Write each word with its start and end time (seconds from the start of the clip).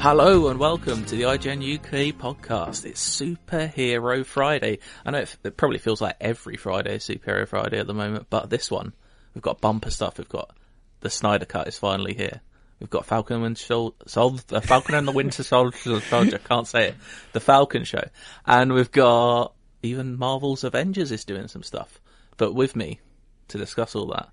Hello 0.00 0.46
and 0.46 0.60
welcome 0.60 1.04
to 1.06 1.16
the 1.16 1.22
IGN 1.22 1.74
UK 1.74 2.16
podcast. 2.16 2.86
It's 2.86 3.20
Superhero 3.20 4.24
Friday. 4.24 4.78
I 5.04 5.10
know 5.10 5.18
it, 5.18 5.36
it, 5.42 5.56
probably 5.56 5.78
feels 5.78 6.00
like 6.00 6.16
every 6.20 6.56
Friday 6.56 6.94
is 6.94 7.04
Superhero 7.04 7.48
Friday 7.48 7.80
at 7.80 7.88
the 7.88 7.94
moment, 7.94 8.28
but 8.30 8.48
this 8.48 8.70
one, 8.70 8.92
we've 9.34 9.42
got 9.42 9.60
bumper 9.60 9.90
stuff. 9.90 10.18
We've 10.18 10.28
got 10.28 10.56
the 11.00 11.10
Snyder 11.10 11.46
Cut 11.46 11.66
is 11.66 11.76
finally 11.76 12.14
here. 12.14 12.40
We've 12.78 12.88
got 12.88 13.06
Falcon 13.06 13.42
and 13.42 13.58
Sol- 13.58 13.96
Sol- 14.06 14.38
uh, 14.52 14.60
Falcon 14.60 14.94
and 14.94 15.08
the 15.08 15.12
Winter 15.12 15.42
Soldier. 15.42 16.00
Soldier. 16.00 16.38
Can't 16.38 16.68
say 16.68 16.90
it. 16.90 16.94
The 17.32 17.40
Falcon 17.40 17.82
Show, 17.82 18.04
and 18.46 18.72
we've 18.72 18.92
got 18.92 19.52
even 19.82 20.16
Marvel's 20.16 20.62
Avengers 20.62 21.10
is 21.10 21.24
doing 21.24 21.48
some 21.48 21.64
stuff. 21.64 22.00
But 22.36 22.54
with 22.54 22.76
me 22.76 23.00
to 23.48 23.58
discuss 23.58 23.96
all 23.96 24.06
that 24.06 24.28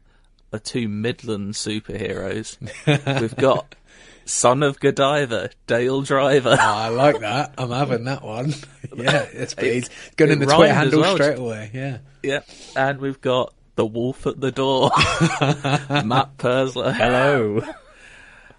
are 0.54 0.60
two 0.60 0.88
Midland 0.88 1.54
superheroes. 1.54 2.58
we've 3.22 3.36
got 3.36 3.76
son 4.26 4.64
of 4.64 4.80
Godiva, 4.80 5.50
Dale 5.68 6.02
Driver. 6.02 6.58
Oh, 6.60 6.64
I 6.64 6.90
like 6.90 7.20
that. 7.22 7.54
I'm 7.58 7.70
having 7.72 8.04
that 8.06 8.24
one. 8.24 8.54
yeah, 8.96 9.26
it's 9.32 9.54
pretty. 9.54 9.78
It's 9.80 9.90
going 10.18 10.32
in 10.32 10.40
the 10.40 10.46
Twitter 10.48 10.74
handle 10.74 11.02
well. 11.02 11.16
straight 11.16 11.38
away. 11.40 11.72
Yeah. 11.74 11.98
Yeah. 12.24 12.40
And 12.76 13.00
we've 13.00 13.22
got 13.22 13.54
the 13.76 13.86
wolf 13.86 14.26
at 14.26 14.40
the 14.40 14.52
door, 14.52 14.90
Matt 16.06 16.38
Purslow. 16.38 16.92
Hello. 16.92 17.62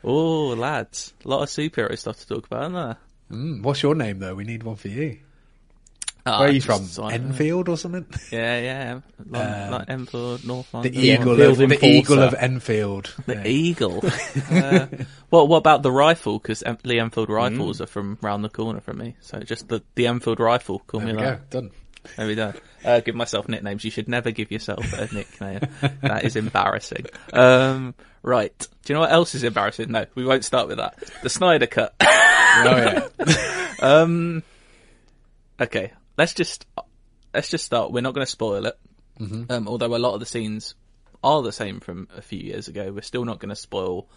Oh, 0.05 0.49
lads. 0.49 1.15
A 1.25 1.29
lot 1.29 1.43
of 1.43 1.49
superhero 1.49 1.99
stuff 1.99 2.19
to 2.21 2.27
talk 2.27 2.47
about, 2.47 2.63
isn't 2.63 2.75
there? 2.75 2.97
Mm, 3.33 3.63
what's 3.63 3.83
your 3.83 3.95
name, 3.95 4.19
though? 4.21 4.35
We 4.35 4.45
need 4.45 4.63
one 4.63 4.77
for 4.77 4.89
you. 4.89 5.19
Uh, 6.27 6.39
Where 6.39 6.49
are 6.49 6.53
you 6.53 6.61
from? 6.61 6.89
Enfield 7.13 7.69
or 7.69 7.77
something? 7.77 8.05
Yeah, 8.33 8.59
yeah. 8.61 9.01
Like, 9.29 9.47
um, 9.47 9.71
like 9.71 9.89
Enfield, 9.89 10.45
North 10.45 10.75
London. 10.75 10.93
The 10.93 10.99
eagle, 10.99 11.41
of, 11.41 11.57
the 11.57 11.85
eagle 11.85 12.19
of 12.19 12.35
Enfield. 12.35 13.15
The 13.27 13.35
yeah. 13.35 13.47
eagle. 13.47 14.05
uh, 14.51 14.87
well, 15.31 15.49
what 15.49 15.59
about 15.59 15.83
the 15.83 15.91
rifle? 15.91 16.39
Because 16.39 16.63
Lee 16.85 16.99
Enfield 16.99 17.31
rifles 17.31 17.79
mm. 17.79 17.81
are 17.83 17.87
from 17.87 18.19
round 18.21 18.45
the 18.45 18.49
corner 18.49 18.81
from 18.81 18.99
me. 18.99 19.17
So 19.21 19.39
just 19.41 19.69
the, 19.69 19.83
the 19.95 20.09
Enfield 20.09 20.41
rifle. 20.41 20.81
Call 20.81 21.01
there 21.01 21.15
me 21.15 21.23
that. 21.23 21.51
Done. 21.51 21.71
There 22.17 22.27
we 22.27 22.35
go. 22.35 22.53
Uh, 22.85 23.01
give 23.01 23.15
myself 23.15 23.49
nicknames. 23.49 23.85
You 23.85 23.91
should 23.91 24.09
never 24.09 24.33
give 24.33 24.51
yourself 24.51 24.93
a 24.93 25.09
nickname. 25.15 25.61
that 26.03 26.25
is 26.25 26.37
embarrassing. 26.37 27.07
Um, 27.33 27.95
right. 28.23 28.57
Do 28.59 28.93
you 28.93 28.95
know 28.95 29.01
what 29.01 29.13
else 29.13 29.35
is 29.35 29.45
embarrassing? 29.45 29.91
No, 29.91 30.07
we 30.15 30.25
won't 30.25 30.45
start 30.45 30.69
with 30.69 30.79
that. 30.79 30.99
The 31.23 31.31
Snyder 31.31 31.67
Cut. 31.67 31.95
oh 32.01 33.09
yeah. 33.27 33.69
um. 33.81 34.43
Okay 35.61 35.93
let's 36.17 36.35
just 36.35 36.67
let's 37.35 37.49
just 37.49 37.65
start. 37.65 37.93
We're 37.93 38.01
not 38.01 38.15
going 38.15 38.25
to 38.27 38.31
spoil 38.31 38.67
it. 38.67 38.79
Mm-hmm. 39.21 39.51
Um, 39.51 39.69
although 39.69 39.95
a 39.95 39.99
lot 39.99 40.15
of 40.15 40.21
the 40.21 40.27
scenes 40.27 40.75
are 41.25 41.43
the 41.43 41.53
same 41.53 41.81
from 41.81 42.09
a 42.17 42.23
few 42.23 42.39
years 42.39 42.69
ago, 42.69 42.93
we're 42.93 43.03
still 43.03 43.25
not 43.25 43.39
going 43.39 43.51
to 43.51 43.57
spoil 43.57 44.09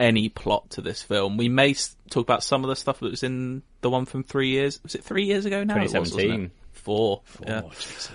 any 0.00 0.28
plot 0.28 0.70
to 0.70 0.80
this 0.80 1.02
film. 1.02 1.36
We 1.36 1.48
may 1.48 1.74
talk 2.10 2.24
about 2.24 2.42
some 2.42 2.64
of 2.64 2.68
the 2.68 2.76
stuff 2.76 3.00
that 3.00 3.10
was 3.10 3.22
in 3.22 3.62
the 3.80 3.90
one 3.90 4.06
from 4.06 4.24
three 4.24 4.48
years. 4.48 4.82
Was 4.82 4.94
it 4.94 5.04
three 5.04 5.24
years 5.24 5.44
ago 5.44 5.64
now? 5.64 5.74
2017. 5.74 6.50
Four. 6.72 7.22
Four. 7.24 7.46
Yeah. 7.46 7.62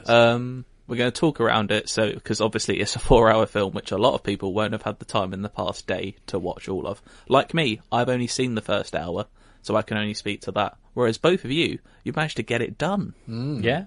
Um, 0.05 0.65
we're 0.87 0.97
going 0.97 1.11
to 1.11 1.19
talk 1.19 1.39
around 1.41 1.71
it, 1.71 1.89
so 1.89 2.11
because 2.11 2.41
obviously 2.41 2.79
it's 2.79 2.95
a 2.95 2.99
four-hour 2.99 3.45
film, 3.45 3.73
which 3.73 3.91
a 3.91 3.97
lot 3.97 4.13
of 4.13 4.23
people 4.23 4.53
won't 4.53 4.73
have 4.73 4.81
had 4.81 4.99
the 4.99 5.05
time 5.05 5.33
in 5.33 5.41
the 5.41 5.49
past 5.49 5.87
day 5.87 6.15
to 6.27 6.39
watch 6.39 6.69
all 6.69 6.87
of. 6.87 7.01
Like 7.27 7.53
me, 7.53 7.81
I've 7.91 8.09
only 8.09 8.27
seen 8.27 8.55
the 8.55 8.61
first 8.61 8.95
hour, 8.95 9.25
so 9.61 9.75
I 9.75 9.81
can 9.81 9.97
only 9.97 10.13
speak 10.13 10.41
to 10.41 10.51
that. 10.53 10.77
Whereas 10.97 11.19
both 11.19 11.45
of 11.45 11.51
you, 11.51 11.77
you 12.03 12.11
managed 12.15 12.37
to 12.37 12.43
get 12.43 12.63
it 12.63 12.79
done. 12.79 13.13
Mm. 13.29 13.63
Yeah. 13.63 13.85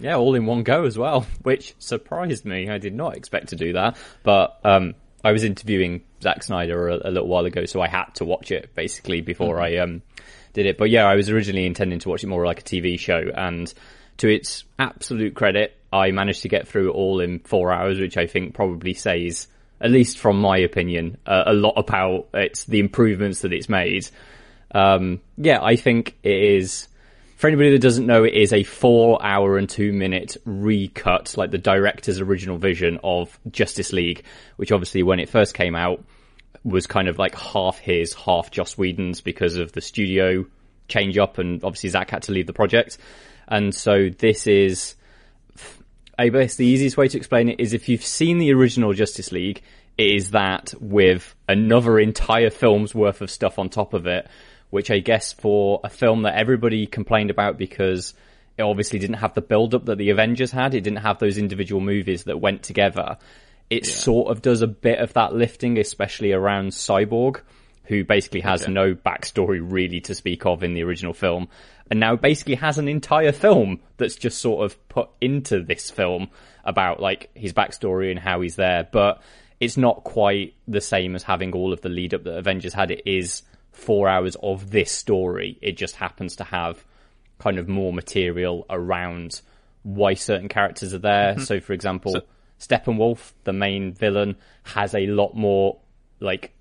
Yeah, 0.00 0.16
all 0.16 0.34
in 0.34 0.44
one 0.44 0.64
go 0.64 0.86
as 0.86 0.98
well, 0.98 1.24
which 1.44 1.72
surprised 1.78 2.44
me. 2.44 2.68
I 2.68 2.78
did 2.78 2.96
not 2.96 3.16
expect 3.16 3.50
to 3.50 3.56
do 3.56 3.74
that. 3.74 3.96
But 4.24 4.58
um, 4.64 4.96
I 5.22 5.30
was 5.30 5.44
interviewing 5.44 6.02
Zack 6.20 6.42
Snyder 6.42 6.88
a, 6.88 6.94
a, 6.94 7.10
little 7.12 7.28
while 7.28 7.44
ago, 7.44 7.64
so 7.64 7.80
I 7.80 7.86
had 7.86 8.06
to 8.14 8.24
watch 8.24 8.50
it 8.50 8.74
basically 8.74 9.20
before 9.20 9.58
mm-hmm. 9.58 9.76
I 9.76 9.76
um, 9.76 10.02
did 10.52 10.66
it. 10.66 10.78
But 10.78 10.90
yeah, 10.90 11.04
I 11.04 11.14
was 11.14 11.30
originally 11.30 11.64
intending 11.64 12.00
to 12.00 12.08
watch 12.08 12.24
it 12.24 12.26
more 12.26 12.44
like 12.44 12.58
a 12.58 12.64
TV 12.64 12.98
show, 12.98 13.30
and 13.32 13.72
to 14.16 14.28
its 14.28 14.64
absolute 14.80 15.36
credit, 15.36 15.76
I 15.92 16.10
managed 16.10 16.42
to 16.42 16.48
get 16.48 16.66
through 16.66 16.88
it 16.88 16.94
all 16.94 17.20
in 17.20 17.38
four 17.38 17.70
hours, 17.72 18.00
which 18.00 18.16
I 18.16 18.26
think 18.26 18.54
probably 18.54 18.94
says, 18.94 19.46
at 19.80 19.92
least 19.92 20.18
from 20.18 20.40
my 20.40 20.58
opinion, 20.58 21.18
uh, 21.24 21.44
a 21.46 21.52
lot 21.52 21.74
about 21.76 22.30
it's 22.34 22.64
the 22.64 22.80
improvements 22.80 23.42
that 23.42 23.52
it's 23.52 23.68
made. 23.68 24.08
Um, 24.74 25.20
yeah, 25.36 25.62
I 25.62 25.76
think 25.76 26.16
it 26.22 26.36
is. 26.36 26.88
For 27.36 27.46
anybody 27.46 27.70
that 27.70 27.80
doesn't 27.80 28.06
know, 28.06 28.24
it 28.24 28.34
is 28.34 28.52
a 28.52 28.64
four 28.64 29.24
hour 29.24 29.58
and 29.58 29.68
two 29.68 29.92
minute 29.92 30.36
recut, 30.44 31.36
like 31.36 31.52
the 31.52 31.58
director's 31.58 32.20
original 32.20 32.58
vision 32.58 32.98
of 33.04 33.38
Justice 33.48 33.92
League, 33.92 34.24
which 34.56 34.72
obviously 34.72 35.04
when 35.04 35.20
it 35.20 35.28
first 35.28 35.54
came 35.54 35.76
out 35.76 36.04
was 36.64 36.88
kind 36.88 37.06
of 37.06 37.16
like 37.18 37.36
half 37.36 37.78
his, 37.78 38.12
half 38.14 38.50
Joss 38.50 38.76
Whedon's 38.76 39.20
because 39.20 39.56
of 39.56 39.70
the 39.70 39.80
studio 39.80 40.44
change 40.88 41.18
up 41.18 41.38
and 41.38 41.62
obviously 41.62 41.90
Zach 41.90 42.10
had 42.10 42.22
to 42.24 42.32
leave 42.32 42.46
the 42.46 42.52
project. 42.52 42.98
And 43.46 43.74
so 43.74 44.10
this 44.10 44.46
is, 44.46 44.96
I 46.18 46.28
guess 46.28 46.56
the 46.56 46.66
easiest 46.66 46.96
way 46.96 47.08
to 47.08 47.16
explain 47.16 47.48
it 47.48 47.60
is 47.60 47.72
if 47.72 47.88
you've 47.88 48.04
seen 48.04 48.38
the 48.38 48.52
original 48.52 48.92
Justice 48.92 49.32
League, 49.32 49.62
it 49.96 50.10
is 50.14 50.30
that 50.32 50.74
with 50.80 51.34
another 51.48 51.98
entire 51.98 52.50
film's 52.50 52.94
worth 52.94 53.20
of 53.20 53.30
stuff 53.30 53.58
on 53.58 53.68
top 53.68 53.94
of 53.94 54.06
it, 54.06 54.28
which 54.70 54.90
I 54.90 54.98
guess 54.98 55.32
for 55.32 55.80
a 55.84 55.88
film 55.88 56.22
that 56.22 56.36
everybody 56.36 56.86
complained 56.86 57.30
about 57.30 57.58
because 57.58 58.14
it 58.56 58.62
obviously 58.62 58.98
didn't 58.98 59.16
have 59.16 59.34
the 59.34 59.40
build 59.40 59.74
up 59.74 59.86
that 59.86 59.98
the 59.98 60.10
Avengers 60.10 60.50
had, 60.50 60.74
it 60.74 60.82
didn't 60.82 60.98
have 60.98 61.18
those 61.18 61.38
individual 61.38 61.80
movies 61.80 62.24
that 62.24 62.40
went 62.40 62.62
together. 62.62 63.16
It 63.70 63.86
yeah. 63.86 63.94
sort 63.94 64.30
of 64.30 64.42
does 64.42 64.62
a 64.62 64.66
bit 64.66 64.98
of 64.98 65.12
that 65.14 65.34
lifting, 65.34 65.78
especially 65.78 66.32
around 66.32 66.70
Cyborg, 66.70 67.40
who 67.84 68.04
basically 68.04 68.40
has 68.40 68.66
no 68.66 68.94
backstory 68.94 69.60
really 69.62 70.00
to 70.02 70.14
speak 70.14 70.44
of 70.44 70.62
in 70.62 70.74
the 70.74 70.82
original 70.82 71.14
film, 71.14 71.48
and 71.90 72.00
now 72.00 72.16
basically 72.16 72.56
has 72.56 72.78
an 72.78 72.88
entire 72.88 73.32
film 73.32 73.80
that's 73.96 74.16
just 74.16 74.40
sort 74.40 74.64
of 74.64 74.88
put 74.88 75.08
into 75.20 75.62
this 75.62 75.90
film 75.90 76.28
about 76.64 77.00
like 77.00 77.30
his 77.34 77.52
backstory 77.52 78.10
and 78.10 78.18
how 78.18 78.40
he's 78.40 78.56
there, 78.56 78.86
but 78.90 79.22
it's 79.60 79.76
not 79.76 80.04
quite 80.04 80.54
the 80.66 80.80
same 80.80 81.14
as 81.14 81.22
having 81.22 81.52
all 81.52 81.72
of 81.72 81.80
the 81.80 81.88
lead 81.88 82.14
up 82.14 82.24
that 82.24 82.36
Avengers 82.36 82.74
had. 82.74 82.90
It 82.90 83.02
is 83.06 83.42
four 83.78 84.08
hours 84.08 84.36
of 84.42 84.70
this 84.70 84.90
story. 84.90 85.58
It 85.62 85.76
just 85.76 85.96
happens 85.96 86.36
to 86.36 86.44
have 86.44 86.84
kind 87.38 87.58
of 87.58 87.68
more 87.68 87.92
material 87.92 88.66
around 88.68 89.40
why 89.82 90.14
certain 90.14 90.48
characters 90.48 90.92
are 90.92 90.98
there. 90.98 91.34
Mm-hmm. 91.34 91.42
So, 91.42 91.60
for 91.60 91.72
example, 91.72 92.12
so- 92.12 92.22
Steppenwolf, 92.60 93.32
the 93.44 93.52
main 93.52 93.92
villain, 93.92 94.36
has 94.64 94.94
a 94.94 95.06
lot 95.06 95.34
more 95.36 95.78
like 96.20 96.52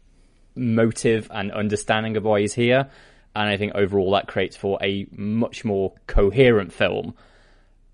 motive 0.55 1.27
and 1.31 1.51
understanding 1.51 2.17
of 2.17 2.23
why 2.23 2.41
he's 2.41 2.53
here. 2.53 2.87
And 3.35 3.49
I 3.49 3.57
think 3.57 3.73
overall 3.75 4.11
that 4.11 4.27
creates 4.27 4.55
for 4.55 4.77
a 4.81 5.07
much 5.11 5.65
more 5.65 5.93
coherent 6.05 6.71
film. 6.71 7.15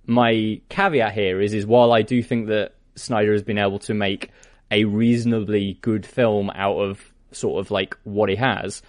My 0.05 0.61
caveat 0.69 1.13
here 1.13 1.39
is, 1.41 1.53
is 1.53 1.65
while 1.65 1.93
I 1.93 2.01
do 2.01 2.21
think 2.21 2.47
that 2.47 2.73
Snyder 2.95 3.31
has 3.31 3.43
been 3.43 3.57
able 3.57 3.79
to 3.79 3.93
make 3.93 4.31
a 4.69 4.83
reasonably 4.83 5.77
good 5.81 6.05
film 6.05 6.49
out 6.49 6.77
of 6.77 7.13
sort 7.31 7.59
of 7.59 7.71
like 7.71 7.97
what 8.03 8.29
he 8.29 8.35
has, 8.35 8.81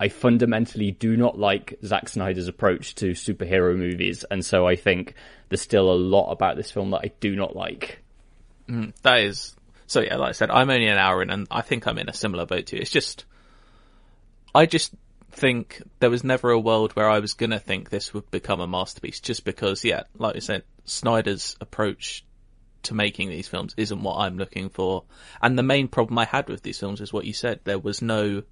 I 0.00 0.08
fundamentally 0.08 0.92
do 0.92 1.16
not 1.16 1.38
like 1.38 1.78
Zack 1.84 2.08
Snyder's 2.08 2.46
approach 2.46 2.94
to 2.96 3.12
superhero 3.12 3.76
movies, 3.76 4.24
and 4.30 4.44
so 4.44 4.66
I 4.66 4.76
think 4.76 5.14
there's 5.48 5.60
still 5.60 5.90
a 5.90 5.94
lot 5.94 6.30
about 6.30 6.56
this 6.56 6.70
film 6.70 6.90
that 6.90 7.00
I 7.02 7.10
do 7.20 7.34
not 7.34 7.56
like. 7.56 8.00
Mm, 8.68 8.92
that 9.02 9.20
is 9.20 9.56
so. 9.86 10.00
Yeah, 10.00 10.16
like 10.16 10.30
I 10.30 10.32
said, 10.32 10.50
I'm 10.50 10.70
only 10.70 10.86
an 10.86 10.98
hour 10.98 11.20
in, 11.22 11.30
and 11.30 11.48
I 11.50 11.62
think 11.62 11.86
I'm 11.86 11.98
in 11.98 12.08
a 12.08 12.14
similar 12.14 12.46
boat 12.46 12.66
to 12.66 12.76
you. 12.76 12.82
It's 12.82 12.90
just, 12.90 13.24
I 14.54 14.66
just 14.66 14.94
think 15.32 15.82
there 15.98 16.10
was 16.10 16.22
never 16.22 16.50
a 16.50 16.60
world 16.60 16.92
where 16.92 17.10
I 17.10 17.18
was 17.18 17.34
gonna 17.34 17.58
think 17.58 17.90
this 17.90 18.14
would 18.14 18.30
become 18.30 18.60
a 18.60 18.68
masterpiece, 18.68 19.18
just 19.18 19.44
because, 19.44 19.84
yeah, 19.84 20.04
like 20.16 20.36
I 20.36 20.40
said, 20.40 20.62
Snyder's 20.84 21.56
approach 21.60 22.24
to 22.84 22.94
making 22.94 23.30
these 23.30 23.48
films 23.48 23.74
isn't 23.76 24.02
what 24.02 24.18
I'm 24.18 24.38
looking 24.38 24.68
for, 24.68 25.02
and 25.42 25.58
the 25.58 25.64
main 25.64 25.88
problem 25.88 26.18
I 26.18 26.24
had 26.24 26.48
with 26.48 26.62
these 26.62 26.78
films 26.78 27.00
is 27.00 27.12
what 27.12 27.24
you 27.24 27.32
said. 27.32 27.60
There 27.64 27.80
was 27.80 28.00
no 28.00 28.44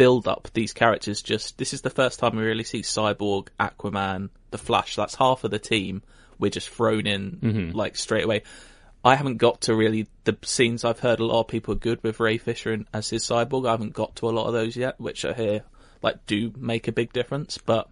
build 0.00 0.26
up 0.26 0.48
these 0.54 0.72
characters 0.72 1.20
just 1.20 1.58
this 1.58 1.74
is 1.74 1.82
the 1.82 1.90
first 1.90 2.18
time 2.18 2.34
we 2.34 2.42
really 2.42 2.64
see 2.64 2.80
Cyborg, 2.80 3.48
Aquaman, 3.60 4.30
the 4.50 4.56
Flash. 4.56 4.96
That's 4.96 5.14
half 5.14 5.44
of 5.44 5.50
the 5.50 5.58
team. 5.58 6.00
We're 6.38 6.50
just 6.50 6.70
thrown 6.70 7.06
in 7.06 7.32
mm-hmm. 7.32 7.76
like 7.76 7.98
straight 7.98 8.24
away. 8.24 8.44
I 9.04 9.14
haven't 9.14 9.36
got 9.36 9.60
to 9.62 9.74
really 9.74 10.06
the 10.24 10.38
scenes 10.42 10.86
I've 10.86 11.00
heard 11.00 11.20
a 11.20 11.26
lot 11.26 11.40
of 11.40 11.48
people 11.48 11.74
are 11.74 11.78
good 11.78 12.02
with 12.02 12.18
Ray 12.18 12.38
Fisher 12.38 12.72
and, 12.72 12.86
as 12.94 13.10
his 13.10 13.24
cyborg. 13.24 13.68
I 13.68 13.72
haven't 13.72 13.92
got 13.92 14.16
to 14.16 14.30
a 14.30 14.32
lot 14.32 14.46
of 14.46 14.54
those 14.54 14.74
yet, 14.74 14.98
which 14.98 15.26
I 15.26 15.34
hear 15.34 15.64
like 16.00 16.24
do 16.24 16.50
make 16.56 16.88
a 16.88 16.92
big 16.92 17.12
difference, 17.12 17.58
but 17.58 17.90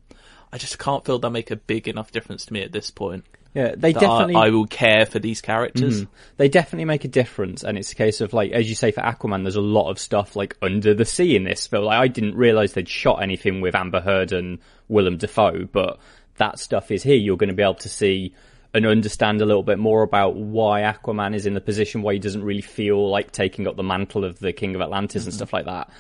I 0.50 0.56
just 0.56 0.78
can't 0.78 1.05
feel 1.05 1.19
they 1.19 1.28
make 1.28 1.50
a 1.50 1.56
big 1.56 1.88
enough 1.88 2.10
difference 2.10 2.46
to 2.46 2.55
me 2.55 2.62
at 2.62 2.72
this 2.72 2.90
point. 2.90 3.26
Yeah, 3.54 3.74
they 3.76 3.92
definitely. 3.92 4.34
I, 4.34 4.46
I, 4.46 4.50
will 4.50 4.66
care 4.66 5.06
for 5.06 5.18
these 5.18 5.40
characters. 5.40 6.02
Mm, 6.02 6.08
they 6.36 6.48
definitely 6.48 6.84
make 6.84 7.04
a 7.04 7.08
difference, 7.08 7.64
and 7.64 7.78
it's 7.78 7.92
a 7.92 7.94
case 7.94 8.20
of 8.20 8.32
like, 8.32 8.52
as 8.52 8.68
you 8.68 8.74
say, 8.74 8.92
for 8.92 9.00
Aquaman, 9.00 9.42
there's 9.42 9.56
a 9.56 9.60
lot 9.60 9.90
of 9.90 9.98
stuff 9.98 10.36
like 10.36 10.56
under 10.60 10.94
the 10.94 11.04
sea 11.04 11.34
in 11.34 11.44
this 11.44 11.66
film. 11.66 11.84
Like, 11.84 11.98
I 11.98 12.08
didn't 12.08 12.36
realize 12.36 12.74
they'd 12.74 12.88
shot 12.88 13.22
anything 13.22 13.60
with 13.60 13.74
Amber 13.74 14.00
Heard 14.00 14.32
and 14.32 14.58
Willem 14.88 15.16
Dafoe, 15.16 15.64
but 15.64 15.98
that 16.36 16.58
stuff 16.58 16.90
is 16.90 17.02
here. 17.02 17.16
You're 17.16 17.36
going 17.36 17.48
to 17.48 17.54
be 17.54 17.62
able 17.62 17.74
to 17.74 17.88
see 17.88 18.34
and 18.74 18.86
understand 18.86 19.40
a 19.40 19.46
little 19.46 19.62
bit 19.62 19.78
more 19.78 20.02
about 20.02 20.36
why 20.36 20.82
Aquaman 20.82 21.34
is 21.34 21.46
in 21.46 21.54
the 21.54 21.60
position 21.60 22.02
where 22.02 22.12
he 22.12 22.20
doesn't 22.20 22.44
really 22.44 22.60
feel 22.60 23.10
like 23.10 23.32
taking 23.32 23.66
up 23.66 23.76
the 23.76 23.82
mantle 23.82 24.24
of 24.24 24.38
the 24.38 24.52
King 24.52 24.74
of 24.74 24.82
Atlantis 24.82 25.22
mm-hmm. 25.22 25.28
and 25.28 25.34
stuff 25.34 25.52
like 25.52 25.64
that. 25.64 25.90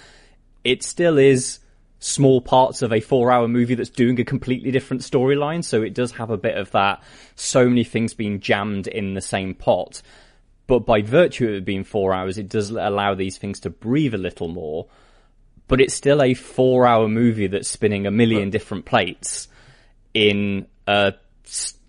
It 0.64 0.82
still 0.82 1.18
is 1.18 1.60
small 2.00 2.40
parts 2.40 2.82
of 2.82 2.92
a 2.92 3.00
four 3.00 3.30
hour 3.30 3.48
movie 3.48 3.74
that's 3.74 3.90
doing 3.90 4.20
a 4.20 4.24
completely 4.24 4.70
different 4.70 5.02
storyline. 5.02 5.64
So 5.64 5.82
it 5.82 5.94
does 5.94 6.12
have 6.12 6.30
a 6.30 6.36
bit 6.36 6.56
of 6.56 6.70
that, 6.72 7.02
so 7.34 7.68
many 7.68 7.84
things 7.84 8.14
being 8.14 8.40
jammed 8.40 8.86
in 8.86 9.14
the 9.14 9.20
same 9.20 9.54
pot. 9.54 10.02
But 10.66 10.80
by 10.80 11.02
virtue 11.02 11.48
of 11.48 11.54
it 11.54 11.64
being 11.64 11.84
four 11.84 12.12
hours, 12.12 12.38
it 12.38 12.48
does 12.48 12.70
allow 12.70 13.14
these 13.14 13.38
things 13.38 13.60
to 13.60 13.70
breathe 13.70 14.14
a 14.14 14.18
little 14.18 14.48
more. 14.48 14.86
But 15.66 15.80
it's 15.80 15.94
still 15.94 16.22
a 16.22 16.34
four 16.34 16.86
hour 16.86 17.08
movie 17.08 17.46
that's 17.46 17.68
spinning 17.68 18.06
a 18.06 18.10
million 18.10 18.50
different 18.50 18.84
plates 18.84 19.48
in 20.14 20.66
a, 20.86 21.14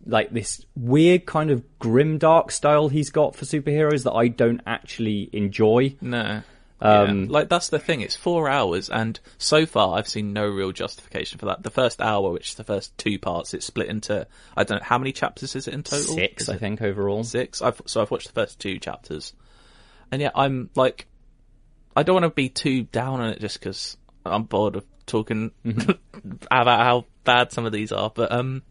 like 0.05 0.31
this 0.31 0.65
weird 0.75 1.25
kind 1.25 1.51
of 1.51 1.63
grim 1.79 2.17
dark 2.17 2.51
style 2.51 2.89
he's 2.89 3.09
got 3.09 3.35
for 3.35 3.45
superheroes 3.45 4.03
that 4.03 4.13
I 4.13 4.27
don't 4.27 4.61
actually 4.65 5.29
enjoy. 5.33 5.95
No. 6.01 6.41
Um, 6.81 7.25
yeah. 7.25 7.27
Like 7.29 7.49
that's 7.49 7.69
the 7.69 7.79
thing. 7.79 8.01
It's 8.01 8.15
four 8.15 8.49
hours, 8.49 8.89
and 8.89 9.19
so 9.37 9.65
far 9.65 9.97
I've 9.97 10.07
seen 10.07 10.33
no 10.33 10.47
real 10.47 10.71
justification 10.71 11.39
for 11.39 11.47
that. 11.47 11.61
The 11.61 11.69
first 11.69 12.01
hour, 12.01 12.31
which 12.31 12.49
is 12.49 12.55
the 12.55 12.63
first 12.63 12.97
two 12.97 13.19
parts, 13.19 13.53
it's 13.53 13.65
split 13.65 13.87
into 13.87 14.27
I 14.55 14.63
don't 14.63 14.79
know 14.79 14.85
how 14.85 14.97
many 14.97 15.11
chapters 15.11 15.55
is 15.55 15.67
it 15.67 15.73
in 15.73 15.83
total. 15.83 16.15
Six, 16.15 16.47
I 16.49 16.57
think 16.57 16.81
overall. 16.81 17.23
Six. 17.23 17.61
I've, 17.61 17.81
so 17.85 18.01
I've 18.01 18.11
watched 18.11 18.27
the 18.27 18.33
first 18.33 18.59
two 18.59 18.79
chapters, 18.79 19.33
and 20.11 20.21
yeah, 20.21 20.31
I'm 20.33 20.69
like, 20.75 21.07
I 21.95 22.03
don't 22.03 22.15
want 22.15 22.25
to 22.25 22.29
be 22.29 22.49
too 22.49 22.83
down 22.83 23.19
on 23.19 23.29
it 23.29 23.39
just 23.39 23.59
because 23.59 23.97
I'm 24.25 24.43
bored 24.43 24.77
of 24.77 24.85
talking 25.05 25.51
mm-hmm. 25.65 25.91
about 26.51 26.79
how 26.79 27.05
bad 27.25 27.51
some 27.51 27.65
of 27.65 27.73
these 27.73 27.91
are. 27.91 28.09
But 28.09 28.31
um, 28.31 28.63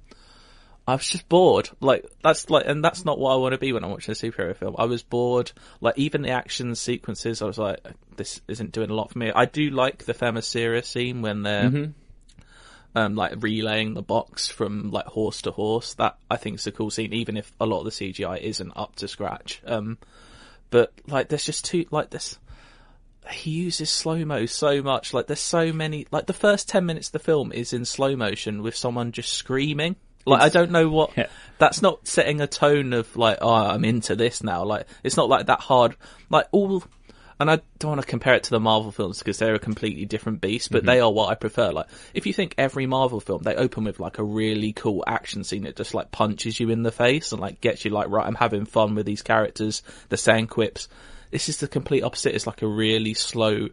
I 0.89 0.95
was 0.95 1.07
just 1.07 1.29
bored. 1.29 1.69
Like 1.81 2.07
that's 2.23 2.49
like, 2.49 2.65
and 2.67 2.83
that's 2.83 3.05
not 3.05 3.19
what 3.19 3.35
I 3.35 3.37
want 3.37 3.53
to 3.53 3.59
be 3.59 3.75
when 3.75 3.85
I'm 3.85 3.91
watching 3.91 4.13
a 4.13 4.15
superhero 4.15 4.57
film. 4.57 4.75
I 4.79 4.87
was 4.87 5.03
bored. 5.03 5.53
Like 5.83 5.99
even 5.99 6.23
the 6.23 6.31
action 6.31 6.75
sequences, 6.75 7.43
I 7.43 7.45
was 7.45 7.59
like, 7.59 7.87
this 8.17 8.41
isn't 8.49 8.73
doing 8.73 8.89
a 8.89 8.95
lot 8.95 9.11
for 9.11 9.19
me. 9.19 9.31
I 9.31 9.45
do 9.45 9.69
like 9.69 10.07
the 10.07 10.15
Themyscira 10.15 10.83
scene 10.83 11.21
when 11.21 11.43
they're. 11.43 11.71
Mm-hmm. 11.71 11.91
Um, 12.95 13.15
like 13.15 13.35
relaying 13.43 13.93
the 13.93 14.03
box 14.03 14.49
from 14.49 14.91
like 14.91 15.05
horse 15.05 15.43
to 15.43 15.51
horse. 15.51 15.93
That 15.95 16.17
I 16.31 16.37
think 16.37 16.57
is 16.57 16.67
a 16.67 16.73
cool 16.73 16.91
scene, 16.91 17.13
even 17.13 17.37
if 17.37 17.53
a 17.61 17.67
lot 17.67 17.81
of 17.81 17.85
the 17.85 17.91
CGI 17.91 18.41
isn't 18.41 18.73
up 18.75 18.97
to 18.97 19.09
scratch. 19.09 19.61
Um, 19.67 19.99
but 20.71 20.93
like, 21.07 21.29
there's 21.29 21.45
just 21.45 21.67
too 21.67 21.85
like 21.91 22.09
this. 22.09 22.39
He 23.31 23.51
uses 23.51 23.91
slow 23.91 24.25
mo 24.25 24.47
so 24.47 24.83
much. 24.83 25.13
Like, 25.13 25.27
there's 25.27 25.39
so 25.39 25.71
many. 25.71 26.07
Like, 26.11 26.27
the 26.27 26.33
first 26.33 26.67
ten 26.67 26.87
minutes 26.87 27.09
of 27.09 27.13
the 27.13 27.19
film 27.19 27.53
is 27.53 27.75
in 27.75 27.85
slow 27.85 28.17
motion 28.17 28.63
with 28.63 28.75
someone 28.75 29.13
just 29.13 29.35
screaming. 29.35 29.97
Like 30.29 30.43
I 30.43 30.49
don't 30.49 30.71
know 30.71 30.89
what. 30.89 31.17
Yeah. 31.17 31.29
That's 31.59 31.83
not 31.83 32.07
setting 32.07 32.41
a 32.41 32.47
tone 32.47 32.93
of 32.93 33.17
like, 33.17 33.39
oh, 33.41 33.53
I'm 33.53 33.85
into 33.85 34.15
this 34.15 34.43
now. 34.43 34.65
Like 34.65 34.87
it's 35.03 35.17
not 35.17 35.29
like 35.29 35.47
that 35.47 35.61
hard. 35.61 35.97
Like 36.31 36.47
all, 36.53 36.85
and 37.41 37.51
I 37.51 37.61
don't 37.79 37.91
want 37.91 38.01
to 38.01 38.07
compare 38.07 38.35
it 38.35 38.45
to 38.45 38.51
the 38.51 38.61
Marvel 38.61 38.93
films 38.93 39.19
because 39.19 39.39
they're 39.39 39.55
a 39.55 39.61
completely 39.61 40.05
different 40.05 40.41
beast, 40.41 40.71
but 40.71 40.79
mm-hmm. 40.79 40.87
they 40.87 41.01
are 41.01 41.11
what 41.11 41.31
I 41.31 41.35
prefer. 41.35 41.73
Like 41.73 41.87
if 42.15 42.27
you 42.27 42.33
think 42.33 42.55
every 42.59 42.87
Marvel 42.87 43.21
film, 43.21 43.43
they 43.43 43.55
open 43.55 43.85
with 43.85 43.99
like 43.99 44.19
a 44.19 44.25
really 44.25 44.73
cool 44.73 45.03
action 45.07 45.45
scene 45.45 45.63
that 45.63 45.77
just 45.77 45.95
like 45.95 46.13
punches 46.13 46.59
you 46.61 46.71
in 46.71 46.83
the 46.83 46.93
face 46.93 47.33
and 47.33 47.41
like 47.41 47.61
gets 47.61 47.85
you 47.85 47.91
like, 47.91 48.09
right, 48.09 48.27
I'm 48.27 48.35
having 48.35 48.65
fun 48.65 48.95
with 48.95 49.07
these 49.07 49.23
characters. 49.23 49.83
They're 50.09 50.17
saying 50.17 50.49
quips. 50.49 50.89
This 51.31 51.49
is 51.49 51.59
the 51.59 51.69
complete 51.69 52.03
opposite. 52.03 52.35
It's 52.35 52.47
like 52.47 52.63
a 52.63 52.69
really 52.69 53.15
slow, 53.15 53.69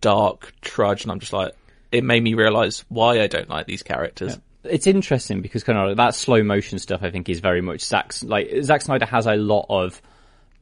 dark 0.00 0.52
trudge, 0.60 1.02
and 1.02 1.10
I'm 1.10 1.18
just 1.18 1.32
like, 1.32 1.52
it 1.90 2.04
made 2.04 2.22
me 2.22 2.34
realize 2.34 2.84
why 2.88 3.20
I 3.20 3.26
don't 3.26 3.48
like 3.48 3.66
these 3.66 3.82
characters. 3.82 4.32
Yeah 4.32 4.40
it's 4.64 4.86
interesting 4.86 5.40
because 5.40 5.64
kind 5.64 5.78
of 5.78 5.96
that 5.96 6.14
slow 6.14 6.42
motion 6.42 6.78
stuff 6.78 7.02
I 7.02 7.10
think 7.10 7.28
is 7.28 7.40
very 7.40 7.60
much 7.60 7.82
Zack's 7.82 8.22
like 8.22 8.50
Zack 8.62 8.82
Snyder 8.82 9.06
has 9.06 9.26
a 9.26 9.34
lot 9.34 9.66
of 9.68 10.00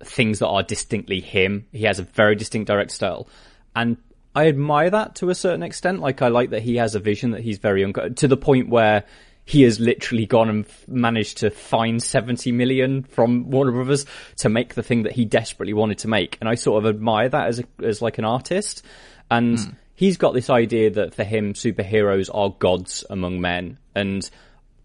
things 0.03 0.39
that 0.39 0.49
are 0.49 0.63
distinctly 0.63 1.21
him. 1.21 1.67
He 1.73 1.85
has 1.85 1.99
a 1.99 2.05
very 2.05 2.35
distinct 2.35 2.69
direct 2.69 2.91
style, 2.93 3.29
and 3.77 3.99
I 4.35 4.49
admire 4.49 4.91
that 4.91 5.17
to 5.17 5.31
a 5.31 5.35
certain 5.35 5.63
extent. 5.63 6.01
Like 6.01 6.23
I 6.23 6.29
like 6.29 6.51
that 6.51 6.63
he 6.63 6.77
has 6.77 6.95
a 6.95 7.01
vision 7.01 7.33
that 7.33 7.43
he's 7.43 7.59
very 7.59 7.85
un- 7.85 8.15
to 8.15 8.29
the 8.29 8.37
point 8.37 8.69
where 8.69 9.05
he 9.45 9.63
has 9.63 9.81
literally 9.81 10.27
gone 10.27 10.49
and 10.49 10.65
f- 10.65 10.87
managed 10.87 11.39
to 11.39 11.51
find 11.51 12.01
70 12.01 12.53
million 12.53 13.03
from 13.03 13.51
Warner 13.51 13.73
Brothers 13.73 14.07
to 14.37 14.49
make 14.49 14.75
the 14.75 14.83
thing 14.83 15.03
that 15.03 15.13
he 15.13 15.25
desperately 15.25 15.73
wanted 15.73 15.99
to 15.99 16.09
make. 16.09 16.39
And 16.41 16.49
I 16.49 16.55
sort 16.55 16.85
of 16.85 16.89
admire 16.89 17.29
that 17.29 17.49
as 17.49 17.59
a, 17.59 17.65
as 17.83 18.01
like 18.01 18.19
an 18.19 18.25
artist. 18.25 18.85
And 19.31 19.59
mm 19.59 19.75
he's 20.01 20.17
got 20.17 20.33
this 20.33 20.49
idea 20.49 20.89
that 20.89 21.15
for 21.15 21.25
him, 21.25 21.53
superheroes 21.53 22.31
are 22.33 22.49
gods 22.59 23.05
among 23.11 23.39
men. 23.39 23.77
And 24.01 24.29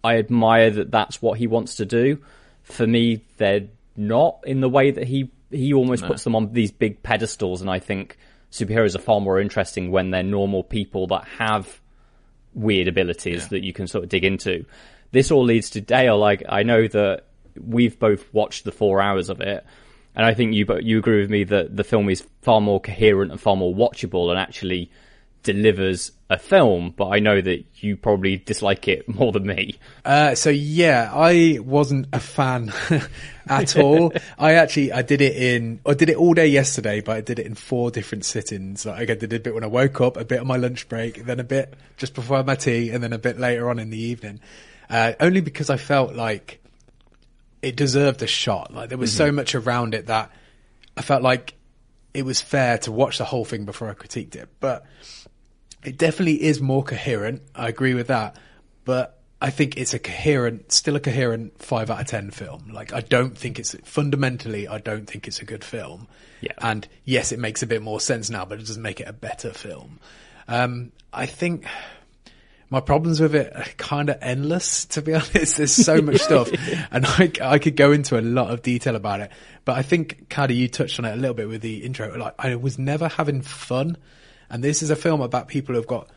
I 0.03 0.17
admire 0.17 0.69
that 0.69 0.91
that's 0.91 1.21
what 1.21 1.39
he 1.39 1.47
wants 1.47 1.75
to 1.77 1.85
do. 1.85 2.19
For 2.63 2.85
me, 2.85 3.23
they're 3.37 3.67
not 3.95 4.39
in 4.45 4.61
the 4.61 4.69
way 4.69 4.91
that 4.91 5.05
he, 5.05 5.31
he 5.49 5.73
almost 5.73 6.03
no. 6.03 6.09
puts 6.09 6.23
them 6.23 6.35
on 6.35 6.53
these 6.53 6.71
big 6.71 7.01
pedestals. 7.01 7.61
And 7.61 7.69
I 7.69 7.79
think 7.79 8.17
superheroes 8.51 8.95
are 8.95 8.99
far 8.99 9.19
more 9.21 9.39
interesting 9.39 9.91
when 9.91 10.11
they're 10.11 10.23
normal 10.23 10.63
people 10.63 11.07
that 11.07 11.25
have 11.39 11.81
weird 12.53 12.87
abilities 12.87 13.43
yeah. 13.43 13.47
that 13.49 13.63
you 13.63 13.73
can 13.73 13.87
sort 13.87 14.03
of 14.03 14.09
dig 14.09 14.23
into. 14.23 14.65
This 15.11 15.31
all 15.31 15.43
leads 15.43 15.71
to 15.71 15.81
Dale. 15.81 16.17
Like, 16.17 16.43
I 16.47 16.63
know 16.63 16.87
that 16.87 17.25
we've 17.59 17.97
both 17.97 18.33
watched 18.33 18.63
the 18.63 18.71
four 18.71 19.01
hours 19.01 19.29
of 19.29 19.41
it. 19.41 19.65
And 20.15 20.25
I 20.25 20.33
think 20.33 20.53
you, 20.53 20.65
you 20.81 20.97
agree 20.97 21.19
with 21.19 21.29
me 21.29 21.43
that 21.45 21.75
the 21.75 21.83
film 21.83 22.09
is 22.09 22.25
far 22.41 22.61
more 22.61 22.79
coherent 22.79 23.31
and 23.31 23.39
far 23.39 23.55
more 23.55 23.73
watchable 23.73 24.29
and 24.29 24.39
actually 24.39 24.89
delivers 25.45 26.11
a 26.29 26.37
film, 26.37 26.91
but 26.97 27.09
I 27.09 27.19
know 27.19 27.39
that 27.39 27.63
you 27.75 27.95
probably 27.95 28.35
dislike 28.35 28.87
it 28.89 29.07
more 29.15 29.31
than 29.31 29.45
me. 29.45 29.77
Uh, 30.03 30.35
so 30.35 30.49
yeah, 30.49 31.09
I 31.13 31.59
wasn't 31.61 32.07
a 32.11 32.19
fan 32.19 32.73
at 33.47 33.77
all. 33.77 34.11
I 34.37 34.53
actually, 34.53 34.91
I 34.91 35.03
did 35.03 35.21
it 35.21 35.37
in, 35.37 35.79
I 35.85 35.93
did 35.93 36.09
it 36.09 36.17
all 36.17 36.33
day 36.33 36.47
yesterday, 36.47 36.99
but 36.99 37.15
I 37.15 37.21
did 37.21 37.39
it 37.39 37.45
in 37.45 37.55
four 37.55 37.91
different 37.91 38.25
sittings. 38.25 38.85
Like 38.85 39.09
I 39.09 39.15
did 39.15 39.31
a 39.31 39.39
bit 39.39 39.53
when 39.53 39.63
I 39.63 39.67
woke 39.67 40.01
up, 40.01 40.17
a 40.17 40.25
bit 40.25 40.39
on 40.39 40.47
my 40.47 40.57
lunch 40.57 40.89
break, 40.89 41.25
then 41.25 41.39
a 41.39 41.43
bit 41.43 41.75
just 41.95 42.15
before 42.15 42.43
my 42.43 42.55
tea, 42.55 42.89
and 42.89 43.01
then 43.01 43.13
a 43.13 43.19
bit 43.19 43.39
later 43.39 43.69
on 43.69 43.79
in 43.79 43.91
the 43.91 43.99
evening. 43.99 44.41
Uh, 44.89 45.13
only 45.19 45.41
because 45.41 45.69
I 45.69 45.77
felt 45.77 46.15
like 46.15 46.59
it 47.61 47.75
deserved 47.75 48.23
a 48.23 48.27
shot. 48.27 48.73
Like 48.73 48.89
there 48.89 48.97
was 48.97 49.11
mm-hmm. 49.11 49.17
so 49.25 49.31
much 49.31 49.55
around 49.55 49.93
it 49.93 50.07
that 50.07 50.31
I 50.97 51.01
felt 51.03 51.21
like 51.21 51.53
it 52.15 52.25
was 52.25 52.41
fair 52.41 52.77
to 52.79 52.91
watch 52.91 53.19
the 53.19 53.25
whole 53.25 53.45
thing 53.45 53.65
before 53.65 53.89
I 53.89 53.93
critiqued 53.93 54.35
it. 54.35 54.49
But 54.59 54.85
it 55.85 55.97
definitely 55.97 56.43
is 56.43 56.61
more 56.61 56.83
coherent. 56.83 57.41
I 57.53 57.69
agree 57.69 57.93
with 57.93 58.07
that, 58.07 58.37
but 58.83 59.19
I 59.41 59.49
think 59.49 59.77
it's 59.77 59.93
a 59.93 59.99
coherent, 59.99 60.71
still 60.71 60.95
a 60.95 60.99
coherent 60.99 61.61
five 61.61 61.89
out 61.89 62.01
of 62.01 62.07
ten 62.07 62.31
film. 62.31 62.71
Like 62.71 62.93
I 62.93 63.01
don't 63.01 63.37
think 63.37 63.59
it's 63.59 63.75
fundamentally, 63.83 64.67
I 64.67 64.79
don't 64.79 65.05
think 65.05 65.27
it's 65.27 65.41
a 65.41 65.45
good 65.45 65.63
film. 65.63 66.07
Yeah. 66.41 66.53
And 66.57 66.87
yes, 67.03 67.31
it 67.31 67.39
makes 67.39 67.63
a 67.63 67.67
bit 67.67 67.81
more 67.81 67.99
sense 67.99 68.29
now, 68.29 68.45
but 68.45 68.59
it 68.59 68.65
doesn't 68.65 68.81
make 68.81 68.99
it 68.99 69.07
a 69.07 69.13
better 69.13 69.51
film. 69.51 69.99
Um, 70.47 70.91
I 71.11 71.25
think 71.25 71.65
my 72.69 72.79
problems 72.79 73.19
with 73.19 73.35
it 73.35 73.55
are 73.55 73.65
kind 73.77 74.09
of 74.09 74.17
endless, 74.21 74.85
to 74.85 75.01
be 75.01 75.13
honest. 75.15 75.57
There's 75.57 75.73
so 75.73 76.01
much 76.01 76.17
stuff 76.17 76.49
and 76.91 77.05
I, 77.05 77.31
I 77.41 77.59
could 77.59 77.75
go 77.75 77.91
into 77.91 78.19
a 78.19 78.21
lot 78.21 78.51
of 78.51 78.61
detail 78.61 78.95
about 78.95 79.19
it, 79.21 79.31
but 79.63 79.77
I 79.77 79.81
think, 79.81 80.29
Cardy, 80.29 80.55
you 80.55 80.67
touched 80.67 80.99
on 80.99 81.05
it 81.05 81.13
a 81.13 81.17
little 81.17 81.35
bit 81.35 81.47
with 81.47 81.61
the 81.61 81.83
intro. 81.83 82.17
Like 82.17 82.35
I 82.39 82.55
was 82.55 82.79
never 82.79 83.07
having 83.07 83.41
fun 83.41 83.97
and 84.49 84.63
this 84.63 84.81
is 84.81 84.89
a 84.89 84.95
film 84.95 85.21
about 85.21 85.47
people 85.47 85.75
who've 85.75 85.87
got 85.87 86.09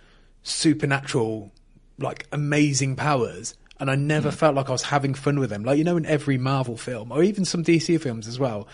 supernatural, 0.42 1.52
like 1.98 2.26
amazing 2.32 2.96
powers. 2.96 3.54
And 3.80 3.90
I 3.90 3.94
never 3.94 4.30
mm. 4.30 4.34
felt 4.34 4.56
like 4.56 4.68
I 4.68 4.72
was 4.72 4.82
having 4.82 5.14
fun 5.14 5.38
with 5.38 5.50
them. 5.50 5.62
Like, 5.62 5.78
you 5.78 5.84
know, 5.84 5.96
in 5.96 6.06
every 6.06 6.36
Marvel 6.36 6.76
film 6.76 7.12
or 7.12 7.22
even 7.22 7.44
some 7.44 7.62
DC 7.62 8.00
films 8.00 8.26
as 8.26 8.38
well, 8.38 8.66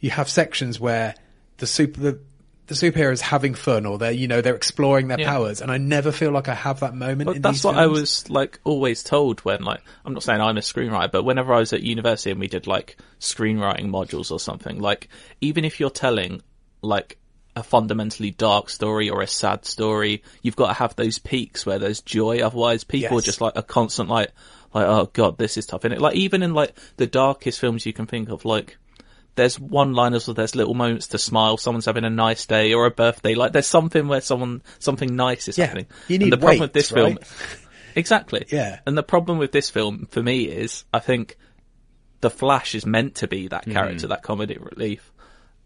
you 0.00 0.10
have 0.10 0.28
sections 0.28 0.80
where 0.80 1.14
the 1.58 1.66
super, 1.66 2.00
the, 2.00 2.20
the 2.66 2.74
superheroes 2.74 3.20
having 3.20 3.54
fun 3.54 3.86
or 3.86 3.98
they're, 3.98 4.10
you 4.10 4.26
know, 4.26 4.40
they're 4.40 4.56
exploring 4.56 5.06
their 5.08 5.20
yeah. 5.20 5.30
powers. 5.30 5.60
And 5.60 5.70
I 5.70 5.78
never 5.78 6.10
feel 6.10 6.32
like 6.32 6.48
I 6.48 6.54
have 6.54 6.80
that 6.80 6.94
moment. 6.94 7.40
that's 7.40 7.62
what 7.62 7.76
films. 7.76 7.84
I 7.84 7.86
was 7.86 8.30
like 8.30 8.58
always 8.64 9.04
told 9.04 9.40
when 9.40 9.62
like, 9.62 9.80
I'm 10.04 10.12
not 10.12 10.24
saying 10.24 10.40
I'm 10.40 10.56
a 10.56 10.60
screenwriter, 10.60 11.12
but 11.12 11.22
whenever 11.22 11.54
I 11.54 11.60
was 11.60 11.72
at 11.72 11.82
university 11.82 12.32
and 12.32 12.40
we 12.40 12.48
did 12.48 12.66
like 12.66 12.96
screenwriting 13.20 13.90
modules 13.90 14.32
or 14.32 14.40
something, 14.40 14.80
like 14.80 15.08
even 15.40 15.64
if 15.64 15.78
you're 15.78 15.90
telling 15.90 16.42
like 16.82 17.18
a 17.54 17.62
fundamentally 17.62 18.30
dark 18.30 18.70
story 18.70 19.10
or 19.10 19.20
a 19.20 19.26
sad 19.26 19.64
story, 19.64 20.22
you've 20.40 20.56
got 20.56 20.68
to 20.68 20.74
have 20.74 20.96
those 20.96 21.18
peaks 21.18 21.66
where 21.66 21.78
there's 21.78 22.00
joy. 22.00 22.40
Otherwise, 22.40 22.84
people 22.84 23.16
yes. 23.16 23.22
are 23.22 23.26
just 23.26 23.40
like 23.40 23.56
a 23.56 23.62
constant 23.62 24.08
like, 24.08 24.30
like, 24.72 24.86
oh 24.86 25.10
god, 25.12 25.36
this 25.36 25.56
is 25.56 25.66
tough. 25.66 25.84
And 25.84 25.92
it 25.92 26.00
like 26.00 26.16
even 26.16 26.42
in 26.42 26.54
like 26.54 26.76
the 26.96 27.06
darkest 27.06 27.60
films 27.60 27.84
you 27.84 27.92
can 27.92 28.06
think 28.06 28.30
of, 28.30 28.44
like 28.44 28.78
there's 29.34 29.58
one-liners 29.58 30.28
or 30.28 30.34
there's 30.34 30.54
little 30.54 30.74
moments 30.74 31.08
to 31.08 31.18
smile. 31.18 31.56
Someone's 31.56 31.86
having 31.86 32.04
a 32.04 32.10
nice 32.10 32.46
day 32.46 32.72
or 32.74 32.86
a 32.86 32.90
birthday. 32.90 33.34
Like 33.34 33.52
there's 33.52 33.66
something 33.66 34.08
where 34.08 34.20
someone 34.20 34.62
something 34.78 35.14
nice 35.14 35.48
is 35.48 35.58
Yeah, 35.58 35.66
happening. 35.66 35.86
you 36.08 36.16
And 36.16 36.24
need 36.24 36.32
the 36.32 36.38
problem 36.38 36.60
with 36.60 36.72
this 36.72 36.90
film, 36.90 37.18
exactly. 37.94 38.46
Yeah. 38.48 38.80
And 38.86 38.96
the 38.96 39.02
problem 39.02 39.38
with 39.38 39.52
this 39.52 39.68
film 39.68 40.06
for 40.10 40.22
me 40.22 40.44
is, 40.44 40.84
I 40.92 41.00
think 41.00 41.36
the 42.20 42.30
Flash 42.30 42.74
is 42.74 42.86
meant 42.86 43.16
to 43.16 43.28
be 43.28 43.48
that 43.48 43.64
hmm. 43.64 43.72
character, 43.72 44.08
that 44.08 44.22
comedy 44.22 44.56
relief, 44.58 45.12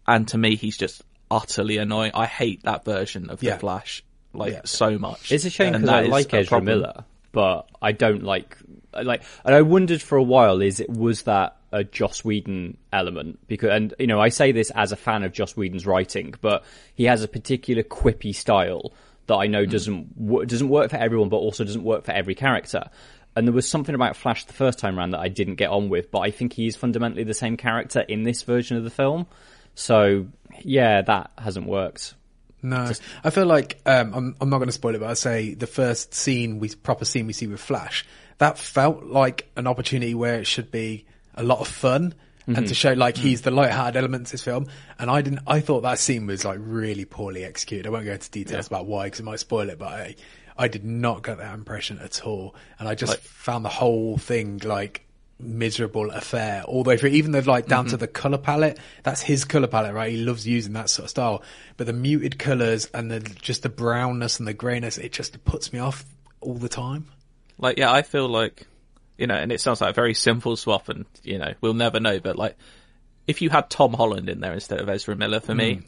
and 0.05 0.27
to 0.29 0.37
me, 0.37 0.55
he's 0.55 0.77
just 0.77 1.01
utterly 1.29 1.77
annoying. 1.77 2.11
I 2.13 2.25
hate 2.25 2.63
that 2.63 2.85
version 2.85 3.29
of 3.29 3.41
Yeah. 3.43 3.53
the 3.53 3.59
Flash 3.59 4.03
like 4.33 4.53
Yeah. 4.53 4.61
so 4.65 4.97
much. 4.97 5.31
It's 5.31 5.45
a 5.45 5.49
shame 5.49 5.73
because 5.73 5.89
I 5.89 6.01
like 6.03 6.33
a 6.33 6.37
Ezra 6.37 6.59
problem. 6.59 6.81
Miller, 6.81 7.05
but 7.31 7.67
I 7.81 7.91
don't 7.91 8.23
like 8.23 8.57
like. 8.93 9.23
And 9.45 9.53
I 9.55 9.61
wondered 9.61 10.01
for 10.01 10.17
a 10.17 10.23
while: 10.23 10.61
is 10.61 10.79
it 10.79 10.89
was 10.89 11.23
that 11.23 11.57
a 11.71 11.83
Joss 11.83 12.23
Whedon 12.23 12.77
element? 12.93 13.39
Because 13.47 13.71
and 13.71 13.93
you 13.99 14.07
know 14.07 14.19
I 14.19 14.29
say 14.29 14.51
this 14.51 14.71
as 14.71 14.91
a 14.91 14.95
fan 14.95 15.23
of 15.23 15.33
Joss 15.33 15.55
Whedon's 15.57 15.85
writing, 15.85 16.33
but 16.41 16.63
he 16.95 17.05
has 17.05 17.23
a 17.23 17.27
particular 17.27 17.83
quippy 17.83 18.33
style 18.33 18.93
that 19.27 19.35
I 19.35 19.47
know 19.47 19.63
hmm. 19.63 19.69
doesn't 19.69 20.47
doesn't 20.47 20.69
work 20.69 20.89
for 20.91 20.97
everyone, 20.97 21.29
but 21.29 21.37
also 21.37 21.63
doesn't 21.63 21.83
work 21.83 22.05
for 22.05 22.11
every 22.11 22.35
character. 22.35 22.89
And 23.35 23.47
there 23.47 23.53
was 23.53 23.69
something 23.69 23.93
about 23.93 24.15
Flash 24.15 24.45
the 24.45 24.53
first 24.53 24.79
time 24.79 24.97
around 24.97 25.11
that 25.11 25.19
I 25.19 25.27
didn't 25.27 25.55
get 25.55 25.69
on 25.69 25.89
with, 25.89 26.09
but 26.09 26.19
I 26.21 26.31
think 26.31 26.53
he 26.53 26.65
is 26.65 26.75
fundamentally 26.75 27.23
the 27.23 27.35
same 27.35 27.55
character 27.55 27.99
in 27.99 28.23
this 28.23 28.41
version 28.41 28.77
of 28.77 28.83
the 28.83 28.89
film. 28.89 29.27
So 29.75 30.25
yeah, 30.61 31.01
that 31.01 31.31
hasn't 31.37 31.67
worked. 31.67 32.13
No, 32.61 32.91
I 33.23 33.29
feel 33.29 33.45
like 33.45 33.79
um, 33.85 34.13
I'm, 34.13 34.35
I'm 34.41 34.49
not 34.49 34.57
going 34.57 34.67
to 34.67 34.73
spoil 34.73 34.95
it, 34.95 34.99
but 34.99 35.09
I 35.09 35.13
say 35.13 35.53
the 35.53 35.67
first 35.67 36.13
scene, 36.13 36.59
we 36.59 36.69
proper 36.69 37.05
scene 37.05 37.27
we 37.27 37.33
see 37.33 37.47
with 37.47 37.61
Flash, 37.61 38.05
that 38.39 38.57
felt 38.57 39.03
like 39.03 39.49
an 39.55 39.67
opportunity 39.67 40.15
where 40.15 40.39
it 40.39 40.47
should 40.47 40.71
be 40.71 41.05
a 41.35 41.43
lot 41.43 41.59
of 41.59 41.67
fun 41.67 42.15
and 42.47 42.65
to 42.65 42.73
show 42.73 42.93
like 42.93 43.17
he's 43.17 43.41
the 43.41 43.51
light-hearted 43.51 43.97
element 43.97 44.27
to 44.27 44.31
this 44.31 44.43
film. 44.43 44.67
And 44.97 45.11
I 45.11 45.21
didn't, 45.21 45.41
I 45.45 45.59
thought 45.59 45.81
that 45.81 45.99
scene 45.99 46.27
was 46.27 46.45
like 46.45 46.59
really 46.61 47.03
poorly 47.03 47.43
executed. 47.43 47.85
I 47.85 47.89
won't 47.89 48.05
go 48.05 48.13
into 48.13 48.31
details 48.31 48.67
about 48.67 48.85
why 48.85 49.05
because 49.05 49.19
it 49.19 49.23
might 49.23 49.39
spoil 49.39 49.69
it, 49.69 49.77
but 49.77 49.89
I, 49.89 50.15
I 50.57 50.67
did 50.69 50.85
not 50.85 51.23
get 51.23 51.39
that 51.39 51.53
impression 51.53 51.99
at 51.99 52.25
all. 52.25 52.55
And 52.79 52.87
I 52.87 52.95
just 52.95 53.17
found 53.19 53.65
the 53.65 53.69
whole 53.69 54.17
thing 54.17 54.61
like 54.63 55.06
miserable 55.39 56.09
affair 56.11 56.63
all 56.63 56.83
the 56.83 56.89
way 56.89 56.97
through, 56.97 57.09
even 57.11 57.31
though 57.31 57.39
like 57.39 57.67
down 57.67 57.85
to 57.85 57.97
the 57.97 58.07
color 58.07 58.37
palette, 58.37 58.79
that's 59.03 59.21
his 59.21 59.45
color 59.45 59.67
palette, 59.67 59.93
right? 59.93 60.11
He 60.11 60.17
loves 60.17 60.47
using 60.47 60.73
that 60.73 60.89
sort 60.89 61.05
of 61.05 61.09
style, 61.11 61.43
but 61.77 61.85
the 61.87 61.93
muted 61.93 62.39
colors 62.39 62.89
and 62.93 63.11
the, 63.11 63.19
just 63.19 63.63
the 63.63 63.69
brownness 63.69 64.39
and 64.39 64.47
the 64.47 64.53
grayness, 64.53 64.97
it 64.97 65.11
just 65.11 65.43
puts 65.45 65.71
me 65.71 65.79
off 65.79 66.05
all 66.41 66.55
the 66.55 66.69
time. 66.69 67.07
Like, 67.59 67.77
yeah, 67.77 67.91
I 67.91 68.01
feel 68.01 68.27
like, 68.27 68.65
you 69.17 69.27
know, 69.27 69.35
and 69.35 69.51
it 69.51 69.61
sounds 69.61 69.81
like 69.81 69.91
a 69.91 69.93
very 69.93 70.13
simple 70.13 70.55
swap, 70.55 70.89
and 70.89 71.05
you 71.23 71.37
know, 71.39 71.53
we'll 71.61 71.73
never 71.73 71.99
know. 71.99 72.19
But 72.19 72.35
like, 72.35 72.55
if 73.25 73.41
you 73.41 73.49
had 73.49 73.69
Tom 73.69 73.93
Holland 73.93 74.29
in 74.29 74.39
there 74.39 74.53
instead 74.53 74.79
of 74.79 74.89
Ezra 74.89 75.15
Miller, 75.15 75.39
for 75.39 75.53
Hmm. 75.53 75.57
me, 75.57 75.81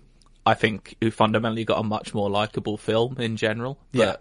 I 0.45 0.53
think 0.55 0.95
you 1.01 1.11
fundamentally 1.11 1.65
got 1.65 1.79
a 1.79 1.83
much 1.83 2.13
more 2.13 2.29
likable 2.29 2.77
film 2.77 3.17
in 3.19 3.35
general. 3.37 3.77
But, 3.91 3.99
Yeah. 3.99 4.15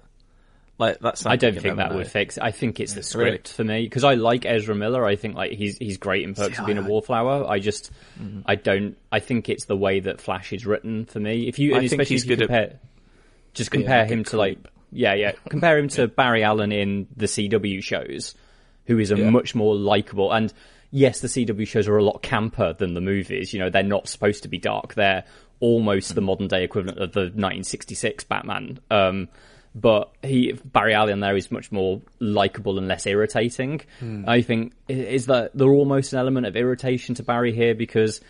Like 0.79 0.99
that's. 1.01 1.27
I 1.27 1.37
don't 1.37 1.61
think 1.61 1.77
that 1.77 1.93
would 1.95 2.07
fix. 2.07 2.37
it. 2.37 2.43
I 2.43 2.51
think 2.53 2.81
it's 2.81 2.93
the 2.95 3.19
Really? 3.19 3.31
script 3.33 3.49
for 3.53 3.65
me 3.65 3.83
because 3.85 4.05
I 4.05 4.15
like 4.15 4.47
Ezra 4.47 4.75
Miller. 4.75 5.05
I 5.05 5.17
think 5.17 5.35
like 5.35 5.53
he's 5.53 5.77
he's 5.79 5.99
great 5.99 6.23
in 6.25 6.35
Perks 6.35 6.57
See, 6.57 6.61
of 6.63 6.67
Being 6.67 6.79
a 6.79 6.83
I- 6.83 6.87
Wallflower. 6.89 7.47
I 7.49 7.59
just 7.59 7.91
Mm-hmm. 8.21 8.41
I 8.47 8.55
don't. 8.55 8.97
I 9.13 9.21
think 9.21 9.49
it's 9.49 9.65
the 9.67 9.77
way 9.77 10.01
that 10.01 10.21
Flash 10.21 10.53
is 10.53 10.65
written 10.67 11.05
for 11.05 11.21
me. 11.21 11.49
If 11.49 11.59
you 11.59 11.75
I 11.75 11.81
especially 11.83 12.15
he's 12.15 12.25
if 12.25 12.31
you 12.31 12.37
good 12.37 12.43
at 12.45 12.49
compare, 12.49 12.81
just 13.55 13.71
compare 13.73 14.07
him 14.07 14.25
to 14.25 14.37
like 14.37 14.59
yeah 14.91 15.15
yeah 15.15 15.33
compare 15.51 15.79
him 15.79 15.89
to 15.89 16.09
Barry 16.09 16.43
Allen 16.45 16.73
in 16.73 17.09
the 17.17 17.27
CW 17.27 17.83
shows, 17.83 18.35
who 18.87 18.99
is 18.99 19.11
a 19.11 19.17
Yeah. 19.17 19.31
much 19.31 19.55
more 19.55 19.75
likable 19.75 20.33
and. 20.33 20.53
Yes, 20.91 21.21
the 21.21 21.29
CW 21.29 21.69
shows 21.69 21.87
are 21.87 21.99
a 21.99 22.03
lot 22.03 22.23
camper 22.23 22.73
than 22.73 22.95
the 22.95 23.03
movies. 23.03 23.53
You 23.53 23.59
know, 23.61 23.69
they're 23.69 23.83
not 23.83 24.09
supposed 24.09 24.45
to 24.45 24.49
be 24.49 24.57
dark. 24.57 24.95
They're 24.95 25.23
almost 25.61 26.15
the 26.15 26.23
modern 26.23 26.49
day 26.49 26.65
equivalent 26.65 26.97
of 26.99 27.13
the 27.13 27.25
1966 27.25 28.25
Batman. 28.25 28.79
Um, 28.91 29.29
but 29.81 30.11
he 30.23 30.53
Barry 30.65 30.95
Allen 30.95 31.21
there 31.21 31.37
is 31.37 31.51
much 31.51 31.71
more 31.73 32.01
likable 32.21 32.79
and 32.79 32.89
less 32.89 33.07
irritating. 33.07 33.81
I 34.27 34.43
think 34.43 34.73
is 34.89 35.27
that 35.27 35.53
there 35.55 35.69
almost 35.69 36.13
an 36.13 36.19
element 36.19 36.47
of 36.47 36.57
irritation 36.57 37.15
to 37.17 37.23
Barry 37.23 37.53
here 37.55 37.75
because 37.75 38.21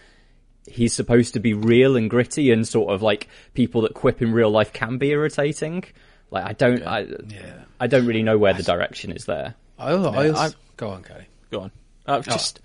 he's 0.66 0.92
supposed 0.92 1.34
to 1.34 1.40
be 1.40 1.54
real 1.54 1.96
and 1.96 2.10
gritty 2.10 2.50
and 2.50 2.66
sort 2.68 2.92
of 2.92 3.00
like 3.02 3.28
people 3.54 3.82
that 3.82 3.94
quip 3.94 4.20
in 4.20 4.32
real 4.32 4.50
life 4.50 4.72
can 4.72 4.98
be 4.98 5.10
irritating. 5.10 5.84
Like 6.30 6.44
I 6.44 6.52
don't, 6.52 6.82
I, 6.86 7.00
Yeah. 7.28 7.62
I 7.80 7.86
don't 7.86 8.04
really 8.06 8.22
know 8.22 8.36
where 8.36 8.52
the 8.52 8.62
direction 8.62 9.12
is 9.12 9.24
there. 9.24 9.54
I, 9.78 9.92
I, 9.92 10.26
Yeah, 10.26 10.36
I- 10.36 10.50
go 10.76 10.90
on, 10.90 11.02
Kelly. 11.02 11.26
Go 11.50 11.60
on. 11.60 11.70
Uh, 12.06 12.20
just, 12.20 12.60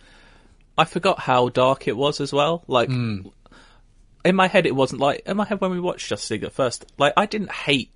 I 0.78 0.84
forgot 0.86 1.20
how 1.20 1.48
dark 1.50 1.88
it 1.88 1.96
was 1.96 2.20
as 2.20 2.34
well. 2.34 2.64
Like, 2.68 2.90
Hmm. 2.90 3.28
in 4.26 4.36
my 4.36 4.48
head, 4.48 4.66
it 4.66 4.76
wasn't 4.76 5.00
like 5.02 5.22
in 5.26 5.38
my 5.38 5.46
head 5.46 5.62
when 5.62 5.72
we 5.72 5.80
watched 5.80 6.10
Justice 6.10 6.32
League 6.32 6.44
at 6.44 6.52
first. 6.54 6.86
Like, 6.98 7.14
I 7.16 7.26
didn't 7.26 7.52
hate 7.52 7.90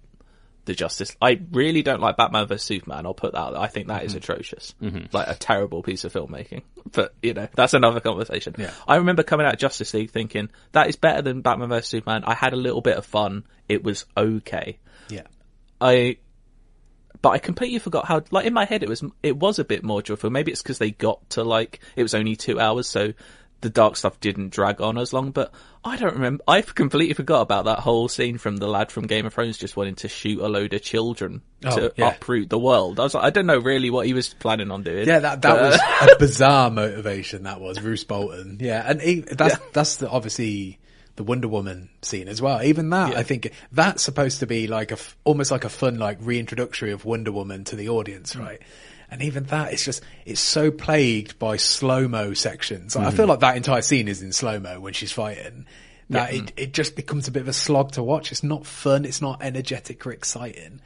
the 0.68 0.76
Justice. 0.76 1.16
I 1.20 1.42
really 1.52 1.82
don't 1.82 2.00
like 2.00 2.16
Batman 2.18 2.46
vs 2.48 2.62
Superman. 2.64 3.08
I'll 3.08 3.16
put 3.16 3.34
that. 3.34 3.58
I 3.58 3.66
think 3.68 3.88
that 3.88 4.04
is 4.04 4.12
Mm-hmm. 4.12 4.18
atrocious. 4.20 4.76
Like 5.12 5.28
a 5.28 5.34
terrible 5.36 5.82
piece 5.82 6.04
of 6.06 6.14
filmmaking. 6.14 6.62
But 6.92 7.14
you 7.22 7.34
know, 7.34 7.48
that's 7.54 7.74
another 7.74 8.00
conversation. 8.00 8.56
Yeah. 8.58 8.72
I 8.88 8.98
remember 8.98 9.24
coming 9.24 9.46
out 9.46 9.54
of 9.56 9.60
Justice 9.60 9.94
League 9.94 10.12
thinking 10.12 10.50
that 10.72 10.88
is 10.88 10.96
better 10.96 11.22
than 11.22 11.42
Batman 11.42 11.68
vs 11.70 11.88
Superman. 11.88 12.24
I 12.26 12.34
had 12.34 12.54
a 12.54 12.56
little 12.56 12.80
bit 12.82 12.96
of 12.98 13.06
fun. 13.06 13.44
It 13.68 13.84
was 13.84 14.06
okay. 14.16 14.78
Yeah. 15.10 15.24
I, 15.82 16.18
but 17.22 17.30
I 17.32 17.40
completely 17.40 17.80
forgot 17.80 18.06
how. 18.06 18.22
Like 18.32 18.46
in 18.46 18.54
my 18.54 18.64
head, 18.66 18.84
it 18.84 18.90
was 18.90 19.04
it 19.24 19.36
was 19.36 19.60
a 19.60 19.66
bit 19.66 19.84
more 19.84 20.02
joyful. 20.02 20.30
Maybe 20.30 20.52
it's 20.52 20.62
because 20.62 20.78
they 20.78 20.92
got 20.92 21.30
to 21.32 21.44
like 21.44 21.82
it 21.96 22.04
was 22.04 22.14
only 22.14 22.36
two 22.38 22.60
hours, 22.60 22.88
so 22.88 23.14
the 23.62 23.70
dark 23.70 23.96
stuff 23.96 24.20
didn't 24.20 24.52
drag 24.52 24.82
on 24.82 24.98
as 24.98 25.14
long. 25.14 25.32
But 25.32 25.52
I 25.84 25.98
don't 25.98 26.14
remember. 26.14 26.44
I 26.48 26.62
completely 26.62 27.14
forgot 27.14 27.42
about 27.42 27.66
that 27.66 27.80
whole 27.80 28.08
scene 28.08 28.38
from 28.38 28.58
the 28.58 28.68
lad 28.68 28.92
from 28.92 29.08
Game 29.08 29.26
of 29.26 29.34
Thrones 29.34 29.58
just 29.58 29.76
wanting 29.76 29.96
to 29.96 30.08
shoot 30.08 30.40
a 30.42 30.48
load 30.48 30.74
of 30.74 30.82
children 30.82 31.42
Oh, 31.66 31.76
to 31.76 31.94
yeah. 31.96 32.10
uproot 32.10 32.50
the 32.50 32.60
world. 32.60 33.00
I 33.00 33.04
was 33.04 33.16
like, 33.16 33.24
I 33.24 33.30
don't 33.32 33.48
know 33.48 33.58
really 33.58 33.90
what 33.90 34.06
he 34.06 34.14
was 34.14 34.32
planning 34.34 34.70
on 34.70 34.84
doing. 34.84 35.08
Yeah, 35.08 35.20
that 35.20 35.42
that 35.42 35.60
was 35.60 35.80
a 36.12 36.16
bizarre 36.20 36.70
motivation. 36.70 37.44
That 37.44 37.60
was 37.60 37.82
Roose 37.82 38.04
Bolton. 38.04 38.58
Yeah, 38.62 38.84
and 38.86 39.02
he, 39.02 39.22
that's 39.22 39.56
Yeah. 39.56 39.66
that's 39.74 39.96
the, 39.96 40.10
obviously 40.10 40.80
the 41.16 41.24
Wonder 41.24 41.48
Woman 41.48 41.90
scene 42.04 42.28
as 42.28 42.42
well. 42.42 42.62
Even 42.62 42.92
that, 42.92 43.16
I 43.16 43.24
think 43.24 43.52
that's 43.72 44.04
supposed 44.04 44.42
to 44.42 44.46
be 44.46 44.68
like 44.68 44.92
a 44.92 44.98
almost 45.24 45.50
like 45.50 45.64
a 45.66 45.70
fun 45.70 45.98
like 45.98 46.22
reintroductory 46.22 46.94
of 46.94 47.06
Wonder 47.06 47.32
Woman 47.32 47.64
to 47.66 47.76
the 47.76 47.90
audience, 47.90 48.36
mm. 48.36 48.42
right? 48.42 48.62
And 49.10 49.22
even 49.22 49.46
that, 49.46 49.72
it's 49.72 49.86
just 49.86 50.04
it's 50.26 50.42
so 50.42 50.70
plagued 50.70 51.40
by 51.40 51.58
slow 51.58 52.08
mo 52.08 52.34
sections. 52.34 52.96
Like, 52.96 53.08
I 53.08 53.10
hmm. 53.12 53.16
feel 53.16 53.28
like 53.28 53.40
that 53.40 53.56
entire 53.56 53.82
scene 53.82 54.08
is 54.08 54.22
in 54.22 54.34
slow 54.34 54.60
mo 54.60 54.80
when 54.80 54.94
she's 54.94 55.12
fighting. 55.12 55.66
That 56.10 56.34
it, 56.34 56.54
it 56.56 56.74
just 56.74 56.96
becomes 56.96 57.28
a 57.28 57.32
bit 57.32 57.42
of 57.42 57.50
a 57.50 57.54
slog 57.54 57.94
to 57.94 58.04
watch. 58.04 58.32
It's 58.32 58.44
not 58.44 58.66
fun. 58.66 59.04
It's 59.04 59.22
not 59.22 59.42
energetic 59.42 60.06
or 60.06 60.12
exciting. 60.12 60.82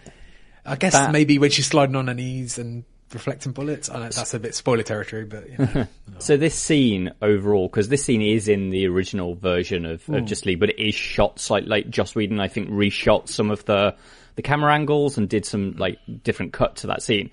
I 0.65 0.75
guess 0.75 0.93
That- 0.93 1.11
maybe 1.11 1.37
when 1.37 1.51
she's 1.51 1.67
sliding 1.67 1.95
on 1.95 2.07
her 2.07 2.13
knees 2.13 2.57
and 2.57 2.85
reflecting 3.13 3.51
bullets. 3.51 3.89
I 3.89 3.95
know 3.95 4.09
that's 4.09 4.33
a 4.33 4.39
bit 4.39 4.55
spoiler 4.55 4.83
territory, 4.83 5.25
but 5.25 5.49
you 5.49 5.57
know. 5.57 5.87
So 6.19 6.37
this 6.37 6.53
scene 6.53 7.11
overall, 7.21 7.67
because 7.67 7.89
this 7.89 8.05
scene 8.05 8.21
is 8.21 8.47
in 8.47 8.69
the 8.69 8.85
original 8.87 9.33
version 9.33 9.85
of, 9.85 10.07
of 10.09 10.19
hmm. 10.19 10.25
Just 10.25 10.45
League, 10.45 10.59
but 10.59 10.69
it 10.69 10.79
is 10.79 10.93
shot 10.93 11.39
slightly 11.39 11.69
like 11.69 11.89
Joss 11.89 12.13
Whedon. 12.13 12.39
I 12.39 12.47
think 12.47 12.69
reshot 12.69 13.27
some 13.27 13.49
of 13.49 13.65
the 13.65 13.95
the 14.35 14.41
camera 14.41 14.73
angles 14.73 15.17
and 15.17 15.27
did 15.27 15.45
some 15.45 15.75
like 15.77 15.99
different 16.23 16.53
cut 16.53 16.77
to 16.77 16.87
that 16.87 17.01
scene. 17.01 17.31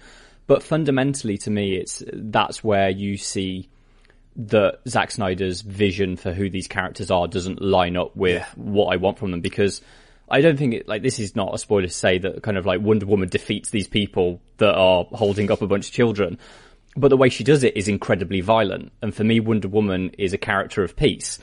But 0.49 0.63
fundamentally, 0.65 1.39
to 1.39 1.51
me, 1.51 1.77
it's 1.77 2.03
that's 2.13 2.65
where 2.65 2.89
you 2.89 3.17
see 3.19 3.69
that 4.35 4.81
Zack 4.89 5.11
Snyder's 5.11 5.61
vision 5.61 6.17
for 6.17 6.33
who 6.33 6.49
these 6.49 6.67
characters 6.67 7.11
are 7.11 7.29
doesn't 7.29 7.61
line 7.61 7.97
up 7.97 8.17
with 8.17 8.43
what 8.57 8.87
I 8.87 8.97
want 8.97 9.19
from 9.19 9.31
them 9.31 9.43
because 9.43 9.83
I 10.31 10.41
don't 10.41 10.57
think 10.57 10.75
it, 10.75 10.89
like 10.89 11.03
this 11.03 11.19
is 11.19 11.37
not 11.37 11.55
a 11.55 11.59
spoiler 11.59 11.83
to 11.83 11.93
say 11.93 12.19
that 12.19 12.43
kind 12.43 12.57
of 12.57 12.65
like 12.65 12.81
Wonder 12.81 13.05
Woman 13.05 13.29
defeats 13.29 13.71
these 13.71 13.89
people 13.89 14.41
that 14.57 14.75
are 14.75 15.05
holding 15.13 15.51
up 15.51 15.61
a 15.61 15.67
bunch 15.67 15.89
of 15.89 15.93
children. 15.93 16.39
But 16.97 17.09
the 17.09 17.17
way 17.19 17.29
she 17.29 17.45
does 17.45 17.63
it 17.63 17.77
is 17.77 17.87
incredibly 17.87 18.41
violent. 18.41 18.93
And 19.03 19.15
for 19.15 19.25
me, 19.25 19.41
Wonder 19.41 19.69
Woman 19.69 20.11
is 20.19 20.33
a 20.33 20.39
character 20.39 20.83
of 20.83 20.97
peace. 20.97 21.39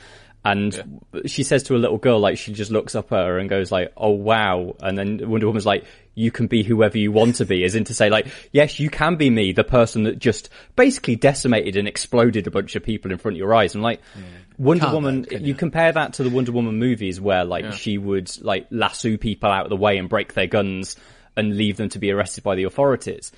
And 0.46 1.00
she 1.26 1.42
says 1.42 1.64
to 1.64 1.76
a 1.76 1.78
little 1.78 1.98
girl, 1.98 2.20
like, 2.20 2.38
she 2.38 2.52
just 2.52 2.70
looks 2.70 2.94
up 2.94 3.12
at 3.12 3.26
her 3.26 3.38
and 3.38 3.50
goes 3.50 3.72
like, 3.72 3.92
oh 3.96 4.10
wow. 4.10 4.76
And 4.80 4.96
then 4.96 5.28
Wonder 5.28 5.46
Woman's 5.46 5.66
like, 5.66 5.84
you 6.14 6.30
can 6.30 6.46
be 6.46 6.62
whoever 6.62 6.96
you 6.96 7.12
want 7.12 7.36
to 7.36 7.44
be, 7.44 7.64
as 7.64 7.74
in 7.74 7.84
to 7.84 7.94
say 7.94 8.08
like, 8.08 8.28
yes, 8.52 8.78
you 8.78 8.88
can 8.88 9.16
be 9.16 9.28
me, 9.28 9.52
the 9.52 9.64
person 9.64 10.04
that 10.04 10.18
just 10.18 10.48
basically 10.76 11.16
decimated 11.16 11.76
and 11.76 11.86
exploded 11.88 12.46
a 12.46 12.50
bunch 12.50 12.76
of 12.76 12.82
people 12.82 13.10
in 13.10 13.18
front 13.18 13.34
of 13.36 13.38
your 13.38 13.54
eyes. 13.54 13.74
And 13.74 13.82
like, 13.82 14.00
mm. 14.16 14.22
Wonder 14.58 14.84
Can't 14.84 14.94
Woman, 14.94 15.26
you 15.30 15.38
you? 15.38 15.54
compare 15.54 15.92
that 15.92 16.14
to 16.14 16.22
the 16.22 16.30
Wonder 16.30 16.52
Woman 16.52 16.78
movies 16.78 17.20
where 17.20 17.44
like 17.44 17.72
she 17.72 17.98
would 17.98 18.30
like 18.42 18.66
lasso 18.70 19.16
people 19.16 19.50
out 19.50 19.64
of 19.64 19.70
the 19.70 19.76
way 19.76 19.98
and 19.98 20.08
break 20.08 20.32
their 20.32 20.46
guns 20.46 20.96
and 21.36 21.56
leave 21.56 21.76
them 21.76 21.90
to 21.90 21.98
be 21.98 22.10
arrested 22.10 22.44
by 22.44 22.54
the 22.54 22.64
authorities. 22.64 23.32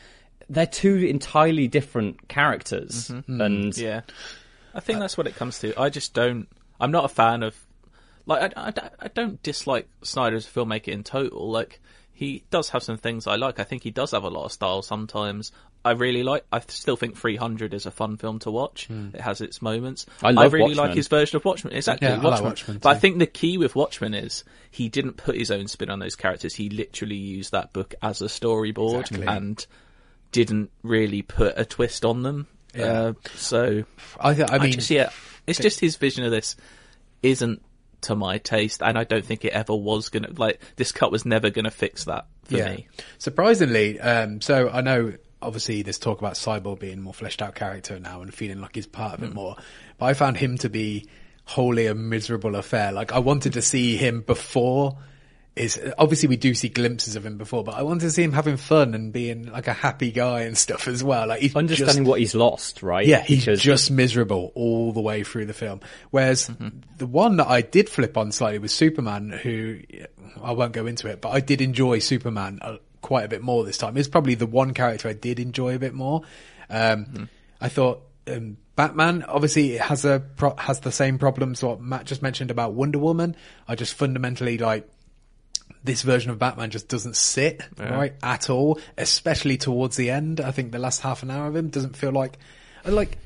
They're 0.49 0.67
two 0.67 0.95
entirely 0.95 1.69
different 1.69 2.29
characters. 2.29 3.09
Mm-hmm. 3.09 3.41
And 3.41 3.73
mm. 3.73 3.79
Yeah, 3.79 4.03
I 4.75 4.81
think 4.81 5.01
that's 5.01 5.19
what 5.19 5.27
it 5.27 5.35
comes 5.35 5.59
to. 5.61 5.79
I 5.81 5.89
just 5.89 6.15
don't. 6.15 6.47
I'm 6.81 6.91
not 6.91 7.05
a 7.05 7.09
fan 7.09 7.43
of. 7.43 7.57
Like, 8.27 8.53
I, 8.57 8.69
I, 8.69 8.73
I 9.01 9.09
don't 9.09 9.43
dislike 9.43 9.89
Snyder 10.03 10.37
as 10.37 10.47
a 10.47 10.51
filmmaker 10.51 10.89
in 10.89 11.03
total. 11.03 11.51
Like, 11.51 11.81
he 12.13 12.45
does 12.51 12.69
have 12.71 12.83
some 12.83 12.99
things 12.99 13.27
I 13.27 13.37
like. 13.37 13.59
I 13.59 13.65
think 13.65 13.83
he 13.83 13.91
does 13.91 14.11
have 14.11 14.25
a 14.25 14.29
lot 14.29 14.45
of 14.45 14.53
style 14.53 14.83
sometimes. 14.83 15.51
I 15.85 15.93
really 15.93 16.23
like. 16.25 16.45
I 16.53 16.61
still 16.69 16.97
think 16.97 17.17
300 17.17 17.73
is 17.73 17.87
a 17.87 17.91
fun 17.91 18.17
film 18.19 18.41
to 18.41 18.51
watch. 18.51 18.89
It 18.91 19.21
has 19.21 19.41
its 19.41 19.63
moments. 19.63 20.05
I 20.23 20.33
love 20.33 20.53
really 20.53 20.71
Watchmen. 20.71 20.87
like 20.89 20.97
his 20.97 21.09
version 21.09 21.37
of 21.37 21.45
Watchmen. 21.45 21.73
Exactly, 21.73 22.07
Yeah, 22.09 22.15
I 22.15 22.17
like 22.17 22.25
Watchmen. 22.25 22.45
Watchmen 22.51 22.79
but 22.79 22.97
I 22.97 22.99
think 22.99 23.19
the 23.19 23.27
key 23.27 23.57
with 23.57 23.75
Watchmen 23.77 24.13
is 24.13 24.45
he 24.73 24.89
didn't 24.91 25.17
put 25.17 25.37
his 25.37 25.51
own 25.53 25.69
spin 25.69 25.89
on 25.89 26.01
those 26.01 26.17
characters. 26.17 26.55
He 26.55 26.69
literally 26.69 27.15
used 27.17 27.53
that 27.53 27.73
book 27.73 27.95
as 28.03 28.21
a 28.21 28.27
storyboard 28.27 29.03
Exactly. 29.03 29.27
and 29.27 29.67
didn't 30.33 30.71
really 30.83 31.23
put 31.23 31.55
a 31.57 31.65
twist 31.65 32.05
on 32.05 32.23
them. 32.23 32.49
Yeah. 32.75 32.85
Uh, 32.85 33.13
so 33.37 33.85
I, 34.21 34.35
th- 34.35 34.51
I 34.51 34.57
I 34.57 34.59
mean, 34.59 34.73
just 34.73 34.91
yeah, 34.91 35.11
it's 35.49 35.59
just 35.59 35.81
his 35.81 35.97
vision 35.97 36.25
of 36.25 36.31
this 36.31 36.57
isn't 37.23 37.63
to 38.03 38.15
my 38.15 38.39
taste, 38.39 38.83
and 38.83 38.97
I 38.97 39.05
don't 39.05 39.25
think 39.25 39.45
it 39.45 39.53
ever 39.53 39.75
was 39.75 40.09
gonna 40.09 40.31
like 40.37 40.61
this 40.77 40.93
cut 40.93 41.11
was 41.11 41.25
never 41.25 41.51
gonna 41.51 41.71
fix 41.71 42.05
that 42.05 42.27
for 42.45 42.57
me. 42.71 42.89
Surprisingly, 43.19 43.99
um, 44.01 44.41
so 44.41 44.69
I 44.71 44.81
know 44.81 45.15
obviously 45.41 45.83
there's 45.83 45.99
talk 45.99 46.19
about 46.19 46.35
Cyborg 46.35 46.81
being 46.81 46.99
a 46.99 47.01
more 47.01 47.15
fleshed 47.15 47.43
out 47.43 47.55
character 47.55 47.99
now 47.99 48.23
and 48.23 48.33
feeling 48.33 48.61
like 48.61 48.75
he's 48.75 48.87
part 48.87 49.15
of 49.15 49.23
it 49.23 49.35
more, 49.35 49.57
but 49.99 50.07
I 50.07 50.15
found 50.15 50.37
him 50.37 50.59
to 50.59 50.69
be 50.69 51.09
wholly 51.45 51.87
a 51.87 51.95
miserable 51.95 52.57
affair. 52.57 52.93
Like 52.93 53.13
I 53.13 53.19
wanted 53.21 53.55
to 53.55 53.63
see 53.63 53.97
him 53.97 54.21
before. 54.21 54.99
Is 55.59 55.81
obviously 55.99 56.29
we 56.29 56.37
do 56.37 56.55
see 56.55 56.69
glimpses 56.69 57.17
of 57.17 57.27
him 57.27 57.37
before, 57.37 57.65
but 57.65 57.75
I 57.75 57.83
wanted 57.83 58.03
to 58.03 58.11
see 58.11 58.23
him 58.23 58.33
having 58.33 58.57
fun 58.57 58.95
and 58.95 59.13
being 59.13 59.51
like 59.51 59.67
a 59.67 59.73
happy 59.73 60.13
guy 60.13 60.43
and 60.43 60.57
stuff 60.57 60.87
as 60.87 61.03
well. 61.03 61.27
Like 61.29 61.41
he's 61.41 61.57
Understanding 61.57 62.05
just, 62.05 62.09
what 62.09 62.21
he's 62.21 62.35
lost, 62.35 62.83
right? 62.83 63.07
yeah, 63.07 63.23
he's 63.23 63.45
Because- 63.45 63.61
just 63.61 63.91
miserable 63.91 64.53
all 64.55 64.93
the 64.93 65.01
way 65.01 65.25
through 65.25 65.47
the 65.47 65.53
film. 65.55 65.81
Whereas 66.11 66.51
the 66.97 67.07
one 67.07 67.37
that 67.39 67.49
I 67.49 67.61
did 67.63 67.89
flip 67.89 68.17
on 68.17 68.31
slightly 68.33 68.59
was 68.61 68.73
Superman, 68.73 69.31
who 69.31 69.81
I 70.43 70.53
won't 70.53 70.73
go 70.73 70.87
into 70.87 71.09
it, 71.09 71.21
but 71.21 71.31
I 71.31 71.41
did 71.41 71.61
enjoy 71.61 71.99
Superman 71.99 72.61
uh, 72.63 72.77
quite 73.01 73.25
a 73.25 73.29
bit 73.29 73.43
more 73.43 73.65
this 73.65 73.79
time. 73.79 73.97
It's 73.97 74.09
probably 74.09 74.35
the 74.37 74.47
one 74.47 74.75
character 74.75 75.09
I 75.09 75.13
did 75.15 75.41
enjoy 75.41 75.75
a 75.75 75.79
bit 75.79 75.95
more. 75.95 76.23
Um, 76.71 77.29
I 77.61 77.69
thought 77.69 78.03
um, 78.29 78.59
Batman 78.77 79.25
obviously 79.27 79.75
it 79.75 79.81
has 79.81 80.05
a 80.05 80.21
pro- 80.21 80.55
has 80.57 80.81
the 80.81 80.93
same 80.93 81.19
problems 81.19 81.63
what 81.65 81.81
Matt 81.81 82.05
just 82.05 82.23
mentioned 82.23 82.51
about 82.53 82.75
Wonder 82.75 82.99
Woman. 82.99 83.35
I 83.67 83.75
just 83.75 83.95
fundamentally 83.95 84.59
like 84.59 84.89
this 85.85 86.03
version 86.03 86.31
of 86.31 86.39
Batman 86.39 86.71
just 86.71 86.89
doesn't 86.89 87.17
sit 87.17 87.63
right 87.79 88.15
at 88.23 88.51
all, 88.51 88.81
especially 88.97 89.57
towards 89.57 89.97
the 89.97 90.11
end. 90.11 90.41
I 90.41 90.51
think 90.51 90.73
the 90.73 90.79
last 90.79 91.01
half 91.01 91.23
an 91.23 91.31
hour 91.31 91.47
of 91.47 91.57
him 91.57 91.69
doesn't 91.69 91.97
feel 91.97 92.13
like 92.13 92.39
like 92.85 93.19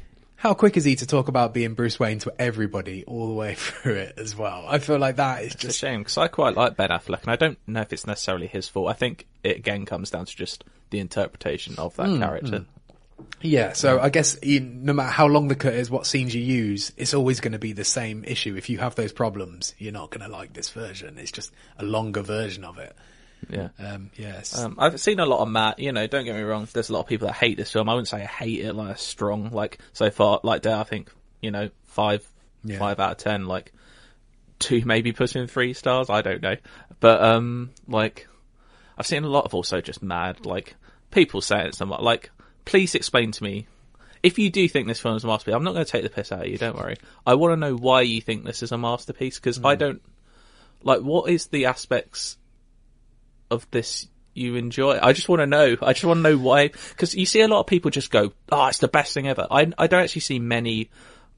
how 0.43 0.55
quick 0.55 0.77
is 0.77 0.85
he 0.85 0.97
to 0.97 1.07
talk 1.07 1.29
about 1.29 1.55
being 1.55 1.75
Bruce 1.75 2.01
Wayne 2.01 2.19
to 2.19 2.33
everybody 2.37 3.05
all 3.05 3.29
the 3.29 3.33
way 3.33 3.55
through 3.57 3.95
it 3.95 4.15
as 4.19 4.35
well? 4.35 4.65
I 4.69 4.79
feel 4.81 4.99
like 4.99 5.17
that 5.17 5.43
is 5.43 5.55
It's 5.55 5.65
a 5.65 5.67
just 5.69 5.79
shame 5.79 6.01
because 6.01 6.19
I 6.19 6.27
quite 6.27 6.57
like 6.57 6.77
Ben 6.77 6.91
Affleck, 6.91 7.23
and 7.23 7.31
I 7.31 7.37
don't 7.37 7.59
know 7.67 7.83
if 7.83 7.93
it's 7.93 8.09
necessarily 8.09 8.49
his 8.49 8.69
fault. 8.69 8.89
I 8.89 8.95
think 8.95 9.27
it 9.45 9.57
again 9.57 9.87
comes 9.87 10.11
down 10.11 10.27
to 10.27 10.37
just 10.37 10.65
the 10.91 10.99
interpretation 10.99 11.77
of 11.79 11.95
that 11.97 12.09
hmm, 12.09 12.19
character. 12.19 12.59
Hmm. 12.59 12.65
Yeah. 13.41 13.73
So 13.73 14.01
I 14.01 14.09
guess 14.11 14.39
you, 14.43 14.61
no 14.61 14.93
matter 14.93 15.11
how 15.11 15.27
long 15.27 15.49
the 15.49 15.55
cut 15.55 15.75
is, 15.75 15.91
what 15.91 16.07
scenes 16.07 16.35
you 16.35 16.43
use, 16.43 16.93
it's 16.97 17.15
always 17.15 17.41
going 17.41 17.53
to 17.53 17.59
be 17.59 17.73
the 17.73 17.85
same 17.85 18.25
issue. 18.25 18.57
If 18.57 18.69
you 18.71 18.79
have 18.79 18.95
those 18.95 19.13
problems, 19.13 19.75
you're 19.79 19.93
not 19.93 20.11
going 20.11 20.21
to 20.29 20.29
like 20.35 20.53
this 20.53 20.71
version. 20.71 21.19
It's 21.19 21.33
just 21.33 21.53
a 21.79 21.85
longer 21.85 22.23
version 22.23 22.65
of 22.65 22.79
it. 22.79 22.95
Yeah. 23.51 23.69
Um, 23.79 24.11
yes. 24.17 24.57
Um, 24.59 24.77
I've 24.79 25.01
seen 25.01 25.19
a 25.19 25.27
lot 25.27 25.41
of 25.41 25.49
Matt. 25.49 25.79
You 25.81 25.91
know, 25.93 26.07
don't 26.07 26.25
get 26.25 26.37
me 26.37 26.43
wrong. 26.43 26.69
There's 26.73 26.91
a 26.91 26.93
lot 26.93 27.01
of 27.01 27.07
people 27.07 27.27
that 27.27 27.35
hate 27.35 27.57
this 27.57 27.73
film. 27.73 27.89
I 27.89 27.95
wouldn't 27.95 28.09
say 28.09 28.23
I 28.23 28.27
hate 28.27 28.61
it 28.65 28.75
like 28.75 28.99
strong. 28.99 29.51
Like 29.51 29.79
so 29.93 30.11
far, 30.11 30.41
like 30.45 30.63
there, 30.63 30.77
I 30.77 30.85
think 30.85 31.11
you 31.41 31.51
know 31.51 31.71
five, 31.85 32.25
Yeah. 32.65 32.79
five 32.79 33.01
out 33.01 33.11
of 33.13 33.17
ten. 33.19 33.47
Like 33.47 33.73
two, 34.61 34.85
maybe 34.85 35.13
pushing 35.13 35.49
three 35.49 35.73
stars. 35.73 36.09
I 36.09 36.23
don't 36.23 36.41
know, 36.41 36.55
but 37.01 37.21
um, 37.21 37.71
like 37.89 38.29
I've 38.97 39.07
seen 39.09 39.25
a 39.25 39.29
lot 39.29 39.45
of 39.45 39.55
also 39.55 39.81
just 39.81 40.03
mad 40.05 40.47
like 40.47 40.77
people 41.11 41.41
saying 41.41 41.67
it 41.67 41.75
somewhat. 41.75 42.03
Like, 42.03 42.31
please 42.65 42.95
explain 42.95 43.33
to 43.33 43.43
me 43.43 43.67
if 44.23 44.39
you 44.39 44.51
do 44.51 44.69
think 44.69 44.87
this 44.87 45.01
film 45.01 45.17
is 45.17 45.25
a 45.25 45.27
masterpiece. 45.27 45.55
I'm 45.55 45.65
not 45.65 45.73
going 45.73 45.85
to 45.85 45.91
take 45.91 46.05
the 46.05 46.11
piss 46.11 46.31
out 46.31 46.43
of 46.43 46.49
you. 46.49 46.59
Don't 46.59 46.77
worry. 46.77 46.97
I 47.27 47.35
want 47.35 47.53
to 47.53 47.57
know 47.57 47.75
why 47.75 48.03
you 48.03 48.21
think 48.21 48.45
this 48.45 48.63
is 48.63 48.73
a 48.73 48.79
masterpiece 48.79 49.39
because 49.39 49.63
I 49.63 49.75
hmm. 49.75 49.81
don't 49.81 50.03
like. 50.83 51.01
What 51.01 51.31
is 51.31 51.49
the 51.49 51.67
aspects 51.67 52.37
of 53.51 53.69
this 53.71 54.07
you 54.35 54.55
enjoy? 54.57 54.99
I 55.03 55.13
just 55.13 55.29
want 55.29 55.41
to 55.41 55.47
know. 55.47 55.77
I 55.83 55.93
just 55.93 56.05
want 56.05 56.19
to 56.19 56.23
know 56.23 56.39
why. 56.39 56.69
Because 56.69 57.15
you 57.15 57.27
see 57.27 57.41
a 57.41 57.49
lot 57.49 57.61
of 57.61 57.67
people 57.67 57.91
just 57.91 58.11
go, 58.11 58.33
"Oh, 58.51 58.67
it's 58.67 58.79
the 58.79 58.89
best 58.89 59.13
thing 59.13 59.29
ever." 59.29 59.47
I 59.51 59.73
I 59.77 59.87
don't 59.89 60.03
actually 60.03 60.21
see 60.21 60.39
many. 60.39 60.91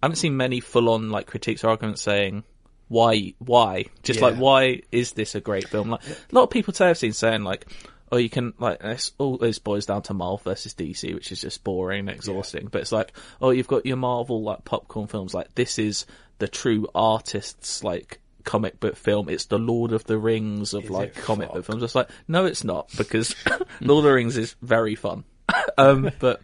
I 0.02 0.06
haven't 0.06 0.16
seen 0.16 0.36
many 0.36 0.60
full 0.60 0.90
on 0.90 1.10
like 1.10 1.26
critiques 1.26 1.64
or 1.64 1.70
arguments 1.70 2.02
saying 2.02 2.44
why 2.88 3.32
why 3.38 3.86
just 4.02 4.20
Yeah. 4.20 4.26
like 4.26 4.36
why 4.36 4.82
is 4.92 5.12
this 5.12 5.34
a 5.34 5.40
great 5.40 5.68
film? 5.68 5.88
Like 5.90 6.02
a 6.06 6.34
lot 6.34 6.42
of 6.42 6.50
people 6.50 6.72
today 6.72 6.90
I've 6.90 6.98
seen 6.98 7.12
saying 7.12 7.44
like. 7.44 7.66
Oh, 8.14 8.16
you 8.16 8.30
can 8.30 8.54
like 8.60 8.78
this. 8.78 9.10
All 9.18 9.38
this 9.38 9.58
boils 9.58 9.86
down 9.86 10.02
to 10.02 10.14
Marvel 10.14 10.36
versus 10.36 10.72
DC, 10.72 11.12
which 11.12 11.32
is 11.32 11.40
just 11.40 11.64
boring 11.64 12.08
and 12.08 12.10
exhausting. 12.10 12.68
But 12.70 12.82
it's 12.82 12.92
like, 12.92 13.12
oh, 13.42 13.50
you've 13.50 13.66
got 13.66 13.86
your 13.86 13.96
Marvel 13.96 14.40
like 14.40 14.64
popcorn 14.64 15.08
films. 15.08 15.34
Like 15.34 15.52
this 15.56 15.80
is 15.80 16.06
the 16.38 16.46
true 16.46 16.86
artists 16.94 17.82
like 17.82 18.20
comic 18.44 18.78
book 18.78 18.94
film. 18.94 19.28
It's 19.28 19.46
the 19.46 19.58
Lord 19.58 19.90
of 19.90 20.04
the 20.04 20.16
Rings 20.16 20.74
of 20.74 20.90
like 20.90 21.16
comic 21.16 21.48
fuck? 21.48 21.56
book 21.56 21.64
films. 21.64 21.82
It's 21.82 21.96
like, 21.96 22.08
no, 22.28 22.44
it's 22.44 22.62
not 22.62 22.88
because 22.96 23.34
Lord 23.80 24.04
of 24.04 24.10
the 24.10 24.14
Rings 24.14 24.36
is 24.36 24.54
very 24.62 24.94
fun. 24.94 25.24
um, 25.76 26.12
but 26.20 26.40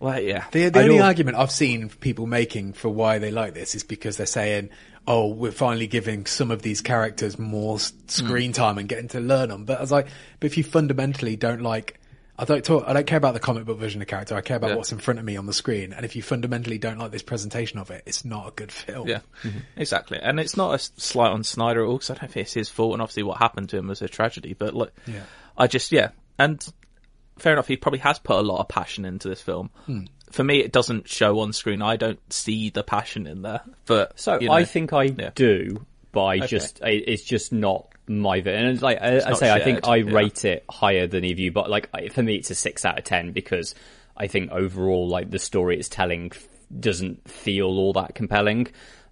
like, 0.00 0.24
yeah, 0.24 0.44
The, 0.50 0.68
the 0.70 0.82
only 0.82 1.00
argument 1.00 1.36
I've 1.36 1.50
seen 1.50 1.88
people 1.90 2.26
making 2.26 2.72
for 2.72 2.88
why 2.88 3.18
they 3.18 3.30
like 3.30 3.54
this 3.54 3.74
is 3.74 3.84
because 3.84 4.16
they're 4.16 4.26
saying, 4.26 4.70
"Oh, 5.06 5.28
we're 5.28 5.52
finally 5.52 5.86
giving 5.86 6.26
some 6.26 6.50
of 6.50 6.62
these 6.62 6.80
characters 6.80 7.38
more 7.38 7.76
s- 7.76 7.90
hmm. 7.90 8.06
screen 8.08 8.52
time 8.52 8.78
and 8.78 8.88
getting 8.88 9.08
to 9.08 9.20
learn 9.20 9.50
them." 9.50 9.64
But 9.66 9.78
I 9.78 9.80
was 9.82 9.92
like, 9.92 10.08
"But 10.40 10.46
if 10.46 10.56
you 10.56 10.64
fundamentally 10.64 11.36
don't 11.36 11.60
like, 11.62 12.00
I 12.38 12.44
don't 12.46 12.64
talk, 12.64 12.84
I 12.86 12.94
don't 12.94 13.06
care 13.06 13.18
about 13.18 13.34
the 13.34 13.40
comic 13.40 13.66
book 13.66 13.78
version 13.78 14.00
of 14.00 14.06
the 14.06 14.10
character. 14.10 14.34
I 14.34 14.40
care 14.40 14.56
about 14.56 14.70
Yeah. 14.70 14.76
what's 14.76 14.92
in 14.92 14.98
front 14.98 15.18
of 15.20 15.26
me 15.26 15.36
on 15.36 15.44
the 15.44 15.52
screen. 15.52 15.92
And 15.92 16.06
if 16.06 16.16
you 16.16 16.22
fundamentally 16.22 16.78
don't 16.78 16.96
like 16.98 17.10
this 17.10 17.22
presentation 17.22 17.78
of 17.78 17.90
it, 17.90 18.02
it's 18.06 18.24
not 18.24 18.48
a 18.48 18.52
good 18.52 18.72
film." 18.72 19.06
Yeah, 19.06 19.18
mm-hmm. 19.18 19.48
Mm-hmm. 19.48 19.58
exactly. 19.80 20.18
And 20.22 20.40
it's 20.40 20.56
not 20.56 20.74
a 20.74 20.78
slight 20.78 21.30
on 21.30 21.44
Snyder 21.44 21.82
at 21.84 21.86
all 21.88 21.96
because 21.98 22.08
I 22.10 22.14
don't 22.14 22.30
think 22.32 22.44
it's 22.44 22.54
his 22.54 22.70
fault. 22.70 22.94
And 22.94 23.02
obviously, 23.02 23.24
what 23.24 23.36
happened 23.36 23.68
to 23.70 23.76
him 23.76 23.88
was 23.88 24.00
a 24.00 24.08
tragedy. 24.08 24.54
But 24.54 24.74
look, 24.74 24.92
Yeah. 25.06 25.20
I 25.58 25.66
just 25.66 25.92
yeah, 25.92 26.10
and 26.38 26.66
fair 27.40 27.52
enough. 27.52 27.66
He 27.66 27.76
probably 27.76 28.00
has 28.00 28.18
put 28.18 28.36
a 28.36 28.42
lot 28.42 28.60
of 28.60 28.68
passion 28.68 29.04
into 29.04 29.28
this 29.28 29.40
film. 29.40 29.70
Hmm. 29.86 30.04
For 30.30 30.44
me, 30.44 30.60
it 30.60 30.72
doesn't 30.72 31.08
show 31.08 31.40
on 31.40 31.52
screen. 31.52 31.82
I 31.82 31.96
don't 31.96 32.20
see 32.32 32.70
the 32.70 32.84
passion 32.84 33.26
in 33.26 33.42
there. 33.42 33.62
But 33.86 34.18
So 34.18 34.38
you 34.38 34.48
know, 34.48 34.54
I 34.54 34.64
think 34.64 34.92
I 34.92 35.04
yeah. 35.04 35.30
do, 35.34 35.84
but 36.12 36.24
I 36.24 36.46
just 36.46 36.82
I, 36.82 36.90
it's 36.90 37.24
just 37.24 37.52
not 37.52 37.88
my 38.06 38.40
bit. 38.40 38.54
And 38.54 38.68
it's 38.68 38.82
like 38.82 38.98
I, 39.00 39.16
I 39.16 39.30
not 39.30 39.38
say, 39.38 39.50
I 39.50 39.60
think 39.60 39.86
I 39.86 39.96
yeah. 39.96 40.12
rate 40.12 40.44
it 40.44 40.64
higher 40.70 41.06
than 41.06 41.24
either 41.24 41.34
of 41.34 41.38
you. 41.40 41.52
But 41.52 41.70
like 41.70 41.90
for 42.12 42.22
me, 42.22 42.36
it's 42.36 42.50
a 42.50 42.54
six 42.54 42.84
out 42.84 42.98
of 42.98 43.04
ten 43.04 43.32
because 43.32 43.74
I 44.16 44.26
think 44.26 44.50
overall, 44.50 45.08
like 45.08 45.30
the 45.30 45.38
story 45.38 45.78
it's 45.78 45.88
telling 45.88 46.32
doesn't 46.78 47.28
feel 47.28 47.66
all 47.66 47.92
that 47.94 48.14
compelling. 48.14 48.68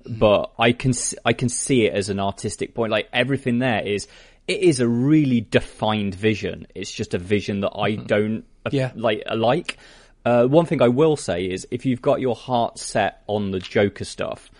But 0.06 0.52
I 0.58 0.72
can 0.72 0.92
I 1.24 1.32
can 1.32 1.48
see 1.48 1.86
it 1.86 1.94
as 1.94 2.08
an 2.08 2.20
artistic 2.20 2.74
point. 2.74 2.92
Like 2.92 3.08
everything 3.12 3.58
there 3.58 3.84
is. 3.84 4.06
It 4.48 4.62
is 4.62 4.80
a 4.80 4.88
really 4.88 5.42
defined 5.42 6.14
vision. 6.14 6.66
It's 6.74 6.90
just 6.90 7.12
a 7.14 7.18
vision 7.18 7.60
that 7.60 7.72
I 7.76 7.96
don't 7.96 8.44
uh, 8.64 8.70
Yeah. 8.72 8.92
like. 8.96 9.22
Like 9.32 9.76
uh, 10.24 10.46
one 10.46 10.66
thing 10.66 10.82
I 10.82 10.88
will 10.88 11.16
say 11.16 11.44
is, 11.44 11.66
if 11.70 11.86
you've 11.86 12.02
got 12.02 12.20
your 12.20 12.34
heart 12.34 12.78
set 12.78 13.22
on 13.26 13.50
the 13.50 13.60
Joker 13.60 14.04
stuff, 14.04 14.50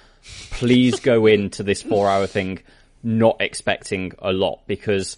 please 0.51 1.01
go 1.01 1.27
into 1.35 1.62
this 1.62 1.83
four 1.83 2.09
hour 2.09 2.27
thing 2.27 2.61
not 3.03 3.37
expecting 3.40 4.12
a 4.18 4.33
lot 4.33 4.61
because 4.66 5.16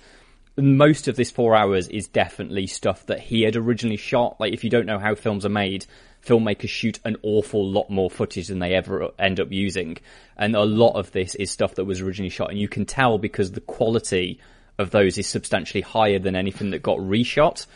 most 0.57 1.09
of 1.09 1.17
this 1.17 1.31
four 1.31 1.57
hours 1.57 1.89
is 1.89 2.07
definitely 2.09 2.67
stuff 2.67 3.07
that 3.07 3.21
he 3.21 3.43
had 3.43 3.57
originally 3.57 3.97
shot. 3.97 4.39
Like, 4.41 4.53
if 4.53 4.63
you 4.65 4.71
don't 4.71 4.87
know 4.87 4.99
how 4.99 5.15
films 5.15 5.45
are 5.47 5.51
made, 5.51 5.87
filmmakers 6.25 6.69
shoot 6.69 7.01
an 7.05 7.17
awful 7.23 7.69
lot 7.69 7.89
more 7.91 8.11
footage 8.11 8.49
than 8.49 8.59
they 8.59 8.75
ever 8.75 9.11
end 9.19 9.41
up 9.41 9.51
using. 9.51 9.99
And 10.37 10.55
a 10.55 10.63
lot 10.65 10.93
of 10.93 11.11
this 11.13 11.35
is 11.35 11.51
stuff 11.51 11.75
that 11.77 11.87
was 11.87 12.01
originally 12.01 12.31
shot. 12.31 12.51
And 12.51 12.59
you 12.59 12.69
can 12.69 12.85
tell 12.85 13.19
because 13.19 13.53
the 13.53 13.61
quality 13.61 14.39
of 14.81 14.91
those 14.91 15.19
is 15.19 15.27
substantially 15.27 15.83
higher 15.83 16.19
than 16.19 16.35
anything 16.35 16.71
that 16.71 16.83
got 16.83 16.99
reshot. 16.99 17.67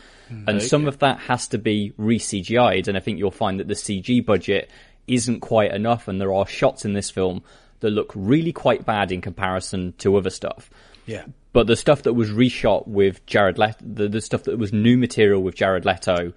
And 0.47 0.61
some 0.61 0.87
of 0.87 0.99
that 0.99 1.19
has 1.19 1.47
to 1.49 1.59
be 1.59 1.93
re-CGI'd. 1.97 2.87
And 2.87 2.97
I 2.97 2.99
think 2.99 3.19
you'll 3.19 3.31
find 3.31 3.59
that 3.59 3.67
the 3.67 3.75
CG 3.75 4.25
budget 4.25 4.71
isn't 5.07 5.41
quite 5.41 5.71
enough. 5.71 6.07
And 6.07 6.19
there 6.19 6.33
are 6.33 6.47
shots 6.47 6.83
in 6.83 6.93
this 6.93 7.11
film 7.11 7.43
that 7.81 7.91
look 7.91 8.11
really 8.15 8.51
quite 8.51 8.85
bad 8.85 9.11
in 9.11 9.21
comparison 9.21 9.93
to 9.99 10.15
other 10.15 10.31
stuff. 10.31 10.69
Yeah. 11.05 11.25
But 11.53 11.67
the 11.67 11.75
stuff 11.75 12.03
that 12.03 12.13
was 12.13 12.31
reshot 12.31 12.87
with 12.87 13.25
Jared 13.25 13.57
Leto, 13.57 13.77
the, 13.81 14.09
the 14.09 14.21
stuff 14.21 14.43
that 14.43 14.57
was 14.57 14.73
new 14.73 14.97
material 14.97 15.41
with 15.41 15.55
Jared 15.55 15.85
Leto, 15.85 16.33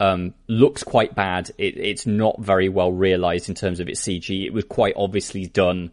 um, 0.00 0.34
looks 0.46 0.82
quite 0.82 1.14
bad. 1.14 1.50
It, 1.58 1.76
it's 1.76 2.06
not 2.06 2.40
very 2.40 2.68
well 2.68 2.92
realized 2.92 3.48
in 3.48 3.54
terms 3.54 3.80
of 3.80 3.88
its 3.88 4.00
CG. 4.00 4.46
It 4.46 4.52
was 4.52 4.64
quite 4.64 4.94
obviously 4.96 5.46
done 5.46 5.90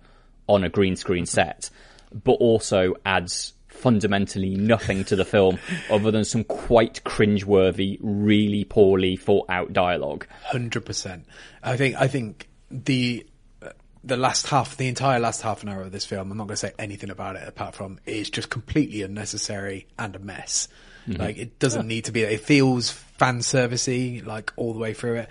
on 0.47 0.63
a 0.63 0.69
green 0.69 0.95
screen 0.95 1.25
set, 1.25 1.69
but 2.13 2.33
also 2.33 2.95
adds 3.05 3.53
fundamentally 3.81 4.55
nothing 4.55 5.03
to 5.05 5.15
the 5.15 5.25
film 5.25 5.59
other 5.89 6.11
than 6.11 6.23
some 6.23 6.43
quite 6.43 7.03
cringeworthy, 7.03 7.97
really 8.01 8.63
poorly 8.63 9.15
thought 9.15 9.47
out 9.49 9.73
dialogue. 9.73 10.27
Hundred 10.43 10.85
percent. 10.85 11.25
I 11.63 11.77
think. 11.77 11.95
I 11.95 12.07
think 12.07 12.47
the 12.69 13.25
uh, 13.61 13.69
the 14.03 14.17
last 14.17 14.47
half, 14.47 14.77
the 14.77 14.87
entire 14.87 15.19
last 15.19 15.41
half 15.41 15.63
an 15.63 15.69
hour 15.69 15.81
of 15.81 15.91
this 15.91 16.05
film. 16.05 16.31
I'm 16.31 16.37
not 16.37 16.47
going 16.47 16.55
to 16.55 16.57
say 16.57 16.73
anything 16.79 17.09
about 17.09 17.35
it 17.35 17.47
apart 17.47 17.75
from 17.75 17.99
it's 18.05 18.29
just 18.29 18.49
completely 18.49 19.01
unnecessary 19.01 19.87
and 19.97 20.15
a 20.15 20.19
mess. 20.19 20.67
Mm-hmm. 21.07 21.21
Like 21.21 21.37
it 21.37 21.59
doesn't 21.59 21.87
need 21.87 22.05
to 22.05 22.11
be. 22.11 22.21
It 22.21 22.41
feels 22.41 22.91
fan 22.91 23.39
servicey, 23.39 24.25
like 24.25 24.53
all 24.55 24.73
the 24.73 24.79
way 24.79 24.93
through 24.93 25.17
it. 25.17 25.29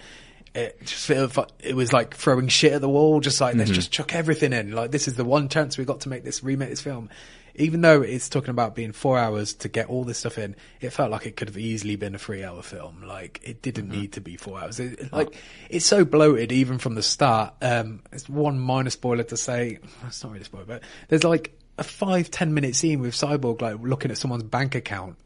It 0.52 0.80
just 0.80 1.06
felt, 1.06 1.36
like- 1.36 1.48
it 1.60 1.76
was 1.76 1.92
like 1.92 2.16
throwing 2.16 2.48
shit 2.48 2.72
at 2.72 2.80
the 2.80 2.88
wall, 2.88 3.20
just 3.20 3.40
like 3.40 3.54
let's 3.54 3.70
mm-hmm. 3.70 3.76
just 3.76 3.92
chuck 3.92 4.14
everything 4.14 4.52
in. 4.52 4.72
Like 4.72 4.90
this 4.90 5.06
is 5.06 5.14
the 5.14 5.24
one 5.24 5.48
chance 5.48 5.78
we 5.78 5.84
got 5.84 6.00
to 6.00 6.08
make 6.08 6.24
this 6.24 6.42
remake 6.42 6.70
this 6.70 6.80
film. 6.80 7.08
Even 7.56 7.80
though 7.80 8.02
it's 8.02 8.28
talking 8.28 8.50
about 8.50 8.74
being 8.74 8.92
four 8.92 9.18
hours 9.18 9.54
to 9.54 9.68
get 9.68 9.88
all 9.88 10.04
this 10.04 10.18
stuff 10.18 10.38
in, 10.38 10.54
it 10.80 10.90
felt 10.90 11.10
like 11.10 11.26
it 11.26 11.36
could 11.36 11.48
have 11.48 11.58
easily 11.58 11.96
been 11.96 12.14
a 12.14 12.18
three-hour 12.18 12.62
film. 12.62 13.02
Like 13.06 13.40
it 13.42 13.62
didn't 13.62 13.88
need 13.88 14.12
to 14.12 14.20
be 14.20 14.36
four 14.36 14.60
hours. 14.60 14.78
It, 14.80 14.98
it- 15.00 15.12
like 15.12 15.34
it's 15.68 15.86
so 15.86 16.04
bloated 16.04 16.52
even 16.52 16.78
from 16.78 16.94
the 16.94 17.02
start. 17.02 17.54
Um, 17.60 18.02
it's 18.12 18.28
one 18.28 18.58
minor 18.58 18.90
spoiler 18.90 19.24
to 19.24 19.36
say. 19.36 19.78
It's 20.06 20.22
not 20.22 20.32
really 20.32 20.42
a 20.42 20.44
spoiler, 20.44 20.64
but 20.64 20.82
there's 21.08 21.24
like 21.24 21.52
a 21.78 21.84
five 21.84 22.30
ten 22.30 22.52
minute 22.54 22.76
scene 22.76 23.00
with 23.00 23.14
Cyborg 23.14 23.60
like 23.60 23.78
looking 23.80 24.10
at 24.10 24.18
someone's 24.18 24.42
bank 24.44 24.74
account. 24.74 25.16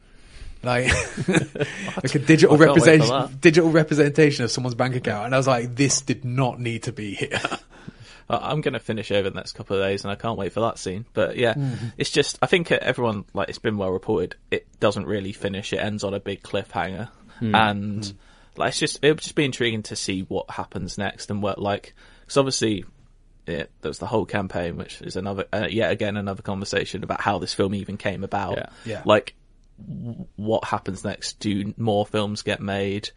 Like, 0.62 0.86
like 1.28 2.14
a 2.14 2.18
digital 2.20 2.54
I 2.54 2.58
can't 2.66 2.80
wait 2.80 3.02
for 3.02 3.04
representation, 3.12 3.38
digital 3.40 3.70
representation 3.70 4.44
of 4.46 4.50
someone's 4.50 4.74
bank 4.74 4.96
account, 4.96 5.26
and 5.26 5.34
I 5.34 5.36
was 5.38 5.46
like, 5.46 5.74
"This 5.76 6.00
did 6.00 6.24
not 6.24 6.58
need 6.58 6.84
to 6.84 6.92
be 6.92 7.14
here." 7.14 7.38
I- 8.28 8.50
I'm 8.50 8.60
going 8.60 8.74
to 8.74 8.80
finish 8.80 9.10
over 9.10 9.28
the 9.30 9.34
next 9.36 9.52
couple 9.52 9.76
of 9.76 9.82
days, 9.82 10.04
and 10.04 10.10
I 10.10 10.14
can't 10.14 10.38
wait 10.38 10.52
for 10.52 10.60
that 10.60 10.78
scene. 10.78 11.04
But 11.12 11.36
yeah, 11.36 11.54
Mm-hmm. 11.54 11.86
it's 11.98 12.10
just 12.10 12.38
I 12.42 12.46
think 12.46 12.70
everyone 12.72 13.24
like 13.34 13.48
it's 13.48 13.58
been 13.58 13.76
well 13.78 13.90
reported. 13.90 14.36
It 14.50 14.66
doesn't 14.80 15.06
really 15.06 15.32
finish. 15.32 15.72
It 15.72 15.78
ends 15.78 16.04
on 16.04 16.14
a 16.14 16.20
big 16.20 16.42
cliffhanger, 16.42 17.08
Hmm. 17.38 17.54
and 17.54 18.14
like 18.56 18.68
it's 18.70 18.78
just 18.78 19.00
it 19.02 19.08
would 19.10 19.20
just 19.20 19.34
be 19.34 19.44
intriguing 19.44 19.82
to 19.84 19.96
see 19.96 20.22
what 20.22 20.50
happens 20.50 20.96
next 20.98 21.30
and 21.30 21.42
what 21.42 21.58
like 21.60 21.94
because 22.22 22.36
obviously. 22.36 22.84
Yeah, 23.46 23.64
there 23.82 23.90
was 23.90 23.98
the 23.98 24.06
whole 24.06 24.24
campaign, 24.24 24.78
which 24.78 25.02
is 25.02 25.16
another, 25.16 25.44
uh, 25.52 25.66
yet 25.70 25.90
again, 25.92 26.16
another 26.16 26.40
conversation 26.40 27.04
about 27.04 27.20
how 27.20 27.38
this 27.38 27.52
film 27.52 27.74
even 27.74 27.98
came 27.98 28.24
about. 28.24 28.56
Yeah. 28.56 28.66
Yeah. 28.86 29.02
Like, 29.04 29.34
w- 29.86 30.24
what 30.36 30.64
happens 30.64 31.04
next? 31.04 31.40
Do 31.40 31.74
more 31.76 32.06
films 32.06 32.40
get 32.40 32.62
made? 32.62 33.10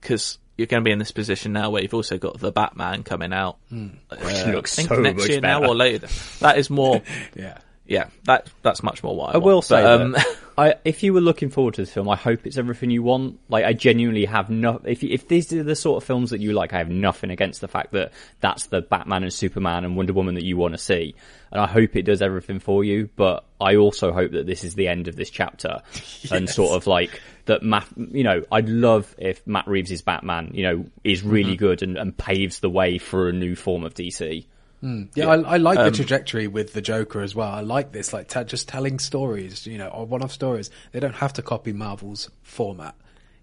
Because 0.00 0.38
you're 0.56 0.66
going 0.66 0.82
to 0.82 0.84
be 0.84 0.90
in 0.90 0.98
this 0.98 1.12
position 1.12 1.52
now 1.52 1.70
where 1.70 1.82
you've 1.82 1.94
also 1.94 2.18
got 2.18 2.38
the 2.38 2.50
Batman 2.50 3.02
coming 3.02 3.32
out. 3.32 3.58
Uh, 3.72 3.86
looks 4.48 4.78
I 4.78 4.82
think 4.82 4.88
so 4.88 4.96
next 4.96 5.28
year 5.28 5.40
now 5.40 5.64
or 5.64 5.74
later. 5.74 6.08
That 6.40 6.58
is 6.58 6.70
more. 6.70 7.02
yeah, 7.34 7.58
yeah, 7.86 8.08
that 8.24 8.50
that's 8.62 8.82
much 8.82 9.02
more 9.02 9.16
what 9.16 9.30
I, 9.30 9.34
I 9.34 9.38
will 9.38 9.62
say 9.62 9.82
But, 9.82 10.00
um, 10.00 10.16
I, 10.58 10.74
if 10.84 11.02
you 11.02 11.12
were 11.12 11.20
looking 11.20 11.50
forward 11.50 11.74
to 11.74 11.82
this 11.82 11.92
film, 11.92 12.08
I 12.08 12.16
hope 12.16 12.46
it's 12.46 12.56
everything 12.56 12.90
you 12.90 13.02
want. 13.02 13.38
Like, 13.48 13.64
I 13.66 13.74
genuinely 13.74 14.24
have 14.24 14.48
no. 14.48 14.80
If 14.84 15.04
if 15.04 15.28
these 15.28 15.52
are 15.52 15.62
the 15.62 15.76
sort 15.76 16.02
of 16.02 16.06
films 16.06 16.30
that 16.30 16.40
you 16.40 16.52
like, 16.52 16.72
I 16.72 16.78
have 16.78 16.88
nothing 16.88 17.30
against 17.30 17.60
the 17.60 17.68
fact 17.68 17.92
that 17.92 18.12
that's 18.40 18.66
the 18.66 18.80
Batman 18.80 19.22
and 19.22 19.32
Superman 19.32 19.84
and 19.84 19.96
Wonder 19.96 20.14
Woman 20.14 20.34
that 20.36 20.44
you 20.44 20.56
want 20.56 20.72
to 20.72 20.78
see, 20.78 21.14
and 21.52 21.60
I 21.60 21.66
hope 21.66 21.94
it 21.94 22.02
does 22.02 22.22
everything 22.22 22.58
for 22.58 22.82
you. 22.84 23.10
But 23.16 23.44
I 23.60 23.76
also 23.76 24.12
hope 24.12 24.32
that 24.32 24.46
this 24.46 24.64
is 24.64 24.74
the 24.74 24.88
end 24.88 25.08
of 25.08 25.16
this 25.16 25.30
chapter, 25.30 25.82
and 26.30 26.48
sort 26.48 26.72
of 26.72 26.86
like 26.86 27.20
that. 27.44 27.62
Matt, 27.62 27.86
you 27.96 28.24
know, 28.24 28.42
I'd 28.50 28.70
love 28.70 29.14
if 29.18 29.46
Matt 29.46 29.68
Reeves' 29.68 30.00
Batman, 30.00 30.52
you 30.54 30.62
know, 30.62 30.86
is 31.04 31.22
really 31.22 31.56
good 31.56 31.82
and, 31.82 31.98
and 31.98 32.16
paves 32.16 32.60
the 32.60 32.70
way 32.70 32.96
for 32.96 33.28
a 33.28 33.32
new 33.32 33.54
form 33.56 33.84
of 33.84 33.92
DC. 33.92 34.46
Yeah. 34.82 35.26
I, 35.28 35.36
I 35.40 35.56
like 35.56 35.78
Um, 35.78 35.86
the 35.86 35.90
trajectory 35.96 36.46
with 36.46 36.72
the 36.72 36.80
Joker 36.82 37.20
as 37.22 37.34
well. 37.34 37.50
I 37.50 37.60
like 37.60 37.92
this, 37.92 38.12
like 38.12 38.28
t- 38.28 38.44
just 38.44 38.68
telling 38.68 38.98
stories, 38.98 39.66
you 39.66 39.78
know, 39.78 39.88
or 39.88 40.06
one-off 40.06 40.32
stories. 40.32 40.70
They 40.92 41.00
don't 41.00 41.14
have 41.16 41.32
to 41.34 41.42
copy 41.42 41.72
Marvel's 41.72 42.30
format. 42.42 42.94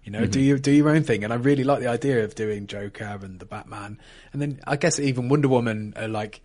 You 0.04 0.12
know, 0.12 0.20
Mm-hmm. 0.20 0.30
do 0.30 0.40
you 0.40 0.58
do 0.58 0.70
your 0.70 0.90
own 0.90 1.02
thing? 1.02 1.24
And 1.24 1.32
I 1.32 1.36
really 1.36 1.64
like 1.64 1.80
the 1.80 1.88
idea 1.88 2.24
of 2.24 2.34
doing 2.34 2.66
Joker 2.66 3.18
and 3.22 3.38
the 3.40 3.46
Batman, 3.46 3.98
and 4.32 4.40
then 4.42 4.60
I 4.66 4.76
guess 4.76 4.98
even 5.00 5.28
Wonder 5.28 5.48
Woman, 5.48 5.94
uh, 5.96 6.08
like. 6.08 6.40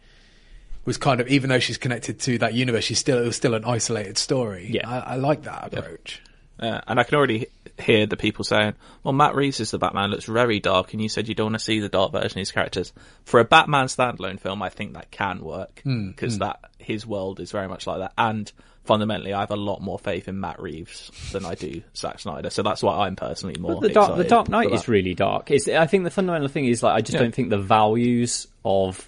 Was 0.85 0.97
kind 0.97 1.19
of 1.21 1.27
even 1.27 1.49
though 1.49 1.59
she's 1.59 1.77
connected 1.77 2.19
to 2.21 2.37
that 2.39 2.53
universe, 2.55 2.85
she's 2.85 2.97
still 2.97 3.19
it 3.21 3.25
was 3.25 3.35
still 3.35 3.53
an 3.53 3.63
isolated 3.65 4.17
story. 4.17 4.69
Yeah. 4.71 4.89
I, 4.89 4.99
I 4.99 5.15
like 5.17 5.43
that 5.43 5.71
approach. 5.71 6.21
uh, 6.59 6.79
and 6.87 6.99
I 6.99 7.03
can 7.03 7.15
already 7.15 7.47
hear 7.79 8.05
the 8.05 8.17
people 8.17 8.43
saying, 8.43 8.73
"Well, 9.03 9.13
Matt 9.13 9.35
Reeves 9.35 9.59
is 9.59 9.71
the 9.71 9.77
Batman 9.79 10.09
looks 10.11 10.25
very 10.25 10.59
dark," 10.59 10.93
and 10.93 11.01
you 11.01 11.09
said 11.09 11.27
you 11.27 11.35
don't 11.35 11.45
want 11.47 11.55
to 11.55 11.59
see 11.63 11.79
the 11.79 11.89
dark 11.89 12.11
version 12.11 12.31
of 12.31 12.41
his 12.41 12.51
characters. 12.51 12.93
For 13.25 13.39
a 13.39 13.45
Batman 13.45 13.85
standalone 13.85 14.39
film, 14.39 14.61
I 14.61 14.69
think 14.69 14.93
that 14.93 15.11
can 15.11 15.39
work 15.41 15.81
Hmm, 15.83 16.09
because 16.09 16.39
that 16.39 16.59
his 16.77 17.05
world 17.07 17.39
is 17.39 17.51
very 17.51 17.67
much 17.67 17.87
like 17.87 17.99
that, 17.99 18.13
and 18.17 18.51
fundamentally, 18.85 19.33
I 19.33 19.41
have 19.41 19.51
a 19.51 19.55
lot 19.55 19.81
more 19.81 19.99
faith 19.99 20.27
in 20.27 20.39
Matt 20.39 20.59
Reeves 20.61 21.11
than 21.31 21.45
I 21.45 21.53
do 21.55 21.81
Zack 21.95 22.19
Snyder. 22.19 22.49
So 22.49 22.63
that's 22.63 22.81
why 22.81 23.05
I'm 23.05 23.15
personally 23.15 23.59
more. 23.59 23.79
the 23.79 23.89
dark, 23.89 24.17
the 24.17 24.23
Dark 24.23 24.49
Knight 24.49 24.71
is 24.71 24.87
really 24.87 25.13
dark. 25.13 25.51
It's, 25.51 25.67
I 25.67 25.85
think 25.85 26.05
the 26.05 26.09
fundamental 26.09 26.47
thing 26.47 26.65
is 26.65 26.81
like 26.81 26.95
I 26.95 27.01
just 27.01 27.13
Yeah. 27.13 27.19
don't 27.21 27.35
think 27.35 27.49
the 27.51 27.59
values 27.59 28.47
of 28.65 29.07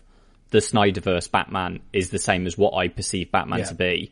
the 0.52 0.60
Snyderverse 0.60 1.32
Batman 1.32 1.80
is 1.94 2.10
the 2.10 2.20
same 2.20 2.46
as 2.46 2.58
what 2.58 2.76
I 2.76 2.90
perceive 2.90 3.32
Batman 3.32 3.60
Yeah. 3.60 3.66
to 3.66 3.74
be. 3.76 4.12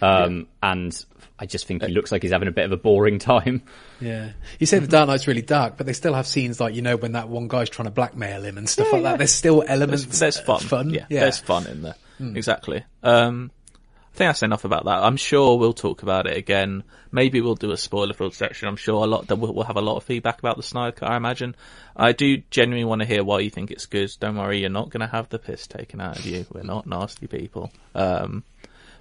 Um, 0.00 0.46
and 0.62 1.04
I 1.38 1.46
just 1.46 1.66
think 1.66 1.82
he 1.84 1.92
looks 1.92 2.10
like 2.10 2.22
he's 2.22 2.32
having 2.32 2.48
a 2.48 2.52
bit 2.52 2.64
of 2.64 2.72
a 2.72 2.76
boring 2.76 3.18
time. 3.20 3.62
Yeah. 4.00 4.32
You 4.58 4.66
say 4.66 4.78
the 4.78 4.88
Dark 4.88 5.08
Knight's 5.08 5.26
really 5.26 5.42
dark, 5.42 5.76
but 5.76 5.86
they 5.86 5.92
still 5.92 6.14
have 6.14 6.26
scenes 6.26 6.60
like, 6.60 6.74
you 6.74 6.82
know, 6.82 6.96
when 6.96 7.12
that 7.12 7.28
one 7.28 7.48
guy's 7.48 7.70
trying 7.70 7.86
to 7.86 7.92
blackmail 7.92 8.42
him 8.44 8.58
and 8.58 8.68
stuff 8.68 8.92
like 8.92 9.02
that. 9.04 9.18
There's 9.18 9.32
still 9.32 9.64
elements 9.66 10.04
there's, 10.04 10.18
there's 10.18 10.36
of 10.38 10.44
fun. 10.44 10.60
fun. 10.60 10.90
Yeah, 10.90 11.06
there's 11.08 11.38
fun 11.38 11.66
in 11.66 11.82
there. 11.82 11.94
Exactly. 12.20 12.84
Um, 13.02 13.52
I 13.74 14.16
think 14.18 14.28
that's 14.30 14.42
enough 14.42 14.64
about 14.64 14.86
that. 14.86 15.04
I'm 15.04 15.16
sure 15.16 15.56
we'll 15.58 15.72
talk 15.72 16.02
about 16.02 16.26
it 16.26 16.36
again. 16.36 16.82
Maybe 17.12 17.40
we'll 17.40 17.54
do 17.54 17.70
a 17.70 17.76
spoiler 17.76 18.14
filled 18.14 18.34
section. 18.34 18.66
I'm 18.66 18.76
sure 18.76 19.04
a 19.04 19.06
lot 19.06 19.28
that 19.28 19.36
we'll, 19.36 19.54
we'll 19.54 19.64
have 19.64 19.76
a 19.76 19.80
lot 19.80 19.96
of 19.96 20.02
feedback 20.02 20.40
about 20.40 20.56
the 20.56 20.64
Snyder 20.64 20.90
Cut. 20.90 21.08
I 21.08 21.16
imagine. 21.16 21.54
I 21.94 22.10
do 22.12 22.38
genuinely 22.50 22.84
want 22.84 23.02
to 23.02 23.06
hear 23.06 23.22
why 23.22 23.40
you 23.40 23.50
think 23.50 23.70
it's 23.70 23.86
good. 23.86 24.10
Don't 24.18 24.36
worry, 24.36 24.58
you're 24.58 24.70
not 24.70 24.90
going 24.90 25.02
to 25.02 25.06
have 25.06 25.28
the 25.28 25.38
piss 25.38 25.68
taken 25.68 26.00
out 26.00 26.18
of 26.18 26.26
you. 26.26 26.46
We're 26.52 26.64
not 26.64 26.88
nasty 26.88 27.28
people. 27.28 27.70
Um, 27.94 28.42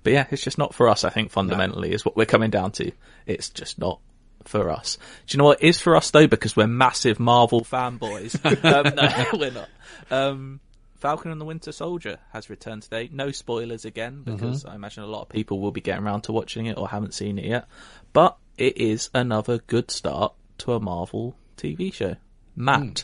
but 0.07 0.13
yeah, 0.13 0.25
it's 0.31 0.41
just 0.41 0.57
not 0.57 0.73
for 0.73 0.87
us. 0.87 1.03
I 1.03 1.09
think 1.09 1.31
fundamentally 1.31 1.91
is 1.91 2.05
what 2.05 2.15
we're 2.15 2.25
coming 2.25 2.49
down 2.49 2.71
to. 2.71 2.93
It's 3.25 3.49
just 3.49 3.77
not 3.77 3.99
for 4.45 4.69
us. 4.69 4.97
Do 5.25 5.35
you 5.35 5.37
know 5.37 5.43
what 5.43 5.61
it 5.61 5.67
is 5.67 5.81
for 5.81 5.97
us 5.97 6.11
though? 6.11 6.27
Because 6.27 6.55
we're 6.55 6.65
massive 6.65 7.19
Marvel 7.19 7.59
fanboys. 7.59 8.39
um, 8.63 8.95
no, 8.95 9.25
we're 9.37 9.51
not. 9.51 9.69
Um, 10.09 10.61
Falcon 10.95 11.29
and 11.31 11.41
the 11.41 11.43
Winter 11.43 11.73
Soldier 11.73 12.19
has 12.31 12.49
returned 12.49 12.83
today. 12.83 13.09
No 13.11 13.31
spoilers 13.31 13.83
again, 13.83 14.21
because 14.23 14.63
I 14.63 14.75
imagine 14.75 15.03
a 15.03 15.07
lot 15.07 15.23
of 15.23 15.27
people 15.27 15.59
will 15.59 15.73
be 15.73 15.81
getting 15.81 16.05
around 16.05 16.21
to 16.21 16.31
watching 16.31 16.67
it 16.67 16.77
or 16.77 16.87
haven't 16.87 17.13
seen 17.13 17.37
it 17.37 17.43
yet. 17.43 17.67
But 18.13 18.37
it 18.57 18.77
is 18.77 19.09
another 19.13 19.57
good 19.57 19.91
start 19.91 20.31
to 20.59 20.71
a 20.71 20.79
Marvel 20.79 21.35
TV 21.57 21.93
show. 21.93 22.15
Matt, 22.55 23.03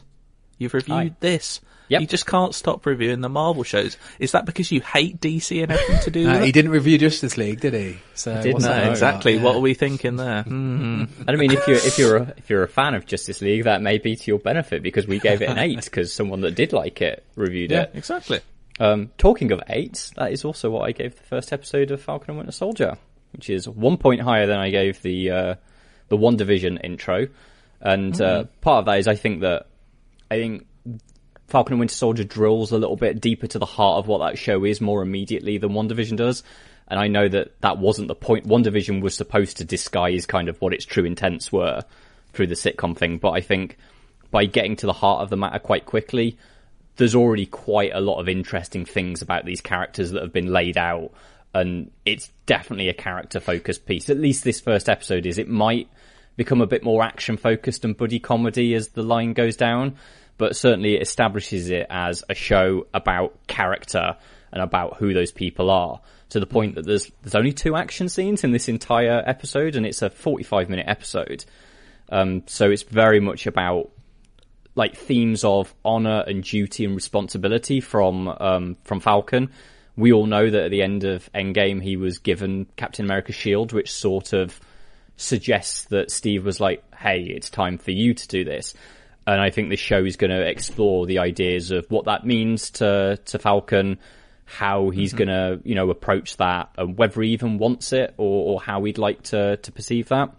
you've 0.64 0.74
reviewed 0.74 0.96
Hi. 0.98 1.16
this. 1.20 1.62
Yep. 1.90 2.02
You 2.02 2.08
just 2.08 2.26
can't 2.26 2.56
stop 2.56 2.86
reviewing 2.86 3.20
the 3.22 3.30
Marvel 3.30 3.64
shows. 3.64 3.98
Is 4.18 4.32
that 4.32 4.46
because 4.46 4.72
you 4.72 4.80
hate 4.82 5.20
DC 5.20 5.62
and 5.62 5.72
everything 5.72 6.00
to 6.04 6.10
do 6.12 6.28
Uh, 6.28 6.34
with 6.36 6.44
he 6.46 6.52
didn't 6.54 6.72
review 6.72 6.98
Justice 6.98 7.38
League, 7.38 7.60
did 7.60 7.74
he? 7.74 7.98
So 8.16 8.42
didn't 8.42 8.62
that 8.62 8.86
No, 8.86 8.90
exactly. 8.92 9.36
Yeah. 9.36 9.44
What 9.44 9.56
are 9.58 9.60
we 9.60 9.74
thinking 9.74 10.16
there? 10.16 10.44
Hmm. 10.44 11.04
I 11.28 11.36
mean, 11.36 11.52
if 11.52 11.68
you're 11.68 11.76
if 11.78 12.00
you're 12.00 12.18
a, 12.18 12.34
if 12.38 12.50
you're 12.50 12.64
a 12.64 12.68
fan 12.70 12.96
of 12.96 13.06
Justice 13.06 13.42
League, 13.42 13.66
that 13.66 13.82
may 13.82 13.98
be 13.98 14.16
to 14.16 14.24
your 14.32 14.40
benefit 14.40 14.82
because 14.82 15.06
we 15.08 15.20
gave 15.20 15.42
it 15.42 15.50
an 15.50 15.60
eight 15.60 15.76
because 15.84 16.12
someone 16.14 16.42
that 16.42 16.56
did 16.56 16.72
like 16.74 17.02
it 17.02 17.24
reviewed 17.36 17.70
Yeah. 17.72 17.82
it. 17.84 17.92
Exactly. 17.96 18.40
Um, 18.80 19.12
talking 19.20 19.52
of 19.52 19.62
eights, 19.68 20.12
that 20.16 20.32
is 20.32 20.46
also 20.46 20.72
what 20.72 20.88
I 20.88 20.94
gave 20.94 21.16
the 21.16 21.24
first 21.24 21.54
episode 21.54 21.92
of 21.92 22.02
Falcon 22.02 22.30
and 22.32 22.38
Winter 22.38 22.54
Soldier, 22.54 22.98
which 23.34 23.50
is 23.50 23.68
one 23.70 23.98
point 23.98 24.22
higher 24.22 24.48
than 24.48 24.58
I 24.58 24.70
gave 24.72 25.02
the 25.04 25.30
uh, 25.30 25.56
the 26.08 26.18
WandaVision 26.18 26.84
intro. 26.84 27.28
And 27.82 28.20
uh, 28.22 28.46
part 28.62 28.80
of 28.80 28.86
that 28.86 29.00
is 29.00 29.08
I 29.10 29.16
think 29.16 29.42
that 29.42 29.68
I 30.34 30.40
think 30.40 30.68
Falcon 31.48 31.74
and 31.74 31.80
Winter 31.80 31.94
Soldier 31.94 32.24
drills 32.24 32.72
a 32.72 32.78
little 32.78 32.96
bit 32.96 33.22
deeper 33.22 33.48
to 33.48 33.60
the 33.60 33.66
heart 33.66 34.00
of 34.00 34.08
what 34.08 34.20
that 34.20 34.38
show 34.38 34.64
is 34.64 34.82
more 34.82 35.02
immediately 35.02 35.58
than 35.58 35.72
WandaVision 35.72 36.18
does. 36.18 36.44
And 36.88 37.00
I 37.00 37.08
know 37.08 37.28
that 37.28 37.60
that 37.62 37.78
wasn't 37.78 38.08
the 38.08 38.16
point. 38.16 38.48
WandaVision 38.48 39.02
was 39.02 39.16
supposed 39.16 39.58
to 39.58 39.64
disguise 39.64 40.26
kind 40.26 40.50
of 40.50 40.62
what 40.62 40.74
its 40.74 40.86
true 40.86 41.06
intents 41.06 41.52
were 41.52 41.84
through 42.34 42.48
the 42.48 42.56
sitcom 42.56 42.98
thing, 42.98 43.20
but 43.20 43.32
I 43.32 43.42
think 43.42 43.78
by 44.32 44.46
getting 44.46 44.76
to 44.78 44.88
the 44.88 44.94
heart 44.94 45.22
of 45.22 45.30
the 45.30 45.38
matter 45.38 45.60
quite 45.60 45.86
quickly, 45.86 46.38
there's 46.96 47.16
already 47.16 47.46
quite 47.46 47.92
a 47.94 48.02
lot 48.02 48.20
of 48.20 48.28
interesting 48.28 48.86
things 48.86 49.22
about 49.22 49.46
these 49.46 49.62
characters 49.62 50.12
that 50.12 50.24
have 50.24 50.34
been 50.34 50.52
laid 50.52 50.78
out, 50.78 51.12
and 51.54 51.92
it's 52.06 52.32
definitely 52.48 52.90
a 52.90 52.94
character 52.94 53.40
focused 53.40 53.86
piece. 53.86 54.10
At 54.10 54.18
least 54.18 54.44
this 54.44 54.60
first 54.60 54.90
episode 54.90 55.26
is. 55.28 55.38
It 55.38 55.48
might 55.48 55.88
become 56.36 56.62
a 56.62 56.68
bit 56.68 56.84
more 56.84 57.04
action 57.04 57.38
focused 57.38 57.86
and 57.86 57.96
buddy 57.96 58.20
comedy 58.20 58.74
as 58.74 58.90
the 58.90 59.04
line 59.04 59.34
goes 59.34 59.56
down, 59.56 59.96
but 60.38 60.56
certainly 60.56 60.96
it 60.96 61.02
establishes 61.02 61.70
it 61.70 61.86
as 61.90 62.24
a 62.30 62.34
show 62.34 62.88
about 62.94 63.48
character 63.48 64.18
and 64.52 64.62
about 64.62 64.98
who 64.98 65.14
those 65.14 65.32
people 65.32 65.70
are. 65.70 66.00
To 66.30 66.40
the 66.40 66.46
point 66.46 66.76
that 66.76 66.86
there's 66.86 67.12
there's 67.22 67.36
only 67.36 67.54
two 67.54 67.76
action 67.76 68.10
scenes 68.10 68.44
in 68.44 68.52
this 68.52 68.68
entire 68.68 69.22
episode, 69.26 69.76
and 69.76 69.86
it's 69.86 70.02
a 70.02 70.10
45 70.10 70.70
minute 70.70 70.86
episode. 70.88 71.46
Um, 72.10 72.44
so 72.48 72.72
it's 72.72 72.84
very 72.84 73.20
much 73.20 73.46
about 73.46 73.92
like 74.76 74.96
themes 74.96 75.44
of 75.44 75.74
honor 75.86 76.24
and 76.26 76.44
duty 76.44 76.86
and 76.86 76.96
responsibility 76.96 77.82
from 77.82 78.28
um, 78.28 78.78
from 78.84 79.00
Falcon. 79.00 79.52
We 79.96 80.12
all 80.12 80.26
know 80.26 80.50
that 80.50 80.64
at 80.66 80.72
the 80.72 80.82
end 80.82 81.04
of 81.04 81.30
Endgame, 81.34 81.82
he 81.82 81.98
was 81.98 82.18
given 82.18 82.66
Captain 82.78 83.06
America's 83.06 83.36
shield, 83.36 83.74
which 83.74 83.92
sort 83.92 84.34
of 84.34 84.60
suggests 85.18 85.86
that 85.86 86.10
Steve 86.10 86.46
was 86.46 86.60
like, 86.60 86.84
"Hey, 86.96 87.22
it's 87.22 87.52
time 87.52 87.78
for 87.78 87.92
you 87.92 88.16
to 88.16 88.28
do 88.28 88.44
this." 88.44 88.74
And 89.26 89.40
I 89.40 89.50
think 89.50 89.70
this 89.70 89.80
show 89.80 90.04
is 90.04 90.18
going 90.18 90.32
to 90.32 90.42
explore 90.42 91.06
the 91.06 91.20
ideas 91.20 91.72
of 91.72 91.90
what 91.90 92.06
that 92.06 92.26
means 92.26 92.72
to 92.72 93.20
to 93.26 93.40
Falcon, 93.40 93.98
how 94.46 94.90
he's 94.90 95.14
going 95.14 95.30
to, 95.30 95.60
you 95.64 95.76
know, 95.76 95.90
approach 95.90 96.38
that 96.38 96.70
and 96.78 96.98
whether 96.98 97.22
he 97.22 97.30
even 97.30 97.58
wants 97.58 97.94
it 97.94 98.14
or, 98.18 98.54
or 98.54 98.62
how 98.62 98.84
he'd 98.84 98.98
like 98.98 99.24
to, 99.24 99.58
to 99.58 99.72
perceive 99.72 100.10
that. 100.10 100.36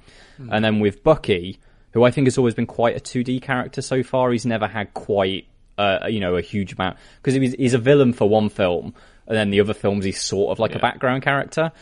And 0.50 0.64
then 0.64 0.80
with 0.80 1.02
Bucky, 1.02 1.58
who 1.92 2.04
I 2.04 2.10
think 2.10 2.26
has 2.26 2.36
always 2.38 2.54
been 2.54 2.66
quite 2.66 2.96
a 2.96 3.00
2D 3.00 3.40
character 3.40 3.80
so 3.80 4.02
far, 4.02 4.30
he's 4.32 4.44
never 4.44 4.66
had 4.66 4.92
quite, 4.94 5.46
uh, 5.78 6.06
you 6.08 6.20
know, 6.20 6.36
a 6.36 6.42
huge 6.42 6.74
amount 6.74 6.98
because 7.16 7.34
he's, 7.34 7.54
he's 7.54 7.74
a 7.74 7.78
villain 7.78 8.12
for 8.12 8.28
one 8.28 8.48
film 8.48 8.94
and 9.26 9.36
then 9.36 9.50
the 9.50 9.60
other 9.60 9.74
films 9.74 10.04
he's 10.04 10.20
sort 10.20 10.52
of 10.52 10.58
like 10.58 10.74
a 10.74 10.78
background 10.78 11.22
character. 11.22 11.72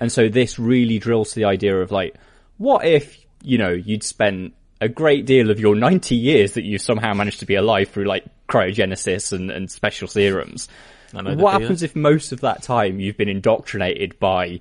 And 0.00 0.10
so 0.10 0.28
this 0.28 0.58
really 0.58 0.98
drills 0.98 1.30
to 1.30 1.34
the 1.36 1.44
idea 1.44 1.80
of 1.80 1.92
like, 1.92 2.16
what 2.56 2.86
if, 2.86 3.24
you 3.42 3.58
know, 3.58 3.70
you'd 3.70 4.02
spent 4.02 4.54
a 4.80 4.88
great 4.88 5.26
deal 5.26 5.50
of 5.50 5.58
your 5.58 5.74
90 5.74 6.14
years 6.14 6.52
that 6.52 6.64
you 6.64 6.78
somehow 6.78 7.14
managed 7.14 7.40
to 7.40 7.46
be 7.46 7.54
alive 7.54 7.88
through 7.88 8.04
like 8.04 8.24
cryogenesis 8.48 9.32
and, 9.32 9.50
and 9.50 9.70
special 9.70 10.08
serums. 10.08 10.68
I 11.14 11.22
know 11.22 11.34
the 11.34 11.42
What 11.42 11.60
happens 11.60 11.82
if 11.82 11.96
most 11.96 12.32
of 12.32 12.40
that 12.40 12.62
time 12.62 13.00
you've 13.00 13.16
been 13.16 13.28
indoctrinated 13.28 14.18
by 14.18 14.60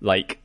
like 0.00 0.38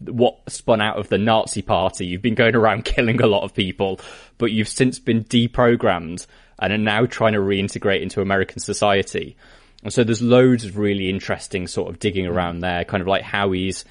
what 0.00 0.38
spun 0.48 0.80
out 0.80 0.98
of 0.98 1.08
the 1.08 1.18
Nazi 1.18 1.62
party? 1.62 2.06
You've 2.06 2.22
been 2.22 2.34
going 2.34 2.54
around 2.54 2.84
killing 2.84 3.20
a 3.20 3.26
lot 3.26 3.42
of 3.42 3.54
people, 3.54 4.00
but 4.38 4.52
you've 4.52 4.68
since 4.68 4.98
been 4.98 5.24
deprogrammed 5.24 6.26
and 6.58 6.72
are 6.72 6.78
now 6.78 7.06
trying 7.06 7.32
to 7.32 7.40
reintegrate 7.40 8.02
into 8.02 8.20
American 8.20 8.60
society. 8.60 9.36
And 9.82 9.92
so 9.92 10.04
there's 10.04 10.22
loads 10.22 10.64
of 10.64 10.78
really 10.78 11.10
interesting 11.10 11.66
sort 11.66 11.90
of 11.90 11.98
digging 11.98 12.26
around 12.26 12.60
there, 12.60 12.84
kind 12.84 13.02
of 13.02 13.06
like 13.06 13.22
how 13.22 13.52
he's 13.52 13.84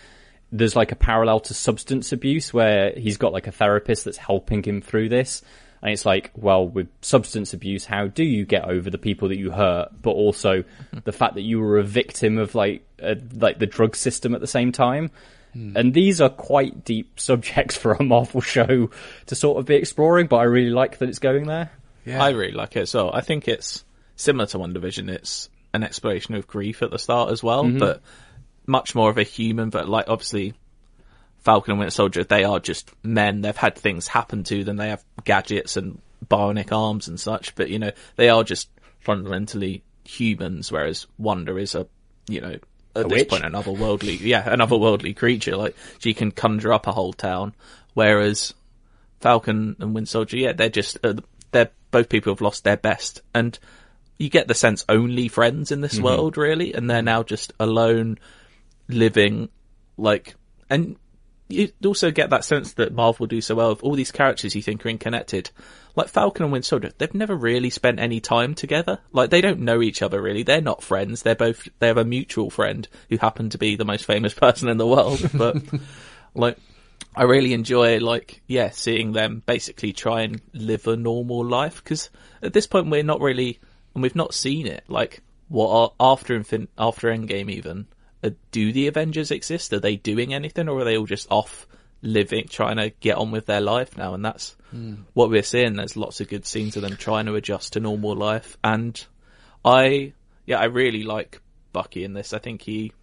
there's 0.54 0.76
like 0.76 0.92
a 0.92 0.96
parallel 0.96 1.40
to 1.40 1.54
substance 1.54 2.12
abuse 2.12 2.54
where 2.54 2.94
he's 2.96 3.18
got 3.18 3.34
like 3.34 3.48
a 3.48 3.52
therapist 3.52 4.06
that's 4.06 4.18
helping 4.18 4.62
him 4.64 4.82
through 4.82 5.10
this. 5.10 5.42
And 5.82 5.92
it's 5.92 6.06
like, 6.06 6.32
well, 6.36 6.66
with 6.66 6.88
substance 7.02 7.54
abuse, 7.54 7.86
how 7.86 8.08
do 8.08 8.24
you 8.24 8.46
get 8.46 8.66
over 8.66 8.90
the 8.90 9.00
people 9.00 9.30
that 9.30 9.38
you 9.38 9.52
hurt, 9.52 9.90
but 10.00 10.12
also 10.12 10.64
the 11.04 11.12
fact 11.12 11.34
that 11.34 11.42
you 11.42 11.60
were 11.60 11.80
a 11.80 11.84
victim 11.84 12.38
of 12.38 12.54
like, 12.54 12.86
uh, 13.02 13.16
like 13.34 13.58
the 13.58 13.66
drug 13.66 13.96
system 13.96 14.36
at 14.36 14.42
the 14.42 14.48
same 14.48 14.72
time? 14.72 15.10
And 15.76 15.94
these 15.94 16.22
are 16.22 16.30
quite 16.30 16.86
deep 16.86 17.20
subjects 17.20 17.76
for 17.76 17.94
a 17.94 18.04
Marvel 18.04 18.42
show 18.42 18.92
to 19.26 19.36
sort 19.36 19.58
of 19.58 19.66
be 19.66 19.76
exploring, 19.76 20.28
but 20.28 20.38
I 20.38 20.44
really 20.44 20.72
like 20.72 21.00
that 21.00 21.10
it's 21.10 21.20
going 21.20 21.48
there. 21.48 21.72
Yeah. 22.06 22.24
I 22.24 22.30
really 22.30 22.54
like 22.54 22.76
it 22.76 22.88
So. 22.88 23.12
I 23.12 23.22
think 23.22 23.48
it's 23.48 23.84
similar 24.16 24.46
to 24.48 24.60
WandaVision. 24.60 25.10
It's 25.10 25.50
an 25.74 25.84
exploration 25.84 26.36
of 26.36 26.48
grief 26.48 26.84
at 26.84 26.92
the 26.92 27.00
start 27.00 27.32
as 27.32 27.42
well, 27.42 27.64
but 27.80 28.02
much 28.66 28.96
more 28.96 29.10
of 29.10 29.18
a 29.18 29.24
human. 29.24 29.70
But 29.70 29.90
like 29.90 30.06
obviously, 30.08 30.54
Falcon 31.40 31.72
and 31.72 31.80
Winter 31.80 31.92
Soldier, 31.92 32.24
they 32.24 32.44
are 32.44 32.60
just 32.60 32.92
men. 33.04 33.42
They've 33.42 33.56
had 33.56 33.76
things 33.76 34.08
happen 34.08 34.44
to 34.46 34.64
them. 34.64 34.78
They 34.78 34.90
have 34.90 35.04
gadgets 35.24 35.78
and 35.78 36.00
bionic 36.28 36.72
arms 36.72 37.08
and 37.08 37.20
such. 37.20 37.56
But 37.56 37.70
you 37.70 37.80
know, 37.80 37.92
they 38.16 38.30
are 38.30 38.44
just 38.44 38.70
fundamentally 39.00 39.84
humans. 40.04 40.72
Whereas 40.72 41.08
Wanda 41.18 41.58
is 41.58 41.76
a, 41.76 41.88
you 42.28 42.42
know, 42.42 42.58
at 42.96 43.10
this 43.10 43.20
witch? 43.20 43.30
point, 43.30 43.46
another 43.46 43.72
worldly, 43.72 44.16
yeah, 44.16 44.48
another 44.50 44.78
worldly 44.78 45.14
creature. 45.14 45.56
Like 45.56 45.76
she 46.00 46.14
can 46.14 46.32
conjure 46.32 46.74
up 46.74 46.88
a 46.88 46.92
whole 46.92 47.14
town. 47.14 47.54
Whereas 47.94 48.54
Falcon 49.20 49.76
and 49.80 49.94
Winter 49.94 50.10
Soldier, 50.10 50.38
yeah, 50.38 50.54
they're 50.54 50.70
just 50.70 50.98
uh, 51.04 51.16
they're 51.52 51.72
both 51.92 52.10
people 52.10 52.32
who've 52.32 52.42
lost 52.42 52.64
their 52.64 52.78
best, 52.78 53.22
and 53.34 53.58
you 54.18 54.30
get 54.30 54.48
the 54.48 54.54
sense 54.54 54.86
only 54.90 55.28
friends 55.28 55.72
in 55.72 55.82
this 55.82 56.00
world 56.00 56.38
really, 56.38 56.74
and 56.74 56.90
they're 56.90 57.02
now 57.02 57.24
just 57.24 57.54
alone, 57.60 58.20
living 58.88 59.50
like, 59.98 60.36
and 60.70 60.98
you 61.50 61.72
also 61.86 62.12
get 62.12 62.30
that 62.32 62.46
sense 62.46 62.74
that 62.74 62.94
Marvel 62.94 63.28
do 63.28 63.42
so 63.42 63.56
well 63.56 63.72
of 63.72 63.84
all 63.84 63.96
these 63.96 64.12
characters 64.12 64.56
you 64.56 64.62
think 64.62 64.86
are 64.86 64.90
interconnected. 64.90 65.52
Like 65.96 66.08
Falcon 66.08 66.44
and 66.44 66.52
Winter 66.52 66.66
Soldier, 66.66 66.92
they've 66.98 67.14
never 67.14 67.36
really 67.36 67.70
spent 67.70 68.00
any 68.00 68.20
time 68.20 68.56
together. 68.56 69.00
Like 69.12 69.30
they 69.30 69.42
don't 69.42 69.60
know 69.60 69.82
each 69.82 70.02
other 70.02 70.22
really. 70.22 70.44
They're 70.44 70.62
not 70.62 70.84
friends. 70.84 71.22
They're 71.22 71.36
both 71.36 71.68
they 71.80 71.88
have 71.88 71.98
a 71.98 72.06
mutual 72.06 72.50
friend 72.50 72.88
who 73.10 73.18
happened 73.18 73.52
to 73.52 73.58
be 73.58 73.76
the 73.76 73.86
most 73.86 74.06
famous 74.06 74.34
person 74.34 74.70
in 74.70 74.78
the 74.78 74.88
world. 74.88 75.30
But 75.34 75.58
like 76.34 76.58
I 77.16 77.24
really 77.24 77.54
enjoy 77.54 78.00
like 78.00 78.42
yeah 78.48 78.72
seeing 78.72 79.12
them 79.12 79.44
basically 79.46 79.94
try 79.94 80.22
and 80.22 80.42
live 80.54 80.88
a 80.88 80.98
normal 80.98 81.46
life 81.46 81.84
because 81.84 82.10
at 82.42 82.54
this 82.54 82.66
point 82.66 82.90
we're 82.90 83.04
not 83.04 83.22
really 83.22 83.60
and 83.94 84.02
we've 84.02 84.16
not 84.16 84.34
seen 84.34 84.66
it 84.66 84.84
like 84.88 85.22
what 85.48 85.94
after 86.00 86.40
infin- 86.40 86.70
after 86.78 87.10
Endgame 87.10 87.52
even 87.52 87.86
Uh, 88.24 88.32
do 88.52 88.72
the 88.72 88.88
Avengers 88.88 89.32
exist? 89.32 89.74
Are 89.74 89.80
they 89.80 89.96
doing 89.96 90.34
anything 90.34 90.70
or 90.70 90.80
are 90.80 90.84
they 90.84 90.98
all 90.98 91.06
just 91.06 91.28
off 91.30 91.68
living 92.02 92.48
trying 92.48 92.78
to 92.78 92.90
get 92.90 93.18
on 93.18 93.32
with 93.32 93.46
their 93.46 93.62
life 93.62 93.98
now? 93.98 94.14
And 94.14 94.24
that's 94.24 94.56
hmm. 94.72 94.96
what 95.14 95.30
we're 95.30 95.44
seeing. 95.44 95.76
There's 95.76 95.98
lots 95.98 96.22
of 96.22 96.30
good 96.30 96.46
scenes 96.46 96.76
of 96.76 96.84
them 96.84 96.98
trying 96.98 97.26
to 97.26 97.36
adjust 97.36 97.74
to 97.74 97.80
normal 97.80 98.16
life. 98.16 98.58
And 98.64 99.04
I 99.66 100.14
yeah 100.46 100.60
I 100.60 100.66
really 100.66 101.04
like 101.04 101.42
Bucky 101.72 102.04
in 102.04 102.14
this. 102.14 102.34
I 102.34 102.40
think 102.40 102.62
he 102.62 102.94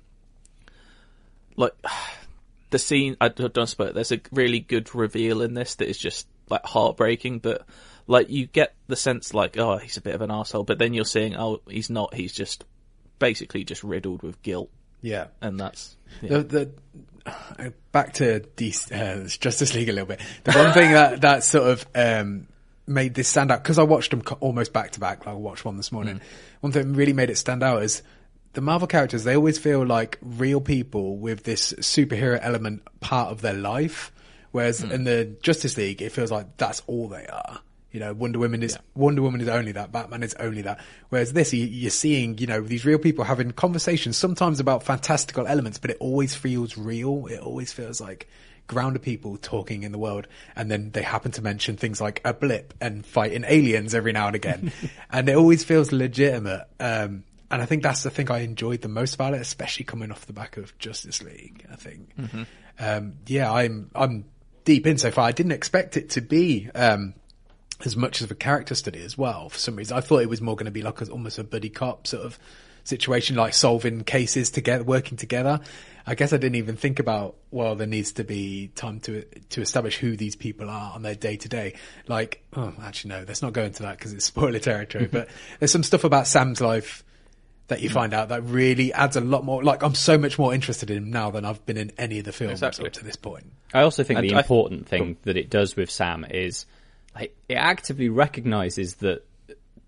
like 1.56 1.72
the 2.70 2.78
scene 2.78 3.16
I 3.20 3.28
don't 3.28 3.56
it, 3.56 3.94
There's 3.94 4.12
a 4.12 4.20
really 4.32 4.60
good 4.60 4.94
reveal 4.94 5.42
in 5.42 5.54
this 5.54 5.74
that 5.76 5.88
is 5.88 5.98
just 5.98 6.26
like 6.48 6.64
heartbreaking, 6.64 7.40
but 7.40 7.66
like 8.06 8.30
you 8.30 8.46
get 8.46 8.74
the 8.88 8.96
sense 8.96 9.34
like 9.34 9.58
oh 9.58 9.78
he's 9.78 9.96
a 9.96 10.02
bit 10.02 10.14
of 10.14 10.22
an 10.22 10.30
asshole, 10.30 10.64
but 10.64 10.78
then 10.78 10.94
you're 10.94 11.04
seeing 11.04 11.36
oh 11.36 11.60
he's 11.68 11.90
not. 11.90 12.14
He's 12.14 12.32
just 12.32 12.64
basically 13.18 13.64
just 13.64 13.84
riddled 13.84 14.22
with 14.22 14.42
guilt, 14.42 14.70
Yeah. 15.02 15.28
and 15.40 15.58
that's 15.58 15.96
yeah. 16.22 16.38
The, 16.38 16.70
the, 17.24 17.72
back 17.92 18.14
to 18.14 18.40
DC, 18.56 18.92
uh, 18.92 19.28
Justice 19.28 19.74
League 19.74 19.88
a 19.88 19.92
little 19.92 20.06
bit. 20.06 20.20
The 20.44 20.52
one 20.52 20.72
thing 20.72 20.92
that, 20.92 21.20
that 21.22 21.44
sort 21.44 21.68
of, 21.68 21.86
um, 21.94 22.46
made 22.86 23.14
this 23.14 23.28
stand 23.28 23.50
out, 23.50 23.62
because 23.62 23.78
I 23.78 23.84
watched 23.84 24.10
them 24.10 24.22
almost 24.40 24.72
back 24.72 24.92
to 24.92 25.00
back, 25.00 25.26
like 25.26 25.34
I 25.34 25.38
watched 25.38 25.64
one 25.64 25.76
this 25.76 25.92
morning. 25.92 26.20
One 26.60 26.72
thing 26.72 26.92
that 26.92 26.98
really 26.98 27.12
made 27.12 27.30
it 27.30 27.36
stand 27.36 27.62
out 27.62 27.82
is 27.82 28.02
the 28.52 28.60
Marvel 28.60 28.88
characters, 28.88 29.24
they 29.24 29.36
always 29.36 29.58
feel 29.58 29.86
like 29.86 30.18
real 30.20 30.60
people 30.60 31.16
with 31.16 31.44
this 31.44 31.72
superhero 31.74 32.38
element 32.42 32.82
part 33.00 33.30
of 33.30 33.42
their 33.42 33.54
life. 33.54 34.12
Whereas 34.50 34.82
in 34.82 35.04
the 35.04 35.36
Justice 35.42 35.76
League, 35.76 36.02
it 36.02 36.10
feels 36.10 36.32
like 36.32 36.56
that's 36.56 36.82
all 36.88 37.08
they 37.08 37.26
are. 37.26 37.60
You 37.92 38.00
know, 38.00 38.12
Wonder 38.12 38.38
Woman 38.38 38.62
is 38.62 38.78
Wonder 38.94 39.22
Woman 39.22 39.40
is 39.40 39.48
only 39.48 39.72
that. 39.72 39.90
Batman 39.90 40.22
is 40.22 40.34
only 40.34 40.62
that. 40.62 40.80
Whereas 41.08 41.32
this, 41.32 41.52
you, 41.52 41.64
you're 41.64 41.90
seeing, 41.90 42.38
you 42.38 42.46
know, 42.46 42.60
these 42.60 42.84
real 42.84 42.98
people 42.98 43.24
having 43.24 43.50
conversations, 43.50 44.16
sometimes 44.16 44.60
about 44.60 44.84
fantastical 44.84 45.46
elements, 45.46 45.78
but 45.78 45.90
it 45.90 45.96
always 45.98 46.34
feels 46.34 46.78
real. 46.78 47.26
It 47.26 47.40
always 47.40 47.72
feels 47.72 48.00
like 48.00 48.28
grounded 48.68 49.02
people 49.02 49.36
talking 49.36 49.82
in 49.82 49.90
the 49.90 49.98
world, 49.98 50.28
and 50.54 50.70
then 50.70 50.92
they 50.92 51.02
happen 51.02 51.32
to 51.32 51.42
mention 51.42 51.76
things 51.76 52.00
like 52.00 52.20
a 52.24 52.32
blip 52.32 52.72
and 52.80 53.04
fighting 53.04 53.44
aliens 53.46 53.94
every 53.94 54.12
now 54.12 54.28
and 54.28 54.36
again, 54.36 54.72
and 55.10 55.28
it 55.28 55.34
always 55.34 55.64
feels 55.64 55.90
legitimate. 55.90 56.66
Um, 56.78 57.24
and 57.50 57.60
I 57.60 57.66
think 57.66 57.82
that's 57.82 58.04
the 58.04 58.10
thing 58.10 58.30
I 58.30 58.40
enjoyed 58.40 58.82
the 58.82 58.88
most 58.88 59.16
about 59.16 59.34
it, 59.34 59.40
especially 59.40 59.84
coming 59.84 60.12
off 60.12 60.26
the 60.26 60.32
back 60.32 60.56
of 60.56 60.78
Justice 60.78 61.20
League. 61.20 61.66
I 61.72 61.74
think, 61.74 62.14
um, 62.78 63.14
yeah, 63.26 63.52
I'm 63.52 63.90
I'm 63.96 64.26
deep 64.64 64.86
in 64.86 64.98
so 64.98 65.10
far. 65.10 65.26
I 65.26 65.32
didn't 65.32 65.52
expect 65.52 65.96
it 65.96 66.10
to 66.10 66.20
be 66.20 66.70
um, 66.72 67.14
as 67.86 67.96
much 67.96 68.20
of 68.20 68.30
a 68.30 68.34
character 68.34 68.74
study 68.74 69.02
as 69.02 69.16
well. 69.16 69.48
For 69.48 69.58
some 69.58 69.76
reason, 69.76 69.96
I 69.96 70.00
thought 70.00 70.22
it 70.22 70.28
was 70.28 70.40
more 70.40 70.56
going 70.56 70.66
to 70.66 70.70
be 70.70 70.82
like 70.82 71.00
a, 71.00 71.10
almost 71.10 71.38
a 71.38 71.44
buddy 71.44 71.70
cop 71.70 72.06
sort 72.06 72.24
of 72.24 72.38
situation, 72.84 73.36
like 73.36 73.54
solving 73.54 74.04
cases 74.04 74.50
together, 74.50 74.84
working 74.84 75.16
together. 75.16 75.60
I 76.06 76.14
guess 76.14 76.32
I 76.32 76.38
didn't 76.38 76.56
even 76.56 76.76
think 76.76 76.98
about 76.98 77.36
well, 77.50 77.76
there 77.76 77.86
needs 77.86 78.12
to 78.12 78.24
be 78.24 78.68
time 78.74 79.00
to 79.00 79.22
to 79.50 79.60
establish 79.60 79.98
who 79.98 80.16
these 80.16 80.36
people 80.36 80.68
are 80.68 80.92
on 80.92 81.02
their 81.02 81.14
day 81.14 81.36
to 81.36 81.48
day. 81.48 81.74
Like, 82.08 82.42
oh, 82.56 82.72
actually, 82.82 83.10
no, 83.10 83.24
let's 83.26 83.42
not 83.42 83.52
go 83.52 83.64
into 83.64 83.82
that 83.84 83.98
because 83.98 84.12
it's 84.12 84.24
spoiler 84.34 84.58
territory. 84.58 85.08
but 85.10 85.28
there's 85.58 85.70
some 85.70 85.82
stuff 85.82 86.04
about 86.04 86.26
Sam's 86.26 86.60
life 86.60 87.04
that 87.68 87.80
you 87.80 87.88
mm. 87.88 87.94
find 87.94 88.12
out 88.12 88.28
that 88.28 88.42
really 88.44 88.92
adds 88.92 89.16
a 89.16 89.20
lot 89.20 89.44
more. 89.44 89.62
Like, 89.62 89.82
I'm 89.82 89.94
so 89.94 90.18
much 90.18 90.38
more 90.38 90.52
interested 90.52 90.90
in 90.90 90.96
him 90.98 91.10
now 91.10 91.30
than 91.30 91.44
I've 91.44 91.64
been 91.64 91.76
in 91.76 91.92
any 91.96 92.18
of 92.18 92.24
the 92.24 92.32
films 92.32 92.54
Exactly. 92.54 92.86
up 92.86 92.92
to 92.94 93.04
this 93.04 93.16
point. 93.16 93.46
I 93.72 93.82
also 93.82 94.02
think 94.02 94.18
And 94.18 94.28
the 94.28 94.34
I- 94.34 94.40
important 94.40 94.88
thing 94.88 95.16
that 95.22 95.36
it 95.36 95.48
does 95.48 95.76
with 95.76 95.90
Sam 95.90 96.26
is 96.28 96.66
like 96.66 96.74
it 97.20 97.54
actively 97.54 98.08
recognizes 98.08 98.94
that 98.96 99.26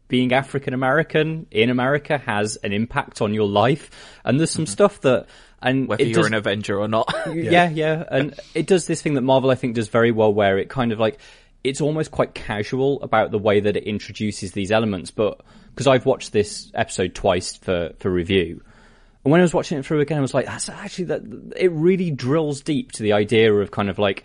being 0.08 0.32
African 0.32 0.74
American 0.74 1.46
in 1.50 1.70
America 1.70 2.18
has 2.18 2.56
an 2.56 2.72
impact 2.72 3.22
on 3.22 3.32
your 3.32 3.48
life, 3.48 3.90
and 4.24 4.38
there's 4.38 4.50
some 4.50 4.64
mm-hmm. 4.64 4.72
stuff 4.72 5.00
that 5.02 5.26
and 5.62 5.88
whether 5.88 6.02
you're 6.02 6.14
does- 6.14 6.26
an 6.26 6.34
Avenger 6.34 6.78
or 6.78 6.88
not. 6.88 7.12
yeah, 7.32 7.70
yeah, 7.70 8.04
and 8.10 8.38
it 8.54 8.66
does 8.66 8.86
this 8.86 9.00
thing 9.00 9.14
that 9.14 9.22
Marvel 9.22 9.50
I 9.50 9.54
think 9.54 9.74
does 9.74 9.88
very 9.88 10.10
well, 10.10 10.32
where 10.32 10.58
it 10.58 10.68
kind 10.68 10.92
of 10.92 10.98
like 10.98 11.18
it's 11.64 11.80
almost 11.80 12.10
quite 12.10 12.34
casual 12.34 13.00
about 13.02 13.30
the 13.30 13.38
way 13.38 13.60
that 13.60 13.76
it 13.76 13.84
introduces 13.84 14.52
these 14.52 14.70
elements. 14.70 15.10
But 15.10 15.40
because 15.70 15.86
I've 15.86 16.04
watched 16.04 16.32
this 16.32 16.70
episode 16.74 17.14
twice 17.14 17.56
for 17.56 17.92
for 17.98 18.10
review, 18.10 18.62
and 19.24 19.30
when 19.30 19.40
I 19.40 19.44
was 19.44 19.54
watching 19.54 19.78
it 19.78 19.86
through 19.86 20.00
again, 20.00 20.18
I 20.18 20.20
was 20.20 20.34
like, 20.34 20.46
that's 20.46 20.68
actually 20.68 21.06
that 21.06 21.54
it 21.56 21.70
really 21.72 22.10
drills 22.10 22.60
deep 22.60 22.92
to 22.92 23.02
the 23.02 23.12
idea 23.12 23.52
of 23.52 23.70
kind 23.70 23.88
of 23.88 23.98
like 23.98 24.24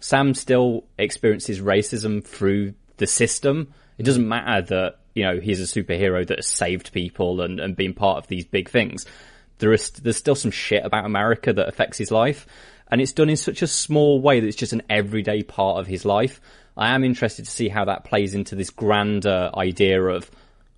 Sam 0.00 0.34
still 0.34 0.84
experiences 0.98 1.60
racism 1.60 2.24
through 2.24 2.74
the 2.96 3.06
system. 3.06 3.72
It 3.98 4.04
doesn't 4.04 4.28
matter 4.28 4.62
that, 4.62 4.98
you 5.14 5.24
know, 5.24 5.40
he's 5.40 5.60
a 5.60 5.82
superhero 5.82 6.26
that 6.26 6.38
has 6.38 6.46
saved 6.46 6.92
people 6.92 7.40
and, 7.40 7.60
and 7.60 7.76
been 7.76 7.94
part 7.94 8.18
of 8.18 8.28
these 8.28 8.44
big 8.44 8.68
things. 8.68 9.06
There 9.58 9.72
is, 9.72 9.90
there's 9.90 10.16
still 10.16 10.34
some 10.34 10.50
shit 10.50 10.84
about 10.84 11.06
America 11.06 11.52
that 11.52 11.68
affects 11.68 11.98
his 11.98 12.10
life. 12.10 12.46
And 12.88 13.00
it's 13.00 13.12
done 13.12 13.30
in 13.30 13.36
such 13.36 13.62
a 13.62 13.66
small 13.66 14.20
way 14.20 14.40
that 14.40 14.46
it's 14.46 14.56
just 14.56 14.72
an 14.72 14.82
everyday 14.88 15.42
part 15.42 15.78
of 15.78 15.86
his 15.86 16.04
life. 16.04 16.40
I 16.76 16.94
am 16.94 17.04
interested 17.04 17.46
to 17.46 17.50
see 17.50 17.68
how 17.68 17.86
that 17.86 18.04
plays 18.04 18.34
into 18.34 18.54
this 18.54 18.70
grander 18.70 19.50
idea 19.56 20.02
of 20.02 20.30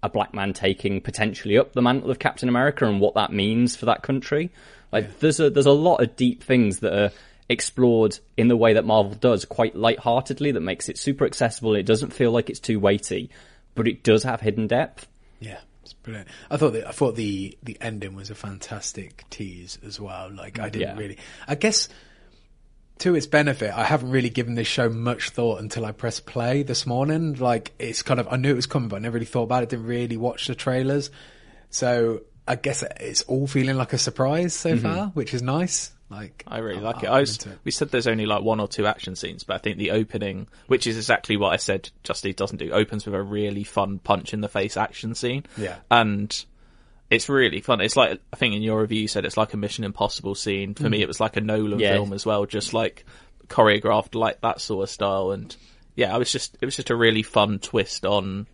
a 0.02 0.09
black 0.09 0.33
man 0.33 0.52
taking 0.52 1.00
potentially 1.00 1.59
up 1.59 1.72
the 1.72 1.83
mantle 1.83 2.11
of 2.11 2.18
Captain 2.18 2.48
America 2.48 2.87
and 2.87 3.00
what 3.00 3.14
that 3.14 3.33
means 3.33 3.74
for 3.74 3.87
that 3.87 4.02
country. 4.02 4.50
Like 4.92 5.18
there's 5.18 5.40
a 5.40 5.50
there's 5.50 5.66
a 5.66 5.72
lot 5.72 5.96
of 5.96 6.16
deep 6.16 6.42
things 6.42 6.78
that 6.81 6.92
are 6.92 7.11
explored 7.49 8.19
in 8.37 8.49
the 8.49 8.57
way 8.57 8.75
that 8.75 8.85
Marvel 8.85 9.15
does, 9.15 9.45
quite 9.45 9.75
lightheartedly, 9.75 10.53
that 10.53 10.61
makes 10.61 10.89
it 10.89 10.99
super 10.99 11.25
accessible. 11.25 11.75
It 11.75 11.87
doesn't 11.87 12.13
feel 12.13 12.31
like 12.31 12.51
it's 12.51 12.61
too 12.61 12.79
weighty, 12.79 13.31
but 13.75 13.89
it 13.89 14.03
does 14.03 14.23
have 14.25 14.41
hidden 14.41 14.67
depth. 14.67 15.07
Yeah, 15.41 15.61
it's 15.83 15.93
brilliant. 15.95 16.29
I 16.51 16.57
thought 16.57 16.73
the, 16.73 16.87
I 16.87 16.93
thought 16.93 17.17
the 17.17 17.57
the 17.63 17.79
ending 17.81 18.15
was 18.15 18.31
a 18.31 18.35
fantastic 18.35 19.25
tease 19.31 19.79
as 19.85 20.01
well. 20.01 20.31
Like 20.31 20.59
I 20.59 20.69
didn't 20.69 20.97
Yeah. 20.97 21.01
really. 21.01 21.19
I 21.47 21.55
guess 21.55 21.89
to 22.99 23.15
its 23.15 23.27
benefit, 23.27 23.73
I 23.73 23.85
haven't 23.85 24.11
really 24.11 24.31
given 24.31 24.55
this 24.55 24.67
show 24.67 24.89
much 24.89 25.31
thought 25.31 25.61
until 25.61 25.87
I 25.87 25.93
pressed 25.93 26.27
play 26.27 26.65
this 26.65 26.85
morning. 26.87 27.35
Like 27.35 27.73
it's 27.79 28.03
kind 28.03 28.21
of 28.21 28.29
I 28.31 28.37
knew 28.37 28.51
it 28.51 28.57
was 28.57 28.67
coming, 28.67 28.89
but 28.89 28.97
I 28.97 28.99
never 28.99 29.15
really 29.15 29.27
thought 29.27 29.45
about 29.45 29.63
it. 29.63 29.71
Didn't 29.71 29.87
really 29.87 30.17
watch 30.17 30.47
the 30.49 30.55
trailers, 30.55 31.11
so 31.71 32.23
I 32.47 32.57
guess 32.57 32.83
it's 33.01 33.23
all 33.23 33.47
feeling 33.47 33.77
like 33.77 33.93
a 33.93 33.99
surprise 33.99 34.55
so 34.55 34.73
mm-hmm. 34.75 34.83
far, 34.83 35.07
which 35.09 35.33
is 35.33 35.43
nice. 35.43 35.93
Like 36.11 36.42
I 36.47 36.59
really 36.59 36.81
like 36.81 37.03
it. 37.03 37.09
I'm 37.11 37.21
was, 37.21 37.37
into 37.37 37.51
it. 37.53 37.59
we 37.64 37.71
said 37.71 37.90
there's 37.90 38.07
only 38.07 38.25
like 38.25 38.42
one 38.42 38.61
or 38.61 38.68
two 38.68 38.87
action 38.87 39.14
scenes, 39.14 39.44
but 39.44 39.55
I 39.55 39.59
think 39.59 39.77
the 39.77 39.90
opening, 39.90 40.49
which 40.66 40.87
is 40.87 40.97
exactly 40.97 41.37
what 41.37 41.53
I 41.53 41.57
said 41.57 41.90
Justice 42.03 42.35
doesn't 42.35 42.57
do, 42.59 42.73
opens 42.73 43.05
with 43.05 43.14
a 43.14 43.23
really 43.23 43.64
fun 43.64 43.99
punch 43.99 44.33
in 44.33 44.40
the 44.40 44.49
face 44.49 44.77
action 44.79 45.14
scene. 45.14 45.44
Yeah. 45.59 45.77
And 45.90 46.35
it's 47.11 47.29
really 47.29 47.61
fun. 47.61 47.81
It's 47.83 47.97
like, 47.97 48.21
I 48.33 48.37
think 48.37 48.55
in 48.55 48.62
your 48.62 48.81
review 48.81 49.03
you 49.03 49.09
said 49.09 49.25
it's 49.27 49.37
like 49.37 49.53
a 49.53 49.59
Mission 49.59 49.85
Impossible 49.85 50.35
scene. 50.35 50.75
For 50.75 50.85
Mm. 50.85 50.90
me, 50.90 51.03
it 51.03 51.09
was 51.09 51.21
like 51.21 51.37
a 51.37 51.40
Nolan 51.42 51.79
Yeah. 51.79 51.92
film 51.94 52.12
as 52.14 52.25
well, 52.25 52.47
just 52.47 52.73
like 52.73 53.05
choreographed 53.49 54.14
like 54.14 54.40
that 54.40 54.61
sort 54.61 54.85
of 54.85 54.90
style. 54.90 55.31
And 55.33 55.55
yeah, 55.94 56.14
I 56.14 56.18
was 56.18 56.31
just, 56.33 56.57
it 56.61 56.64
was 56.64 56.77
just 56.77 56.90
a 56.90 56.97
really 56.97 57.23
fun 57.23 57.59
twist 57.59 58.07
on 58.07 58.47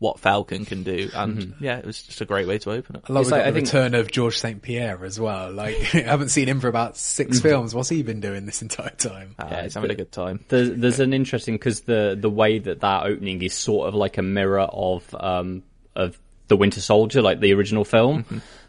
what 0.00 0.18
Falcon 0.18 0.64
can 0.64 0.82
do. 0.82 1.08
And 1.14 1.54
yeah, 1.60 1.76
it 1.76 1.84
was 1.86 2.02
just 2.02 2.20
a 2.20 2.24
great 2.24 2.48
way 2.48 2.58
to 2.58 2.72
open 2.72 2.96
it. 2.96 3.02
I 3.08 3.12
love 3.12 3.22
It's 3.22 3.30
like- 3.30 3.42
got 3.42 3.46
I 3.46 3.50
the 3.52 3.54
think- 3.56 3.66
return 3.68 3.94
of 3.94 4.10
George 4.10 4.36
St. 4.38 4.60
Pierre 4.60 5.04
as 5.04 5.20
well. 5.20 5.52
Like, 5.52 5.76
I 5.94 5.98
haven't 6.00 6.30
seen 6.30 6.48
him 6.48 6.58
for 6.58 6.66
about 6.68 6.96
six 6.96 7.38
Mm-hmm. 7.38 7.48
films. 7.48 7.74
What's 7.74 7.90
he 7.90 8.02
been 8.02 8.20
doing 8.20 8.46
this 8.46 8.62
entire 8.62 8.90
time? 8.90 9.34
Uh, 9.38 9.46
Yeah, 9.50 9.62
he's 9.62 9.74
having 9.74 9.90
a 9.92 9.94
good 9.94 10.10
time. 10.10 10.42
There's, 10.48 10.70
there's 10.70 11.00
an 11.00 11.12
interesting 11.12 11.54
because 11.54 11.82
the 11.82 12.16
the 12.20 12.30
way 12.30 12.58
that 12.58 12.80
that 12.80 13.04
opening 13.04 13.42
is 13.42 13.54
sort 13.54 13.86
of 13.88 13.94
like 13.94 14.18
a 14.18 14.22
mirror 14.22 14.60
of 14.60 15.14
um 15.20 15.62
of 15.94 16.18
the 16.48 16.56
Winter 16.56 16.80
Soldier, 16.80 17.22
like 17.22 17.38
the 17.40 17.52
original 17.54 17.84
film, 17.84 18.24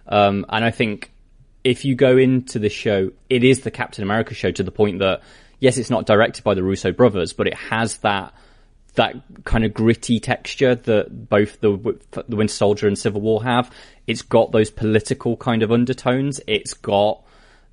um, 0.07 0.45
and 0.49 0.63
I 0.65 0.69
think 0.71 1.11
if 1.63 1.85
you 1.85 1.95
go 1.95 2.17
into 2.17 2.59
the 2.59 2.69
show, 2.69 3.11
it 3.29 3.43
is 3.43 3.61
the 3.61 3.71
Captain 3.71 4.03
America 4.03 4.33
show 4.33 4.51
to 4.51 4.63
the 4.63 4.71
point 4.71 4.99
that 4.99 5.21
yes, 5.59 5.77
it's 5.77 5.89
not 5.89 6.05
directed 6.05 6.43
by 6.43 6.55
the 6.55 6.63
Russo 6.63 6.91
brothers, 6.91 7.33
but 7.33 7.47
it 7.47 7.53
has 7.55 7.97
that 7.99 8.33
that 8.95 9.15
kind 9.45 9.63
of 9.63 9.73
gritty 9.73 10.19
texture 10.19 10.75
that 10.75 11.29
both 11.29 11.61
the 11.61 11.97
the 12.27 12.35
Winter 12.35 12.53
Soldier 12.53 12.87
and 12.87 12.97
Civil 12.97 13.21
War 13.21 13.43
have. 13.43 13.71
It's 14.07 14.21
got 14.21 14.51
those 14.51 14.69
political 14.69 15.37
kind 15.37 15.63
of 15.63 15.71
undertones. 15.71 16.41
It's 16.47 16.73
got 16.73 17.23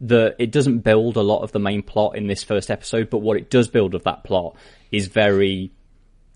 the 0.01 0.37
it 0.39 0.53
doesn't 0.53 0.81
build 0.81 1.17
a 1.17 1.23
lot 1.23 1.43
of 1.43 1.53
the 1.53 1.59
main 1.59 1.83
plot 1.83 2.17
in 2.17 2.29
this 2.29 2.45
first 2.45 2.71
episode, 2.71 3.11
but 3.11 3.19
what 3.19 3.37
it 3.37 3.51
does 3.51 3.69
build 3.69 3.95
of 3.95 4.05
that 4.05 4.23
plot 4.23 4.57
is 4.93 5.09
very 5.09 5.73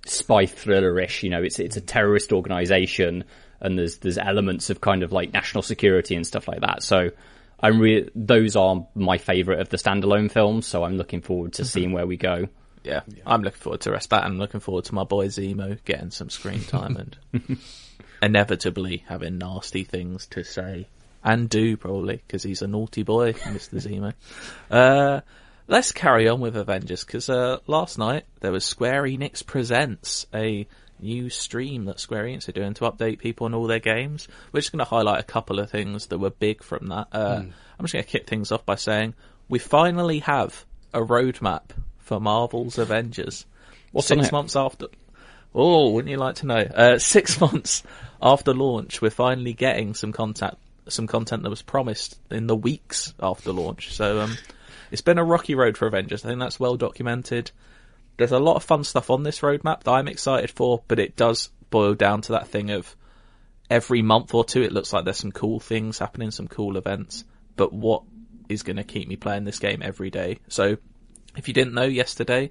spy 0.04 0.46
thriller-ish. 0.46 1.22
You 1.22 1.30
know, 1.30 1.42
it's 1.42 1.60
it's 1.60 1.76
a 1.76 1.80
terrorist 1.80 2.32
organization, 2.32 3.24
and 3.60 3.78
there's 3.78 3.98
there's 3.98 4.18
elements 4.18 4.68
of 4.68 4.80
kind 4.80 5.04
of 5.04 5.12
like 5.12 5.32
national 5.32 5.62
security 5.62 6.16
and 6.16 6.26
stuff 6.26 6.48
like 6.48 6.60
that. 6.60 6.82
So. 6.82 7.10
I'm 7.64 7.78
re- 7.78 8.10
those 8.16 8.56
are 8.56 8.88
my 8.96 9.18
favorite 9.18 9.60
of 9.60 9.68
the 9.68 9.76
standalone 9.76 10.32
films, 10.32 10.66
so 10.66 10.82
I'm 10.82 10.96
looking 10.96 11.20
forward 11.20 11.52
to 11.52 11.64
seeing 11.64 11.92
where 11.92 12.08
we 12.08 12.16
go. 12.16 12.48
Yeah, 12.84 13.00
I'm 13.26 13.42
looking 13.42 13.60
forward 13.60 13.80
to 13.82 13.92
rest 13.92 14.10
that 14.10 14.24
and 14.24 14.38
looking 14.38 14.60
forward 14.60 14.84
to 14.86 14.94
my 14.94 15.04
boy 15.04 15.28
Zemo 15.28 15.78
getting 15.84 16.10
some 16.10 16.30
screen 16.30 16.62
time 16.64 16.96
and 16.96 17.58
inevitably 18.22 19.04
having 19.08 19.38
nasty 19.38 19.84
things 19.84 20.26
to 20.28 20.44
say 20.44 20.88
and 21.24 21.48
do 21.48 21.76
probably 21.76 22.16
because 22.16 22.42
he's 22.42 22.62
a 22.62 22.66
naughty 22.66 23.02
boy, 23.02 23.32
Mr. 23.32 23.80
Zemo. 23.80 24.12
Uh, 24.70 25.20
let's 25.68 25.92
carry 25.92 26.28
on 26.28 26.40
with 26.40 26.56
Avengers 26.56 27.04
because 27.04 27.28
uh, 27.28 27.58
last 27.66 27.98
night 27.98 28.24
there 28.40 28.52
was 28.52 28.64
Square 28.64 29.04
Enix 29.04 29.44
Presents, 29.44 30.26
a 30.34 30.66
new 30.98 31.28
stream 31.28 31.84
that 31.86 32.00
Square 32.00 32.24
Enix 32.24 32.48
are 32.48 32.52
doing 32.52 32.74
to 32.74 32.84
update 32.84 33.18
people 33.18 33.44
on 33.44 33.54
all 33.54 33.66
their 33.66 33.78
games. 33.78 34.28
We're 34.50 34.60
just 34.60 34.72
going 34.72 34.84
to 34.84 34.88
highlight 34.88 35.20
a 35.20 35.24
couple 35.24 35.58
of 35.58 35.70
things 35.70 36.06
that 36.06 36.18
were 36.18 36.30
big 36.30 36.62
from 36.62 36.88
that. 36.88 37.08
Uh, 37.12 37.42
I'm 37.42 37.84
just 37.84 37.92
going 37.92 38.04
to 38.04 38.10
kick 38.10 38.26
things 38.26 38.50
off 38.50 38.64
by 38.64 38.76
saying 38.76 39.14
we 39.48 39.58
finally 39.58 40.20
have 40.20 40.64
a 40.94 41.00
roadmap 41.00 41.70
for 42.02 42.20
Marvel's 42.20 42.78
Avengers. 42.78 43.46
What's 43.92 44.08
Six 44.08 44.32
months 44.32 44.56
after. 44.56 44.86
Oh, 45.54 45.90
wouldn't 45.90 46.10
you 46.10 46.16
like 46.16 46.36
to 46.36 46.46
know? 46.46 46.60
Uh, 46.60 46.98
six 46.98 47.40
months 47.40 47.82
after 48.20 48.54
launch, 48.54 49.02
we're 49.02 49.10
finally 49.10 49.52
getting 49.52 49.94
some 49.94 50.12
content, 50.12 50.56
some 50.88 51.06
content 51.06 51.42
that 51.42 51.50
was 51.50 51.62
promised 51.62 52.18
in 52.30 52.46
the 52.46 52.56
weeks 52.56 53.12
after 53.20 53.52
launch. 53.52 53.92
So, 53.92 54.20
um, 54.20 54.36
it's 54.90 55.02
been 55.02 55.18
a 55.18 55.24
rocky 55.24 55.54
road 55.54 55.76
for 55.76 55.86
Avengers. 55.86 56.24
I 56.24 56.28
think 56.28 56.40
that's 56.40 56.60
well 56.60 56.76
documented. 56.76 57.50
There's 58.16 58.32
a 58.32 58.38
lot 58.38 58.56
of 58.56 58.62
fun 58.62 58.84
stuff 58.84 59.10
on 59.10 59.22
this 59.22 59.40
roadmap 59.40 59.84
that 59.84 59.92
I'm 59.92 60.08
excited 60.08 60.50
for, 60.50 60.82
but 60.88 60.98
it 60.98 61.16
does 61.16 61.50
boil 61.70 61.94
down 61.94 62.20
to 62.22 62.32
that 62.32 62.48
thing 62.48 62.70
of 62.70 62.94
every 63.72 64.02
month 64.02 64.34
or 64.34 64.44
two, 64.44 64.62
it 64.62 64.70
looks 64.70 64.92
like 64.92 65.04
there's 65.04 65.16
some 65.16 65.32
cool 65.32 65.58
things 65.58 65.98
happening, 65.98 66.30
some 66.30 66.46
cool 66.46 66.76
events. 66.76 67.24
But 67.56 67.72
what 67.72 68.02
is 68.48 68.62
going 68.62 68.76
to 68.76 68.84
keep 68.84 69.08
me 69.08 69.16
playing 69.16 69.44
this 69.44 69.58
game 69.58 69.82
every 69.82 70.10
day? 70.10 70.38
So, 70.48 70.76
if 71.36 71.48
you 71.48 71.54
didn't 71.54 71.74
know 71.74 71.84
yesterday, 71.84 72.50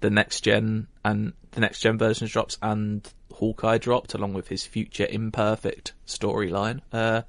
the 0.00 0.10
next 0.10 0.42
gen 0.42 0.86
and 1.04 1.32
the 1.52 1.60
next 1.60 1.80
gen 1.80 1.98
versions 1.98 2.30
drops 2.30 2.58
and 2.60 3.08
Hawkeye 3.32 3.78
dropped 3.78 4.14
along 4.14 4.34
with 4.34 4.48
his 4.48 4.64
future 4.66 5.06
imperfect 5.08 5.92
storyline. 6.06 6.80
Uh, 6.92 7.22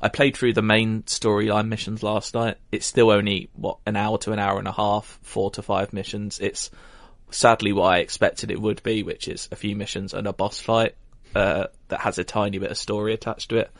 I 0.00 0.08
played 0.08 0.36
through 0.36 0.52
the 0.52 0.62
main 0.62 1.02
storyline 1.02 1.68
missions 1.68 2.02
last 2.02 2.34
night. 2.34 2.56
It's 2.70 2.86
still 2.86 3.10
only 3.10 3.50
what 3.54 3.78
an 3.84 3.96
hour 3.96 4.18
to 4.18 4.32
an 4.32 4.38
hour 4.38 4.58
and 4.58 4.68
a 4.68 4.72
half, 4.72 5.18
four 5.22 5.50
to 5.52 5.62
five 5.62 5.92
missions. 5.92 6.38
It's 6.38 6.70
sadly 7.30 7.72
what 7.72 7.92
I 7.92 7.98
expected 7.98 8.50
it 8.50 8.60
would 8.60 8.82
be, 8.82 9.02
which 9.02 9.26
is 9.28 9.48
a 9.50 9.56
few 9.56 9.74
missions 9.74 10.14
and 10.14 10.26
a 10.26 10.32
boss 10.32 10.60
fight 10.60 10.94
uh, 11.34 11.66
that 11.88 12.00
has 12.00 12.18
a 12.18 12.24
tiny 12.24 12.58
bit 12.58 12.70
of 12.70 12.78
story 12.78 13.12
attached 13.12 13.50
to 13.50 13.58
it. 13.58 13.70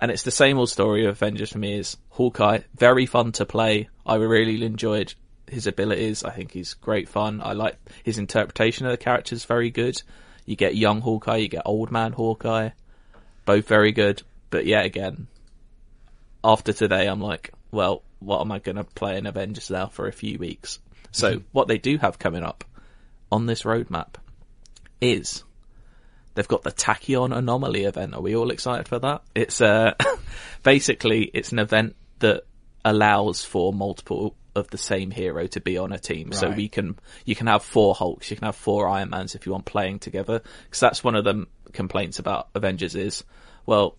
And 0.00 0.10
it's 0.10 0.22
the 0.22 0.30
same 0.30 0.58
old 0.58 0.70
story 0.70 1.04
of 1.04 1.10
Avengers 1.10 1.52
for 1.52 1.58
me 1.58 1.78
is 1.78 1.96
Hawkeye, 2.10 2.60
very 2.76 3.06
fun 3.06 3.32
to 3.32 3.44
play. 3.44 3.88
I 4.06 4.14
really 4.14 4.64
enjoyed 4.64 5.14
his 5.50 5.66
abilities. 5.66 6.24
I 6.24 6.30
think 6.30 6.52
he's 6.52 6.74
great 6.74 7.08
fun. 7.08 7.40
I 7.42 7.52
like 7.52 7.76
his 8.02 8.18
interpretation 8.18 8.86
of 8.86 8.92
the 8.92 8.98
characters 8.98 9.44
very 9.44 9.70
good. 9.70 10.00
You 10.46 10.56
get 10.56 10.76
young 10.76 11.00
Hawkeye, 11.00 11.36
you 11.36 11.48
get 11.48 11.62
old 11.64 11.90
man 11.90 12.12
Hawkeye. 12.12 12.70
Both 13.44 13.68
very 13.68 13.92
good. 13.92 14.22
But 14.50 14.66
yet 14.66 14.86
again, 14.86 15.26
after 16.42 16.72
today, 16.72 17.06
I'm 17.06 17.20
like, 17.20 17.52
well, 17.70 18.02
what 18.20 18.40
am 18.40 18.52
I 18.52 18.58
going 18.58 18.76
to 18.76 18.84
play 18.84 19.18
in 19.18 19.26
Avengers 19.26 19.70
now 19.70 19.86
for 19.86 20.06
a 20.06 20.12
few 20.12 20.38
weeks? 20.38 20.78
So 21.12 21.42
what 21.52 21.68
they 21.68 21.78
do 21.78 21.98
have 21.98 22.18
coming 22.18 22.42
up 22.42 22.64
on 23.30 23.46
this 23.46 23.62
roadmap 23.62 24.14
is 25.00 25.44
they've 26.34 26.48
got 26.48 26.62
the 26.62 26.72
Tachyon 26.72 27.36
Anomaly 27.36 27.84
event. 27.84 28.14
Are 28.14 28.20
we 28.20 28.36
all 28.36 28.50
excited 28.50 28.88
for 28.88 28.98
that? 28.98 29.22
It's 29.34 29.60
uh, 29.60 29.94
basically 30.62 31.30
it's 31.32 31.52
an 31.52 31.58
event 31.58 31.96
that 32.20 32.44
allows 32.84 33.44
for 33.44 33.72
multiple 33.72 34.34
of 34.58 34.68
the 34.68 34.78
same 34.78 35.10
hero 35.10 35.46
to 35.48 35.60
be 35.60 35.78
on 35.78 35.92
a 35.92 35.98
team. 35.98 36.32
So 36.32 36.50
we 36.50 36.68
can 36.68 36.98
you 37.24 37.34
can 37.34 37.46
have 37.46 37.62
four 37.62 37.94
Hulks, 37.94 38.30
you 38.30 38.36
can 38.36 38.46
have 38.46 38.56
four 38.56 38.88
Iron 38.88 39.10
Mans 39.10 39.34
if 39.34 39.46
you 39.46 39.52
want 39.52 39.64
playing 39.64 40.00
together. 40.00 40.42
Because 40.64 40.80
that's 40.80 41.02
one 41.02 41.14
of 41.14 41.24
the 41.24 41.46
complaints 41.72 42.18
about 42.18 42.48
Avengers 42.54 42.94
is, 42.94 43.24
well, 43.66 43.96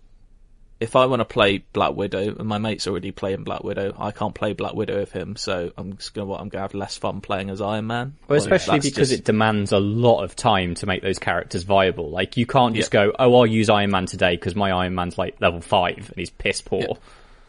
if 0.80 0.96
I 0.96 1.08
want 1.08 1.20
to 1.20 1.26
play 1.26 1.58
Black 1.74 1.94
Widow 1.94 2.36
and 2.40 2.48
my 2.48 2.58
mate's 2.58 2.88
already 2.88 3.12
playing 3.12 3.44
Black 3.44 3.64
Widow, 3.66 3.94
I 4.00 4.12
can't 4.12 4.34
play 4.34 4.54
Black 4.54 4.74
Widow 4.74 4.98
with 5.00 5.12
him. 5.12 5.36
So 5.36 5.72
I'm 5.78 5.98
just 5.98 6.14
gonna 6.14 6.28
what 6.28 6.40
I'm 6.40 6.48
gonna 6.48 6.62
have 6.62 6.74
less 6.74 6.98
fun 6.98 7.20
playing 7.20 7.50
as 7.50 7.60
Iron 7.60 7.88
Man. 7.88 8.16
Well, 8.28 8.38
especially 8.38 8.80
because 8.80 9.10
just- 9.10 9.12
it 9.12 9.26
demands 9.26 9.74
a 9.74 9.80
lot 9.80 10.24
of 10.24 10.36
time 10.38 10.76
to 10.76 10.86
make 10.86 11.02
those 11.02 11.20
characters 11.20 11.64
viable. 11.64 12.10
Like, 12.10 12.38
you 12.38 12.46
can't 12.46 12.76
just 12.76 12.92
go, 12.92 13.12
oh, 13.20 13.36
I'll 13.36 13.46
use 13.46 13.70
Iron 13.70 13.92
Man 13.92 14.06
today 14.06 14.36
because 14.36 14.56
my 14.56 14.72
Iron 14.72 14.96
Man's 14.96 15.18
like 15.18 15.42
level 15.42 15.60
5 15.60 15.98
and 15.98 16.14
he's 16.16 16.30
piss 16.30 16.62
poor. 16.62 16.98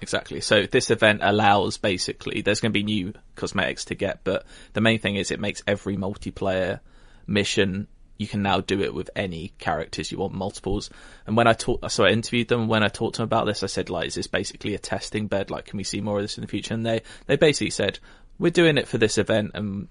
Exactly. 0.00 0.40
So 0.40 0.66
this 0.66 0.90
event 0.90 1.20
allows 1.22 1.76
basically 1.76 2.42
there's 2.42 2.60
going 2.60 2.72
to 2.72 2.78
be 2.78 2.82
new 2.82 3.12
cosmetics 3.34 3.86
to 3.86 3.94
get, 3.94 4.20
but 4.24 4.46
the 4.72 4.80
main 4.80 4.98
thing 4.98 5.16
is 5.16 5.30
it 5.30 5.40
makes 5.40 5.62
every 5.66 5.96
multiplayer 5.96 6.80
mission 7.26 7.86
you 8.20 8.28
can 8.28 8.42
now 8.42 8.60
do 8.60 8.82
it 8.82 8.92
with 8.92 9.08
any 9.16 9.54
characters 9.58 10.12
you 10.12 10.18
want 10.18 10.34
multiples. 10.34 10.90
And 11.26 11.38
when 11.38 11.46
I 11.46 11.54
talked, 11.54 11.90
so 11.90 12.04
I 12.04 12.10
interviewed 12.10 12.48
them. 12.48 12.68
When 12.68 12.82
I 12.82 12.88
talked 12.88 13.14
to 13.14 13.22
them 13.22 13.24
about 13.24 13.46
this, 13.46 13.62
I 13.62 13.66
said, 13.66 13.88
like, 13.88 14.08
is 14.08 14.14
this 14.14 14.26
basically 14.26 14.74
a 14.74 14.78
testing 14.78 15.26
bed? 15.26 15.50
Like, 15.50 15.64
can 15.64 15.78
we 15.78 15.84
see 15.84 16.02
more 16.02 16.18
of 16.18 16.24
this 16.24 16.36
in 16.36 16.42
the 16.42 16.46
future? 16.46 16.74
And 16.74 16.84
they 16.84 17.00
they 17.24 17.36
basically 17.36 17.70
said, 17.70 17.98
we're 18.38 18.50
doing 18.50 18.76
it 18.76 18.88
for 18.88 18.98
this 18.98 19.16
event, 19.16 19.52
and 19.54 19.88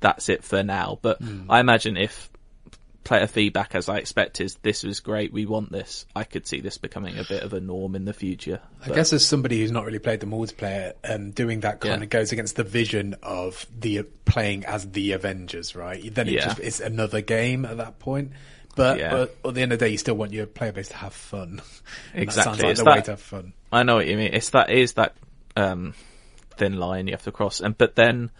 that's 0.00 0.28
it 0.28 0.42
for 0.42 0.64
now. 0.64 0.98
But 1.02 1.18
hmm. 1.18 1.48
I 1.48 1.60
imagine 1.60 1.96
if 1.96 2.30
player 3.04 3.26
feedback, 3.26 3.74
as 3.74 3.88
I 3.88 3.98
expect, 3.98 4.40
is 4.40 4.56
this 4.62 4.82
was 4.84 5.00
great, 5.00 5.32
we 5.32 5.46
want 5.46 5.72
this. 5.72 6.06
I 6.14 6.24
could 6.24 6.46
see 6.46 6.60
this 6.60 6.78
becoming 6.78 7.18
a 7.18 7.24
bit 7.24 7.42
of 7.42 7.52
a 7.52 7.60
norm 7.60 7.94
in 7.94 8.04
the 8.04 8.12
future. 8.12 8.60
I 8.84 8.90
guess 8.90 9.12
as 9.12 9.26
somebody 9.26 9.60
who's 9.60 9.72
not 9.72 9.84
really 9.84 9.98
played 9.98 10.20
the 10.20 10.26
multiplayer, 10.26 10.92
um, 11.04 11.30
doing 11.32 11.60
that 11.60 11.80
kind 11.80 12.00
Yeah. 12.00 12.04
of 12.04 12.10
goes 12.10 12.32
against 12.32 12.56
the 12.56 12.64
vision 12.64 13.16
of 13.22 13.66
the 13.78 14.02
playing 14.24 14.64
as 14.66 14.90
the 14.90 15.12
Avengers, 15.12 15.74
right? 15.74 16.14
Then 16.14 16.28
it 16.28 16.34
Yeah. 16.34 16.44
just 16.46 16.60
it's 16.60 16.80
another 16.80 17.20
game 17.20 17.64
at 17.64 17.76
that 17.78 17.98
point. 17.98 18.32
But, 18.74 18.98
Yeah. 18.98 19.10
but 19.10 19.36
at 19.48 19.54
the 19.54 19.60
end 19.62 19.72
of 19.72 19.78
the 19.78 19.84
day, 19.84 19.90
you 19.92 19.98
still 19.98 20.14
want 20.14 20.32
your 20.32 20.46
player 20.46 20.72
base 20.72 20.88
to 20.88 20.96
have 20.96 21.12
fun. 21.12 21.60
Exactly. 22.14 22.24
That 22.24 22.32
sounds 22.32 22.62
like 22.62 22.70
It's 22.70 22.80
the 22.80 22.90
way 22.90 23.00
to 23.02 23.10
have 23.12 23.20
fun. 23.20 23.52
I 23.70 23.82
know 23.82 23.96
what 23.96 24.06
you 24.06 24.16
mean. 24.16 24.32
It's 24.32 24.50
that 24.50 24.70
is 24.70 24.94
that 24.94 25.14
um, 25.56 25.94
thin 26.56 26.78
line 26.78 27.06
you 27.08 27.12
have 27.12 27.22
to 27.24 27.32
cross, 27.32 27.60
and 27.60 27.76
but 27.76 27.94
then 27.96 28.30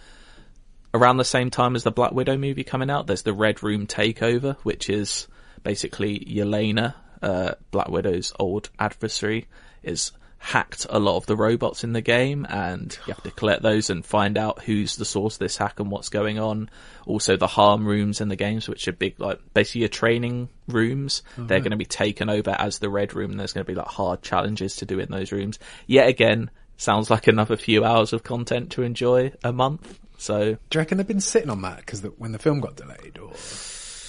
around 0.94 1.16
the 1.16 1.24
same 1.24 1.50
time 1.50 1.74
as 1.76 1.84
the 1.84 1.90
Black 1.90 2.12
Widow 2.12 2.36
movie 2.36 2.64
coming 2.64 2.90
out, 2.90 3.06
there's 3.06 3.22
the 3.22 3.32
Red 3.32 3.62
Room 3.62 3.86
Takeover, 3.86 4.56
which 4.62 4.90
is 4.90 5.28
basically 5.62 6.18
Yelena, 6.20 6.94
uh, 7.22 7.54
Black 7.70 7.88
Widow's 7.88 8.32
old 8.38 8.70
adversary, 8.78 9.46
is 9.82 10.12
hacked 10.38 10.88
a 10.90 10.98
lot 10.98 11.16
of 11.16 11.26
the 11.26 11.36
robots 11.36 11.84
in 11.84 11.92
the 11.92 12.00
game, 12.00 12.44
and 12.50 12.98
you 13.06 13.12
have 13.12 13.22
to 13.22 13.30
collect 13.30 13.62
those 13.62 13.90
and 13.90 14.04
find 14.04 14.36
out 14.36 14.60
who's 14.62 14.96
the 14.96 15.04
source 15.04 15.36
of 15.36 15.38
this 15.38 15.56
hack 15.56 15.78
and 15.78 15.88
what's 15.88 16.08
going 16.08 16.40
on. 16.40 16.68
Also, 17.06 17.36
the 17.36 17.46
harm 17.46 17.86
rooms 17.86 18.20
in 18.20 18.28
the 18.28 18.36
games, 18.36 18.68
which 18.68 18.88
are 18.88 18.92
big, 18.92 19.18
like 19.20 19.38
basically 19.54 19.82
your 19.82 19.88
training 19.88 20.48
rooms, 20.66 21.22
they're 21.38 21.60
going 21.60 21.70
to 21.70 21.76
be 21.76 21.84
taken 21.84 22.28
over 22.28 22.50
as 22.50 22.80
the 22.80 22.90
Red 22.90 23.14
Room, 23.14 23.30
and 23.30 23.38
there's 23.38 23.52
going 23.52 23.64
to 23.64 23.72
be 23.72 23.76
like 23.76 23.86
hard 23.86 24.22
challenges 24.22 24.76
to 24.76 24.86
do 24.86 24.98
in 24.98 25.10
those 25.10 25.30
rooms. 25.30 25.60
Yet 25.86 26.08
again, 26.08 26.50
sounds 26.76 27.08
like 27.08 27.28
another 27.28 27.56
few 27.56 27.84
hours 27.84 28.12
of 28.12 28.24
content 28.24 28.72
to 28.72 28.82
enjoy 28.82 29.32
a 29.44 29.52
month. 29.52 30.00
So 30.22 30.52
Do 30.70 30.76
you 30.76 30.78
reckon 30.78 30.98
they've 30.98 31.06
been 31.06 31.20
sitting 31.20 31.50
on 31.50 31.62
that 31.62 31.78
because 31.78 32.00
when 32.16 32.30
the 32.32 32.38
film 32.38 32.60
got 32.60 32.76
delayed, 32.76 33.18
or 33.18 33.28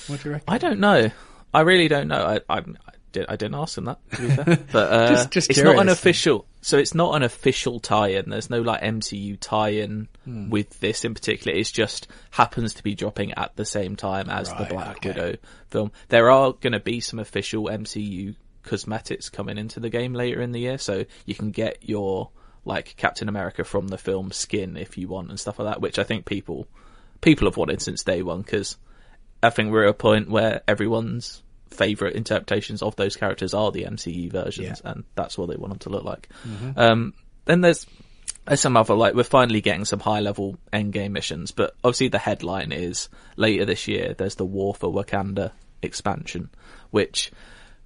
what 0.07 0.21
do 0.21 0.29
you 0.29 0.31
reckon? 0.33 0.45
I 0.47 0.57
don't 0.59 0.79
know. 0.79 1.09
I 1.53 1.61
really 1.61 1.87
don't 1.87 2.07
know. 2.07 2.23
I, 2.23 2.35
I, 2.49 2.59
I, 2.59 2.63
did, 3.11 3.25
I 3.29 3.35
didn't 3.35 3.55
ask 3.55 3.75
them 3.75 3.85
that, 3.85 3.99
to 4.11 4.21
be 4.21 4.29
fair. 4.29 4.57
But 4.71 4.93
uh, 4.93 5.07
Just- 5.09 5.31
just 5.31 5.49
it's 5.49 5.59
not 5.61 5.79
an 5.79 5.89
official. 5.89 6.45
So 6.61 6.77
it's 6.77 6.93
not 6.93 7.15
an 7.15 7.23
official 7.23 7.79
tie-in. 7.79 8.29
There's 8.29 8.49
no 8.49 8.61
like 8.61 8.81
MCU 8.81 9.37
tie-in 9.39 10.07
Hmm. 10.23 10.49
with 10.49 10.79
this 10.79 11.03
in 11.03 11.13
particular. 11.15 11.57
It's 11.57 11.71
just 11.71 12.07
happens 12.31 12.75
to 12.75 12.83
be 12.83 12.93
dropping 12.95 13.33
at 13.33 13.55
the 13.55 13.65
same 13.65 13.95
time 13.95 14.29
as 14.29 14.49
the 14.53 14.65
Black 14.69 14.97
okay. 14.97 15.09
Widow 15.09 15.37
film. 15.71 15.91
There 16.09 16.29
are 16.31 16.53
going 16.53 16.73
to 16.73 16.79
be 16.79 16.99
some 17.01 17.19
official 17.19 17.65
MCU 17.65 18.35
cosmetics 18.63 19.29
coming 19.29 19.57
into 19.57 19.79
the 19.79 19.89
game 19.89 20.13
later 20.13 20.41
in 20.41 20.51
the 20.53 20.59
year, 20.61 20.77
so 20.77 21.05
you 21.25 21.35
can 21.35 21.51
get 21.51 21.79
your 21.89 22.29
like 22.65 22.95
Captain 22.97 23.27
America 23.29 23.63
from 23.63 23.87
the 23.87 23.97
film 23.97 24.31
skin 24.31 24.77
if 24.77 24.97
you 24.97 25.07
want 25.07 25.29
and 25.29 25.39
stuff 25.39 25.59
like 25.59 25.67
that. 25.73 25.81
Which 25.81 25.99
I 25.99 26.03
think 26.03 26.25
people 26.25 26.67
people 27.21 27.47
have 27.47 27.57
wanted 27.57 27.81
since 27.81 28.03
day 28.03 28.21
one 28.21 28.41
because 28.41 28.77
I 29.41 29.49
think 29.49 29.71
we're 29.71 29.83
at 29.83 29.89
a 29.89 29.93
point 29.93 30.29
where 30.29 30.61
everyone's 30.67 31.41
favorite 31.69 32.15
interpretations 32.15 32.81
of 32.81 32.95
those 32.95 33.15
characters 33.15 33.53
are 33.53 33.71
the 33.71 33.83
MCU 33.85 34.31
versions, 34.31 34.81
Yeah. 34.83 34.91
and 34.91 35.03
that's 35.15 35.37
what 35.37 35.49
they 35.49 35.55
want 35.55 35.71
them 35.73 35.79
to 35.79 35.89
look 35.89 36.03
like. 36.03 36.29
Um, 36.77 37.13
then 37.45 37.61
there's 37.61 37.85
there's 38.45 38.59
some 38.61 38.77
other 38.77 38.93
like 38.93 39.15
we're 39.15 39.23
finally 39.23 39.61
getting 39.61 39.85
some 39.85 39.99
high 39.99 40.19
level 40.19 40.57
end 40.71 40.93
game 40.93 41.13
missions, 41.13 41.51
but 41.51 41.75
obviously 41.83 42.09
the 42.09 42.19
headline 42.19 42.71
is 42.71 43.09
later 43.37 43.65
this 43.65 43.87
year. 43.87 44.13
There's 44.17 44.35
the 44.35 44.45
War 44.45 44.75
for 44.75 44.91
Wakanda 44.93 45.51
expansion, 45.81 46.49
which 46.91 47.31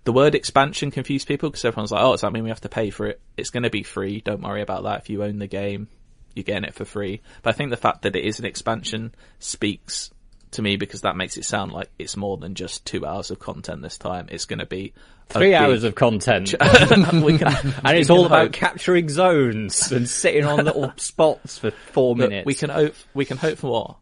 the 0.08 0.14
word 0.14 0.36
expansion 0.36 0.90
confused 0.90 1.28
people 1.28 1.50
because 1.50 1.66
everyone's 1.66 1.92
like, 1.92 2.02
oh, 2.02 2.12
does 2.14 2.22
that 2.22 2.32
mean 2.32 2.44
we 2.44 2.50
have 2.50 2.62
to 2.62 2.70
pay 2.70 2.92
for 2.92 3.08
it? 3.08 3.20
It's 3.36 3.50
going 3.50 3.64
to 3.64 3.70
be 3.70 3.84
free. 3.84 4.22
Don't 4.22 4.42
worry 4.42 4.62
about 4.62 4.84
that. 4.84 5.02
If 5.02 5.10
you 5.10 5.22
own 5.22 5.38
the 5.38 5.48
game, 5.48 5.90
you're 6.34 6.46
getting 6.46 6.64
it 6.64 6.74
for 6.76 6.86
free. 6.86 7.20
But 7.44 7.54
I 7.54 7.58
think 7.58 7.72
the 7.72 7.76
fact 7.76 8.04
that 8.04 8.16
it 8.16 8.24
is 8.24 8.40
an 8.40 8.46
expansion 8.46 9.14
speaks 9.40 10.10
to 10.52 10.62
me 10.62 10.78
because 10.78 11.02
that 11.02 11.18
makes 11.18 11.36
it 11.36 11.44
sound 11.44 11.74
like 11.74 11.90
it's 12.00 12.16
more 12.16 12.38
than 12.38 12.56
just 12.56 12.86
two 12.86 13.06
hours 13.06 13.32
of 13.32 13.40
content 13.40 13.82
this 13.82 13.98
time. 13.98 14.28
It's 14.32 14.46
going 14.46 14.60
to 14.60 14.66
be 14.66 14.94
Three 15.28 15.48
big- 15.48 15.56
hours 15.56 15.84
of 15.84 15.94
content. 15.96 16.56
can, 16.60 17.04
and 17.84 17.98
it's 17.98 18.10
all 18.10 18.26
about 18.26 18.44
hope. 18.44 18.54
capturing 18.54 19.10
zones 19.10 19.92
and 19.92 20.08
sitting 20.08 20.46
on 20.46 20.64
little 20.64 20.94
spots 20.96 21.58
for 21.58 21.72
four 21.72 22.16
Look, 22.16 22.30
minutes. 22.30 22.46
we 22.46 22.54
can 22.54 22.70
hope. 22.70 22.96
We 23.14 23.26
can 23.26 23.36
hope 23.36 23.58
for 23.58 23.68
more. 23.68 23.98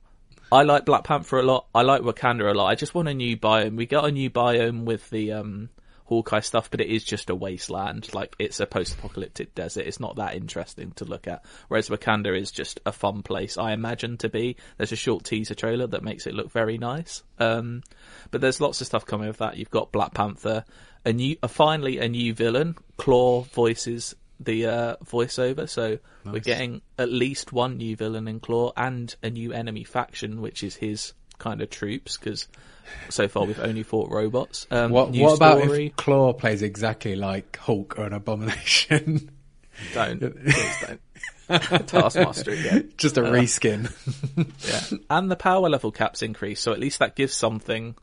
I 0.51 0.61
like 0.61 0.85
Black 0.85 1.03
Panther 1.03 1.39
a 1.39 1.41
lot. 1.43 1.65
I 1.73 1.81
like 1.81 2.03
Wakanda 2.03 2.51
a 2.51 2.53
lot. 2.53 2.67
I 2.67 2.75
just 2.75 2.93
want 2.93 3.07
a 3.07 3.13
new 3.15 3.37
biome. 3.37 3.75
We 3.75 3.87
got 3.87 4.05
a 4.05 4.11
new 4.11 4.29
biome 4.29 4.83
with 4.83 5.09
the 5.09 5.31
um, 5.33 5.69
Hawkeye 6.05 6.39
stuff, 6.41 6.69
but 6.69 6.81
it 6.81 6.87
is 6.87 7.03
just 7.03 7.29
a 7.29 7.35
wasteland. 7.35 8.13
Like 8.13 8.35
it's 8.39 8.59
a 8.59 8.65
post-apocalyptic 8.65 9.55
desert. 9.55 9.87
It's 9.87 9.99
not 9.99 10.17
that 10.17 10.35
interesting 10.35 10.91
to 10.93 11.05
look 11.05 11.27
at. 11.27 11.43
Whereas 11.67 11.89
Wakanda 11.89 12.39
is 12.39 12.51
just 12.51 12.79
a 12.85 12.91
fun 12.91 13.23
place. 13.23 13.57
I 13.57 13.73
imagine 13.73 14.17
to 14.17 14.29
be. 14.29 14.55
There's 14.77 14.91
a 14.91 14.97
short 14.97 15.23
teaser 15.23 15.55
trailer 15.55 15.87
that 15.87 16.03
makes 16.03 16.27
it 16.27 16.33
look 16.33 16.51
very 16.51 16.77
nice. 16.77 17.23
Um, 17.39 17.83
but 18.31 18.41
there's 18.41 18.61
lots 18.61 18.81
of 18.81 18.87
stuff 18.87 19.05
coming 19.05 19.27
with 19.27 19.39
that. 19.39 19.57
You've 19.57 19.71
got 19.71 19.91
Black 19.91 20.13
Panther, 20.13 20.63
a 21.03 21.11
new, 21.11 21.37
uh, 21.41 21.47
finally 21.47 21.99
a 21.99 22.07
new 22.07 22.33
villain. 22.33 22.75
Klaw 22.97 23.41
voices 23.41 24.15
the 24.39 24.65
uh, 24.65 24.95
voiceover, 24.97 25.67
so 25.67 25.97
we're 26.25 26.39
getting 26.39 26.81
at 26.97 27.09
least 27.09 27.53
one 27.53 27.77
new 27.77 27.95
villain 27.95 28.27
in 28.27 28.41
Klaw 28.41 28.73
and 28.75 29.15
a 29.23 29.29
new 29.29 29.53
enemy 29.53 29.85
faction, 29.85 30.41
which 30.41 30.61
is 30.61 30.75
his 30.75 31.13
kind 31.39 31.61
of 31.61 31.69
troops. 31.69 32.17
Because 32.17 32.47
so 33.09 33.27
far 33.27 33.45
we've 33.45 33.59
only 33.59 33.83
fought 33.83 34.11
robots. 34.11 34.67
Um, 34.71 34.91
What, 34.91 35.11
what 35.11 35.35
about 35.35 35.61
if 35.61 35.95
Klaw 35.95 36.33
plays 36.33 36.61
exactly 36.61 37.15
like 37.15 37.57
Hulk 37.57 37.97
or 37.97 38.05
an 38.05 38.13
Abomination? 38.13 39.31
Don't 39.93 40.19
please 40.43 40.75
don't. 40.87 41.01
Taskmaster 41.87 42.51
again. 42.51 42.91
Just 42.97 43.17
a 43.17 43.21
reskin. 43.21 43.91
Yeah. 44.67 44.97
And 45.09 45.29
the 45.29 45.35
power 45.35 45.69
level 45.69 45.91
caps 45.91 46.21
increase, 46.21 46.59
so 46.59 46.71
at 46.71 46.79
least 46.79 46.99
that 46.99 47.15
gives 47.15 47.35
something 47.35 47.95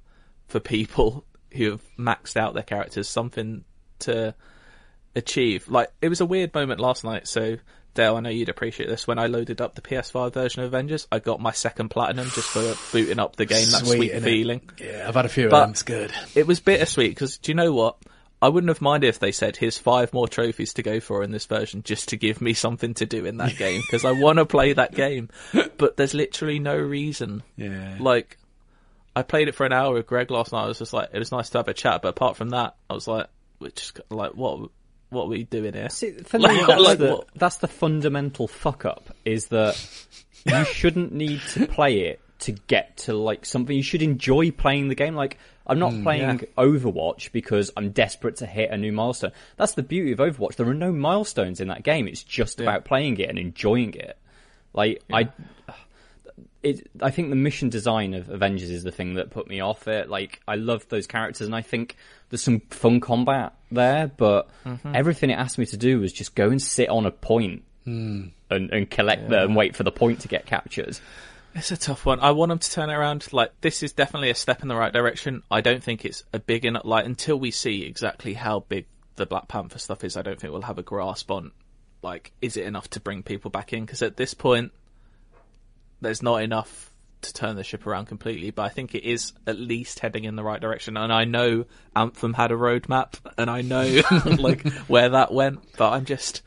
for 0.46 0.60
people 0.60 1.24
who 1.52 1.72
have 1.72 1.82
maxed 1.98 2.36
out 2.36 2.54
their 2.54 2.62
characters, 2.62 3.08
something 3.08 3.64
to 4.00 4.34
achieve. 5.16 5.68
Like, 5.68 5.90
it 6.00 6.08
was 6.08 6.20
a 6.20 6.26
weird 6.26 6.54
moment 6.54 6.80
last 6.80 7.04
night, 7.04 7.26
so 7.26 7.56
Dale, 7.94 8.16
I 8.16 8.20
know 8.20 8.30
you'd 8.30 8.48
appreciate 8.48 8.88
this. 8.88 9.06
When 9.06 9.18
I 9.18 9.26
loaded 9.26 9.60
up 9.60 9.74
the 9.74 9.82
PS5 9.82 10.32
version 10.32 10.62
of 10.62 10.68
Avengers, 10.68 11.06
I 11.12 11.18
got 11.18 11.40
my 11.40 11.52
second 11.52 11.90
platinum 11.90 12.28
just 12.30 12.48
for 12.48 12.74
booting 12.92 13.18
up 13.18 13.36
the 13.36 13.44
game, 13.46 13.66
that 13.70 13.84
sweet 13.86 14.12
feeling. 14.22 14.62
Yeah, 14.80 15.04
I've 15.06 15.14
had 15.14 15.26
a 15.26 15.28
few 15.28 15.48
But- 15.48 15.56
of 15.56 15.62
them. 15.64 15.70
It's 15.72 15.82
good. 15.82 16.12
It 16.34 16.46
was 16.46 16.60
bittersweet, 16.60 17.10
because 17.10 17.36
do 17.38 17.50
you 17.52 17.54
know 17.56 17.72
what? 17.72 17.96
I 18.40 18.48
wouldn't 18.48 18.70
have 18.70 18.80
minded 18.80 19.06
if 19.08 19.20
they 19.20 19.30
said, 19.30 19.56
here's 19.56 19.78
five 19.78 20.12
more 20.12 20.26
trophies 20.26 20.72
to 20.74 20.82
go 20.82 20.98
for 20.98 21.22
in 21.22 21.30
this 21.30 21.46
version 21.46 21.82
just 21.84 22.08
to 22.08 22.16
give 22.16 22.40
me 22.40 22.54
something 22.54 22.94
to 22.94 23.06
do 23.06 23.24
in 23.24 23.36
that 23.36 23.56
game, 23.58 23.82
because 23.82 24.04
I 24.04 24.12
want 24.12 24.38
to 24.38 24.46
play 24.46 24.72
that 24.72 24.94
game. 24.94 25.28
But 25.78 25.96
there's 25.96 26.14
literally 26.14 26.58
no 26.58 26.76
reason 26.76 27.42
Yeah. 27.56 27.98
like 28.00 28.38
I 29.14 29.22
played 29.22 29.46
it 29.48 29.54
for 29.54 29.66
an 29.66 29.72
hour 29.72 29.92
with 29.92 30.06
Greg 30.06 30.30
last 30.30 30.52
night. 30.52 30.64
I 30.64 30.66
was 30.68 30.78
just 30.78 30.92
like, 30.94 31.10
it 31.12 31.18
was 31.18 31.30
nice 31.30 31.50
to 31.50 31.58
have 31.58 31.68
a 31.68 31.74
chat, 31.74 32.00
but 32.02 32.08
apart 32.08 32.36
from 32.36 32.48
that, 32.50 32.74
I 32.88 32.94
was 32.94 33.06
like, 33.06 33.26
we're 33.60 33.68
just 33.70 34.00
like, 34.10 34.32
what, 34.34 34.70
what 35.12 35.24
are 35.24 35.28
we 35.28 35.44
doing 35.44 35.74
here? 35.74 35.88
See, 35.88 36.12
for 36.12 36.38
Like- 36.40 36.66
that's, 36.66 36.80
like 36.82 36.98
the, 36.98 37.24
that's 37.34 37.56
the 37.58 37.68
fundamental 37.68 38.48
fuck 38.48 38.84
up. 38.84 39.14
Is 39.24 39.46
that 39.48 39.78
you 40.44 40.64
shouldn't 40.72 41.12
need 41.12 41.40
to 41.52 41.66
play 41.66 42.00
it 42.06 42.20
to 42.40 42.52
get 42.52 42.96
to 42.98 43.14
like 43.14 43.46
something. 43.46 43.76
You 43.76 43.82
should 43.82 44.02
enjoy 44.02 44.50
playing 44.50 44.88
the 44.88 44.94
game. 44.94 45.14
Like 45.14 45.38
I'm 45.66 45.78
not 45.78 45.92
hmm, 45.92 46.02
playing 46.02 46.40
yeah. 46.40 46.46
Overwatch 46.58 47.32
because 47.32 47.70
I'm 47.76 47.90
desperate 47.90 48.36
to 48.36 48.46
hit 48.46 48.70
a 48.70 48.76
new 48.76 48.92
milestone. 48.92 49.32
That's 49.56 49.74
the 49.74 49.82
beauty 49.82 50.12
of 50.12 50.18
Overwatch. 50.18 50.56
There 50.56 50.68
are 50.68 50.74
no 50.74 50.92
milestones 50.92 51.60
in 51.60 51.68
that 51.68 51.84
game. 51.84 52.08
It's 52.08 52.22
just 52.22 52.60
about 52.60 52.84
playing 52.84 53.18
it 53.18 53.28
and 53.28 53.38
enjoying 53.38 53.94
it. 53.94 54.16
Like 54.72 55.02
I. 55.12 55.28
It, 56.62 56.88
I 57.00 57.10
think 57.10 57.30
the 57.30 57.36
mission 57.36 57.68
design 57.68 58.14
of 58.14 58.28
Avengers 58.28 58.70
is 58.70 58.84
the 58.84 58.92
thing 58.92 59.14
that 59.14 59.30
put 59.30 59.48
me 59.48 59.60
off 59.60 59.88
it. 59.88 60.08
Like, 60.08 60.40
I 60.46 60.54
love 60.54 60.88
those 60.88 61.06
characters, 61.06 61.46
and 61.46 61.56
I 61.56 61.62
think 61.62 61.96
there's 62.30 62.42
some 62.42 62.60
fun 62.70 63.00
combat 63.00 63.54
there, 63.70 64.10
but 64.16 64.48
mm-hmm. 64.64 64.94
everything 64.94 65.30
it 65.30 65.34
asked 65.34 65.58
me 65.58 65.66
to 65.66 65.76
do 65.76 66.00
was 66.00 66.12
just 66.12 66.34
go 66.34 66.50
and 66.50 66.62
sit 66.62 66.88
on 66.88 67.06
a 67.06 67.10
point 67.10 67.64
hmm. 67.84 68.28
and, 68.50 68.70
and 68.70 68.90
collect 68.90 69.28
them 69.28 69.48
and 69.48 69.56
wait 69.56 69.76
for 69.76 69.82
the 69.82 69.92
point 69.92 70.20
to 70.20 70.28
get 70.28 70.46
captured. 70.46 70.98
It's 71.54 71.70
a 71.70 71.76
tough 71.76 72.06
one. 72.06 72.20
I 72.20 72.30
want 72.30 72.48
them 72.48 72.58
to 72.58 72.70
turn 72.70 72.88
it 72.88 72.94
around. 72.94 73.30
Like 73.32 73.52
this 73.60 73.82
is 73.82 73.92
definitely 73.92 74.30
a 74.30 74.34
step 74.34 74.62
in 74.62 74.68
the 74.68 74.74
right 74.74 74.92
direction. 74.92 75.42
I 75.50 75.60
don't 75.60 75.82
think 75.82 76.04
it's 76.04 76.24
a 76.32 76.38
big 76.38 76.64
enough. 76.64 76.84
Like 76.84 77.04
until 77.04 77.38
we 77.38 77.50
see 77.50 77.82
exactly 77.82 78.34
how 78.34 78.60
big 78.60 78.86
the 79.16 79.26
Black 79.26 79.48
Panther 79.48 79.78
stuff 79.78 80.04
is, 80.04 80.16
I 80.16 80.22
don't 80.22 80.40
think 80.40 80.52
we'll 80.52 80.62
have 80.62 80.78
a 80.78 80.82
grasp 80.82 81.30
on 81.30 81.52
like 82.02 82.32
is 82.40 82.56
it 82.56 82.64
enough 82.64 82.88
to 82.90 83.00
bring 83.00 83.22
people 83.22 83.50
back 83.50 83.72
in? 83.72 83.84
Because 83.84 84.02
at 84.02 84.16
this 84.16 84.34
point, 84.34 84.72
there's 86.02 86.22
not 86.22 86.42
enough 86.42 86.92
to 87.22 87.32
turn 87.32 87.56
the 87.56 87.64
ship 87.64 87.86
around 87.86 88.06
completely. 88.06 88.50
But 88.50 88.62
I 88.62 88.68
think 88.68 88.94
it 88.94 89.04
is 89.04 89.32
at 89.46 89.58
least 89.58 90.00
heading 90.00 90.24
in 90.24 90.36
the 90.36 90.42
right 90.42 90.60
direction. 90.60 90.96
And 90.96 91.12
I 91.12 91.24
know 91.24 91.64
Anthem 91.96 92.34
had 92.34 92.52
a 92.52 92.56
roadmap, 92.56 93.14
and 93.38 93.48
I 93.48 93.62
know 93.62 94.02
like 94.38 94.66
where 94.88 95.10
that 95.10 95.32
went. 95.32 95.60
But 95.76 95.92
I'm 95.92 96.04
just 96.04 96.42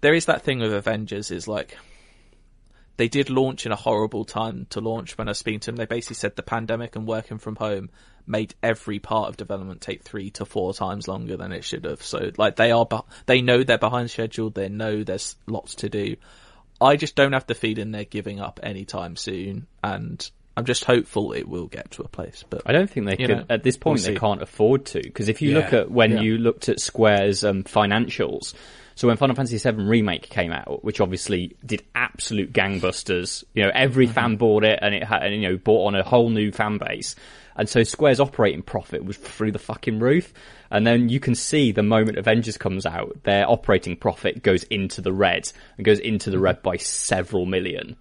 there 0.00 0.14
is 0.14 0.26
that 0.26 0.42
thing 0.42 0.60
with 0.60 0.72
Avengers 0.72 1.30
is 1.30 1.48
like 1.48 1.76
they 2.96 3.08
did 3.08 3.30
launch 3.30 3.64
in 3.64 3.72
a 3.72 3.76
horrible 3.76 4.24
time 4.24 4.66
to 4.70 4.80
launch 4.80 5.16
when 5.16 5.28
I 5.28 5.30
was 5.30 5.38
speaking 5.38 5.60
to 5.60 5.70
them. 5.70 5.76
They 5.76 5.86
basically 5.86 6.16
said 6.16 6.36
the 6.36 6.42
pandemic 6.42 6.96
and 6.96 7.06
working 7.06 7.38
from 7.38 7.56
home 7.56 7.90
made 8.26 8.54
every 8.62 8.98
part 8.98 9.28
of 9.28 9.36
development 9.36 9.80
take 9.80 10.02
three 10.02 10.30
to 10.30 10.44
four 10.44 10.74
times 10.74 11.08
longer 11.08 11.36
than 11.36 11.52
it 11.52 11.64
should 11.64 11.84
have. 11.84 12.02
So 12.02 12.30
like 12.36 12.56
they 12.56 12.70
are, 12.70 12.86
they 13.26 13.40
know 13.40 13.62
they're 13.62 13.78
behind 13.78 14.10
schedule. 14.10 14.50
They 14.50 14.68
know 14.68 15.02
there's 15.02 15.36
lots 15.46 15.76
to 15.76 15.88
do. 15.88 16.16
I 16.80 16.96
just 16.96 17.14
don't 17.14 17.32
have 17.32 17.46
the 17.46 17.54
feeling 17.54 17.90
they're 17.90 18.04
giving 18.04 18.40
up 18.40 18.60
anytime 18.62 19.16
soon. 19.16 19.66
And 19.84 20.28
I'm 20.56 20.64
just 20.64 20.84
hopeful 20.84 21.32
it 21.32 21.48
will 21.48 21.66
get 21.66 21.90
to 21.92 22.02
a 22.02 22.08
place. 22.08 22.44
But 22.48 22.62
I 22.66 22.72
don't 22.72 22.90
think 22.90 23.06
they 23.06 23.16
You 23.18 23.26
can, 23.28 23.38
know, 23.38 23.44
at 23.50 23.62
this 23.62 23.76
point, 23.76 24.00
we'll 24.00 24.14
they 24.14 24.18
can't 24.18 24.42
afford 24.42 24.86
to. 24.86 25.02
Because 25.02 25.28
if 25.28 25.42
you 25.42 25.54
look 25.54 25.72
at 25.72 25.90
when 25.90 26.12
yeah. 26.12 26.20
you 26.20 26.38
looked 26.38 26.68
at 26.68 26.80
Square's 26.80 27.44
um, 27.44 27.64
financials, 27.64 28.54
So 28.94 29.08
when 29.08 29.16
Final 29.16 29.34
Fantasy 29.36 29.56
VII 29.56 29.82
Remake 29.82 30.28
came 30.28 30.52
out, 30.52 30.84
which 30.84 31.00
obviously 31.00 31.56
did 31.64 31.82
absolute 31.94 32.52
gangbusters, 32.52 33.44
you 33.54 33.62
know, 33.62 33.70
every 33.74 34.06
Mm-hmm. 34.06 34.14
fan 34.14 34.36
bought 34.36 34.64
it 34.64 34.78
and 34.82 34.94
it 34.94 35.04
had, 35.04 35.22
and, 35.22 35.34
you 35.34 35.48
know, 35.48 35.56
bought 35.56 35.86
on 35.86 35.94
a 35.94 36.02
whole 36.02 36.28
new 36.30 36.50
fan 36.52 36.78
base. 36.78 37.14
And 37.56 37.68
so 37.68 37.82
Square's 37.82 38.20
operating 38.20 38.62
profit 38.62 39.04
was 39.04 39.16
through 39.16 39.52
the 39.52 39.58
fucking 39.58 39.98
roof. 39.98 40.32
And 40.70 40.86
then 40.86 41.08
you 41.08 41.20
can 41.20 41.34
see 41.34 41.72
the 41.72 41.82
moment 41.82 42.18
Avengers 42.18 42.56
comes 42.56 42.86
out, 42.86 43.22
their 43.24 43.48
operating 43.48 43.96
profit 43.96 44.42
goes 44.42 44.62
into 44.64 45.00
the 45.00 45.12
red 45.12 45.50
and 45.76 45.84
goes 45.84 45.98
into 45.98 46.30
the 46.30 46.38
red 46.38 46.62
by 46.62 46.76
several 46.76 47.46
million. 47.46 47.96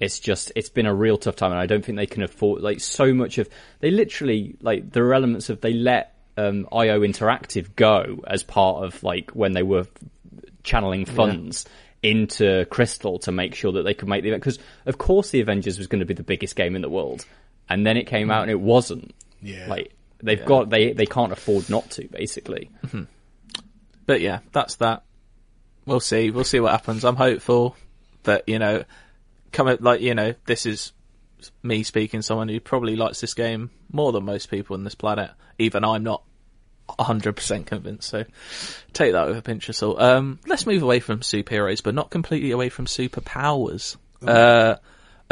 It's 0.00 0.18
just, 0.18 0.50
it's 0.56 0.70
been 0.70 0.86
a 0.86 0.94
real 0.94 1.18
tough 1.18 1.36
time 1.36 1.52
and 1.52 1.60
I 1.60 1.66
don't 1.66 1.84
think 1.84 1.96
they 1.96 2.06
can 2.06 2.22
afford, 2.22 2.62
like, 2.62 2.80
so 2.80 3.12
much 3.12 3.36
of, 3.38 3.48
they 3.80 3.90
literally, 3.90 4.56
like, 4.62 4.90
there 4.90 5.04
are 5.04 5.14
elements 5.14 5.50
of, 5.50 5.60
they 5.60 5.74
let, 5.74 6.14
um, 6.38 6.66
IO 6.72 7.00
Interactive 7.00 7.76
go 7.76 8.24
as 8.26 8.42
part 8.42 8.84
of, 8.84 9.02
like, 9.02 9.32
when 9.32 9.52
they 9.52 9.62
were 9.62 9.86
channeling 10.62 11.04
funds 11.04 11.66
into 12.02 12.64
Crystal 12.66 13.18
to 13.20 13.32
make 13.32 13.54
sure 13.54 13.72
that 13.72 13.82
they 13.82 13.94
could 13.94 14.08
make 14.08 14.22
the 14.22 14.30
event. 14.30 14.42
Because, 14.42 14.58
of 14.86 14.96
course, 14.96 15.30
the 15.30 15.40
Avengers 15.40 15.76
was 15.76 15.86
going 15.86 16.00
to 16.00 16.06
be 16.06 16.14
the 16.14 16.22
biggest 16.22 16.56
game 16.56 16.74
in 16.74 16.82
the 16.82 16.88
world. 16.88 17.26
And 17.68 17.86
then 17.86 17.96
it 17.96 18.06
came 18.06 18.30
out 18.30 18.42
and 18.42 18.50
it 18.50 18.60
wasn't. 18.60 19.14
Yeah. 19.40 19.66
Like, 19.68 19.92
they've 20.22 20.44
got, 20.44 20.68
they, 20.70 20.92
they 20.92 21.06
can't 21.06 21.32
afford 21.32 21.70
not 21.70 21.90
to, 21.92 22.08
basically. 22.08 22.70
But 24.06 24.20
yeah, 24.20 24.40
that's 24.52 24.76
that. 24.76 25.04
We'll 25.86 26.00
see. 26.00 26.30
We'll 26.30 26.44
see 26.44 26.60
what 26.60 26.72
happens. 26.72 27.04
I'm 27.04 27.16
hopeful 27.16 27.76
that 28.24 28.44
you 28.48 28.58
know, 28.58 28.84
come 29.52 29.68
at- 29.68 29.82
like 29.82 30.00
you 30.00 30.14
know, 30.14 30.34
this 30.46 30.66
is 30.66 30.92
me 31.62 31.82
speaking. 31.82 32.22
Someone 32.22 32.48
who 32.48 32.60
probably 32.60 32.96
likes 32.96 33.20
this 33.20 33.34
game 33.34 33.70
more 33.90 34.12
than 34.12 34.24
most 34.24 34.50
people 34.50 34.74
on 34.74 34.84
this 34.84 34.94
planet. 34.94 35.30
Even 35.58 35.84
I'm 35.84 36.02
not 36.02 36.22
100% 36.88 37.66
convinced. 37.66 38.08
So 38.08 38.24
take 38.92 39.12
that 39.12 39.26
with 39.26 39.38
a 39.38 39.42
pinch 39.42 39.68
of 39.68 39.76
salt. 39.76 40.00
Um, 40.00 40.38
let's 40.46 40.66
move 40.66 40.82
away 40.82 41.00
from 41.00 41.20
superheroes, 41.20 41.82
but 41.82 41.94
not 41.94 42.10
completely 42.10 42.50
away 42.50 42.68
from 42.68 42.86
superpowers. 42.86 43.96
Uh, 44.24 44.76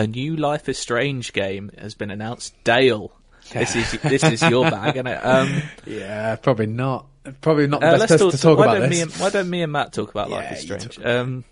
a 0.00 0.06
new 0.06 0.34
Life 0.34 0.68
is 0.70 0.78
Strange 0.78 1.34
game 1.34 1.70
has 1.76 1.94
been 1.94 2.10
announced. 2.10 2.54
Dale, 2.64 3.12
this 3.52 3.76
is 3.76 3.92
this 4.00 4.24
is 4.24 4.42
your 4.42 4.70
bag, 4.70 4.96
isn't 4.96 5.06
it? 5.06 5.18
Um, 5.18 5.62
Yeah, 5.84 6.36
probably 6.36 6.66
not. 6.66 7.06
Probably 7.42 7.66
not 7.66 7.80
the 7.80 7.86
uh, 7.86 7.90
best 7.98 8.00
let's 8.00 8.12
person 8.12 8.26
talk, 8.26 8.32
to 8.32 8.38
talk 8.38 8.58
why 8.58 8.64
about 8.64 8.80
don't 8.80 8.90
this. 8.90 9.02
And, 9.02 9.12
why 9.12 9.28
don't 9.28 9.50
me 9.50 9.62
and 9.62 9.70
Matt 9.70 9.92
talk 9.92 10.10
about 10.10 10.30
Yeah, 10.30 10.36
Life 10.36 10.52
is 10.52 10.60
Strange? 10.62 10.98
Um, 11.04 11.44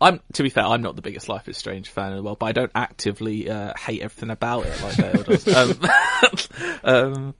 I'm 0.00 0.20
to 0.32 0.42
be 0.42 0.48
fair, 0.48 0.64
I'm 0.64 0.80
not 0.80 0.96
the 0.96 1.02
biggest 1.02 1.28
Life 1.28 1.48
is 1.50 1.58
Strange 1.58 1.90
fan 1.90 2.12
in 2.12 2.16
the 2.16 2.22
world, 2.22 2.38
but 2.38 2.46
I 2.46 2.52
don't 2.52 2.72
actively 2.74 3.50
uh, 3.50 3.74
hate 3.78 4.00
everything 4.00 4.30
about 4.30 4.64
it 4.64 4.82
like 4.82 4.96
Dale 4.96 5.22
does. 5.22 5.48
um, 5.54 5.90
um, 6.84 7.34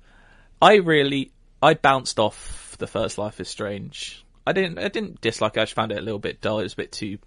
I 0.61 0.75
really, 0.75 1.33
I 1.63 1.73
bounced 1.73 2.19
off 2.19 2.77
the 2.79 2.87
first 2.87 3.17
Life 3.17 3.41
is 3.41 3.49
Strange. 3.49 4.23
I 4.47 4.53
didn't, 4.53 4.79
I 4.79 4.89
didn't 4.89 5.23
dislike 5.23 5.57
it. 5.57 5.61
I 5.61 5.63
just 5.63 5.73
found 5.73 5.93
it 5.93 5.99
a 5.99 6.03
little 6.03 6.19
bit 6.19 6.43
dull. 6.43 6.59
It 6.59 6.65
was 6.65 6.75
a 6.75 6.77
bit 6.77 6.93
too 6.93 7.19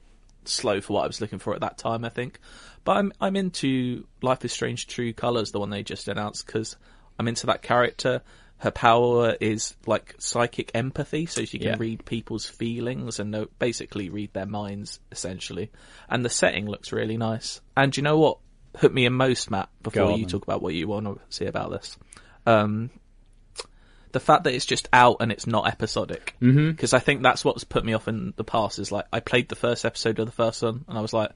slow 0.45 0.81
for 0.81 0.93
what 0.93 1.03
I 1.05 1.07
was 1.07 1.21
looking 1.21 1.39
for 1.39 1.55
at 1.55 1.61
that 1.61 1.77
time, 1.79 2.05
I 2.05 2.09
think. 2.09 2.39
But 2.83 2.97
I'm, 2.97 3.13
I'm 3.21 3.35
into 3.35 4.05
Life 4.21 4.43
is 4.45 4.51
Strange 4.51 4.87
True 4.87 5.13
Colors, 5.13 5.51
the 5.51 5.59
one 5.59 5.69
they 5.69 5.83
just 5.83 6.07
announced, 6.07 6.45
because 6.45 6.75
I'm 7.17 7.27
into 7.27 7.47
that 7.47 7.61
character. 7.61 8.21
Her 8.57 8.71
power 8.71 9.35
is 9.39 9.75
like 9.85 10.15
psychic 10.19 10.71
empathy, 10.73 11.25
so 11.25 11.43
she 11.45 11.59
can 11.59 11.67
Yeah. 11.69 11.75
read 11.79 12.05
people's 12.05 12.45
feelings 12.45 13.19
and 13.19 13.31
know, 13.31 13.47
basically 13.59 14.09
read 14.09 14.33
their 14.33 14.45
minds, 14.45 14.99
essentially. 15.11 15.71
And 16.09 16.23
the 16.23 16.29
setting 16.29 16.65
looks 16.67 16.91
really 16.91 17.17
nice. 17.17 17.61
And 17.75 17.95
you 17.95 18.03
know 18.03 18.17
what 18.19 18.37
hooked 18.77 18.95
me 18.95 19.05
in 19.05 19.13
most, 19.13 19.51
Matt, 19.51 19.69
before 19.81 20.03
on, 20.03 20.11
you 20.19 20.25
then. 20.25 20.29
talk 20.31 20.43
about 20.43 20.61
what 20.61 20.73
you 20.73 20.87
want 20.87 21.05
to 21.05 21.19
see 21.29 21.45
about 21.45 21.71
this? 21.71 21.97
Um, 22.45 22.89
the 24.11 24.19
fact 24.19 24.43
that 24.43 24.53
it's 24.53 24.65
just 24.65 24.87
out 24.93 25.17
and 25.21 25.31
it's 25.31 25.47
not 25.47 25.67
episodic. 25.67 26.35
Because 26.39 26.93
I 26.93 26.99
think 26.99 27.21
that's 27.23 27.43
what's 27.43 27.63
put 27.63 27.83
me 27.83 27.93
off 27.93 28.07
in 28.07 28.33
the 28.35 28.43
past. 28.43 28.79
Is 28.79 28.91
like 28.91 29.05
I 29.11 29.19
played 29.19 29.49
the 29.49 29.55
first 29.55 29.85
episode 29.85 30.19
of 30.19 30.25
the 30.25 30.31
first 30.31 30.61
one 30.61 30.85
and 30.87 30.97
I 30.97 31.01
was 31.01 31.13
like, 31.13 31.31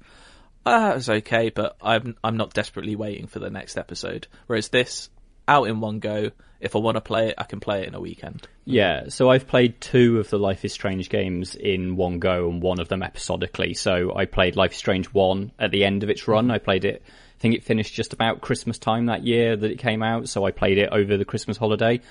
ah, 0.67 0.91
it 0.91 0.95
was 0.95 1.09
okay, 1.09 1.49
but 1.49 1.77
I'm 1.81 2.15
I'm 2.23 2.37
not 2.37 2.53
desperately 2.53 2.95
waiting 2.95 3.27
for 3.27 3.39
the 3.39 3.49
next 3.49 3.77
episode. 3.77 4.27
Whereas 4.47 4.69
this, 4.69 5.09
out 5.47 5.67
in 5.67 5.79
one 5.79 5.99
go. 5.99 6.31
If 6.59 6.75
I 6.75 6.79
want 6.79 6.95
to 6.95 7.01
play 7.01 7.29
it, 7.29 7.35
I 7.37 7.43
can 7.43 7.59
play 7.59 7.83
it 7.83 7.87
in 7.87 7.93
a 7.93 7.99
weekend. 7.99 8.47
Yeah, 8.65 9.09
so 9.09 9.29
I've 9.29 9.47
played 9.47 9.79
two 9.79 10.19
of 10.19 10.29
the 10.29 10.39
Life 10.39 10.65
is 10.65 10.73
Strange 10.73 11.09
games 11.09 11.55
in 11.55 11.95
one 11.95 12.19
go 12.19 12.49
and 12.49 12.61
one 12.61 12.79
of 12.79 12.89
them 12.89 13.03
episodically. 13.03 13.75
So 13.75 14.15
I 14.15 14.25
played 14.25 14.55
Life 14.55 14.71
is 14.71 14.77
Strange 14.77 15.13
1 15.13 15.51
at 15.59 15.71
the 15.71 15.85
end 15.85 16.03
of 16.03 16.09
its 16.09 16.27
run. 16.27 16.49
I 16.49 16.57
played 16.57 16.83
it, 16.83 17.03
I 17.05 17.39
think 17.39 17.53
it 17.53 17.63
finished 17.63 17.93
just 17.93 18.11
about 18.11 18.41
Christmas 18.41 18.79
time 18.79 19.05
that 19.05 19.23
year 19.23 19.55
that 19.55 19.71
it 19.71 19.77
came 19.77 20.01
out. 20.01 20.29
So 20.29 20.45
I 20.45 20.51
played 20.51 20.79
it 20.79 20.89
over 20.91 21.15
the 21.15 21.25
Christmas 21.25 21.57
holiday. 21.57 22.01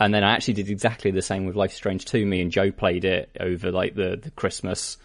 And 0.00 0.12
then 0.12 0.24
I 0.24 0.32
actually 0.32 0.54
did 0.54 0.68
exactly 0.68 1.12
the 1.12 1.22
same 1.22 1.46
with 1.46 1.54
Life 1.54 1.70
is 1.70 1.76
Strange 1.76 2.04
2. 2.06 2.26
Me 2.26 2.42
and 2.42 2.50
Joe 2.50 2.72
played 2.72 3.04
it 3.04 3.30
over 3.38 3.70
like 3.70 3.94
the, 3.94 4.18
the 4.20 4.32
Christmas, 4.32 4.98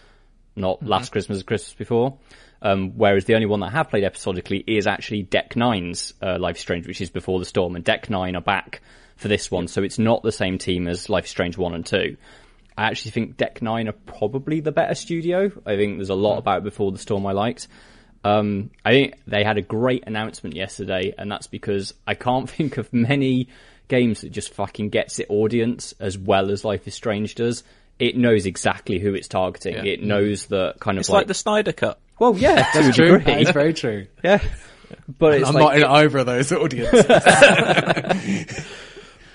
not 0.55 0.81
last 0.81 1.11
Christmas, 1.11 1.43
Christmas 1.43 1.73
before. 1.75 2.17
Um, 2.61 2.93
whereas 2.95 3.25
the 3.25 3.35
only 3.35 3.45
one 3.45 3.59
that 3.59 3.67
I 3.67 3.71
have 3.71 3.89
played 3.89 4.03
episodically 4.03 4.63
is 4.65 4.87
actually 4.87 5.23
Deck 5.23 5.55
Nine's 5.55 6.13
uh, 6.21 6.37
Life 6.39 6.57
Strange, 6.57 6.87
which 6.87 7.01
is 7.01 7.09
Before 7.09 7.39
the 7.39 7.45
Storm, 7.45 7.75
and 7.75 7.85
Deck 7.85 8.09
9 8.09 8.35
are 8.35 8.41
back 8.41 8.81
for 9.15 9.27
this 9.27 9.49
one, 9.51 9.67
so 9.67 9.83
it's 9.83 9.99
not 9.99 10.23
the 10.23 10.31
same 10.31 10.57
team 10.57 10.87
as 10.87 11.09
Life 11.09 11.27
Strange 11.27 11.57
1 11.57 11.73
and 11.73 11.85
2. 11.85 12.17
I 12.77 12.85
actually 12.85 13.11
think 13.11 13.37
Deck 13.37 13.61
9 13.61 13.87
are 13.87 13.93
probably 13.93 14.59
the 14.59 14.71
better 14.71 14.95
studio. 14.95 15.51
I 15.65 15.75
think 15.75 15.97
there's 15.97 16.09
a 16.09 16.15
lot 16.15 16.37
about 16.37 16.63
Before 16.63 16.91
the 16.91 16.99
Storm 16.99 17.25
I 17.25 17.31
liked. 17.31 17.67
Um, 18.23 18.71
I 18.83 18.91
think 18.91 19.13
they 19.25 19.43
had 19.43 19.57
a 19.57 19.61
great 19.61 20.03
announcement 20.05 20.55
yesterday, 20.55 21.13
and 21.17 21.31
that's 21.31 21.47
because 21.47 21.93
I 22.05 22.13
can't 22.13 22.49
think 22.49 22.77
of 22.77 22.91
many 22.93 23.49
games 23.87 24.21
that 24.21 24.29
just 24.29 24.53
fucking 24.53 24.89
gets 24.89 25.17
its 25.19 25.29
audience 25.29 25.93
as 25.99 26.17
well 26.17 26.51
as 26.51 26.65
Life 26.65 26.87
is 26.87 26.95
Strange 26.95 27.35
does. 27.35 27.63
It 27.99 28.15
knows 28.15 28.45
exactly 28.45 28.99
who 28.99 29.15
it's 29.15 29.27
targeting. 29.27 29.75
Yeah. 29.75 29.83
It 29.93 30.03
knows 30.03 30.47
that 30.47 30.75
kind 30.79 30.97
of 30.97 31.01
It's 31.01 31.09
like, 31.09 31.25
the 31.25 31.33
Snyder 31.33 31.71
Cut. 31.71 31.99
Well, 32.19 32.37
yeah, 32.37 32.63
to 32.71 32.81
That's 32.81 32.95
true. 32.95 33.17
degree. 33.19 33.33
That 33.33 33.41
is 33.41 33.49
very 33.51 33.73
true. 33.73 34.07
Yeah. 34.23 34.41
But 35.19 35.35
it's 35.35 35.47
I'm 35.49 35.53
like, 35.55 35.61
not 35.63 35.75
in 35.75 35.83
it- 35.83 35.89
either 35.89 36.17
of 36.19 36.25
those 36.25 36.51
audiences. 36.51 37.05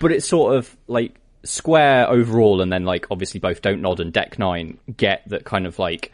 but 0.01 0.13
it's 0.13 0.27
sort 0.27 0.57
of 0.57 0.77
like 0.87 1.15
Square 1.45 2.09
overall, 2.11 2.61
and 2.61 2.73
then 2.73 2.85
like 2.85 3.07
obviously 3.11 3.41
both 3.41 3.63
Don't 3.63 3.81
Nod 3.83 4.01
and 4.01 4.13
Deck 4.13 4.39
Nine 4.39 4.79
get 4.97 5.23
that 5.29 5.45
kind 5.45 5.67
of 5.67 5.79
like 5.79 6.13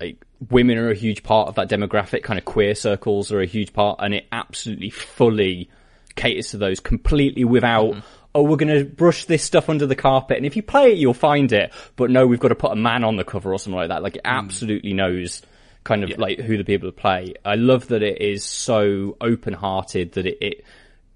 like 0.00 0.24
women 0.50 0.76
are 0.78 0.90
a 0.90 0.94
huge 0.94 1.22
part 1.22 1.48
of 1.48 1.54
that 1.56 1.68
demographic. 1.68 2.22
Kind 2.22 2.38
of 2.38 2.44
queer 2.44 2.74
circles 2.74 3.32
are 3.32 3.40
a 3.40 3.46
huge 3.46 3.72
part, 3.72 4.00
and 4.02 4.14
it 4.14 4.26
absolutely 4.30 4.90
fully 4.90 5.70
caters 6.14 6.50
to 6.50 6.58
those 6.58 6.78
completely 6.80 7.44
without. 7.44 7.92
Mm-hmm. 7.92 8.06
Oh, 8.34 8.42
we're 8.42 8.56
going 8.56 8.78
to 8.78 8.84
brush 8.84 9.26
this 9.26 9.42
stuff 9.42 9.68
under 9.68 9.86
the 9.86 9.96
carpet, 9.96 10.38
and 10.38 10.46
if 10.46 10.56
you 10.56 10.62
play 10.62 10.92
it, 10.92 10.98
you'll 10.98 11.14
find 11.14 11.52
it. 11.52 11.72
But 11.96 12.10
no, 12.10 12.26
we've 12.26 12.40
got 12.40 12.48
to 12.48 12.54
put 12.54 12.72
a 12.72 12.76
man 12.76 13.04
on 13.04 13.16
the 13.16 13.24
cover 13.24 13.52
or 13.52 13.58
something 13.58 13.76
like 13.76 13.88
that. 13.88 14.02
Like, 14.02 14.16
it 14.16 14.22
hmm. 14.24 14.32
absolutely 14.32 14.94
knows 14.94 15.42
kind 15.84 16.04
of 16.04 16.16
like 16.18 16.38
who 16.38 16.56
the 16.56 16.64
people 16.64 16.88
to 16.88 16.96
play. 16.96 17.34
I 17.44 17.56
love 17.56 17.88
that 17.88 18.02
it 18.02 18.20
is 18.20 18.44
so 18.44 19.16
open-hearted 19.20 20.12
that 20.12 20.26
it, 20.26 20.38
it 20.40 20.64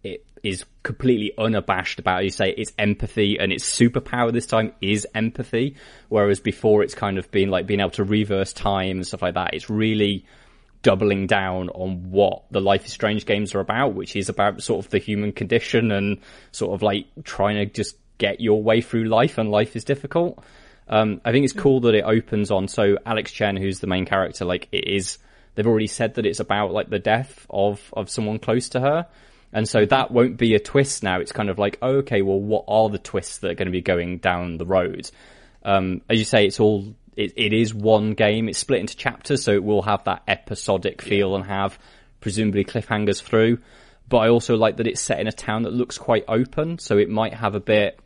it 0.03 0.27
is 0.43 0.65
completely 0.83 1.33
unabashed 1.39 1.99
about. 1.99 2.25
You 2.25 2.31
say 2.31 2.51
it's 2.51 2.73
empathy, 2.79 3.39
and 3.39 3.53
its 3.53 3.65
superpower 3.65 4.33
this 4.33 4.47
time 4.47 4.73
is 4.81 5.07
empathy, 5.15 5.77
whereas 6.09 6.41
before 6.41 6.83
it's 6.83 6.95
kind 6.95 7.19
of 7.19 7.31
been 7.31 7.51
like 7.51 7.67
being 7.67 7.81
able 7.81 7.91
to 7.91 8.05
reverse 8.05 8.53
time 8.53 8.99
and 8.99 9.07
stuff 9.07 9.23
like 9.23 9.35
that. 9.35 9.55
It's 9.55 9.71
really 9.71 10.27
doubling 10.87 11.27
down 11.27 11.69
on 11.71 12.13
what 12.13 12.45
the 12.53 12.61
Life 12.61 12.87
is 12.87 12.93
Strange 12.93 13.27
games 13.27 13.57
are 13.57 13.61
about, 13.61 13.95
which 13.95 14.15
is 14.15 14.29
about 14.29 14.63
sort 14.63 14.85
of 14.85 14.91
the 14.93 14.99
human 14.99 15.33
condition 15.33 15.91
and 15.91 16.19
sort 16.53 16.75
of 16.75 16.81
like 16.81 17.07
trying 17.25 17.57
to 17.57 17.67
just 17.67 17.97
get 18.19 18.41
your 18.41 18.63
way 18.63 18.81
through 18.81 19.07
life, 19.07 19.37
and 19.37 19.51
life 19.51 19.75
is 19.75 19.83
difficult. 19.83 20.39
Um, 20.87 21.21
I 21.25 21.33
think 21.33 21.43
it's 21.43 21.53
cool 21.53 21.81
that 21.81 21.97
it 21.97 22.05
opens 22.05 22.53
on 22.53 22.69
so 22.69 22.99
Alex 23.05 23.33
Chen, 23.33 23.57
who's 23.57 23.81
the 23.81 23.89
main 23.89 24.07
character, 24.07 24.45
like 24.45 24.69
it 24.71 24.87
is. 24.87 25.19
They've 25.57 25.67
already 25.67 25.89
said 25.89 26.15
that 26.15 26.25
it's 26.25 26.39
about 26.39 26.71
like 26.71 26.89
the 26.89 27.01
death 27.01 27.47
of 27.51 27.83
of 27.93 28.09
someone 28.09 28.39
close 28.39 28.69
to 28.69 28.81
her, 28.81 29.09
and 29.53 29.69
so 29.69 29.85
that 29.87 30.13
won't 30.13 30.37
be 30.37 30.55
a 30.55 30.61
twist 30.61 31.03
now. 31.03 31.19
It's 31.19 31.33
kind 31.33 31.51
of 31.51 31.59
like, 31.59 31.79
oh, 31.83 31.97
okay, 31.97 32.23
well, 32.23 32.41
what 32.41 32.65
are 32.69 32.89
the 32.91 33.01
twists 33.01 33.39
that 33.39 33.51
are 33.51 33.55
going 33.55 33.67
to 33.67 33.73
be 33.73 33.81
going 33.81 34.19
down 34.19 34.59
the 34.59 34.67
road? 34.67 35.11
Um, 35.65 36.03
as 36.09 36.21
you 36.21 36.25
say, 36.25 36.47
it's 36.47 36.61
all 36.61 36.95
it, 37.17 37.33
it 37.37 37.53
is 37.53 37.75
one 37.75 38.13
game. 38.13 38.49
It's 38.49 38.59
split 38.59 38.81
into 38.81 38.97
chapters, 38.97 39.43
so 39.43 39.53
it 39.53 39.65
will 39.65 39.83
have 39.83 40.05
that 40.05 40.23
episodic 40.29 41.03
feel 41.03 41.35
and 41.35 41.45
have 41.45 41.79
presumably 42.21 42.65
cliffhangers 42.65 43.23
through. 43.23 43.59
But 44.09 44.19
I 44.19 44.29
also 44.29 44.57
like 44.57 44.77
that 44.77 44.87
it's 44.87 45.01
set 45.01 45.21
in 45.21 45.27
a 45.27 45.33
town 45.33 45.63
that 45.63 45.73
looks 45.73 45.99
quite 45.99 46.25
open, 46.29 46.79
so 46.79 46.99
it 46.99 47.09
might 47.09 47.35
have 47.35 47.55
a 47.55 47.61
bit. 47.61 47.99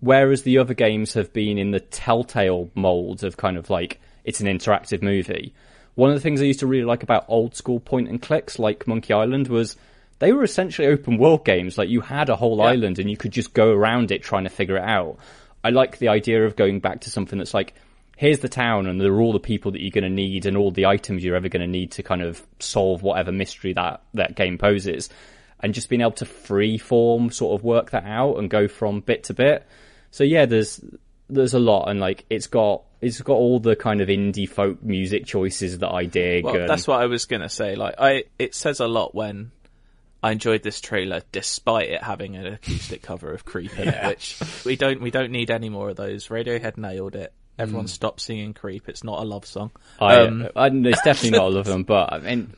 Whereas 0.00 0.42
the 0.42 0.58
other 0.58 0.74
games 0.74 1.14
have 1.14 1.32
been 1.32 1.58
in 1.58 1.70
the 1.70 1.80
Telltale 1.80 2.70
mold 2.74 3.24
of 3.24 3.36
kind 3.36 3.56
of 3.56 3.68
like 3.70 4.00
it's 4.24 4.40
an 4.40 4.46
interactive 4.46 5.02
movie. 5.02 5.54
One 5.94 6.10
of 6.10 6.16
the 6.16 6.20
things 6.20 6.40
I 6.40 6.44
used 6.44 6.60
to 6.60 6.66
really 6.66 6.84
like 6.84 7.02
about 7.02 7.24
old 7.28 7.54
school 7.54 7.80
point 7.80 8.08
and 8.08 8.20
clicks 8.20 8.58
like 8.58 8.86
Monkey 8.86 9.14
Island 9.14 9.48
was 9.48 9.76
they 10.18 10.32
were 10.32 10.44
essentially 10.44 10.88
open 10.88 11.18
world 11.18 11.44
games. 11.44 11.78
Like 11.78 11.88
you 11.88 12.02
had 12.02 12.28
a 12.28 12.36
whole 12.36 12.60
island 12.60 12.98
and 12.98 13.10
you 13.10 13.16
could 13.16 13.32
just 13.32 13.54
go 13.54 13.70
around 13.70 14.10
it 14.10 14.22
trying 14.22 14.44
to 14.44 14.50
figure 14.50 14.76
it 14.76 14.84
out. 14.84 15.18
I 15.64 15.70
like 15.70 15.98
the 15.98 16.08
idea 16.08 16.44
of 16.44 16.56
going 16.56 16.80
back 16.80 17.00
to 17.02 17.10
something 17.10 17.38
that's 17.38 17.54
like, 17.54 17.74
here's 18.16 18.40
the 18.40 18.48
town 18.48 18.86
and 18.86 19.00
there 19.00 19.12
are 19.12 19.20
all 19.20 19.32
the 19.32 19.38
people 19.38 19.70
that 19.72 19.80
you're 19.80 19.90
going 19.90 20.04
to 20.04 20.10
need 20.10 20.46
and 20.46 20.56
all 20.56 20.70
the 20.70 20.86
items 20.86 21.22
you're 21.22 21.36
ever 21.36 21.48
going 21.48 21.60
to 21.60 21.66
need 21.66 21.92
to 21.92 22.02
kind 22.02 22.22
of 22.22 22.44
solve 22.58 23.02
whatever 23.02 23.30
mystery 23.30 23.72
that, 23.74 24.02
that 24.14 24.34
game 24.34 24.58
poses. 24.58 25.08
And 25.60 25.72
just 25.72 25.88
being 25.88 26.00
able 26.00 26.12
to 26.12 26.24
free 26.24 26.78
form 26.78 27.30
sort 27.30 27.58
of 27.58 27.64
work 27.64 27.90
that 27.90 28.04
out 28.04 28.36
and 28.36 28.50
go 28.50 28.68
from 28.68 29.00
bit 29.00 29.24
to 29.24 29.34
bit. 29.34 29.66
So 30.10 30.24
yeah, 30.24 30.46
there's, 30.46 30.82
there's 31.28 31.54
a 31.54 31.58
lot, 31.58 31.88
and 31.88 32.00
like 32.00 32.24
it's 32.30 32.46
got 32.46 32.82
it's 33.00 33.20
got 33.20 33.34
all 33.34 33.58
the 33.58 33.76
kind 33.76 34.00
of 34.00 34.08
indie 34.08 34.48
folk 34.48 34.82
music 34.82 35.26
choices 35.26 35.78
that 35.78 35.90
I 35.90 36.04
dig. 36.04 36.44
Well, 36.44 36.56
and, 36.56 36.68
that's 36.68 36.86
what 36.86 37.00
I 37.00 37.06
was 37.06 37.24
gonna 37.24 37.48
say. 37.48 37.74
Like, 37.74 37.94
I 37.98 38.24
it 38.38 38.54
says 38.54 38.80
a 38.80 38.86
lot 38.86 39.14
when 39.14 39.50
I 40.22 40.32
enjoyed 40.32 40.62
this 40.62 40.80
trailer, 40.80 41.22
despite 41.32 41.90
it 41.90 42.02
having 42.02 42.36
an 42.36 42.46
acoustic 42.46 43.02
cover 43.02 43.32
of 43.32 43.44
"Creep" 43.44 43.78
in 43.78 43.88
it, 43.88 44.06
which 44.06 44.40
we 44.64 44.76
don't 44.76 45.00
we 45.00 45.10
don't 45.10 45.32
need 45.32 45.50
any 45.50 45.68
more 45.68 45.90
of 45.90 45.96
those. 45.96 46.28
Radiohead 46.28 46.76
nailed 46.76 47.16
it. 47.16 47.32
Everyone 47.58 47.86
stop 47.88 48.20
singing 48.20 48.52
"Creep." 48.54 48.88
It's 48.88 49.02
not 49.04 49.20
a 49.20 49.24
love 49.24 49.46
song. 49.46 49.70
I, 50.00 50.16
Um, 50.20 50.48
I, 50.54 50.66
it's 50.68 51.02
definitely 51.02 51.38
not 51.38 51.46
a 51.46 51.50
love 51.50 51.66
song, 51.72 51.84
but 51.84 52.12
I 52.12 52.18
mean, 52.18 52.54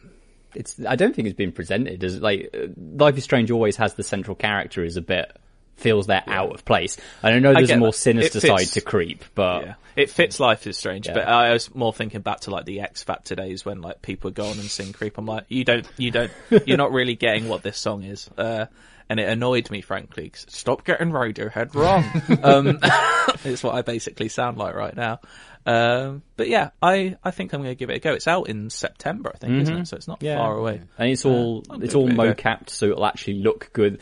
it's. 0.54 0.76
I 0.86 0.96
don't 0.96 1.14
think 1.14 1.28
it's 1.28 1.36
been 1.36 1.52
presented 1.52 2.02
as 2.04 2.20
like 2.20 2.50
uh, 2.54 2.66
Life 2.76 3.16
is 3.18 3.24
Strange. 3.24 3.50
Always 3.50 3.76
has 3.76 3.94
the 3.94 4.02
central 4.02 4.34
character 4.34 4.82
is 4.84 4.96
a 4.96 5.02
bit 5.02 5.30
feels 5.76 6.08
they're 6.08 6.24
out 6.26 6.52
of 6.52 6.64
place. 6.64 6.96
And 7.22 7.32
I 7.36 7.38
know 7.38 7.54
there's 7.54 7.70
a 7.70 7.76
more 7.76 7.92
sinister 7.92 8.40
fits- 8.40 8.48
side 8.64 8.66
to 8.74 8.80
Creep, 8.80 9.24
but 9.36 9.64
yeah, 9.64 9.74
it 9.94 10.10
fits. 10.10 10.40
Life 10.40 10.66
is 10.66 10.76
strange, 10.76 11.06
Yeah. 11.06 11.14
but 11.14 11.28
I 11.28 11.52
was 11.52 11.72
more 11.72 11.92
thinking 11.92 12.20
back 12.20 12.40
to 12.40 12.50
like 12.50 12.64
the 12.64 12.80
X 12.80 13.04
Factor 13.04 13.36
days 13.36 13.64
when 13.64 13.80
like 13.80 14.02
people 14.02 14.32
go 14.32 14.46
on 14.46 14.58
and 14.58 14.64
sing 14.68 14.92
"Creep." 14.92 15.16
I'm 15.18 15.26
like, 15.26 15.44
you 15.48 15.62
don't, 15.64 15.86
you 15.96 16.10
don't, 16.10 16.32
you're 16.66 16.76
not 16.76 16.90
really 16.90 17.14
getting 17.14 17.48
what 17.48 17.62
this 17.62 17.78
song 17.78 18.02
is. 18.02 18.28
Uh, 18.36 18.66
and 19.08 19.18
it 19.20 19.28
annoyed 19.28 19.70
me, 19.70 19.80
frankly. 19.80 20.30
'cause 20.30 20.46
Stop 20.48 20.84
getting 20.84 21.10
Radiohead 21.10 21.74
wrong. 21.74 22.04
um, 22.42 22.78
it's 23.44 23.62
what 23.62 23.74
I 23.74 23.82
basically 23.82 24.28
sound 24.28 24.58
like 24.58 24.74
right 24.74 24.94
now. 24.96 25.20
Um, 25.66 26.22
but 26.36 26.48
yeah, 26.48 26.70
I, 26.80 27.16
I 27.22 27.30
think 27.30 27.52
I'm 27.52 27.60
going 27.60 27.72
to 27.72 27.78
give 27.78 27.90
it 27.90 27.96
a 27.96 27.98
go. 28.00 28.12
It's 28.14 28.26
out 28.28 28.48
in 28.48 28.70
September, 28.70 29.30
I 29.34 29.38
think, 29.38 29.60
isn't 29.62 29.76
it? 29.76 29.86
So 29.88 29.96
it's 29.96 30.08
not 30.08 30.18
Mm-hmm. 30.20 30.26
Yeah. 30.26 30.36
far 30.38 30.56
away. 30.56 30.80
and 30.96 31.10
it's 31.10 31.24
all 31.24 31.62
I'll 31.68 31.82
it's 31.82 31.94
all 31.94 32.08
it 32.08 32.12
a 32.12 32.16
go. 32.16 32.22
mocapped, 32.34 32.70
so 32.70 32.86
it'll 32.86 33.04
actually 33.06 33.34
look 33.42 33.70
good. 33.72 34.00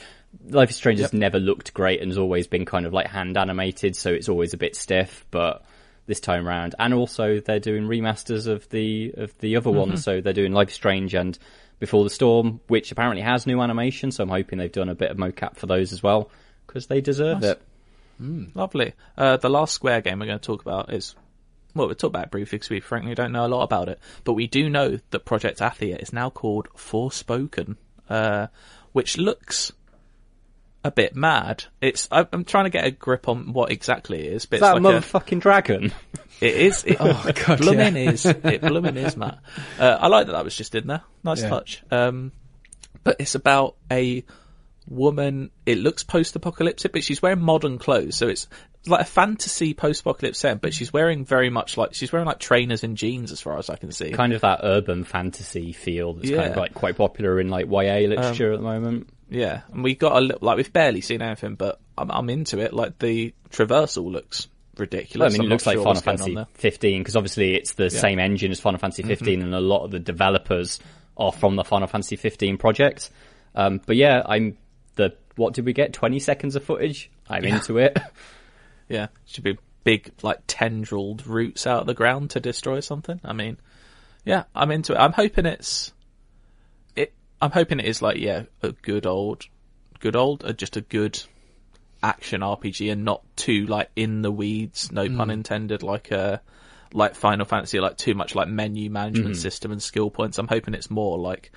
Life 0.48 0.70
is 0.70 0.76
Strange 0.76 1.00
has 1.00 1.12
never 1.12 1.38
looked 1.40 1.72
great 1.74 2.00
and 2.02 2.10
has 2.10 2.18
always 2.18 2.46
been 2.46 2.64
kind 2.66 2.86
of 2.86 2.92
like 2.92 3.06
hand 3.08 3.36
animated, 3.36 3.96
so 3.96 4.10
it's 4.12 4.28
always 4.28 4.54
a 4.54 4.58
bit 4.58 4.76
stiff. 4.76 5.24
But 5.30 5.64
this 6.06 6.20
time 6.20 6.46
round, 6.46 6.74
and 6.78 6.94
also 6.94 7.40
they're 7.40 7.58
doing 7.58 7.84
remasters 7.84 8.46
of 8.46 8.68
the 8.68 9.12
of 9.16 9.36
the 9.38 9.56
other 9.56 9.70
Mm-hmm. 9.70 9.78
ones, 9.78 10.04
so 10.04 10.20
they're 10.20 10.32
doing 10.32 10.52
Life 10.52 10.68
is 10.68 10.74
Strange 10.74 11.14
and 11.14 11.36
Before 11.78 12.04
the 12.04 12.10
Storm, 12.10 12.60
which 12.68 12.90
apparently 12.92 13.22
has 13.22 13.46
new 13.46 13.60
animation. 13.60 14.10
So 14.10 14.22
I'm 14.22 14.28
hoping 14.30 14.58
they've 14.58 14.72
done 14.72 14.88
a 14.88 14.94
bit 14.94 15.10
of 15.10 15.16
mocap 15.16 15.56
for 15.56 15.66
those 15.66 15.92
as 15.92 16.02
well 16.02 16.30
because 16.66 16.86
they 16.86 17.00
deserve 17.00 17.40
Nice. 17.42 17.52
it. 17.52 17.62
Lovely. 18.54 18.94
Uh, 19.18 19.36
the 19.36 19.50
last 19.50 19.74
Square 19.74 20.00
game 20.02 20.18
we're 20.18 20.26
going 20.26 20.38
to 20.38 20.44
talk 20.46 20.62
about 20.62 20.92
is, 20.92 21.14
well, 21.74 21.86
we'll 21.86 21.94
talk 21.94 22.08
about 22.08 22.24
it 22.26 22.30
briefly 22.30 22.56
because 22.56 22.70
we 22.70 22.80
frankly 22.80 23.14
don't 23.14 23.32
know 23.32 23.44
a 23.44 23.48
lot 23.48 23.62
about 23.62 23.90
it. 23.90 23.98
But 24.24 24.32
we 24.32 24.46
do 24.46 24.70
know 24.70 24.98
that 25.10 25.24
Project 25.26 25.58
Athia 25.58 26.00
is 26.00 26.12
now 26.14 26.30
called 26.30 26.68
Forspoken, 26.76 27.76
uh, 28.08 28.46
which 28.92 29.18
looks 29.18 29.72
a 30.86 30.90
bit 30.90 31.16
mad. 31.16 31.64
It's 31.80 32.08
I- 32.10 32.26
I'm 32.32 32.44
trying 32.44 32.64
to 32.64 32.70
get 32.70 32.84
a 32.86 32.90
grip 32.90 33.28
on 33.28 33.52
what 33.52 33.70
exactly 33.70 34.26
it 34.26 34.32
is, 34.32 34.46
but 34.46 34.56
Is 34.56 34.60
that 34.60 34.76
it's 34.76 34.84
a 34.84 34.88
like 34.88 34.94
a, 34.94 35.00
motherfucking 35.06 35.40
dragon? 35.40 35.92
it 36.40 36.54
is. 36.54 36.84
It, 36.84 36.96
Oh, 37.00 37.30
God, 37.46 37.58
blooming 37.58 37.96
yeah. 37.96 38.10
is. 38.12 38.24
It 38.26 38.60
blooming 38.60 38.96
is, 38.96 39.16
Matt. 39.16 39.38
Uh, 39.78 39.98
I 40.00 40.06
like 40.08 40.26
that 40.26 40.32
that 40.32 40.44
was 40.44 40.56
just 40.56 40.74
in 40.74 40.86
there. 40.86 41.02
Nice 41.24 41.42
Yeah. 41.42 41.48
touch. 41.48 41.82
Um, 41.90 42.32
but 43.04 43.16
it's 43.20 43.34
about 43.34 43.76
a 43.90 44.24
woman. 44.88 45.50
It 45.64 45.78
looks 45.78 46.04
post-apocalyptic, 46.04 46.92
but 46.92 47.02
she's 47.04 47.20
wearing 47.22 47.40
modern 47.40 47.78
clothes, 47.78 48.16
so 48.16 48.28
it's 48.28 48.46
like 48.86 49.00
a 49.00 49.04
fantasy 49.04 49.74
post-apocalypse 49.74 50.38
set. 50.38 50.60
But 50.60 50.72
she's 50.74 50.92
wearing 50.92 51.24
very 51.24 51.50
much 51.50 51.76
like 51.76 51.94
she's 51.94 52.12
wearing 52.12 52.26
like 52.26 52.38
trainers 52.38 52.84
and 52.84 52.96
jeans, 52.96 53.32
as 53.32 53.40
far 53.40 53.58
as 53.58 53.68
I 53.70 53.76
can 53.76 53.90
see. 53.92 54.10
kind 54.12 54.32
of 54.32 54.42
that 54.42 54.60
urban 54.62 55.04
fantasy 55.04 55.72
feel 55.72 56.14
that's 56.14 56.30
kind 56.30 56.42
of 56.44 56.52
Um, 56.52 56.58
like 56.58 56.74
quite 56.74 56.96
popular 56.96 57.40
in 57.40 57.48
like 57.48 57.66
YA 57.66 58.06
literature 58.08 58.52
at 58.52 58.58
the 58.58 58.64
moment. 58.64 59.08
Yeah, 59.28 59.62
and 59.72 59.82
we 59.82 59.94
got 59.94 60.16
a 60.16 60.20
li- 60.20 60.36
like 60.40 60.56
we've 60.56 60.72
barely 60.72 61.00
seen 61.00 61.20
anything, 61.22 61.54
but 61.56 61.80
I'm, 61.98 62.10
I'm 62.10 62.30
into 62.30 62.58
it. 62.60 62.72
Like 62.72 62.98
the 62.98 63.34
traversal 63.50 64.10
looks 64.10 64.48
ridiculous. 64.76 65.32
I 65.34 65.38
mean, 65.38 65.40
I'm 65.42 65.46
it 65.46 65.50
looks 65.50 65.66
like 65.66 65.74
sure 65.74 65.82
Final 65.82 65.94
what's 65.94 66.02
going 66.02 66.38
on 66.38 66.44
Fantasy 66.44 66.60
15 66.60 67.00
because 67.00 67.16
obviously 67.16 67.54
it's 67.54 67.74
the 67.74 67.90
same 67.90 68.18
engine 68.18 68.50
as 68.52 68.60
Final 68.60 68.78
Fantasy 68.78 69.02
15, 69.02 69.42
and 69.42 69.54
a 69.54 69.60
lot 69.60 69.84
of 69.84 69.90
the 69.90 69.98
developers 69.98 70.78
are 71.16 71.32
from 71.32 71.56
the 71.56 71.64
Final 71.64 71.88
Fantasy 71.88 72.16
15 72.16 72.58
project. 72.58 73.10
Um, 73.54 73.80
but 73.84 73.96
yeah, 73.96 74.22
I'm 74.24 74.58
the 74.96 75.14
what 75.36 75.54
did 75.54 75.64
we 75.66 75.72
get? 75.72 75.92
20 75.92 76.18
seconds 76.20 76.56
of 76.56 76.64
footage. 76.64 77.10
I'm 77.28 77.44
into 77.44 77.78
it. 77.78 77.98
Yeah, 78.88 79.08
should 79.26 79.42
be 79.42 79.58
big 79.82 80.12
like 80.22 80.46
tendrilled 80.46 81.26
roots 81.26 81.66
out 81.66 81.80
of 81.80 81.86
the 81.88 81.94
ground 81.94 82.30
to 82.30 82.40
destroy 82.40 82.78
something. 82.78 83.20
I 83.24 83.32
mean, 83.32 83.58
yeah, 84.24 84.44
I'm 84.54 84.70
into 84.70 84.92
it. 84.92 84.98
I'm 84.98 85.12
hoping 85.12 85.44
it's 85.46 85.88
it. 85.88 85.92
I'm 87.40 87.50
hoping 87.50 87.80
it 87.80 87.86
is 87.86 88.00
like 88.02 88.18
yeah, 88.18 88.44
a 88.62 88.72
good 88.72 89.06
old, 89.06 89.44
good 90.00 90.16
old, 90.16 90.44
uh, 90.44 90.52
just 90.52 90.76
a 90.76 90.80
good 90.80 91.22
action 92.02 92.40
RPG 92.42 92.90
and 92.92 93.04
not 93.04 93.22
too 93.36 93.66
like 93.66 93.90
in 93.96 94.22
the 94.22 94.30
weeds. 94.32 94.90
No 94.92 95.08
pun 95.08 95.30
intended. 95.30 95.82
Like 95.82 96.10
a 96.10 96.40
like 96.92 97.14
Final 97.14 97.44
Fantasy, 97.44 97.80
like 97.80 97.96
too 97.96 98.14
much 98.14 98.34
like 98.34 98.48
menu 98.48 98.90
management 98.90 99.36
system 99.36 99.72
and 99.72 99.82
skill 99.82 100.10
points. 100.10 100.38
I'm 100.38 100.48
hoping 100.48 100.74
it's 100.74 100.90
more 100.90 101.18
like 101.18 101.52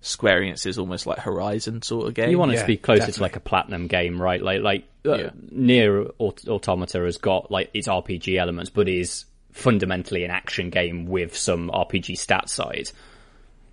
Square 0.00 0.42
Enix 0.42 0.66
is 0.66 0.78
almost 0.78 1.06
like 1.06 1.18
Horizon 1.18 1.80
sort 1.80 2.08
of 2.08 2.14
game. 2.14 2.28
You 2.30 2.38
want 2.38 2.50
it 2.52 2.56
Yeah, 2.56 2.60
to 2.62 2.66
be 2.66 2.76
closer 2.76 2.98
definitely. 3.00 3.14
to 3.18 3.22
like 3.22 3.36
a 3.36 3.40
platinum 3.40 3.86
game, 3.86 4.20
right? 4.20 4.42
Like 4.42 4.60
like 4.62 4.84
uh, 5.06 5.16
Yeah. 5.16 5.30
Nier 5.50 6.06
Aut- 6.18 6.46
Automata 6.48 6.98
has 7.00 7.16
got 7.16 7.50
like 7.50 7.70
its 7.72 7.88
RPG 7.88 8.36
elements, 8.38 8.68
but 8.70 8.88
is 8.88 9.24
fundamentally 9.52 10.24
an 10.24 10.30
action 10.30 10.68
game 10.68 11.06
with 11.06 11.34
some 11.36 11.70
RPG 11.70 12.18
stat 12.18 12.50
side. 12.50 12.90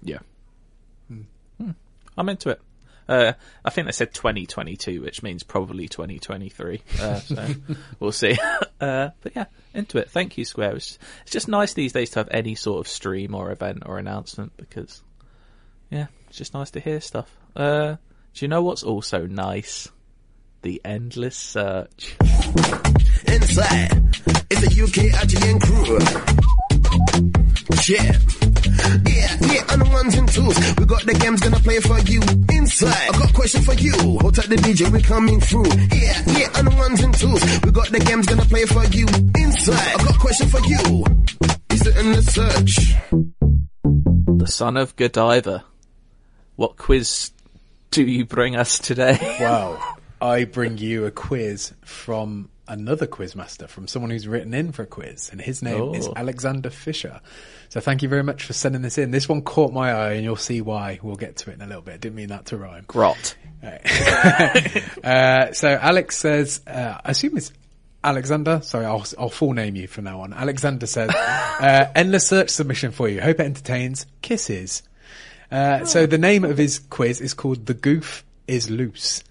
Yeah. 0.03 0.19
I'm 2.17 2.29
into 2.29 2.49
it. 2.49 2.61
Uh, 3.07 3.33
I 3.65 3.69
think 3.71 3.87
they 3.87 3.91
said 3.91 4.13
2022, 4.13 5.01
which 5.01 5.21
means 5.21 5.43
probably 5.43 5.89
2023. 5.89 6.81
Uh, 6.99 7.15
so 7.19 7.47
we'll 7.99 8.11
see. 8.11 8.37
Uh, 8.81 9.11
but 9.21 9.35
yeah, 9.35 9.45
into 9.75 9.99
it. 9.99 10.09
Thank 10.09 10.39
you, 10.39 10.43
Square. 10.43 10.77
It's, 10.77 10.97
it's 11.21 11.31
just 11.31 11.47
nice 11.47 11.75
these 11.75 11.93
days 11.93 12.09
to 12.09 12.19
have 12.21 12.29
any 12.31 12.55
sort 12.55 12.79
of 12.79 12.91
stream 12.91 13.35
or 13.35 13.51
event 13.51 13.83
or 13.85 13.99
announcement 13.99 14.53
because, 14.57 15.03
yeah, 15.91 16.07
it's 16.27 16.39
just 16.39 16.55
nice 16.55 16.71
to 16.71 16.79
hear 16.79 16.99
stuff. 16.99 17.29
Uh, 17.55 17.97
do 18.33 18.43
you 18.43 18.47
know 18.47 18.63
what's 18.63 18.81
also 18.81 19.27
nice? 19.27 19.87
The 20.63 20.81
endless 20.83 21.37
search. 21.37 22.15
Inside 23.27 24.17
is 24.49 24.63
a 24.63 24.83
UK 24.83 25.13
Argentine 25.19 25.59
crew. 25.59 25.99
Yeah. 27.87 28.50
Yeah, 29.05 29.37
yeah, 29.51 29.71
and 29.71 29.81
the 29.81 29.89
ones 29.91 30.15
and 30.15 30.27
twos. 30.27 30.57
We 30.77 30.85
got 30.85 31.03
the 31.05 31.13
games 31.13 31.41
gonna 31.41 31.59
play 31.59 31.79
for 31.79 31.99
you. 31.99 32.21
Inside, 32.57 33.09
I 33.09 33.17
got 33.17 33.29
a 33.29 33.33
question 33.33 33.61
for 33.61 33.73
you. 33.73 33.93
Hold 34.19 34.35
tight 34.35 34.49
the 34.49 34.55
DJ, 34.57 34.91
we 34.91 35.01
coming 35.01 35.39
through. 35.39 35.71
Yeah, 35.95 36.17
yeah, 36.37 36.57
and 36.59 36.67
the 36.67 36.75
ones 36.77 37.01
and 37.01 37.13
twos. 37.13 37.41
We 37.63 37.71
got 37.71 37.89
the 37.89 37.99
games 37.99 38.25
gonna 38.27 38.45
play 38.45 38.65
for 38.65 38.85
you. 38.85 39.05
Inside, 39.35 39.95
I 39.95 40.03
got 40.03 40.15
a 40.15 40.19
question 40.19 40.47
for 40.49 40.59
you. 40.61 41.05
Is 41.71 41.87
it 41.87 41.97
in 41.97 42.11
the 42.11 42.21
search? 42.21 42.95
The 44.37 44.47
son 44.47 44.77
of 44.77 44.95
Godiva. 44.95 45.63
What 46.55 46.77
quiz 46.77 47.31
do 47.91 48.03
you 48.03 48.25
bring 48.25 48.55
us 48.55 48.77
today? 48.79 49.17
Wow. 49.41 49.95
I 50.21 50.43
bring 50.43 50.77
you 50.77 51.05
a 51.07 51.11
quiz 51.11 51.73
from 51.83 52.50
another 52.71 53.05
quizmaster, 53.05 53.67
from 53.67 53.87
someone 53.87 54.09
who's 54.11 54.27
written 54.27 54.53
in 54.53 54.71
for 54.71 54.83
a 54.83 54.87
quiz, 54.87 55.29
and 55.31 55.39
his 55.41 55.61
name 55.61 55.93
is 55.93 56.07
Oh. 56.07 56.13
Alexander 56.15 56.69
Fisher. 56.69 57.19
So 57.69 57.79
thank 57.79 58.01
you 58.01 58.09
very 58.09 58.23
much 58.23 58.43
for 58.43 58.53
sending 58.53 58.81
this 58.81 58.97
in. 58.97 59.11
This 59.11 59.29
one 59.29 59.41
caught 59.43 59.71
my 59.71 59.91
eye, 59.93 60.13
and 60.13 60.23
you'll 60.23 60.35
see 60.35 60.61
why. 60.61 60.99
We'll 61.03 61.15
get 61.15 61.35
to 61.37 61.51
it 61.51 61.53
in 61.55 61.61
a 61.61 61.67
little 61.67 61.81
bit. 61.81 62.01
Didn't 62.01 62.15
mean 62.15 62.29
that 62.29 62.47
to 62.47 62.57
rhyme. 62.57 62.85
Grot. 62.87 63.35
Uh, 65.03 65.51
so 65.53 65.67
Alex 65.69 66.17
says, 66.17 66.61
uh, 66.67 66.99
I 67.03 67.11
assume 67.11 67.37
it's 67.37 67.51
Alexander. 68.03 68.61
Sorry, 68.63 68.85
I'll, 68.85 69.05
I'll 69.19 69.29
full 69.29 69.53
name 69.53 69.75
you 69.75 69.87
from 69.87 70.05
now 70.05 70.21
on. 70.21 70.33
Alexander 70.33 70.85
says, 70.87 71.09
uh, 71.15 71.85
endless 71.95 72.27
search 72.27 72.49
submission 72.49 72.91
for 72.91 73.07
you. 73.07 73.21
Hope 73.21 73.39
it 73.39 73.43
entertains. 73.45 74.05
Kisses. 74.21 74.83
Uh, 75.51 75.85
so 75.85 76.05
the 76.05 76.17
name 76.17 76.43
of 76.43 76.57
his 76.57 76.79
quiz 76.79 77.19
is 77.21 77.33
called 77.33 77.65
The 77.65 77.73
Goof 77.73 78.23
is 78.47 78.69
Loose. 78.69 79.23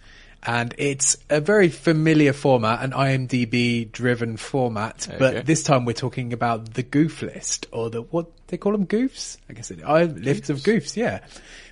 And 0.43 0.74
it's 0.78 1.18
a 1.28 1.38
very 1.41 1.68
familiar 1.68 2.32
format, 2.32 2.82
an 2.82 2.93
IMDb 2.93 3.91
driven 3.93 4.38
format, 4.38 5.07
Okay. 5.09 5.18
but 5.18 5.45
this 5.47 5.62
time 5.62 5.84
we're 5.84 5.93
talking 5.93 6.32
about 6.32 6.72
the 6.74 6.82
goof 6.82 7.20
list, 7.20 7.66
or 7.72 7.91
the, 7.91 8.01
what 8.03 8.26
they 8.47 8.57
call 8.57 8.72
them 8.72 8.86
goofs? 8.86 9.36
I 9.51 9.53
guess 9.53 9.70
it, 9.70 9.80
I, 9.84 10.05
lists 10.05 10.49
of 10.49 10.61
goofs, 10.61 10.97
yeah. 10.97 11.20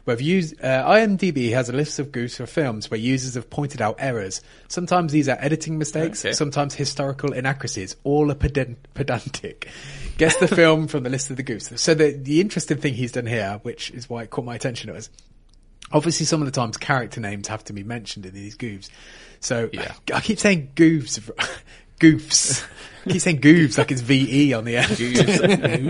Where 0.04 0.20
used, 0.20 0.62
uh, 0.62 0.86
IMDb 0.86 1.52
has 1.52 1.68
a 1.68 1.72
list 1.72 1.98
of 1.98 2.12
goofs 2.12 2.36
for 2.36 2.46
films 2.46 2.90
where 2.90 3.00
users 3.00 3.34
have 3.34 3.48
pointed 3.50 3.80
out 3.82 3.96
errors. 3.98 4.42
Sometimes 4.68 5.12
these 5.12 5.28
are 5.28 5.36
editing 5.40 5.78
mistakes, 5.78 6.24
Okay. 6.24 6.32
sometimes 6.34 6.74
historical 6.74 7.32
inaccuracies, 7.32 7.96
all 8.04 8.30
are 8.30 8.34
pedant- 8.34 8.78
pedantic. 8.94 9.68
Guess 10.18 10.36
the 10.36 10.48
film 10.62 10.88
from 10.88 11.04
the 11.04 11.10
list 11.10 11.30
of 11.30 11.36
the 11.38 11.42
goofs. 11.44 11.78
So 11.78 11.94
the, 11.94 12.12
the 12.12 12.40
interesting 12.42 12.78
thing 12.78 12.94
he's 12.94 13.12
done 13.12 13.26
here, 13.26 13.60
which 13.62 13.90
is 13.92 14.08
why 14.10 14.24
it 14.24 14.30
caught 14.30 14.44
my 14.44 14.54
attention, 14.54 14.92
was 14.92 15.08
obviously 15.92 16.26
some 16.26 16.40
of 16.42 16.46
the 16.46 16.52
times 16.52 16.76
character 16.76 17.20
names 17.20 17.48
have 17.48 17.64
to 17.64 17.72
be 17.72 17.82
mentioned 17.84 18.26
in 18.26 18.34
these 18.34 18.56
goofs. 18.56 18.88
So 19.40 19.70
Yeah. 19.72 19.92
I 20.14 20.20
keep 20.20 20.38
saying 20.38 20.72
goofs, 20.74 21.18
goofs. 22.00 22.64
I 23.06 23.10
keep 23.12 23.20
saying 23.22 23.40
goofs 23.40 23.78
like 23.78 23.90
it's 23.90 24.00
VE 24.00 24.52
on 24.54 24.64
the 24.64 24.76
end. 24.76 25.00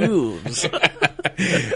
Ooze. 0.01 0.67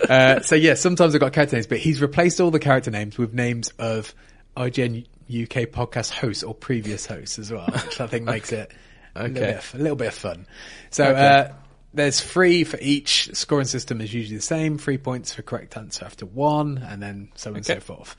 Uh, 0.09 0.41
so 0.41 0.55
yeah, 0.55 0.75
sometimes 0.75 1.15
I've 1.15 1.21
got 1.21 1.33
character 1.33 1.57
names, 1.57 1.67
but 1.67 1.79
he's 1.79 2.01
replaced 2.01 2.41
all 2.41 2.51
the 2.51 2.59
character 2.59 2.91
names 2.91 3.17
with 3.17 3.33
names 3.33 3.73
of 3.79 4.15
IGN 4.57 5.05
UK 5.29 5.69
podcast 5.71 6.11
hosts 6.11 6.43
or 6.43 6.55
previous 6.55 7.07
hosts 7.07 7.39
as 7.39 7.51
well, 7.53 7.67
which 7.67 8.01
I 8.01 8.07
think 8.09 8.25
makes 8.25 8.53
it 8.53 8.73
A 9.15 9.23
little, 9.29 9.37
Okay. 9.39 9.47
bit 9.53 9.57
of, 9.59 9.75
a 9.75 9.79
little 9.79 9.97
bit 9.97 10.09
of 10.09 10.15
fun. 10.15 10.47
So 10.91 11.05
uh, 11.05 11.53
there's 11.95 12.21
three 12.21 12.65
for 12.65 12.79
each. 12.81 13.31
Scoring 13.35 13.67
system 13.67 14.01
is 14.01 14.13
usually 14.13 14.37
the 14.37 14.43
same. 14.43 14.79
Three 14.79 14.99
points 14.99 15.35
for 15.35 15.43
correct 15.43 15.77
answer 15.77 16.05
after 16.05 16.27
one, 16.27 16.79
and 16.79 17.03
then 17.03 17.29
so 17.35 17.51
on 17.51 17.57
and 17.57 17.67
so 17.67 17.81
forth. 17.81 18.17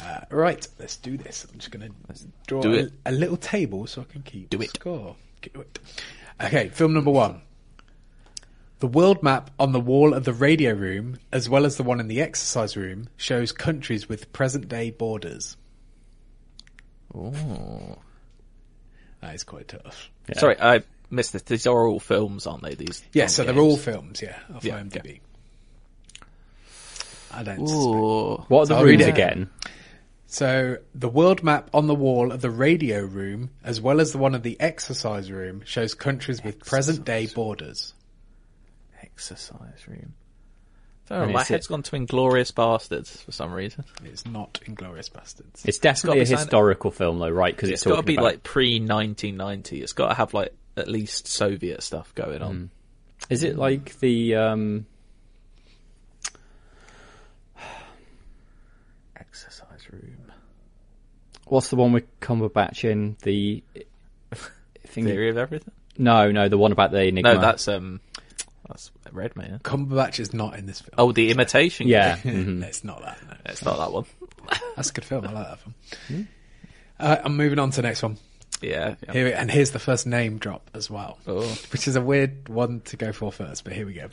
Uh, 0.00 0.20
right, 0.30 0.66
let's 0.78 0.96
do 0.96 1.16
this. 1.16 1.46
I'm 1.50 1.58
just 1.58 1.70
going 1.70 1.88
to 1.88 2.26
draw 2.46 2.64
a, 2.64 2.88
a 3.06 3.12
little 3.12 3.36
table 3.36 3.86
so 3.86 4.00
I 4.02 4.04
can 4.04 4.22
keep 4.22 4.50
Do 4.50 4.60
it. 4.60 4.70
score. 4.70 5.16
Do 5.42 5.60
it. 5.60 5.78
Okay, 6.42 6.68
film 6.68 6.94
number 6.94 7.10
one. 7.10 7.42
The 8.80 8.88
world 8.88 9.22
map 9.22 9.50
on 9.58 9.72
the 9.72 9.80
wall 9.80 10.12
of 10.12 10.24
the 10.24 10.32
radio 10.32 10.72
room, 10.72 11.18
as 11.32 11.48
well 11.48 11.64
as 11.64 11.76
the 11.76 11.84
one 11.84 12.00
in 12.00 12.08
the 12.08 12.20
exercise 12.20 12.76
room, 12.76 13.08
shows 13.16 13.52
countries 13.52 14.08
with 14.08 14.32
present 14.32 14.68
day 14.68 14.90
borders. 14.90 15.56
Oh. 17.14 17.98
That 19.20 19.34
is 19.34 19.44
quite 19.44 19.68
tough. 19.68 20.10
Yeah. 20.28 20.38
Sorry, 20.38 20.56
I 20.60 20.82
missed 21.14 21.32
this. 21.32 21.42
These 21.42 21.66
are 21.66 21.86
all 21.86 22.00
films, 22.00 22.46
aren't 22.46 22.62
they? 22.62 22.74
These. 22.74 23.02
Yeah, 23.12 23.22
aren't 23.24 23.32
so 23.32 23.44
they're 23.44 23.58
all 23.58 23.76
films, 23.76 24.20
yeah, 24.22 24.36
off 24.54 24.64
Yeah, 24.64 24.78
IMDb. 24.80 25.20
I 27.32 27.42
don't 27.42 27.66
suspect. 27.66 27.72
Ooh. 27.94 28.44
What 28.48 28.60
are 28.62 28.66
the 28.66 28.74
I'll 28.76 28.84
read 28.84 29.00
it. 29.00 29.08
again? 29.08 29.50
So 30.26 30.78
the 30.94 31.08
world 31.08 31.42
map 31.42 31.70
on 31.74 31.86
the 31.86 31.94
wall 31.94 32.32
of 32.32 32.40
the 32.40 32.50
radio 32.50 33.00
room, 33.02 33.50
as 33.62 33.80
well 33.80 34.00
as 34.00 34.12
the 34.12 34.18
one 34.18 34.34
of 34.34 34.42
the 34.42 34.56
exercise 34.60 35.30
room, 35.30 35.62
shows 35.64 35.94
countries 35.94 36.42
with 36.42 36.58
present 36.64 37.04
day 37.04 37.26
borders. 37.26 37.94
Exercise 39.02 39.86
room. 39.88 40.14
I 41.10 41.14
don't 41.14 41.18
know, 41.18 41.24
And 41.24 41.32
my 41.34 41.40
it's 41.40 41.48
head's 41.50 41.66
it- 41.66 41.68
gone 41.68 41.82
to 41.82 41.96
Inglourious 41.96 42.52
Basterds 42.52 43.22
for 43.24 43.30
some 43.32 43.52
reason. 43.52 43.84
It's 44.04 44.24
not 44.26 44.54
Inglourious 44.66 45.10
Basterds. 45.10 45.64
It's 45.66 45.78
definitely 45.78 46.20
a 46.20 46.22
be 46.22 46.26
something- 46.26 46.38
historical 46.46 46.90
film, 46.90 47.18
though, 47.18 47.28
right? 47.28 47.54
Because 47.54 47.68
it's 47.68 47.82
it's, 47.82 47.90
got 47.90 47.96
to 47.96 48.02
be 48.02 48.14
about- 48.14 48.24
like 48.24 48.42
pre 48.42 48.78
1990. 48.80 49.82
It's 49.82 49.92
got 49.92 50.08
to 50.08 50.14
have 50.14 50.34
like 50.34 50.54
at 50.76 50.88
least 50.88 51.26
Soviet 51.28 51.82
stuff 51.82 52.14
going 52.14 52.42
on. 52.42 52.70
Is 53.30 53.42
it 53.42 53.56
like 53.56 53.98
the 54.00 54.34
um, 54.36 54.86
Exercise 59.16 59.88
room. 59.90 60.32
what's 61.46 61.68
the 61.68 61.76
one 61.76 61.92
with 61.92 62.20
Cumberbatch 62.20 62.88
in 62.88 63.16
the 63.22 63.62
thing? 64.86 65.04
Theory 65.04 65.30
of 65.30 65.36
everything. 65.38 65.72
No, 65.96 66.32
no, 66.32 66.48
the 66.48 66.58
one 66.58 66.72
about 66.72 66.90
the 66.90 67.04
enigma. 67.04 67.34
No, 67.34 67.40
that's 67.40 67.68
um, 67.68 68.00
that's 68.68 68.90
Redmayne. 69.12 69.60
Cumberbatch 69.62 70.18
is 70.18 70.34
not 70.34 70.58
in 70.58 70.66
this 70.66 70.80
film. 70.80 70.94
Oh, 70.98 71.12
the 71.12 71.30
imitation. 71.30 71.86
yeah. 71.86 72.16
Game. 72.18 72.60
mhm. 72.60 72.62
it's 72.68 72.82
not 72.82 73.00
that. 73.02 73.18
No. 73.26 73.36
it's 73.46 73.64
not 73.64 73.78
that 73.78 73.92
one. 73.92 74.04
That's 74.76 74.90
a 74.90 74.92
good 74.92 75.04
film. 75.04 75.24
I 75.26 75.32
like 75.32 75.48
that 75.48 75.58
film. 75.60 76.28
Uh, 76.98 77.16
I'm 77.24 77.36
moving 77.36 77.58
on 77.58 77.70
to 77.70 77.76
the 77.76 77.82
next 77.82 78.02
one. 78.02 78.18
Yeah. 78.64 78.94
yeah. 79.06 79.12
Here, 79.12 79.34
and 79.36 79.50
here's 79.50 79.70
the 79.72 79.78
first 79.78 80.06
name 80.06 80.38
drop 80.38 80.70
as 80.74 80.88
well, 80.90 81.18
Oh. 81.26 81.42
which 81.72 81.86
is 81.88 81.96
a 81.96 82.00
weird 82.00 82.48
one 82.48 82.80
to 82.86 82.96
go 82.96 83.12
for 83.12 83.30
first. 83.32 83.64
But 83.64 83.72
here 83.72 83.86
we 83.86 83.94
go. 83.94 84.08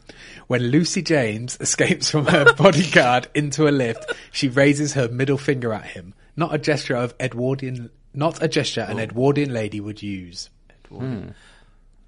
When 0.47 0.63
Lucy 0.63 1.01
James 1.01 1.57
escapes 1.61 2.09
from 2.11 2.25
her 2.27 2.53
bodyguard 2.53 3.27
into 3.33 3.67
a 3.67 3.71
lift, 3.71 4.11
she 4.31 4.47
raises 4.49 4.93
her 4.93 5.07
middle 5.07 5.37
finger 5.37 5.73
at 5.73 5.85
him. 5.85 6.13
Not 6.35 6.53
a 6.53 6.57
gesture 6.57 6.95
of 6.95 7.13
Edwardian, 7.19 7.89
not 8.13 8.41
a 8.41 8.47
gesture 8.47 8.81
an 8.81 8.99
Edwardian 8.99 9.53
lady 9.53 9.79
would 9.79 10.01
use. 10.01 10.49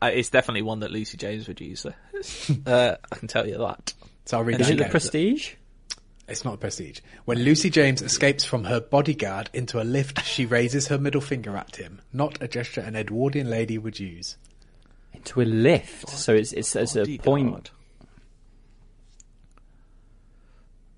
Uh, 0.02 0.08
it's 0.14 0.30
definitely 0.30 0.62
one 0.62 0.80
that 0.82 0.91
Lucy 0.91 1.18
James 1.18 1.48
would 1.48 1.62
use. 1.62 1.86
Uh, 2.66 2.96
I 3.12 3.16
can 3.18 3.28
tell 3.28 3.46
you 3.48 3.58
that. 3.58 3.94
So 4.26 4.38
I'll 4.38 4.44
read 4.46 4.62
Is 4.62 4.68
that 4.68 4.74
it 4.80 4.84
the. 4.84 4.89
Prestige? 4.89 5.56
It's 6.28 6.45
not 6.45 6.59
Prestige. 6.59 6.99
When 7.26 7.39
Lucy 7.39 7.69
James 7.69 8.01
escapes 8.01 8.45
from 8.45 8.63
her 8.63 8.80
bodyguard 8.80 9.49
into 9.53 9.82
a 9.82 9.84
lift, 9.84 10.24
she 10.26 10.45
raises 10.57 10.88
her 10.88 10.97
middle 10.97 11.21
finger 11.21 11.55
at 11.57 11.76
him. 11.76 12.01
Not 12.13 12.41
a 12.41 12.47
gesture 12.47 12.82
an 12.82 12.95
Edwardian 12.95 13.49
lady 13.49 13.78
would 13.78 13.99
use. 13.99 14.38
Into 15.13 15.41
a 15.41 15.43
lift. 15.43 16.09
So 16.09 16.34
it's 16.34 16.53
it's, 16.53 16.76
it's 16.76 16.95
a 16.95 17.03
Bodyguard. 17.05 17.24
point. 17.26 17.71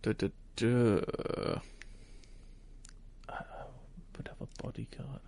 Duh, 0.03 0.13
duh, 0.13 0.30
duh. 0.55 1.55
Uh, 3.28 3.34
would 4.17 4.28
have 4.28 4.41
a 4.41 4.61
bodyguard. 4.63 5.19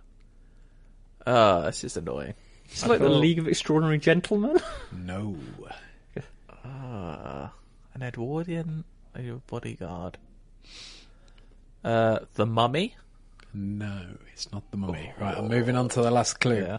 Ah, 1.26 1.62
this 1.62 1.84
is 1.84 1.96
annoying. 1.96 2.34
It's 2.66 2.86
like 2.86 3.00
the 3.00 3.08
League 3.08 3.38
of 3.38 3.48
Extraordinary 3.48 3.98
Gentlemen. 3.98 4.58
No. 4.92 5.36
Ah, 6.70 7.52
an 7.94 8.02
Edwardian 8.02 8.84
a 9.26 9.34
bodyguard. 9.46 10.18
Uh, 11.84 12.20
the 12.34 12.46
Mummy. 12.46 12.94
No, 13.54 14.06
it's 14.32 14.52
not 14.52 14.70
the 14.70 14.76
mummy. 14.76 15.12
Right, 15.18 15.36
I'm 15.36 15.48
moving 15.48 15.74
on 15.74 15.88
to 15.90 16.02
the 16.02 16.10
last 16.10 16.38
clue. 16.38 16.60
Yeah. 16.60 16.78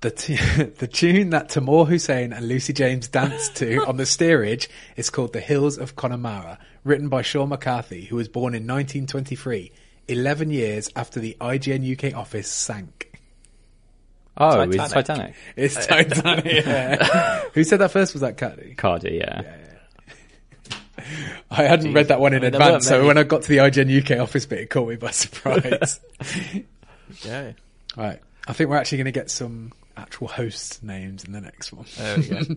The, 0.00 0.10
t- 0.10 0.36
the 0.78 0.86
tune 0.86 1.30
that 1.30 1.50
Tamoor 1.50 1.86
Hussain 1.86 2.32
and 2.32 2.48
Lucy 2.48 2.72
James 2.72 3.08
danced 3.08 3.56
to 3.56 3.84
on 3.86 3.96
the 3.96 4.06
steerage 4.06 4.70
is 4.96 5.10
called 5.10 5.32
The 5.32 5.40
Hills 5.40 5.76
of 5.78 5.96
Connemara, 5.96 6.58
written 6.84 7.08
by 7.08 7.22
Sean 7.22 7.50
McCarthy, 7.50 8.04
who 8.06 8.16
was 8.16 8.28
born 8.28 8.54
in 8.54 8.62
1923, 8.62 9.72
11 10.08 10.50
years 10.50 10.88
after 10.96 11.20
the 11.20 11.36
IGN 11.40 11.92
UK 11.92 12.16
office 12.16 12.48
sank. 12.48 13.10
Oh, 14.36 14.64
Titanic. 14.64 14.74
it's 14.74 14.92
Titanic. 14.94 15.34
It's 15.56 15.86
Titanic. 15.86 16.64
yeah. 16.66 17.40
Who 17.52 17.62
said 17.62 17.80
that 17.80 17.90
first? 17.90 18.14
Was 18.14 18.22
that 18.22 18.38
Cardy? 18.38 18.74
Cardy, 18.74 19.18
yeah. 19.18 19.42
I 21.50 21.64
hadn't 21.64 21.92
read 21.92 22.08
that 22.08 22.20
one 22.20 22.32
in 22.32 22.40
I 22.42 22.46
mean, 22.46 22.54
advance, 22.54 22.86
so 22.86 23.06
when 23.06 23.18
I 23.18 23.22
got 23.22 23.42
to 23.42 23.48
the 23.48 23.58
IGN 23.58 24.02
UK 24.02 24.20
office 24.20 24.46
bit, 24.46 24.60
it 24.60 24.70
caught 24.70 24.88
me 24.88 24.96
by 24.96 25.10
surprise. 25.10 26.00
Yeah. 27.24 27.54
right, 27.96 28.20
I 28.46 28.52
think 28.52 28.70
we're 28.70 28.76
actually 28.76 28.98
going 28.98 29.06
to 29.06 29.10
get 29.10 29.32
some 29.32 29.72
actual 29.96 30.28
host 30.28 30.80
names 30.84 31.24
in 31.24 31.32
the 31.32 31.40
next 31.40 31.72
one. 31.72 31.84
There 31.98 32.16
we 32.18 32.22
go. 32.28 32.40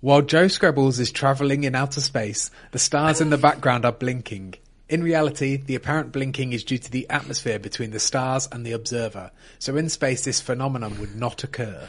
While 0.00 0.22
Joe 0.22 0.46
Skrebels 0.46 0.98
is 0.98 1.10
travelling 1.12 1.64
in 1.64 1.74
outer 1.74 2.00
space, 2.00 2.50
the 2.72 2.78
stars 2.78 3.20
in 3.20 3.28
the 3.28 3.36
background 3.36 3.84
are 3.84 3.92
blinking. 3.92 4.54
In 4.88 5.02
reality, 5.02 5.56
the 5.56 5.74
apparent 5.74 6.12
blinking 6.12 6.52
is 6.52 6.64
due 6.64 6.78
to 6.78 6.90
the 6.90 7.08
atmosphere 7.10 7.58
between 7.58 7.90
the 7.90 8.00
stars 8.00 8.48
and 8.52 8.64
the 8.66 8.72
observer. 8.72 9.30
So 9.58 9.76
in 9.76 9.88
space, 9.88 10.24
this 10.24 10.40
phenomenon 10.40 10.98
would 11.00 11.16
not 11.16 11.44
occur. 11.44 11.88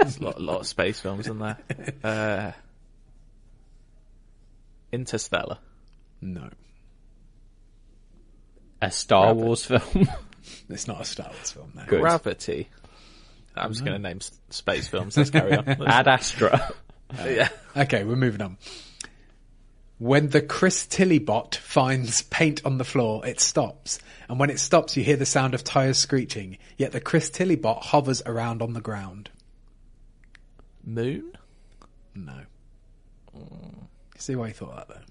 There's 0.00 0.18
a 0.18 0.24
lot, 0.24 0.36
a 0.36 0.40
lot 0.40 0.60
of 0.60 0.66
space 0.66 0.98
films 1.00 1.28
in 1.28 1.38
there. 1.38 1.58
Uh, 2.02 2.52
Interstellar. 4.92 5.58
No, 6.20 6.50
A 8.82 8.90
Star 8.90 9.28
Rabbit. 9.28 9.44
Wars 9.44 9.64
film. 9.64 10.08
it's 10.68 10.86
not 10.88 11.00
a 11.00 11.04
Star 11.04 11.28
Wars 11.30 11.52
film. 11.52 11.72
No. 11.74 11.84
Good. 11.86 12.00
Gravity. 12.00 12.68
I'm 13.56 13.72
just 13.72 13.84
going 13.84 14.00
to 14.00 14.08
name 14.08 14.18
s- 14.18 14.30
space 14.50 14.88
films. 14.88 15.16
Let's 15.16 15.30
carry 15.30 15.56
on. 15.56 15.66
Ad 15.86 16.08
Astra. 16.08 16.72
Uh, 17.18 17.24
yeah. 17.24 17.48
Okay, 17.76 18.04
we're 18.04 18.16
moving 18.16 18.42
on. 18.42 18.58
When 19.98 20.28
the 20.28 20.40
Chris 20.40 20.86
Tilly 20.86 21.18
bot 21.18 21.56
finds 21.56 22.22
paint 22.22 22.62
on 22.64 22.78
the 22.78 22.84
floor, 22.84 23.26
it 23.26 23.40
stops. 23.40 23.98
And 24.28 24.38
when 24.38 24.48
it 24.48 24.58
stops, 24.60 24.96
you 24.96 25.02
hear 25.02 25.16
the 25.16 25.26
sound 25.26 25.52
of 25.54 25.62
tyres 25.64 25.98
screeching. 25.98 26.56
Yet 26.78 26.92
the 26.92 27.00
Chris 27.00 27.28
Tilly 27.28 27.56
bot 27.56 27.84
hovers 27.84 28.22
around 28.24 28.62
on 28.62 28.72
the 28.72 28.80
ground. 28.80 29.28
Moon. 30.84 31.32
No. 32.14 32.40
Mm. 33.36 33.86
See 34.20 34.36
why 34.36 34.48
you 34.48 34.52
thought 34.52 34.88
that 34.88 35.04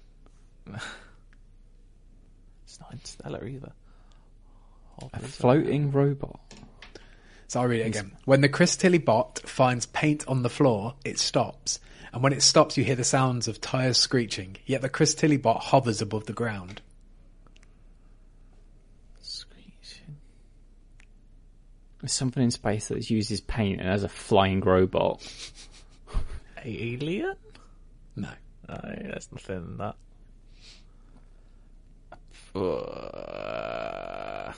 though. 0.66 0.78
It's 2.64 2.78
not 2.78 2.92
Interstellar 2.92 3.44
either. 3.48 3.72
A 5.12 5.18
floating 5.18 5.90
robot. 5.90 6.38
So 7.48 7.60
I'll 7.60 7.66
read 7.66 7.80
it 7.80 7.88
again. 7.88 8.12
When 8.26 8.42
the 8.42 8.48
Chris 8.48 8.76
Tilly 8.76 8.98
bot 8.98 9.40
finds 9.40 9.86
paint 9.86 10.24
on 10.28 10.44
the 10.44 10.48
floor, 10.48 10.94
it 11.04 11.18
stops. 11.18 11.80
And 12.12 12.22
when 12.22 12.32
it 12.32 12.42
stops, 12.42 12.76
you 12.76 12.84
hear 12.84 12.94
the 12.94 13.02
sounds 13.02 13.48
of 13.48 13.60
tyres 13.60 13.98
screeching. 13.98 14.58
Yet 14.66 14.82
the 14.82 14.88
Chris 14.88 15.16
Tilly 15.16 15.36
bot 15.36 15.60
hovers 15.60 16.00
above 16.00 16.26
the 16.26 16.32
ground. 16.32 16.80
Screeching. 19.20 20.18
There's 22.00 22.12
something 22.12 22.44
in 22.44 22.52
space 22.52 22.86
that 22.86 23.10
uses 23.10 23.40
paint 23.40 23.80
and 23.80 23.88
has 23.88 24.04
a 24.04 24.08
flying 24.08 24.60
robot. 24.60 25.20
Alien? 26.64 27.34
No. 28.14 28.30
No, 28.70 28.76
there's 28.84 29.28
nothing 29.32 29.56
in 29.56 29.76
that. 29.78 29.96
Uh, 32.54 34.52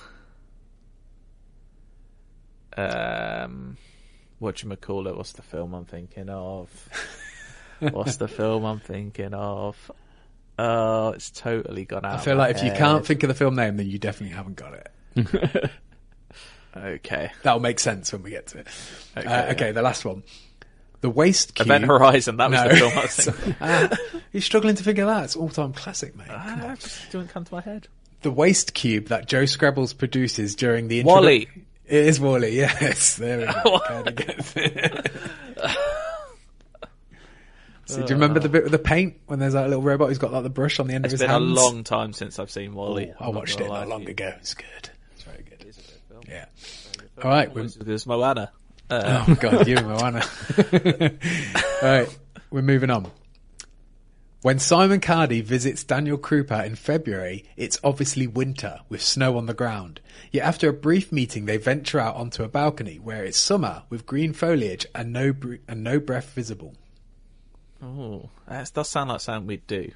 um, 2.76 3.78
what 4.38 4.62
you 4.62 4.76
call 4.76 5.06
it? 5.08 5.16
What's 5.16 5.32
the 5.32 5.42
film 5.42 5.72
I'm 5.74 5.86
thinking 5.86 6.28
of? 6.28 6.68
What's 7.78 8.16
the 8.16 8.28
film 8.28 8.64
I'm 8.64 8.80
thinking 8.80 9.32
of? 9.32 9.90
Oh, 10.58 11.08
it's 11.10 11.30
totally 11.30 11.86
gone 11.86 12.04
out. 12.04 12.14
I 12.14 12.18
feel 12.18 12.36
like 12.36 12.56
if 12.56 12.62
you 12.62 12.70
can't 12.72 13.06
think 13.06 13.22
of 13.22 13.28
the 13.28 13.34
film 13.34 13.56
name, 13.56 13.78
then 13.78 13.88
you 13.88 13.98
definitely 13.98 14.36
haven't 14.36 14.56
got 14.56 14.74
it. 14.74 14.90
okay, 16.76 17.32
That'll 17.42 17.60
make 17.60 17.80
sense 17.80 18.12
when 18.12 18.22
we 18.22 18.30
get 18.30 18.48
to 18.48 18.58
it. 18.58 18.66
Okay, 19.16 19.26
uh, 19.26 19.52
okay 19.52 19.72
the 19.72 19.82
last 19.82 20.04
one. 20.04 20.22
The 21.02 21.10
Waste 21.10 21.54
cube. 21.54 21.66
Event 21.66 21.84
Horizon. 21.84 22.36
That 22.38 22.50
was 22.50 22.60
No. 22.60 22.68
the 22.68 22.76
film 22.76 22.92
I 22.96 23.02
was 23.02 23.14
thinking. 23.16 23.56
Ah, 23.60 23.90
you're 24.32 24.40
struggling 24.40 24.74
to 24.76 24.82
figure 24.84 25.04
that. 25.06 25.24
It's 25.24 25.36
all 25.36 25.48
time 25.50 25.72
classic, 25.74 26.16
mate. 26.16 26.28
Ah, 26.30 26.72
it 26.72 26.98
didn't 27.10 27.28
come 27.28 27.44
to 27.44 27.54
my 27.54 27.60
head. 27.60 27.88
The 28.22 28.30
waste 28.30 28.72
cube 28.74 29.08
that 29.08 29.26
Joe 29.26 29.42
Skrebels 29.42 29.96
produces 29.98 30.54
during 30.54 30.88
the 30.88 31.00
intro- 31.00 31.14
WALL-E. 31.14 31.48
It 31.86 32.06
is 32.06 32.18
WALL-E, 32.20 32.56
yes. 32.56 33.16
There 33.18 33.38
we 33.40 33.44
go. 33.46 33.52
Cardy 33.80 34.14
gets 34.14 34.52
it. 34.56 35.10
so 37.84 37.96
do 37.96 38.02
you 38.02 38.14
remember 38.14 38.38
the 38.40 38.48
bit 38.48 38.62
with 38.62 38.72
the 38.72 38.78
paint 38.78 39.16
when 39.26 39.38
there's 39.40 39.52
that 39.54 39.68
little 39.68 39.82
robot 39.82 40.08
who's 40.08 40.18
got 40.18 40.32
like 40.32 40.44
the 40.44 40.50
brush 40.50 40.78
on 40.78 40.86
the 40.86 40.94
end 40.94 41.04
It's 41.04 41.14
of 41.14 41.20
his 41.20 41.28
hand? 41.28 41.44
It's 41.44 41.48
been 41.50 41.56
hands? 41.56 41.60
a 41.60 41.74
long 41.74 41.84
time 41.84 42.12
since 42.12 42.38
I've 42.38 42.50
seen 42.50 42.74
WALL-E. 42.74 43.12
Oh, 43.20 43.24
I 43.24 43.28
watched 43.30 43.60
it 43.60 43.68
not 43.68 43.88
long 43.88 44.08
ago. 44.08 44.32
It's 44.38 44.54
good. 44.54 44.90
It's 45.14 45.24
very 45.24 45.42
good. 45.42 45.66
Isn't 45.68 45.84
it 45.84 46.00
film? 46.08 46.22
Yeah. 46.28 46.44
All 47.22 47.30
right. 47.30 47.52
We're, 47.52 47.64
There's 47.66 48.06
Moana. 48.06 48.52
Uh, 48.92 49.24
oh 49.28 49.34
god, 49.36 49.66
you 49.66 49.76
Moana. 49.76 50.22
All 51.82 51.88
right. 51.88 52.18
We're 52.50 52.62
moving 52.62 52.90
on. 52.90 53.10
When 54.42 54.58
Simon 54.58 55.00
Cardy 55.00 55.42
visits 55.42 55.84
Daniel 55.84 56.18
Krupa 56.18 56.66
in 56.66 56.74
February, 56.74 57.44
it's 57.56 57.78
obviously 57.84 58.26
winter 58.26 58.80
with 58.88 59.00
snow 59.00 59.38
on 59.38 59.46
the 59.46 59.54
ground. 59.54 60.00
Yet 60.32 60.44
after 60.44 60.68
a 60.68 60.72
brief 60.72 61.12
meeting, 61.12 61.46
they 61.46 61.56
venture 61.58 62.00
out 62.00 62.16
onto 62.16 62.42
a 62.42 62.48
balcony 62.48 62.96
where 62.98 63.24
it's 63.24 63.38
summer 63.38 63.84
with 63.88 64.04
green 64.04 64.32
foliage 64.32 64.84
and 64.94 65.12
no 65.12 65.32
br- 65.32 65.54
and 65.68 65.82
no 65.84 66.00
breath 66.00 66.30
visible. 66.30 66.74
oh, 67.82 68.28
that 68.48 68.70
does 68.74 68.88
sound 68.90 69.10
like 69.10 69.20
something 69.20 69.46
we'd 69.46 69.66
do. 69.66 69.92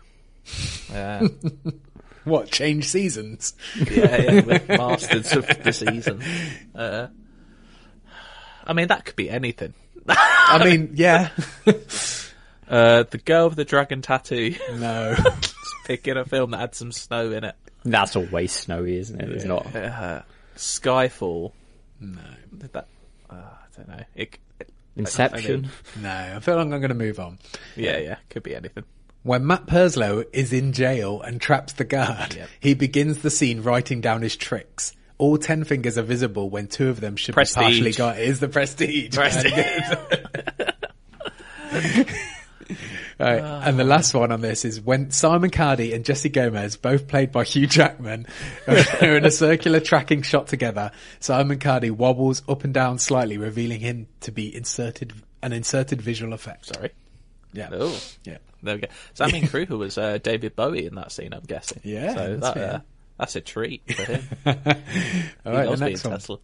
Yeah, 0.90 1.26
What 2.24 2.50
change 2.50 2.86
seasons? 2.88 3.54
yeah, 3.90 4.20
yeah. 4.22 4.40
With 4.44 4.68
Masters 4.68 5.32
of 5.32 5.46
the 5.62 5.72
Season. 5.72 6.22
Uh, 6.74 7.08
I 8.66 8.72
mean, 8.72 8.88
that 8.88 9.04
could 9.04 9.16
be 9.16 9.30
anything. 9.30 9.74
I 10.08 10.62
mean, 10.64 10.90
yeah, 10.94 11.30
Uh, 12.68 13.04
the 13.10 13.18
girl 13.18 13.46
with 13.48 13.56
the 13.56 13.64
dragon 13.64 14.02
tattoo. 14.02 14.54
no. 14.74 15.14
Just 15.40 15.54
picking 15.84 16.16
a 16.16 16.24
film 16.24 16.50
that 16.50 16.58
had 16.58 16.74
some 16.74 16.90
snow 16.90 17.30
in 17.30 17.44
it. 17.44 17.54
That's 17.84 18.16
always 18.16 18.50
snowy, 18.50 18.96
isn't 18.96 19.20
it? 19.20 19.28
There's 19.28 19.44
not. 19.44 19.74
Uh, 19.74 20.22
Skyfall. 20.56 21.52
No, 22.00 22.20
Did 22.58 22.72
that? 22.72 22.88
Uh, 23.30 23.34
I 23.34 23.76
don't 23.76 23.88
know. 23.88 24.02
It, 24.16 24.38
it- 24.58 24.70
Inception. 24.96 25.68
no. 26.00 26.08
I 26.36 26.40
feel 26.40 26.56
like 26.56 26.64
I'm 26.64 26.70
going 26.70 26.88
to 26.88 26.94
move 26.94 27.20
on. 27.20 27.38
yeah, 27.76 27.98
yeah. 27.98 28.16
Could 28.30 28.42
be 28.42 28.56
anything. 28.56 28.82
When 29.22 29.46
Matt 29.46 29.66
Purslow 29.66 30.24
is 30.32 30.52
in 30.52 30.72
jail 30.72 31.20
and 31.20 31.40
traps 31.40 31.74
the 31.74 31.84
guard, 31.84 32.34
Yep. 32.34 32.48
he 32.58 32.74
begins 32.74 33.18
the 33.18 33.30
scene 33.30 33.62
writing 33.62 34.00
down 34.00 34.22
his 34.22 34.34
tricks. 34.36 34.92
All 35.18 35.38
ten 35.38 35.64
fingers 35.64 35.96
are 35.98 36.02
visible 36.02 36.50
when 36.50 36.66
two 36.66 36.88
of 36.88 37.00
them 37.00 37.16
should 37.16 37.34
Prestige. 37.34 37.56
be 37.56 37.62
partially 37.62 37.92
got. 37.92 38.18
It 38.18 38.28
is 38.28 38.40
the 38.40 38.48
prestige. 38.48 39.16
Right. 43.18 43.38
And 43.40 43.78
the 43.78 43.84
last 43.84 44.12
one 44.12 44.30
on 44.30 44.42
this 44.42 44.66
is 44.66 44.78
when 44.78 45.10
Simon 45.10 45.50
Cardy 45.50 45.94
and 45.94 46.04
Jesse 46.04 46.28
Gomez, 46.28 46.76
both 46.76 47.08
played 47.08 47.32
by 47.32 47.44
Hugh 47.44 47.66
Jackman, 47.66 48.26
are 48.68 49.16
in 49.16 49.24
a 49.24 49.30
circular 49.30 49.80
tracking 49.80 50.20
shot 50.20 50.48
together. 50.48 50.90
Simon 51.18 51.58
Cardy 51.58 51.90
wobbles 51.90 52.42
up 52.46 52.64
and 52.64 52.74
down 52.74 52.98
slightly, 52.98 53.38
revealing 53.38 53.80
him 53.80 54.06
to 54.20 54.32
be 54.32 54.54
inserted 54.54 55.14
an 55.42 55.54
inserted 55.54 56.02
visual 56.02 56.34
effect. 56.34 56.66
Sorry. 56.66 56.90
Yeah. 57.54 57.70
Oh, 57.72 57.98
Yeah. 58.24 58.36
there 58.62 58.74
we 58.74 58.80
go. 58.82 58.88
Sammy 59.14 59.46
Kruger 59.46 59.78
was 59.78 59.96
uh, 59.96 60.18
David 60.18 60.54
Bowie 60.54 60.84
in 60.84 60.94
that 60.96 61.10
scene. 61.10 61.32
I'm 61.32 61.44
guessing. 61.44 61.80
Yeah, 61.84 62.14
so 62.14 62.36
that's 62.36 62.54
that, 62.54 62.74
uh. 62.74 62.80
That's 63.18 63.36
a 63.36 63.40
treat 63.40 63.82
for 63.92 64.02
him. 64.04 64.24
All 64.46 64.54
he 64.54 65.58
right, 65.58 65.70
the 65.70 65.76
next 65.76 66.04
one. 66.04 66.12
Tesla. 66.12 66.38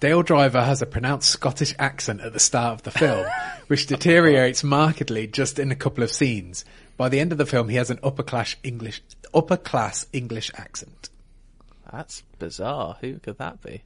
Dale 0.00 0.22
Driver 0.22 0.60
has 0.60 0.82
a 0.82 0.86
pronounced 0.86 1.30
Scottish 1.30 1.74
accent 1.78 2.20
at 2.20 2.32
the 2.32 2.40
start 2.40 2.74
of 2.74 2.82
the 2.82 2.90
film, 2.90 3.26
which 3.68 3.86
deteriorates 3.86 4.62
markedly 4.62 5.26
just 5.26 5.58
in 5.58 5.70
a 5.70 5.76
couple 5.76 6.04
of 6.04 6.10
scenes. 6.10 6.64
By 6.96 7.08
the 7.08 7.20
end 7.20 7.32
of 7.32 7.38
the 7.38 7.46
film, 7.46 7.68
he 7.68 7.76
has 7.76 7.90
an 7.90 8.00
upper 8.02 8.22
class 8.22 8.56
English 8.62 9.02
upper 9.32 9.56
class 9.56 10.06
English 10.12 10.50
accent. 10.56 11.10
That's 11.90 12.22
bizarre. 12.38 12.98
Who 13.00 13.18
could 13.18 13.38
that 13.38 13.62
be? 13.62 13.82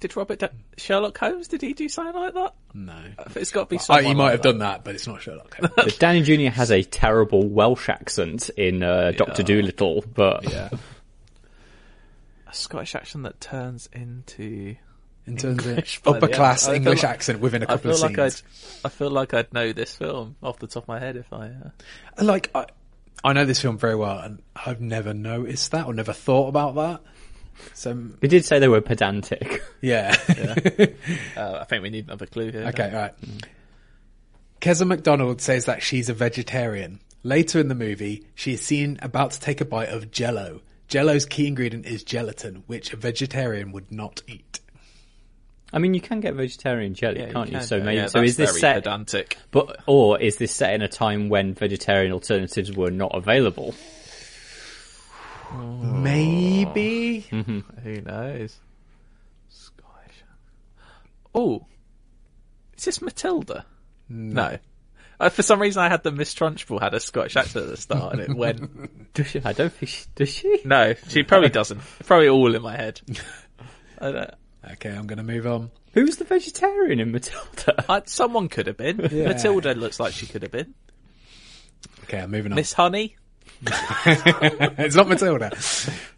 Did 0.00 0.14
Robert 0.16 0.38
da- 0.38 0.48
Sherlock 0.76 1.16
Holmes? 1.18 1.48
Did 1.48 1.62
he 1.62 1.72
do 1.72 1.88
something 1.88 2.14
like 2.14 2.34
that? 2.34 2.54
No, 2.74 2.98
It's 3.34 3.50
got 3.50 3.64
to 3.64 3.66
be 3.70 3.76
oh, 3.76 3.78
someone. 3.80 4.04
he 4.04 4.14
might 4.14 4.24
like 4.24 4.32
have 4.32 4.42
that. 4.42 4.48
done 4.50 4.58
that, 4.58 4.84
but 4.84 4.94
it's 4.94 5.06
not 5.06 5.22
Sherlock. 5.22 5.54
Holmes. 5.58 5.72
But 5.74 5.98
Downey 5.98 6.22
Jr. 6.22 6.50
has 6.50 6.70
a 6.70 6.82
terrible 6.82 7.48
Welsh 7.48 7.88
accent 7.88 8.50
in 8.50 8.82
uh, 8.82 9.12
Doctor 9.16 9.42
Dolittle, 9.42 10.04
but 10.14 10.44
Yeah. 10.50 10.68
A 12.48 12.54
Scottish 12.54 12.94
accent 12.94 13.24
that 13.24 13.40
turns 13.40 13.88
into. 13.92 14.76
In 15.26 15.36
terms 15.36 15.66
English 15.66 16.00
of 16.06 16.14
upper 16.14 16.28
class 16.28 16.64
I 16.64 16.66
feel 16.68 16.74
English 16.76 17.02
like- 17.02 17.12
accent 17.12 17.40
within 17.40 17.62
a 17.64 17.66
couple 17.66 17.90
feel 17.92 18.04
of 18.04 18.10
like 18.12 18.18
I'd. 18.18 18.32
scenes. 18.32 18.80
I 18.84 18.88
feel 18.90 19.10
like 19.10 19.34
I'd 19.34 19.52
know 19.52 19.72
this 19.72 19.96
film 19.96 20.36
off 20.40 20.60
the 20.60 20.68
top 20.68 20.84
of 20.84 20.88
my 20.88 21.00
head 21.00 21.16
if 21.16 21.32
I. 21.32 21.46
Uh... 21.48 22.22
Like 22.22 22.50
I, 22.54 22.66
I 23.24 23.32
know 23.32 23.44
this 23.44 23.60
film 23.60 23.76
very 23.76 23.96
well, 23.96 24.20
and 24.20 24.40
I've 24.54 24.80
never 24.80 25.12
noticed 25.14 25.72
that 25.72 25.86
or 25.86 25.94
never 25.94 26.12
thought 26.12 26.46
about 26.46 26.76
that. 26.76 27.00
So 27.74 27.94
they 28.20 28.28
did 28.28 28.44
say 28.44 28.58
they 28.58 28.68
were 28.68 28.80
pedantic. 28.80 29.62
yeah. 29.80 30.14
Uh, 31.36 31.58
I 31.60 31.64
think 31.64 31.82
we 31.82 31.90
need 31.90 32.06
another 32.06 32.26
clue 32.26 32.50
here. 32.52 32.64
Okay, 32.68 32.88
all 32.90 33.00
right. 33.00 33.14
Keza 34.60 34.86
MacDonald 34.86 35.40
says 35.40 35.66
that 35.66 35.82
she's 35.82 36.08
a 36.08 36.14
vegetarian. 36.14 37.00
Later 37.22 37.58
in 37.60 37.68
the 37.68 37.74
movie, 37.74 38.24
she 38.34 38.54
is 38.54 38.60
seen 38.62 38.98
about 39.02 39.32
to 39.32 39.40
take 39.40 39.60
a 39.60 39.64
bite 39.64 39.88
of 39.90 40.10
jello. 40.10 40.62
Jello's 40.88 41.26
key 41.26 41.46
ingredient 41.48 41.86
is 41.86 42.04
gelatin, 42.04 42.62
which 42.66 42.92
a 42.92 42.96
vegetarian 42.96 43.72
would 43.72 43.90
not 43.90 44.22
eat. 44.28 44.60
I 45.72 45.78
mean, 45.80 45.94
you 45.94 46.00
can 46.00 46.20
get 46.20 46.34
vegetarian 46.34 46.94
jelly, 46.94 47.20
Yeah, 47.20 47.32
can't 47.32 47.48
you? 47.50 47.58
can 47.58 47.66
So 47.66 47.78
go. 47.80 47.84
maybe. 47.84 47.96
Yeah, 47.96 48.06
so 48.06 48.20
that's 48.20 48.30
is 48.30 48.36
this 48.36 48.50
very 48.50 48.60
set? 48.60 48.74
pedantic? 48.84 49.36
But 49.50 49.80
or 49.86 50.20
is 50.20 50.36
this 50.36 50.52
set 50.54 50.72
in 50.74 50.82
a 50.82 50.88
time 50.88 51.28
when 51.28 51.54
vegetarian 51.54 52.12
alternatives 52.12 52.72
were 52.72 52.92
not 52.92 53.10
available? 53.14 53.74
Maybe? 55.54 57.20
Who 57.30 58.00
knows? 58.02 58.58
Scottish. 59.48 60.22
Oh, 61.34 61.66
is 62.76 62.84
this 62.84 63.02
Matilda? 63.02 63.64
No. 64.08 64.58
Uh, 65.18 65.30
for 65.30 65.42
some 65.42 65.60
reason, 65.60 65.82
I 65.82 65.88
had 65.88 66.02
the 66.02 66.12
Miss 66.12 66.34
Trunchbull 66.34 66.80
had 66.80 66.92
a 66.92 67.00
Scottish 67.00 67.36
accent 67.36 67.64
at 67.64 67.70
the 67.70 67.76
start, 67.76 68.12
and 68.14 68.22
it 68.22 68.34
went. 68.34 69.12
Does 69.14 69.28
she? 69.28 69.40
I 69.44 69.52
don't 69.52 69.72
think 69.72 69.88
she 69.88 70.04
does. 70.14 70.28
She? 70.28 70.60
No, 70.64 70.94
she 71.08 71.22
probably 71.22 71.48
doesn't. 71.48 71.80
Probably 72.04 72.28
all 72.28 72.54
in 72.54 72.60
my 72.60 72.76
head. 72.76 73.00
I 73.98 74.12
don't, 74.12 74.30
Okay, 74.72 74.90
I'm 74.90 75.06
going 75.06 75.16
to 75.18 75.22
move 75.22 75.46
on. 75.46 75.70
Who's 75.92 76.16
the 76.16 76.24
vegetarian 76.24 77.00
in 77.00 77.12
Matilda? 77.12 77.84
I, 77.88 78.02
someone 78.04 78.48
could 78.48 78.66
have 78.66 78.76
been. 78.76 79.08
Yeah. 79.10 79.28
Matilda 79.28 79.74
looks 79.74 79.98
like 80.00 80.12
she 80.12 80.26
could 80.26 80.42
have 80.42 80.50
been. 80.50 80.74
Okay, 82.02 82.18
I'm 82.18 82.30
moving 82.30 82.52
on. 82.52 82.56
Miss 82.56 82.72
Honey. 82.72 83.16
it's 84.06 84.94
not 84.94 85.08
Matilda. 85.08 85.56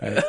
Uh, 0.01 0.23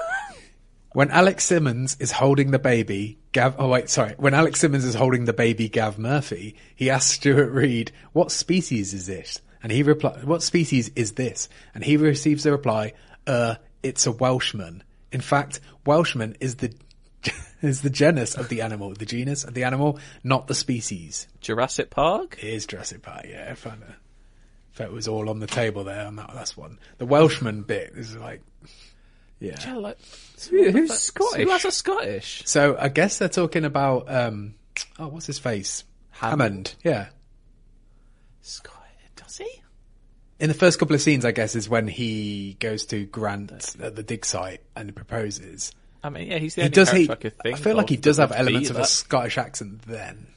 when 0.94 1.12
Alex 1.12 1.46
Simmons 1.46 1.98
is 2.00 2.12
holding 2.12 2.52
the 2.52 2.60
baby, 2.60 3.20
Gav, 3.32 3.56
oh 3.60 3.68
wait, 3.68 3.90
sorry. 3.90 4.16
When 4.18 4.34
Alex 4.34 4.60
Simmons 4.60 4.86
is 4.86 4.96
holding 4.96 5.26
the 5.26 5.34
baby 5.34 5.70
Gav 5.70 6.00
Murphy, 6.00 6.56
he 6.76 6.90
asks 6.90 7.14
Stuart 7.14 7.52
Reed, 7.52 7.92
what 8.12 8.32
species 8.32 8.94
is 8.94 9.06
this? 9.06 9.42
And 9.62 9.72
he 9.72 9.84
replies, 9.84 10.24
what 10.26 10.42
species 10.42 10.90
is 10.96 11.14
this? 11.14 11.50
And 11.76 11.84
he 11.84 11.98
receives 11.98 12.44
the 12.44 12.52
reply, 12.52 12.94
uh, 13.28 13.56
it's 13.84 14.08
a 14.08 14.12
Welshman. 14.12 14.84
In 15.12 15.22
fact, 15.22 15.60
Welshman 15.86 16.38
is 16.40 16.56
the, 16.56 16.74
is 17.62 17.82
the 17.82 17.90
genus 17.90 18.36
of 18.36 18.50
the 18.50 18.62
animal, 18.62 18.94
the 18.94 19.06
genus 19.06 19.44
of 19.44 19.54
the 19.54 19.66
animal, 19.66 20.00
not 20.24 20.48
the 20.48 20.56
species. 20.56 21.28
Jurassic 21.40 21.92
Park. 21.92 22.38
It 22.42 22.54
is 22.54 22.66
Jurassic 22.66 23.04
Park, 23.04 23.26
yeah. 23.30 23.48
I 23.52 23.56
found 24.80 24.92
it. 24.92 24.94
Was 24.96 25.08
all 25.08 25.30
on 25.30 25.40
the 25.40 25.48
table 25.48 25.84
there, 25.84 26.06
and 26.08 26.18
that, 26.18 26.32
that's 26.34 26.58
one. 26.58 26.80
The 26.98 27.06
Welshman 27.06 27.62
bit 27.64 27.92
is 27.96 28.16
like, 28.16 28.42
yeah. 29.40 29.56
Yeah, 29.66 29.76
like, 29.76 29.98
Who- 30.50 30.72
Who's 30.72 30.90
Who 30.90 30.96
Scottish? 30.96 31.50
has 31.50 31.66
a 31.66 31.72
Scottish? 31.72 32.44
So 32.46 32.76
I 32.80 32.90
guess 32.90 33.18
they're 33.20 33.30
talking 33.30 33.66
about, 33.66 34.12
um, 34.14 34.56
oh, 34.98 35.08
what's 35.08 35.26
his 35.28 35.40
face? 35.40 35.84
Hammond. 36.12 36.76
Yeah. 36.84 37.08
Scottish. 38.42 38.76
Does 39.16 39.38
he? 39.38 39.62
In 40.40 40.48
the 40.48 40.54
first 40.54 40.80
couple 40.80 40.96
of 40.96 41.02
scenes, 41.02 41.26
I 41.26 41.32
guess, 41.32 41.56
is 41.56 41.68
when 41.70 41.88
he 41.88 42.56
goes 42.60 42.86
to 42.88 43.06
Grant 43.06 43.52
at 43.82 43.96
the 43.96 44.04
dig 44.04 44.26
site 44.26 44.62
and 44.76 44.96
proposes. 44.96 45.72
I 46.04 46.10
mean, 46.10 46.28
yeah, 46.32 46.38
he's 46.38 46.56
the 46.56 46.62
He 46.62 46.66
only 46.68 46.76
does. 46.76 46.92
He, 46.92 47.10
I 47.10 47.16
could 47.16 47.38
think 47.40 47.56
I 47.58 47.60
feel 47.60 47.76
like 47.76 47.90
he 47.90 47.98
does 47.98 48.18
have 48.18 48.32
elements 48.32 48.70
be 48.70 48.76
of 48.76 48.82
a. 48.82 48.86
Scottish 48.86 49.38
accent. 49.38 49.82
Then, 49.82 50.28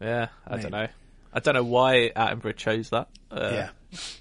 Yeah, 0.00 0.28
I 0.46 0.50
Maybe. 0.56 0.62
don't 0.62 0.72
know. 0.72 0.88
I 1.32 1.40
don't 1.40 1.54
know 1.54 1.64
why 1.64 2.10
Attenborough 2.14 2.56
chose 2.56 2.90
that. 2.90 3.08
Uh, 3.30 3.50
Yeah. 3.52 3.68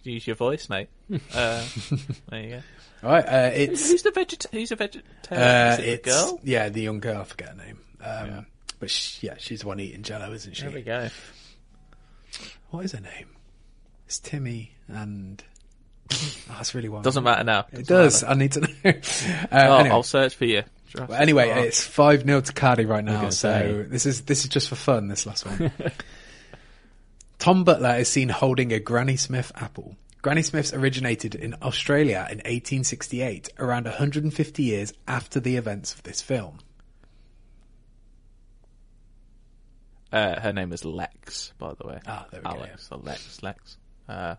Use 0.03 0.27
your 0.27 0.35
voice, 0.35 0.69
mate. 0.69 0.89
Uh, 1.33 1.63
there 2.29 2.41
you 2.41 2.49
go. 2.49 2.61
all 3.03 3.11
right? 3.11 3.25
Uh, 3.25 3.49
Who's, 3.51 3.69
it's 3.69 3.89
who's 3.91 4.03
the 4.03 4.11
veget? 4.11 4.45
Who's 4.51 4.71
a 4.71 4.75
vegetarian? 4.77 5.47
uh, 5.47 5.73
Is 5.73 5.79
it 5.87 6.03
the 6.03 6.09
girl? 6.09 6.39
yeah, 6.43 6.69
the 6.69 6.81
young 6.81 6.99
girl. 6.99 7.21
I 7.21 7.23
forget 7.25 7.49
her 7.49 7.55
name. 7.55 7.79
Um, 8.03 8.45
But 8.79 8.89
she, 8.89 9.27
yeah, 9.27 9.35
she's 9.37 9.61
the 9.61 9.67
one 9.67 9.79
eating 9.79 10.03
Jello, 10.03 10.31
isn't 10.33 10.55
she? 10.55 10.63
There 10.63 10.71
we 10.71 10.81
go. 10.81 11.09
What 12.69 12.85
is 12.85 12.93
her 12.93 13.01
name? 13.01 13.27
It's 14.05 14.19
Timmy 14.19 14.71
and. 14.87 15.43
Oh, 16.13 16.33
that's 16.49 16.73
really 16.75 16.89
one. 16.89 17.01
Doesn't 17.03 17.23
matter 17.23 17.43
now. 17.43 17.65
It 17.71 17.87
does. 17.87 18.23
I 18.23 18.33
need 18.33 18.53
to 18.53 18.61
know. 18.61 18.67
uh, 18.85 18.91
Oh, 19.51 19.57
anyway. 19.77 19.89
I'll 19.89 20.03
search 20.03 20.35
for 20.35 20.45
you. 20.45 20.63
Well, 20.97 21.13
anyway, 21.13 21.49
it's 21.67 21.81
five 21.85 22.23
0 22.23 22.41
to 22.41 22.51
Cardy 22.53 22.85
right 22.87 23.03
now. 23.03 23.29
So 23.29 23.85
this 23.87 24.05
is 24.05 24.21
this 24.23 24.43
is 24.43 24.49
just 24.49 24.67
for 24.69 24.75
fun. 24.75 25.07
This 25.07 25.25
last 25.25 25.45
one. 25.45 25.71
Tom 27.41 27.63
Butler 27.63 27.95
is 27.95 28.07
seen 28.07 28.29
holding 28.29 28.71
a 28.71 28.79
Granny 28.79 29.17
Smith 29.17 29.51
apple. 29.55 29.95
Granny 30.21 30.43
Smiths 30.43 30.75
originated 30.75 31.33
in 31.33 31.55
Australia 31.63 32.27
in 32.29 32.37
1868, 32.37 33.49
around 33.57 33.85
150 33.85 34.61
years 34.61 34.93
after 35.07 35.39
the 35.39 35.55
events 35.55 35.95
of 35.95 36.03
this 36.03 36.21
film. 36.21 36.59
Uh, 40.11 40.39
her 40.39 40.53
name 40.53 40.71
is 40.71 40.85
Lex, 40.85 41.53
by 41.57 41.73
the 41.73 41.87
way. 41.87 41.99
Ah, 42.05 42.27
there 42.29 42.41
we 42.41 42.43
go, 42.43 42.57
Alex 42.57 42.89
Lex, 42.91 43.41
Lex. 43.41 43.77
Uh, 44.07 44.35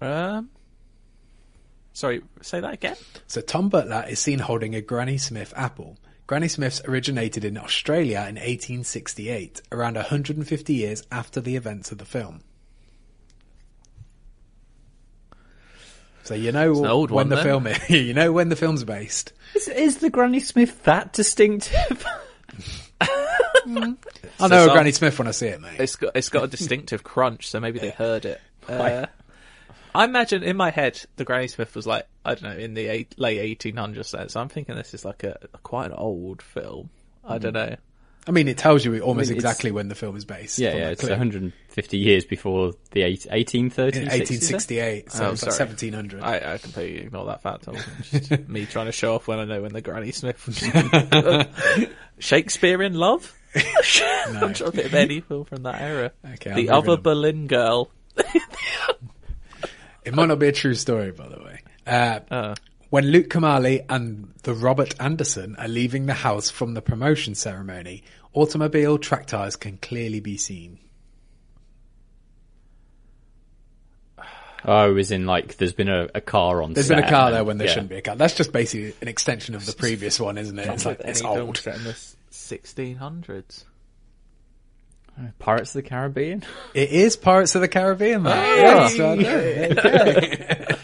um, 0.00 0.48
sorry, 1.92 2.22
say 2.40 2.60
that 2.60 2.72
again. 2.72 2.96
So 3.26 3.42
Tom 3.42 3.68
Butler 3.68 4.06
is 4.08 4.18
seen 4.18 4.38
holding 4.38 4.74
a 4.74 4.80
Granny 4.80 5.18
Smith 5.18 5.52
apple. 5.54 5.98
Granny 6.26 6.48
Smiths 6.48 6.80
originated 6.86 7.44
in 7.44 7.58
Australia 7.58 8.18
in 8.20 8.36
1868, 8.36 9.60
around 9.70 9.96
150 9.96 10.72
years 10.72 11.02
after 11.12 11.40
the 11.40 11.56
events 11.56 11.92
of 11.92 11.98
the 11.98 12.06
film. 12.06 12.40
So 16.22 16.34
you 16.34 16.52
know 16.52 16.86
old 16.86 17.10
when 17.10 17.16
one 17.16 17.28
the 17.28 17.36
then. 17.36 17.44
film 17.44 17.66
is, 17.66 17.90
you 17.90 18.14
know 18.14 18.32
when 18.32 18.48
the 18.48 18.56
film's 18.56 18.82
based. 18.84 19.34
Is, 19.54 19.68
is 19.68 19.98
the 19.98 20.08
Granny 20.08 20.40
Smith 20.40 20.82
that 20.84 21.12
distinctive? 21.12 22.06
I 24.40 24.48
know 24.48 24.68
a 24.68 24.72
Granny 24.72 24.92
Smith 24.92 25.18
when 25.18 25.28
I 25.28 25.32
see 25.32 25.48
it, 25.48 25.60
mate. 25.60 25.78
It's 25.78 25.96
got 25.96 26.16
it's 26.16 26.30
got 26.30 26.44
a 26.44 26.48
distinctive 26.48 27.02
crunch, 27.02 27.48
so 27.48 27.60
maybe 27.60 27.78
they 27.78 27.90
heard 27.90 28.24
it. 28.24 28.40
Uh, 28.66 29.06
I 29.94 30.04
imagine 30.04 30.42
in 30.42 30.56
my 30.56 30.70
head 30.70 31.00
the 31.16 31.24
Granny 31.24 31.48
Smith 31.48 31.74
was 31.76 31.86
like 31.86 32.06
I 32.24 32.34
don't 32.34 32.42
know 32.42 32.58
in 32.58 32.74
the 32.74 32.88
eight, 32.88 33.18
late 33.18 33.38
eighteen 33.38 33.76
hundreds. 33.76 34.08
So 34.08 34.40
I'm 34.40 34.48
thinking 34.48 34.74
this 34.74 34.94
is 34.94 35.04
like 35.04 35.22
a, 35.24 35.38
quite 35.62 35.86
an 35.86 35.92
old 35.92 36.42
film. 36.42 36.90
I 37.24 37.38
don't 37.38 37.52
hmm. 37.52 37.70
know. 37.70 37.76
I 38.26 38.30
mean, 38.30 38.48
it 38.48 38.56
tells 38.56 38.84
you 38.84 38.98
almost 39.00 39.28
I 39.28 39.32
mean, 39.32 39.36
exactly 39.36 39.70
when 39.70 39.88
the 39.88 39.94
film 39.94 40.16
is 40.16 40.24
based. 40.24 40.58
yeah, 40.58 40.74
yeah, 40.74 40.88
it's 40.90 41.00
clip. 41.00 41.10
150 41.10 41.98
years 41.98 42.24
before 42.24 42.72
the 42.92 43.02
eight, 43.02 43.26
1830s. 43.30 43.76
1868, 43.76 45.12
so 45.12 45.26
Oh, 45.26 45.32
it's 45.32 45.42
like 45.42 45.52
sorry. 45.52 45.68
1700. 45.68 46.22
I, 46.22 46.54
I 46.54 46.58
completely 46.58 47.02
ignore 47.02 47.26
that 47.26 47.42
fact. 47.42 47.68
Just 48.02 48.48
me 48.48 48.64
trying 48.64 48.86
to 48.86 48.92
show 48.92 49.14
off 49.16 49.28
when 49.28 49.40
I 49.40 49.44
know 49.44 49.60
when 49.60 49.74
the 49.74 49.82
Granny 49.82 50.12
Smith 50.12 50.46
was. 50.46 51.86
Shakespeare 52.18 52.82
in 52.82 52.94
Love. 52.94 53.34
I'm 53.54 54.54
trying 54.54 54.54
to 54.54 54.70
think 54.70 54.86
of 54.86 54.94
any 54.94 55.20
film 55.20 55.44
from 55.44 55.64
that 55.64 55.80
era. 55.80 56.12
Okay, 56.24 56.50
I'm 56.50 56.56
the 56.56 56.62
moving 56.62 56.70
other 56.70 56.92
on. 56.92 57.02
Berlin 57.02 57.46
girl. 57.46 57.90
It 60.04 60.14
might 60.14 60.26
not 60.26 60.38
be 60.38 60.48
a 60.48 60.52
true 60.52 60.74
story, 60.74 61.10
by 61.12 61.28
the 61.28 61.38
way. 61.42 61.60
Uh, 61.86 62.20
Uh. 62.30 62.54
when 62.90 63.06
Luke 63.06 63.28
Kamali 63.28 63.84
and 63.88 64.32
the 64.42 64.54
Robert 64.54 64.94
Anderson 65.00 65.56
are 65.56 65.68
leaving 65.68 66.06
the 66.06 66.14
house 66.14 66.50
from 66.50 66.74
the 66.74 66.82
promotion 66.82 67.34
ceremony, 67.34 68.02
automobile 68.32 68.98
track 68.98 69.26
tires 69.26 69.56
can 69.56 69.78
clearly 69.78 70.20
be 70.20 70.36
seen. 70.36 70.78
Oh, 74.66 74.96
as 74.96 75.10
in 75.10 75.26
like 75.26 75.56
there's 75.58 75.74
been 75.74 75.90
a, 75.90 76.08
a 76.14 76.20
car 76.22 76.62
on 76.62 76.72
There's 76.72 76.86
set 76.86 76.96
been 76.96 77.04
a 77.04 77.10
car 77.10 77.26
and- 77.26 77.36
there 77.36 77.44
when 77.44 77.58
there 77.58 77.66
yeah. 77.66 77.72
shouldn't 77.74 77.90
be 77.90 77.96
a 77.96 78.02
car. 78.02 78.16
That's 78.16 78.34
just 78.34 78.50
basically 78.52 78.94
an 79.02 79.08
extension 79.08 79.54
of 79.54 79.66
the 79.66 79.74
previous 79.74 80.18
one, 80.18 80.38
isn't 80.38 80.58
it? 80.58 80.66
It's 80.68 80.86
like 80.86 81.00
it's 81.00 81.20
old. 81.22 81.58
set 81.58 81.76
in 81.76 81.84
the 81.84 81.92
1600s. 82.30 83.64
Pirates 85.38 85.74
of 85.74 85.82
the 85.82 85.88
Caribbean? 85.88 86.42
It 86.74 86.90
is 86.90 87.16
Pirates 87.16 87.54
of 87.54 87.60
the 87.60 87.68
Caribbean, 87.68 88.22
mate. 88.22 88.30
Yes, 88.34 88.98
well. 88.98 89.12
Okay. 89.12 90.76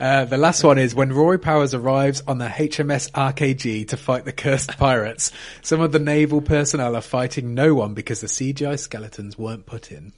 Uh, 0.00 0.24
the 0.24 0.38
last 0.38 0.64
one 0.64 0.78
is 0.78 0.94
when 0.94 1.12
Roy 1.12 1.36
Powers 1.36 1.74
arrives 1.74 2.22
on 2.26 2.38
the 2.38 2.46
HMS 2.46 3.10
RKG 3.12 3.88
to 3.88 3.96
fight 3.98 4.24
the 4.24 4.32
cursed 4.32 4.78
pirates. 4.78 5.30
Some 5.60 5.82
of 5.82 5.92
the 5.92 5.98
naval 5.98 6.40
personnel 6.40 6.96
are 6.96 7.02
fighting 7.02 7.52
no 7.54 7.74
one 7.74 7.92
because 7.92 8.22
the 8.22 8.26
CGI 8.26 8.78
skeletons 8.78 9.36
weren't 9.38 9.66
put 9.66 9.92
in. 9.92 10.14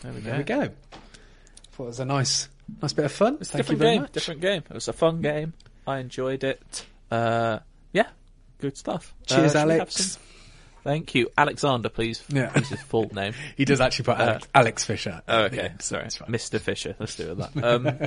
There 0.00 0.12
we 0.12 0.20
go. 0.22 0.30
There 0.30 0.38
we 0.38 0.44
go. 0.44 0.68
Thought 1.72 1.82
it 1.82 1.86
was 1.86 2.00
a 2.00 2.06
nice, 2.06 2.48
nice 2.80 2.94
bit 2.94 3.04
of 3.04 3.12
fun. 3.12 3.36
It's 3.42 3.50
a 3.50 3.52
Thank 3.52 3.66
different 3.66 3.82
game. 3.82 4.00
much. 4.00 4.12
Different 4.12 4.40
game. 4.40 4.62
It 4.70 4.74
was 4.74 4.88
a 4.88 4.92
fun 4.94 5.20
game. 5.20 5.52
I 5.86 5.98
enjoyed 5.98 6.42
it. 6.42 6.86
Uh, 7.10 7.58
yeah, 7.92 8.08
good 8.58 8.78
stuff. 8.78 9.12
Uh, 9.30 9.34
Cheers, 9.34 9.52
have 9.52 9.70
Alex. 9.70 10.18
Some- 10.82 10.92
Thank 10.92 11.14
you, 11.14 11.28
Alexander. 11.38 11.88
Please. 11.88 12.22
Yeah. 12.28 12.56
Use 12.58 12.68
his 12.70 12.82
full 12.82 13.10
name. 13.14 13.34
He 13.56 13.64
does 13.64 13.80
actually 13.80 14.04
put 14.06 14.18
Alex, 14.18 14.48
Alex 14.54 14.84
Fisher. 14.84 15.22
Uh, 15.28 15.32
Oh, 15.32 15.42
okay. 15.44 15.56
Yeah, 15.56 15.72
Sorry. 15.78 16.04
Mr. 16.06 16.60
Fisher. 16.60 16.96
Let's 16.98 17.16
do 17.16 17.34
that. 17.34 17.50
Um, 17.64 17.98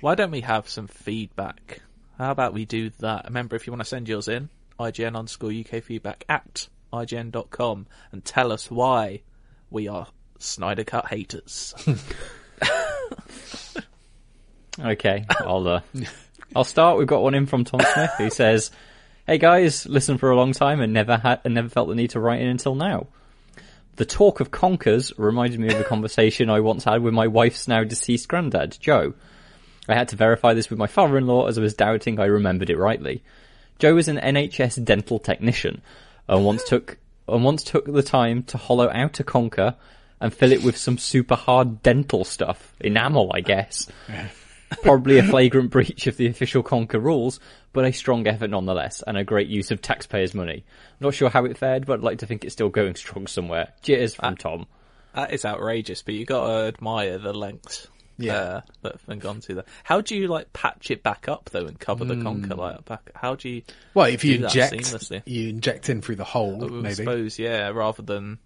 why 0.00 0.14
don't 0.14 0.30
we 0.30 0.40
have 0.42 0.68
some 0.68 0.86
feedback? 0.86 1.80
How 2.18 2.30
about 2.30 2.52
we 2.54 2.64
do 2.64 2.90
that? 3.00 3.24
Remember, 3.26 3.56
if 3.56 3.66
you 3.66 3.72
want 3.72 3.80
to 3.82 3.88
send 3.88 4.08
yours 4.08 4.28
in, 4.28 4.48
IGN 4.78 5.16
underscore 5.16 5.50
UK 5.52 5.82
feedback 5.82 6.24
at 6.28 6.68
IGN.com 6.92 7.86
and 8.12 8.24
tell 8.24 8.52
us 8.52 8.70
why 8.70 9.22
we 9.70 9.88
are 9.88 10.06
Snyder 10.38 10.84
Cut 10.84 11.06
haters. 11.08 11.74
Okay, 14.80 15.26
I'll 15.40 15.68
uh, 15.68 15.80
I'll 16.56 16.64
start. 16.64 16.96
We've 16.96 17.06
got 17.06 17.22
one 17.22 17.34
in 17.34 17.44
from 17.44 17.64
Tom 17.64 17.80
Smith 17.92 18.10
who 18.16 18.30
says, 18.30 18.70
"Hey 19.24 19.38
guys, 19.38 19.86
listened 19.86 20.18
for 20.18 20.32
a 20.32 20.36
long 20.36 20.52
time 20.52 20.80
and 20.80 20.92
never 20.92 21.16
had 21.16 21.40
and 21.44 21.54
never 21.54 21.68
felt 21.68 21.88
the 21.88 21.94
need 21.94 22.10
to 22.10 22.18
write 22.18 22.40
in 22.40 22.48
until 22.48 22.74
now. 22.74 23.06
The 23.94 24.04
talk 24.04 24.40
of 24.40 24.50
conkers 24.50 25.12
reminded 25.16 25.60
me 25.60 25.72
of 25.72 25.78
a 25.78 25.84
conversation 25.84 26.50
I 26.50 26.58
once 26.58 26.82
had 26.82 27.02
with 27.02 27.14
my 27.14 27.28
wife's 27.28 27.68
now 27.68 27.84
deceased 27.84 28.26
granddad, 28.26 28.78
Joe. 28.80 29.14
I 29.88 29.94
had 29.94 30.08
to 30.08 30.16
verify 30.16 30.54
this 30.54 30.70
with 30.70 30.78
my 30.80 30.88
father-in-law 30.88 31.46
as 31.46 31.56
I 31.56 31.60
was 31.60 31.74
doubting 31.74 32.18
I 32.18 32.24
remembered 32.24 32.68
it 32.68 32.76
rightly. 32.76 33.22
Joe 33.78 33.94
was 33.94 34.08
an 34.08 34.18
NHS 34.18 34.84
dental 34.84 35.20
technician 35.20 35.82
and 36.26 36.44
once 36.44 36.64
took 36.64 36.98
and 37.28 37.44
once 37.44 37.62
took 37.62 37.84
the 37.86 38.02
time 38.02 38.42
to 38.44 38.58
hollow 38.58 38.90
out 38.90 39.20
a 39.20 39.24
conker 39.24 39.76
and 40.20 40.34
fill 40.34 40.50
it 40.50 40.64
with 40.64 40.76
some 40.76 40.98
super 40.98 41.36
hard 41.36 41.80
dental 41.84 42.24
stuff, 42.24 42.74
enamel, 42.80 43.30
I 43.32 43.40
guess." 43.40 43.88
Probably 44.82 45.18
a 45.18 45.22
flagrant 45.24 45.70
breach 45.70 46.06
of 46.06 46.16
the 46.16 46.26
official 46.26 46.62
conker 46.62 47.02
rules, 47.02 47.40
but 47.72 47.84
a 47.84 47.92
strong 47.92 48.26
effort 48.26 48.50
nonetheless, 48.50 49.02
and 49.06 49.16
a 49.16 49.24
great 49.24 49.48
use 49.48 49.70
of 49.70 49.82
taxpayers' 49.82 50.34
money. 50.34 50.64
Not 51.00 51.14
sure 51.14 51.30
how 51.30 51.44
it 51.44 51.58
fared, 51.58 51.86
but 51.86 51.94
I'd 51.94 52.04
like 52.04 52.18
to 52.18 52.26
think 52.26 52.44
it's 52.44 52.54
still 52.54 52.68
going 52.68 52.94
strong 52.94 53.26
somewhere. 53.26 53.72
Cheers 53.82 54.14
from 54.14 54.36
Tom. 54.36 54.66
That 55.14 55.32
is 55.32 55.44
outrageous, 55.44 56.02
but 56.02 56.14
you 56.14 56.24
got 56.24 56.46
to 56.46 56.66
admire 56.68 57.18
the 57.18 57.32
lengths. 57.32 57.88
Yeah. 58.18 58.34
Uh, 58.34 58.60
that 58.82 58.92
have 58.92 59.06
been 59.06 59.18
gone 59.18 59.40
to 59.40 59.54
there. 59.54 59.64
How 59.84 60.00
do 60.00 60.16
you 60.16 60.28
like 60.28 60.52
patch 60.52 60.90
it 60.90 61.02
back 61.02 61.28
up 61.28 61.50
though 61.50 61.66
and 61.66 61.78
cover 61.78 62.04
the 62.04 62.14
conker 62.14 62.56
like 62.56 62.84
back? 62.84 63.10
How 63.14 63.34
do 63.34 63.48
you? 63.48 63.62
Well, 63.94 64.06
if 64.06 64.22
you 64.24 64.38
do 64.38 64.44
inject, 64.44 64.74
seamlessly? 64.74 65.22
you 65.26 65.48
inject 65.48 65.88
in 65.88 66.02
through 66.02 66.16
the 66.16 66.24
hole, 66.24 66.64
I 66.64 66.68
maybe. 66.68 66.94
suppose, 66.94 67.38
yeah. 67.38 67.68
Rather 67.70 68.02
than 68.02 68.38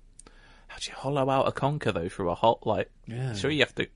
how 0.68 0.78
do 0.78 0.88
you 0.88 0.94
hollow 0.96 1.28
out 1.28 1.48
a 1.48 1.52
conker 1.52 1.92
though 1.92 2.08
through 2.08 2.30
a 2.30 2.34
hot 2.34 2.66
like? 2.66 2.90
Yeah. 3.06 3.34
Sure, 3.34 3.50
you 3.50 3.60
have 3.60 3.74
to. 3.74 3.86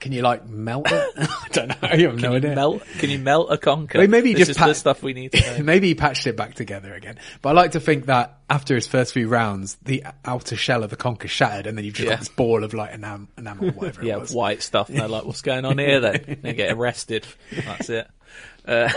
Can 0.00 0.12
you 0.12 0.22
like 0.22 0.46
melt 0.48 0.86
it? 0.90 1.12
I 1.18 1.48
don't 1.50 1.68
know. 1.82 1.88
You 1.94 2.06
have 2.08 2.14
Can 2.16 2.22
no 2.22 2.30
you 2.32 2.36
idea. 2.36 2.54
melt? 2.54 2.82
Can 2.98 3.10
you 3.10 3.18
melt 3.18 3.52
a 3.52 3.56
conker? 3.56 4.08
Maybe 4.08 4.32
this 4.32 4.40
just 4.46 4.50
is 4.52 4.56
pat- 4.56 4.68
the 4.68 4.74
stuff 4.74 5.02
we 5.02 5.12
need 5.12 5.32
to. 5.32 5.62
Maybe 5.62 5.88
he 5.88 5.94
patched 5.94 6.26
it 6.26 6.36
back 6.36 6.54
together 6.54 6.94
again. 6.94 7.18
But 7.42 7.50
I 7.50 7.52
like 7.52 7.72
to 7.72 7.80
think 7.80 8.06
that 8.06 8.38
after 8.48 8.74
his 8.74 8.86
first 8.86 9.12
few 9.12 9.28
rounds, 9.28 9.76
the 9.82 10.04
outer 10.24 10.56
shell 10.56 10.84
of 10.84 10.90
the 10.90 10.96
conker 10.96 11.28
shattered, 11.28 11.66
and 11.66 11.76
then 11.76 11.84
you've 11.84 11.94
just 11.94 12.06
Yeah. 12.06 12.12
got 12.14 12.18
this 12.20 12.28
ball 12.28 12.64
of 12.64 12.74
like 12.74 12.92
enam- 12.92 13.28
enamel, 13.36 13.70
whatever 13.72 14.04
yeah, 14.04 14.14
it 14.16 14.20
was. 14.20 14.32
white 14.32 14.62
stuff. 14.62 14.88
And 14.88 14.98
they're 14.98 15.08
like, 15.08 15.24
"What's 15.24 15.42
going 15.42 15.64
on 15.64 15.78
here?" 15.78 16.00
Then 16.00 16.38
they 16.42 16.52
get 16.54 16.72
arrested. 16.72 17.26
That's 17.52 17.90
it. 17.90 18.08
Uh, 18.66 18.88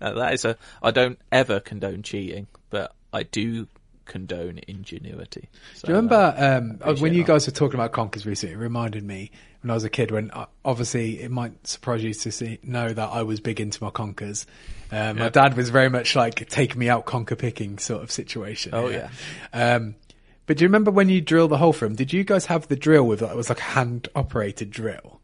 that 0.00 0.32
is 0.34 0.44
a. 0.44 0.56
I 0.82 0.90
don't 0.90 1.18
ever 1.30 1.60
condone 1.60 2.02
cheating, 2.02 2.46
but 2.70 2.92
I 3.12 3.22
do 3.24 3.68
condone 4.06 4.58
ingenuity. 4.66 5.48
So, 5.74 5.86
Do 5.86 5.92
you 5.92 5.96
remember 5.96 6.34
uh, 6.36 6.58
um, 6.90 6.96
when 6.98 7.14
you 7.14 7.22
guys 7.22 7.46
were 7.46 7.52
talking 7.52 7.74
about 7.74 7.92
conkers 7.92 8.26
recently? 8.26 8.54
It 8.54 8.58
reminded 8.58 9.04
me 9.04 9.30
when 9.62 9.70
I 9.70 9.74
was 9.74 9.84
a 9.84 9.90
kid. 9.90 10.10
When 10.10 10.30
uh, 10.30 10.46
obviously 10.64 11.20
it 11.22 11.30
might 11.30 11.66
surprise 11.66 12.02
you 12.02 12.14
to 12.14 12.32
see 12.32 12.58
know 12.62 12.92
that 12.92 13.10
I 13.10 13.22
was 13.22 13.40
big 13.40 13.60
into 13.60 13.82
my 13.82 13.90
conkers. 13.90 14.46
Uh, 14.92 15.14
my 15.14 15.28
dad 15.28 15.56
was 15.56 15.70
very 15.70 15.88
much 15.88 16.16
like 16.16 16.48
take 16.48 16.76
me 16.76 16.88
out 16.88 17.06
conker 17.06 17.38
picking 17.38 17.78
sort 17.78 18.02
of 18.02 18.10
situation. 18.10 18.74
Oh, 18.74 18.88
yeah. 18.88 19.10
Um, 19.52 19.94
but 20.46 20.56
do 20.56 20.64
you 20.64 20.68
remember 20.68 20.90
when 20.90 21.08
you 21.08 21.20
drill 21.20 21.46
the 21.46 21.58
hole 21.58 21.72
for 21.72 21.86
him? 21.86 21.94
Did 21.94 22.12
you 22.12 22.24
guys 22.24 22.46
have 22.46 22.66
the 22.66 22.74
drill 22.74 23.06
with 23.06 23.22
like, 23.22 23.30
it 23.30 23.36
was 23.36 23.48
like 23.48 23.60
a 23.60 23.64
hand 23.64 24.08
operated 24.16 24.70
drill 24.70 25.20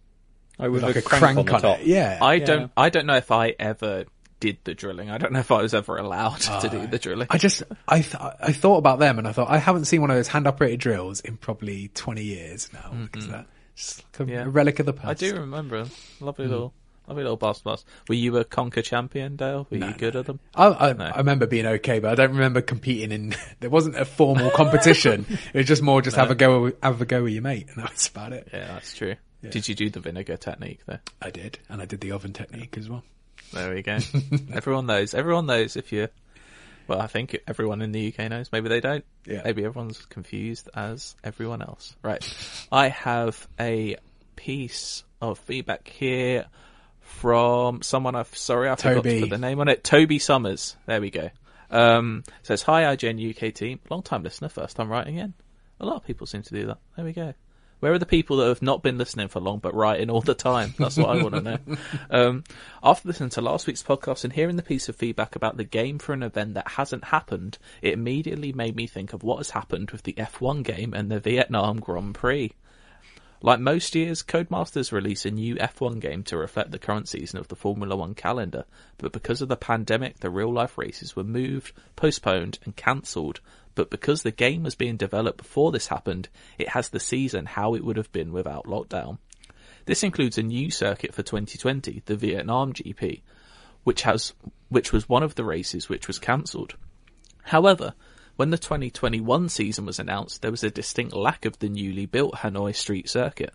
I 0.59 0.69
with 0.69 0.85
with 0.85 0.95
like 0.95 0.97
a 0.97 1.03
crank, 1.03 1.37
on, 1.37 1.47
top. 1.47 1.81
it? 1.81 1.87
Yeah, 1.87 2.19
I 2.23 2.35
yeah. 2.35 2.45
don't. 2.45 2.73
I 2.77 2.91
don't 2.91 3.07
know 3.07 3.17
if 3.17 3.33
I 3.33 3.55
ever 3.59 4.05
did 4.39 4.59
the 4.65 4.75
drilling. 4.75 5.11
I 5.11 5.19
don't 5.19 5.33
know 5.33 5.41
if 5.41 5.51
I 5.51 5.63
was 5.63 5.75
ever 5.75 5.97
allowed 5.97 6.41
to 6.43 6.69
do 6.69 6.87
the 6.87 6.99
drilling. 6.99 7.27
I 7.31 7.39
just 7.39 7.63
I 7.89 8.03
th- 8.03 8.15
I 8.41 8.53
thought 8.53 8.77
about 8.77 8.99
them 8.99 9.19
and 9.19 9.27
I 9.27 9.33
thought 9.33 9.51
I 9.51 9.59
haven't 9.59 9.87
seen 9.87 10.01
one 10.01 10.11
of 10.11 10.17
those 10.17 10.29
hand 10.29 10.47
operated 10.47 10.81
drills 10.81 11.21
in 11.21 11.37
probably 11.37 11.89
twenty 11.89 12.23
years 12.23 12.73
now 12.73 12.93
because 12.93 13.29
just 13.77 14.05
like 14.19 14.29
a. 14.29 14.33
Yeah. 14.33 14.45
relic 14.47 14.81
of 14.81 14.87
the 14.87 14.93
past. 14.93 15.09
I 15.09 15.15
do 15.15 15.37
remember. 15.37 15.87
Lovely 16.21 16.47
mm. 16.47 16.51
little, 16.51 16.75
lovely 17.07 17.23
little 17.23 17.37
boss 17.37 17.61
boss. 17.61 17.85
Were 18.09 18.15
you 18.15 18.37
a 18.39 18.45
conker 18.45 18.83
champion, 18.83 19.37
Dale? 19.37 19.67
Were 19.71 19.77
you 19.77 19.93
good 19.95 20.17
at 20.17 20.27
them? 20.27 20.41
I, 20.55 20.67
I, 20.67 20.93
No. 20.95 21.05
I 21.05 21.19
remember 21.19 21.47
being 21.47 21.67
okay, 21.67 22.01
but 22.01 22.11
I 22.11 22.15
don't 22.15 22.33
remember 22.33 22.61
competing 22.61 23.13
in. 23.13 23.35
There 23.61 23.71
wasn't 23.71 23.97
a 23.97 24.05
formal 24.05 24.51
competition. 24.51 25.27
it 25.55 25.55
was 25.55 25.67
just 25.67 25.83
more 25.83 26.03
just 26.03 26.17
have 26.17 26.31
a 26.31 26.35
go, 26.35 26.73
have 26.83 27.01
a 27.01 27.07
go 27.07 27.23
with 27.23 27.33
your 27.33 27.43
mate, 27.43 27.69
and 27.75 27.77
that's 27.85 28.09
about 28.09 28.33
it. 28.33 28.49
Yeah, 28.53 28.67
that's 28.67 28.97
true. 28.97 29.17
Did 29.49 29.69
you 29.69 29.77
do 29.77 29.91
the 29.91 30.01
vinegar 30.01 30.37
technique 30.37 30.81
there? 30.87 31.01
I 31.23 31.31
did, 31.31 31.61
and 31.69 31.81
I 31.81 31.85
did 31.85 32.01
the 32.01 32.11
oven 32.11 32.33
technique 32.33 32.77
as 32.77 32.89
well. 32.89 33.05
There 33.53 33.73
we 33.73 33.83
go. 33.83 33.99
everyone 34.53 34.87
knows. 34.87 35.15
Everyone 35.15 35.47
knows 35.47 35.77
if 35.77 35.93
you 35.93 36.09
Well, 36.89 37.01
I 37.01 37.07
think 37.07 37.37
everyone 37.47 37.83
in 37.83 37.93
the 37.93 38.09
UK 38.13 38.31
knows. 38.31 38.51
Maybe 38.53 38.69
they 38.69 38.81
don't. 38.81 39.05
Yeah. 39.25 39.43
Maybe 39.45 39.65
everyone's 39.65 40.05
confused 40.07 40.69
as 40.75 41.17
everyone 41.25 41.63
else. 41.63 41.97
Right. 42.03 42.25
I 42.73 42.89
have 42.89 43.47
a 43.59 43.97
piece 44.37 45.03
of 45.21 45.39
feedback 45.41 45.89
here 45.89 46.47
from 47.01 47.83
someone 47.83 48.15
I've, 48.15 48.37
sorry, 48.37 48.69
I 48.69 48.77
forgot 48.77 49.05
to 49.05 49.21
put 49.21 49.31
the 49.31 49.39
name 49.39 49.61
on 49.61 49.69
it. 49.69 49.83
Toby 49.83 50.19
Summers. 50.19 50.77
There 50.87 51.01
we 51.01 51.11
go. 51.11 51.31
Um, 51.71 52.25
says, 52.43 52.63
hi, 52.63 52.83
IGN 52.95 53.31
UK 53.31 53.55
team. 53.55 53.81
Long 53.91 54.03
time 54.03 54.23
listener, 54.23 54.49
first 54.49 54.77
time 54.77 54.89
writing 54.89 55.17
in. 55.17 55.35
A 55.81 55.87
lot 55.87 55.97
of 55.97 56.05
people 56.05 56.27
seem 56.27 56.43
to 56.43 56.55
do 56.55 56.67
that. 56.67 56.79
There 56.97 57.05
we 57.05 57.13
go. 57.13 57.35
Where 57.81 57.93
are 57.93 57.99
the 57.99 58.07
people 58.07 58.39
that 58.39 58.49
have 58.49 58.63
not 58.63 58.83
been 58.83 58.97
listening 58.97 59.29
for 59.29 59.41
long 59.41 59.59
but 59.59 59.75
writing 59.75 60.09
all 60.09 60.23
the 60.23 60.35
time? 60.35 60.75
That's 60.79 60.97
what 60.97 61.11
I 61.11 61.23
want 61.23 61.35
to 61.35 61.41
know. 61.43 61.59
Um, 62.09 62.45
after 62.83 63.09
listening 63.09 63.31
to 63.31 63.41
last 63.41 63.67
week's 63.67 63.83
podcast 63.83 64.25
and 64.25 64.33
hearing 64.33 64.57
the 64.57 64.63
piece 64.63 64.89
of 64.89 64.97
feedback 64.97 65.37
about 65.37 65.57
the 65.57 65.65
game 65.65 65.99
for 65.99 66.13
an 66.13 66.23
event 66.23 66.55
that 66.55 66.69
hasn't 66.69 67.05
happened, 67.05 67.59
it 67.83 67.95
immediately 67.95 68.53
made 68.53 68.77
me 68.77 68.87
think 68.87 69.13
of 69.13 69.23
what 69.23 69.39
has 69.39 69.51
happened 69.51 69.91
with 69.91 70.05
the 70.05 70.15
F1 70.15 70.63
game 70.63 70.95
and 70.95 71.11
the 71.11 71.21
Vietnam 71.21 71.81
Grand 71.81 72.15
Prix. 72.15 72.53
Like 73.43 73.61
most 73.61 73.95
years, 73.95 74.23
Codemasters 74.23 74.93
release 74.93 75.27
a 75.27 75.31
new 75.31 75.57
F1 75.57 76.01
game 76.01 76.23
to 76.25 76.39
reflect 76.39 76.71
the 76.71 76.79
current 76.79 77.09
season 77.09 77.39
of 77.39 77.49
the 77.49 77.57
Formula 77.57 77.95
One 77.95 78.15
calendar, 78.15 78.65
but 78.99 79.13
because 79.13 79.43
of 79.43 79.49
the 79.49 79.57
pandemic, 79.57 80.21
the 80.21 80.31
real 80.31 80.53
life 80.53 80.79
races 80.79 81.15
were 81.15 81.25
moved, 81.25 81.73
postponed, 81.97 82.59
and 82.65 82.75
cancelled. 82.75 83.41
But 83.77 83.91
because 83.91 84.23
the 84.23 84.33
game 84.33 84.65
was 84.65 84.75
being 84.75 84.97
developed 84.97 85.37
before 85.39 85.71
this 85.71 85.87
happened, 85.87 86.29
it 86.59 86.71
has 86.71 86.89
the 86.89 86.99
season 86.99 87.47
how 87.47 87.75
it 87.75 87.85
would 87.85 87.99
have 87.99 88.11
been 88.11 88.33
without 88.33 88.65
lockdown. 88.65 89.19
This 89.85 90.03
includes 90.03 90.39
a 90.39 90.43
new 90.43 90.71
circuit 90.71 91.15
for 91.15 91.23
2020, 91.23 92.03
the 92.07 92.17
Vietnam 92.17 92.73
GP, 92.73 93.21
which 93.85 94.03
has 94.03 94.33
which 94.69 94.93
was 94.93 95.09
one 95.09 95.23
of 95.23 95.37
the 95.37 95.45
races 95.45 95.89
which 95.89 96.09
was 96.09 96.19
cancelled. 96.19 96.75
However, 97.45 97.95
when 98.35 98.51
the 98.51 98.59
2021 98.59 99.49
season 99.49 99.87
was 99.87 100.01
announced, 100.01 100.43
there 100.43 100.51
was 100.51 100.65
a 100.65 100.71
distinct 100.71 101.15
lack 101.15 101.45
of 101.45 101.59
the 101.59 101.69
newly 101.69 102.07
built 102.07 102.37
Hanoi 102.37 102.75
Street 102.75 103.09
Circuit. 103.09 103.55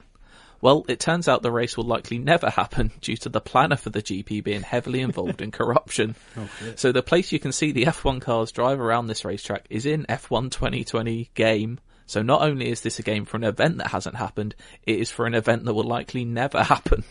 Well, 0.61 0.85
it 0.87 0.99
turns 0.99 1.27
out 1.27 1.41
the 1.41 1.51
race 1.51 1.75
will 1.75 1.85
likely 1.85 2.19
never 2.19 2.49
happen 2.49 2.91
due 3.01 3.17
to 3.17 3.29
the 3.29 3.41
planner 3.41 3.75
for 3.75 3.89
the 3.89 4.01
GP 4.01 4.43
being 4.43 4.61
heavily 4.61 5.01
involved 5.01 5.41
in 5.41 5.51
corruption. 5.51 6.15
Oh, 6.37 6.47
so 6.75 6.91
the 6.91 7.03
place 7.03 7.31
you 7.31 7.39
can 7.39 7.51
see 7.51 7.71
the 7.71 7.85
F1 7.85 8.21
cars 8.21 8.51
drive 8.51 8.79
around 8.79 9.07
this 9.07 9.25
racetrack 9.25 9.65
is 9.69 9.85
in 9.85 10.05
F1 10.05 10.51
2020 10.51 11.29
game. 11.33 11.79
So 12.05 12.21
not 12.21 12.41
only 12.41 12.69
is 12.69 12.81
this 12.81 12.99
a 12.99 13.03
game 13.03 13.25
for 13.25 13.37
an 13.37 13.43
event 13.43 13.77
that 13.77 13.87
hasn't 13.87 14.15
happened, 14.15 14.53
it 14.83 14.99
is 14.99 15.09
for 15.11 15.25
an 15.25 15.33
event 15.33 15.65
that 15.65 15.73
will 15.73 15.83
likely 15.85 16.25
never 16.25 16.61
happen. 16.63 17.03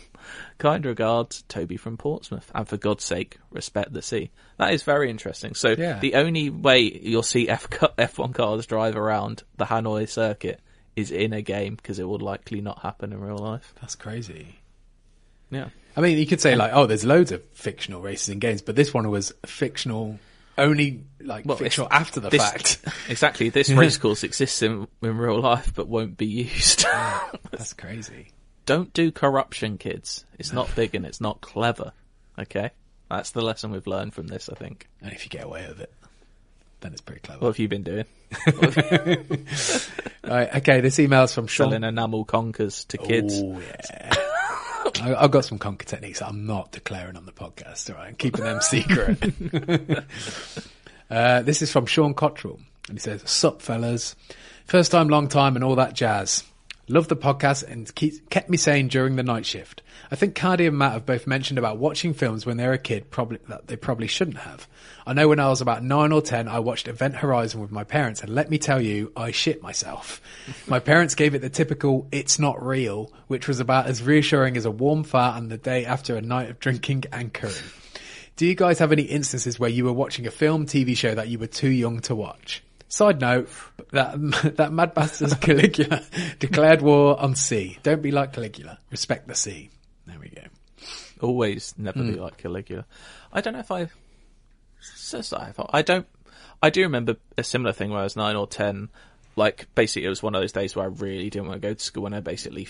Kind 0.59 0.85
regards, 0.85 1.41
Toby 1.43 1.77
from 1.77 1.97
Portsmouth. 1.97 2.49
And 2.53 2.67
for 2.67 2.77
God's 2.77 3.03
sake, 3.03 3.37
respect 3.51 3.93
the 3.93 4.01
sea. 4.01 4.29
That 4.57 4.73
is 4.73 4.83
very 4.83 5.09
interesting. 5.09 5.55
So 5.55 5.69
Yeah. 5.77 5.99
the 5.99 6.15
only 6.15 6.49
way 6.49 6.81
you'll 6.81 7.23
see 7.23 7.49
F- 7.49 7.69
F1 7.69 8.33
cars 8.33 8.65
drive 8.67 8.95
around 8.95 9.43
the 9.57 9.65
Hanoi 9.65 10.07
circuit 10.07 10.59
is 10.95 11.11
in 11.11 11.33
a 11.33 11.41
game 11.41 11.75
because 11.75 11.99
it 11.99 12.03
will 12.03 12.19
likely 12.19 12.61
not 12.61 12.79
happen 12.79 13.13
in 13.13 13.19
real 13.19 13.37
life. 13.37 13.73
That's 13.81 13.95
crazy. 13.95 14.59
Yeah. 15.49 15.69
I 15.95 16.01
mean, 16.01 16.17
you 16.17 16.25
could 16.25 16.41
say 16.41 16.55
like, 16.55 16.71
oh, 16.73 16.85
there's 16.85 17.03
loads 17.05 17.31
of 17.31 17.43
fictional 17.53 18.01
races 18.01 18.29
in 18.29 18.39
games, 18.39 18.61
but 18.61 18.75
this 18.75 18.93
one 18.93 19.09
was 19.09 19.33
fictional 19.45 20.19
only 20.57 21.03
like 21.21 21.45
Well, 21.45 21.57
fictional 21.57 21.87
after 21.91 22.19
the 22.19 22.29
this- 22.29 22.41
fact. 22.41 22.79
Exactly. 23.09 23.49
This 23.49 23.69
race 23.71 23.97
course 23.97 24.23
exists 24.23 24.61
in, 24.61 24.87
in 25.01 25.17
real 25.17 25.39
life 25.39 25.73
but 25.75 25.87
won't 25.87 26.17
be 26.17 26.25
used. 26.27 26.85
That's 27.51 27.73
crazy. 27.73 28.29
Don't 28.65 28.93
do 28.93 29.11
corruption, 29.11 29.77
kids. 29.77 30.25
It's 30.39 30.53
not 30.53 30.73
big 30.75 30.95
and 30.95 31.05
it's 31.05 31.19
not 31.19 31.41
clever. 31.41 31.93
Okay? 32.39 32.71
That's 33.09 33.31
the 33.31 33.41
lesson 33.41 33.71
we've 33.71 33.87
learned 33.87 34.13
from 34.13 34.27
this, 34.27 34.47
I 34.49 34.55
think. 34.55 34.87
And 35.01 35.11
if 35.11 35.25
you 35.25 35.29
get 35.29 35.43
away 35.43 35.65
with 35.67 35.81
it, 35.81 35.91
then 36.81 36.91
it's 36.91 37.01
pretty 37.01 37.21
clever. 37.21 37.39
What 37.39 37.47
have 37.49 37.59
you 37.59 37.67
been 37.67 37.83
doing? 37.83 38.05
Right, 40.23 40.55
okay, 40.57 40.81
this 40.81 40.99
email's 40.99 41.33
from 41.33 41.47
Sean. 41.47 41.71
Selling 41.71 41.83
enamel 41.83 42.25
conkers 42.25 42.85
to 42.85 42.97
kids. 42.97 43.41
Oh 43.41 43.59
yeah. 43.59 44.13
I, 45.01 45.15
I've 45.23 45.31
got 45.31 45.45
some 45.45 45.57
conker 45.57 45.83
techniques 45.83 46.21
I'm 46.21 46.45
not 46.45 46.71
declaring 46.71 47.17
on 47.17 47.25
the 47.25 47.31
podcast. 47.31 47.89
All 47.89 47.95
right, 47.95 48.07
I'm 48.09 48.15
keeping 48.15 48.43
them 48.43 48.61
secret. 48.61 49.17
uh, 51.09 51.41
this 51.41 51.61
is 51.61 51.71
from 51.71 51.85
Sean 51.87 52.13
Cottrell, 52.13 52.59
and 52.87 52.97
he 52.97 53.01
says, 53.01 53.23
"Sup, 53.29 53.61
fellas? 53.61 54.15
First 54.65 54.91
time, 54.91 55.09
long 55.09 55.27
time, 55.27 55.55
and 55.55 55.65
all 55.65 55.75
that 55.75 55.93
jazz. 55.93 56.43
Love 56.91 57.07
the 57.07 57.15
podcast 57.15 57.63
and 57.63 57.95
keep, 57.95 58.29
kept 58.29 58.49
me 58.49 58.57
sane 58.57 58.89
during 58.89 59.15
the 59.15 59.23
night 59.23 59.45
shift. 59.45 59.81
I 60.11 60.17
think 60.17 60.35
Cardy 60.35 60.67
and 60.67 60.77
Matt 60.77 60.91
have 60.91 61.05
both 61.05 61.25
mentioned 61.25 61.57
about 61.57 61.77
watching 61.77 62.13
films 62.13 62.45
when 62.45 62.57
they 62.57 62.67
were 62.67 62.73
a 62.73 62.77
kid, 62.77 63.09
probably 63.09 63.39
that 63.47 63.67
they 63.67 63.77
probably 63.77 64.07
shouldn't 64.07 64.39
have. 64.39 64.67
I 65.07 65.13
know 65.13 65.29
when 65.29 65.39
I 65.39 65.47
was 65.47 65.61
about 65.61 65.85
nine 65.85 66.11
or 66.11 66.21
ten, 66.21 66.49
I 66.49 66.59
watched 66.59 66.89
Event 66.89 67.15
Horizon 67.15 67.61
with 67.61 67.71
my 67.71 67.85
parents, 67.85 68.21
and 68.21 68.35
let 68.35 68.49
me 68.49 68.57
tell 68.57 68.81
you, 68.81 69.13
I 69.15 69.31
shit 69.31 69.63
myself. 69.63 70.21
My 70.67 70.79
parents 70.79 71.15
gave 71.15 71.33
it 71.33 71.39
the 71.39 71.49
typical 71.49 72.09
"it's 72.11 72.39
not 72.39 72.61
real," 72.61 73.09
which 73.27 73.47
was 73.47 73.61
about 73.61 73.87
as 73.87 74.03
reassuring 74.03 74.57
as 74.57 74.65
a 74.65 74.71
warm 74.71 75.05
fart 75.05 75.37
on 75.37 75.47
the 75.47 75.57
day 75.57 75.85
after 75.85 76.17
a 76.17 76.21
night 76.21 76.49
of 76.49 76.59
drinking 76.59 77.05
and 77.13 77.33
curry. 77.33 77.53
Do 78.35 78.45
you 78.45 78.55
guys 78.55 78.79
have 78.79 78.91
any 78.91 79.03
instances 79.03 79.57
where 79.57 79.69
you 79.69 79.85
were 79.85 79.93
watching 79.93 80.27
a 80.27 80.31
film, 80.31 80.65
TV 80.65 80.97
show 80.97 81.15
that 81.15 81.29
you 81.29 81.39
were 81.39 81.47
too 81.47 81.69
young 81.69 82.01
to 82.01 82.15
watch? 82.15 82.61
Side 82.91 83.21
note, 83.21 83.47
that, 83.91 84.15
that 84.57 84.73
mad 84.73 84.93
bastard's 84.93 85.35
Caligula 85.35 86.03
declared 86.39 86.81
war 86.81 87.17
on 87.17 87.35
sea. 87.35 87.77
Don't 87.83 88.01
be 88.01 88.11
like 88.11 88.33
Caligula. 88.33 88.79
Respect 88.91 89.29
the 89.29 89.33
sea. 89.35 89.69
There 90.05 90.19
we 90.19 90.27
go. 90.27 90.41
Always 91.21 91.73
never 91.77 91.99
Hmm. 91.99 92.11
be 92.11 92.19
like 92.19 92.35
Caligula. 92.35 92.85
I 93.31 93.39
don't 93.39 93.53
know 93.53 93.59
if 93.61 93.71
I 93.71 93.87
says 94.81 95.31
I 95.31 95.51
thought 95.51 95.69
I 95.71 95.83
don't 95.83 96.05
I 96.61 96.69
do 96.69 96.81
remember 96.81 97.15
a 97.37 97.43
similar 97.45 97.71
thing 97.71 97.91
where 97.91 98.01
I 98.01 98.03
was 98.03 98.17
nine 98.17 98.35
or 98.35 98.45
ten. 98.45 98.89
Like 99.37 99.67
basically 99.73 100.05
it 100.05 100.09
was 100.09 100.21
one 100.21 100.35
of 100.35 100.41
those 100.41 100.51
days 100.51 100.75
where 100.75 100.83
I 100.83 100.89
really 100.89 101.29
didn't 101.29 101.47
want 101.47 101.61
to 101.61 101.67
go 101.67 101.73
to 101.73 101.79
school 101.83 102.07
and 102.07 102.13
I 102.15 102.19
basically 102.19 102.67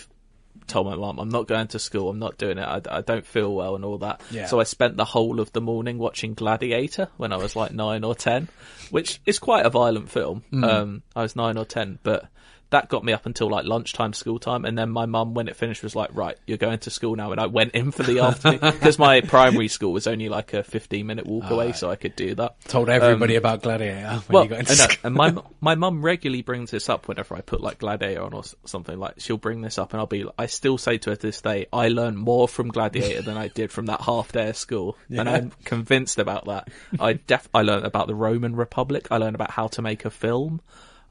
told 0.68 0.88
my 0.88 0.96
mum 0.96 1.20
I'm 1.20 1.30
not 1.30 1.48
going 1.48 1.68
to 1.70 1.80
school, 1.80 2.10
I'm 2.10 2.20
not 2.20 2.38
doing 2.38 2.58
it, 2.58 2.64
I, 2.64 2.82
I 2.90 3.02
don't 3.02 3.26
feel 3.26 3.54
well 3.54 3.76
and 3.76 3.86
all 3.86 3.98
that. 4.00 4.22
Yeah. 4.32 4.48
So 4.48 4.60
I 4.60 4.64
spent 4.64 4.98
the 4.98 5.06
whole 5.06 5.40
of 5.40 5.52
the 5.54 5.62
morning 5.62 5.98
watching 5.98 6.34
Gladiator 6.34 7.10
when 7.18 7.34
I 7.34 7.38
was 7.38 7.56
like 7.56 7.72
nine 7.72 8.04
or 8.04 8.16
ten, 8.16 8.48
which 8.90 9.22
is 9.26 9.40
quite 9.40 9.66
a 9.66 9.70
violent 9.70 10.10
film. 10.10 10.44
Hmm. 10.50 10.64
Um, 10.64 11.04
I 11.16 11.22
was 11.22 11.36
nine 11.36 11.58
or 11.58 11.66
ten, 11.66 12.00
but 12.04 12.28
that 12.72 12.90
got 12.90 13.04
me 13.04 13.14
up 13.14 13.26
until 13.26 13.50
like 13.50 13.66
lunchtime, 13.66 14.14
school 14.14 14.40
time, 14.40 14.66
and 14.66 14.78
then 14.78 14.90
my 14.90 15.06
mum, 15.06 15.34
when 15.34 15.48
it 15.48 15.56
finished, 15.56 15.84
was 15.84 15.96
like, 15.96 16.10
"Right, 16.14 16.38
you're 16.48 16.58
going 16.58 16.80
to 16.80 16.90
school 16.90 17.16
now." 17.16 17.32
And 17.32 17.40
I 17.40 17.46
went 17.46 17.74
in 17.74 17.92
for 17.92 18.04
the 18.04 18.20
afternoon 18.28 18.60
because 18.62 18.98
my 18.98 19.22
primary 19.22 19.68
school 19.68 19.94
was 19.94 20.08
only 20.08 20.30
like 20.30 20.54
a 20.54 20.64
15 20.64 21.06
minute 21.06 21.28
walk 21.28 21.50
away, 21.52 21.74
so 21.74 21.90
I 21.92 21.96
could 21.96 22.16
do 22.16 22.34
that. 22.36 22.60
Told 22.66 22.90
everybody 22.90 23.36
about 23.36 23.62
Gladiator 23.62 24.02
when 24.02 24.06
Um, 24.16 24.24
Well, 24.30 24.44
you 24.44 24.50
got 24.50 24.60
into 24.60 24.72
I 24.72 24.76
school. 24.76 24.98
and 25.04 25.16
my 25.16 25.36
my 25.62 25.76
mum 25.76 26.02
regularly 26.02 26.42
brings 26.42 26.72
this 26.72 26.90
up 26.90 27.08
whenever 27.08 27.36
I 27.36 27.42
put 27.42 27.62
like 27.62 27.80
Gladiator 27.80 28.24
on 28.24 28.34
or 28.34 28.44
something. 28.66 28.98
Like 28.98 29.16
she'll 29.20 29.38
bring 29.38 29.62
this 29.62 29.78
up, 29.78 29.94
and 29.94 30.00
I'll 30.00 30.08
be. 30.08 30.26
I 30.38 30.46
still 30.48 30.78
say 30.78 30.98
to 30.98 31.12
her 31.12 31.16
to 31.16 31.22
this 31.22 31.42
day, 31.42 31.68
I 31.72 31.90
learned 31.90 32.18
more 32.18 32.48
from 32.48 32.70
Gladiator 32.70 33.22
than 33.22 33.38
I 33.38 33.50
did 33.50 33.72
from 33.72 33.88
that 33.88 34.02
half 34.02 34.32
day 34.32 34.50
of 34.50 34.58
school, 34.58 34.98
and 35.10 35.30
I'm 35.30 35.52
convinced 35.66 36.20
about 36.20 36.46
that. 36.46 36.70
I 37.00 37.14
def 37.14 37.50
I 37.54 37.64
learned 37.64 37.86
about 37.86 38.08
the 38.08 38.16
Roman 38.16 38.56
Republic. 38.56 39.08
I 39.12 39.18
learned 39.18 39.36
about 39.36 39.52
how 39.52 39.68
to 39.68 39.82
make 39.82 40.06
a 40.06 40.10
film. 40.10 40.62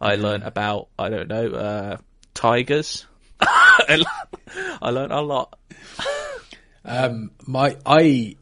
I 0.01 0.14
learned 0.16 0.44
about 0.44 0.88
I 0.98 1.09
don't 1.09 1.28
know 1.28 1.51
uh, 1.51 1.96
tigers. 2.34 3.07
I 3.40 3.96
learned- 4.90 5.12
a 5.12 5.20
lot. 5.20 5.59
my 7.46 7.76
I 7.84 8.36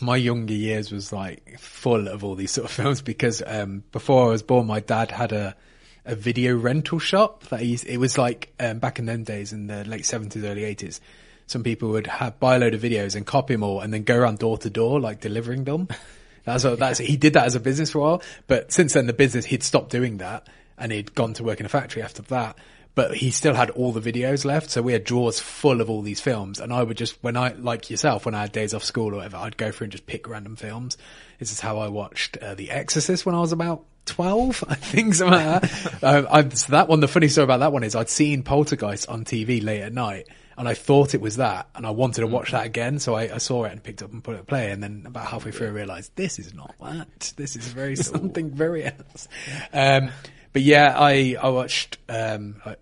my 0.00 0.16
younger 0.16 0.54
years 0.54 0.90
was 0.90 1.12
like 1.12 1.58
full 1.58 2.08
of 2.08 2.24
all 2.24 2.34
these 2.34 2.50
sort 2.50 2.64
of 2.66 2.70
films 2.76 3.02
because 3.02 3.42
um, 3.46 3.84
before 3.92 4.26
I 4.26 4.30
was 4.30 4.42
born, 4.42 4.66
my 4.66 4.80
dad 4.80 5.10
had 5.10 5.32
a 5.32 5.56
a 6.04 6.14
video 6.14 6.56
rental 6.56 6.98
shop 6.98 7.44
that 7.48 7.60
he's. 7.60 7.84
It 7.84 7.96
was 7.98 8.16
like 8.16 8.52
um, 8.60 8.78
back 8.78 8.98
in 8.98 9.06
them 9.06 9.24
days 9.24 9.52
in 9.52 9.66
the 9.66 9.84
late 9.84 10.06
seventies, 10.06 10.44
early 10.44 10.64
eighties. 10.64 11.00
Some 11.48 11.62
people 11.62 11.90
would 11.90 12.06
have 12.06 12.40
buy 12.40 12.56
a 12.56 12.58
load 12.58 12.74
of 12.74 12.82
videos 12.82 13.14
and 13.14 13.26
copy 13.26 13.54
them 13.54 13.62
all, 13.62 13.80
and 13.80 13.92
then 13.92 14.04
go 14.04 14.16
around 14.16 14.38
door 14.38 14.58
to 14.58 14.70
door 14.70 15.00
like 15.00 15.20
delivering 15.20 15.64
them. 15.64 15.88
That's 16.44 16.62
what, 16.62 16.78
that's 16.78 17.00
he 17.00 17.16
did 17.16 17.32
that 17.32 17.46
as 17.46 17.56
a 17.56 17.60
business 17.60 17.90
for 17.90 17.98
a 17.98 18.02
while, 18.02 18.22
but 18.46 18.70
since 18.70 18.92
then 18.92 19.08
the 19.08 19.12
business 19.12 19.44
he'd 19.44 19.64
stopped 19.64 19.90
doing 19.90 20.18
that 20.18 20.46
and 20.78 20.92
he'd 20.92 21.14
gone 21.14 21.34
to 21.34 21.44
work 21.44 21.60
in 21.60 21.66
a 21.66 21.68
factory 21.68 22.02
after 22.02 22.22
that. 22.22 22.56
But 22.94 23.14
he 23.14 23.30
still 23.30 23.52
had 23.52 23.68
all 23.70 23.92
the 23.92 24.00
videos 24.00 24.46
left, 24.46 24.70
so 24.70 24.80
we 24.80 24.94
had 24.94 25.04
drawers 25.04 25.38
full 25.38 25.82
of 25.82 25.90
all 25.90 26.00
these 26.00 26.20
films. 26.20 26.58
And 26.58 26.72
I 26.72 26.82
would 26.82 26.96
just, 26.96 27.22
when 27.22 27.36
I, 27.36 27.52
like 27.52 27.90
yourself, 27.90 28.24
when 28.24 28.34
I 28.34 28.40
had 28.40 28.52
days 28.52 28.72
off 28.72 28.82
school 28.82 29.12
or 29.12 29.16
whatever, 29.16 29.36
I'd 29.36 29.58
go 29.58 29.70
through 29.70 29.86
and 29.86 29.92
just 29.92 30.06
pick 30.06 30.26
random 30.26 30.56
films. 30.56 30.96
This 31.38 31.52
is 31.52 31.60
how 31.60 31.78
I 31.78 31.88
watched 31.88 32.38
uh, 32.38 32.54
The 32.54 32.70
Exorcist 32.70 33.26
when 33.26 33.34
I 33.34 33.40
was 33.40 33.52
about 33.52 33.84
12, 34.06 34.64
I 34.68 34.74
think, 34.76 35.12
something 35.12 35.38
like 35.38 35.60
that. 35.60 36.02
um, 36.02 36.26
I, 36.30 36.48
so 36.48 36.72
that 36.72 36.88
one, 36.88 37.00
the 37.00 37.08
funny 37.08 37.28
story 37.28 37.44
about 37.44 37.60
that 37.60 37.72
one 37.72 37.84
is 37.84 37.94
I'd 37.94 38.08
seen 38.08 38.42
Poltergeist 38.42 39.10
on 39.10 39.26
TV 39.26 39.62
late 39.62 39.82
at 39.82 39.92
night 39.92 40.28
and 40.58 40.66
I 40.66 40.74
thought 40.74 41.14
it 41.14 41.20
was 41.20 41.36
that 41.36 41.68
and 41.74 41.86
I 41.86 41.90
wanted 41.90 42.22
to 42.22 42.26
watch 42.26 42.52
that 42.52 42.64
again. 42.64 42.98
So 42.98 43.14
I, 43.14 43.34
I 43.34 43.38
saw 43.38 43.64
it 43.64 43.72
and 43.72 43.82
picked 43.82 44.02
up 44.02 44.12
and 44.12 44.24
put 44.24 44.36
it 44.36 44.38
at 44.38 44.46
play. 44.46 44.70
And 44.70 44.82
then 44.82 45.04
about 45.06 45.26
halfway 45.26 45.50
through 45.50 45.68
I 45.68 45.70
realized 45.70 46.12
this 46.16 46.38
is 46.38 46.54
not 46.54 46.74
that. 46.80 47.34
This 47.36 47.56
is 47.56 47.68
very 47.68 47.96
something 47.96 48.50
very 48.50 48.84
else. 48.84 49.28
Um, 49.72 50.10
but 50.56 50.62
yeah, 50.62 50.94
I, 50.98 51.36
I 51.38 51.50
watched, 51.50 51.98
um, 52.08 52.62
uh, 52.64 52.76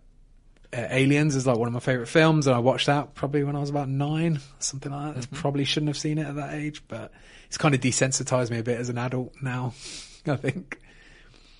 Aliens 0.72 1.34
is 1.34 1.44
like 1.44 1.58
one 1.58 1.66
of 1.66 1.74
my 1.74 1.80
favorite 1.80 2.06
films, 2.06 2.46
and 2.46 2.54
I 2.54 2.60
watched 2.60 2.86
that 2.86 3.16
probably 3.16 3.42
when 3.42 3.56
I 3.56 3.58
was 3.58 3.68
about 3.68 3.88
nine, 3.88 4.38
something 4.60 4.92
like 4.92 5.16
that. 5.16 5.30
Probably 5.32 5.64
shouldn't 5.64 5.88
have 5.88 5.98
seen 5.98 6.18
it 6.18 6.26
at 6.28 6.36
that 6.36 6.54
age, 6.54 6.84
but 6.86 7.10
it's 7.48 7.58
kind 7.58 7.74
of 7.74 7.80
desensitized 7.80 8.52
me 8.52 8.58
a 8.60 8.62
bit 8.62 8.78
as 8.78 8.90
an 8.90 8.98
adult 8.98 9.34
now. 9.42 9.74
I 10.28 10.36
think. 10.36 10.78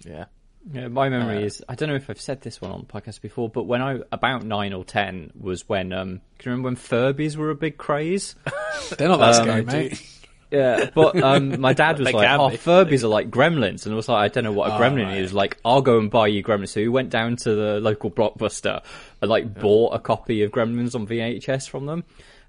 Yeah. 0.05 0.27
Yeah, 0.73 0.87
my 0.87 1.09
memory 1.09 1.43
is 1.43 1.65
I 1.69 1.75
don't 1.75 1.89
know 1.89 1.97
if 1.97 2.09
I've 2.09 2.21
said 2.21 2.43
this 2.43 2.61
one 2.61 2.71
on 2.71 2.87
the 2.87 2.87
podcast 2.87 3.21
before, 3.21 3.49
but 3.49 3.65
when 3.65 3.83
I 3.83 3.99
about 4.13 4.45
nine 4.45 4.73
or 4.73 4.85
ten 4.85 5.33
was 5.37 5.69
when 5.69 5.93
um 5.93 6.21
can 6.39 6.53
you 6.53 6.57
remember 6.57 6.69
when 6.69 6.77
Furbies 6.77 7.35
were 7.35 7.51
a 7.51 7.57
big 7.57 7.77
craze? 7.77 8.37
They're 8.97 9.09
not 9.09 9.19
that 9.19 9.35
scary, 9.35 9.65
mate. 9.65 10.24
Yeah, 10.55 10.91
but 10.95 11.21
um, 11.23 11.61
my 11.61 11.73
dad 11.73 11.99
was 11.99 12.07
They 12.07 12.13
like, 12.13 12.27
can 12.27 12.41
"Oh, 12.41 12.51
be. 12.51 12.57
Furbies 12.57 13.03
are 13.03 13.09
like 13.09 13.31
gremlins," 13.31 13.85
and 13.85 13.93
I 13.93 13.97
was 13.97 14.09
like, 14.09 14.25
"I 14.25 14.29
don't 14.33 14.45
know 14.45 14.53
what 14.53 14.71
a 14.71 14.75
gremlin 14.75 15.07
right. 15.07 15.19
is." 15.19 15.33
Like, 15.33 15.59
I'll 15.65 15.83
go 15.83 15.99
and 15.99 16.11
buy 16.11 16.29
you 16.29 16.43
gremlins. 16.43 16.71
So 16.71 16.81
we 16.81 16.89
went 16.89 17.11
down 17.11 17.37
to 17.37 17.55
the 17.55 17.81
local 17.81 18.11
blockbuster 18.11 18.83
and 19.21 19.31
like 19.31 19.55
bought 19.59 19.95
a 19.95 19.99
copy 19.99 20.43
of 20.43 20.51
Gremlins 20.51 20.95
on 20.95 21.07
VHS 21.07 21.69
from 21.69 21.87
them. 21.87 22.05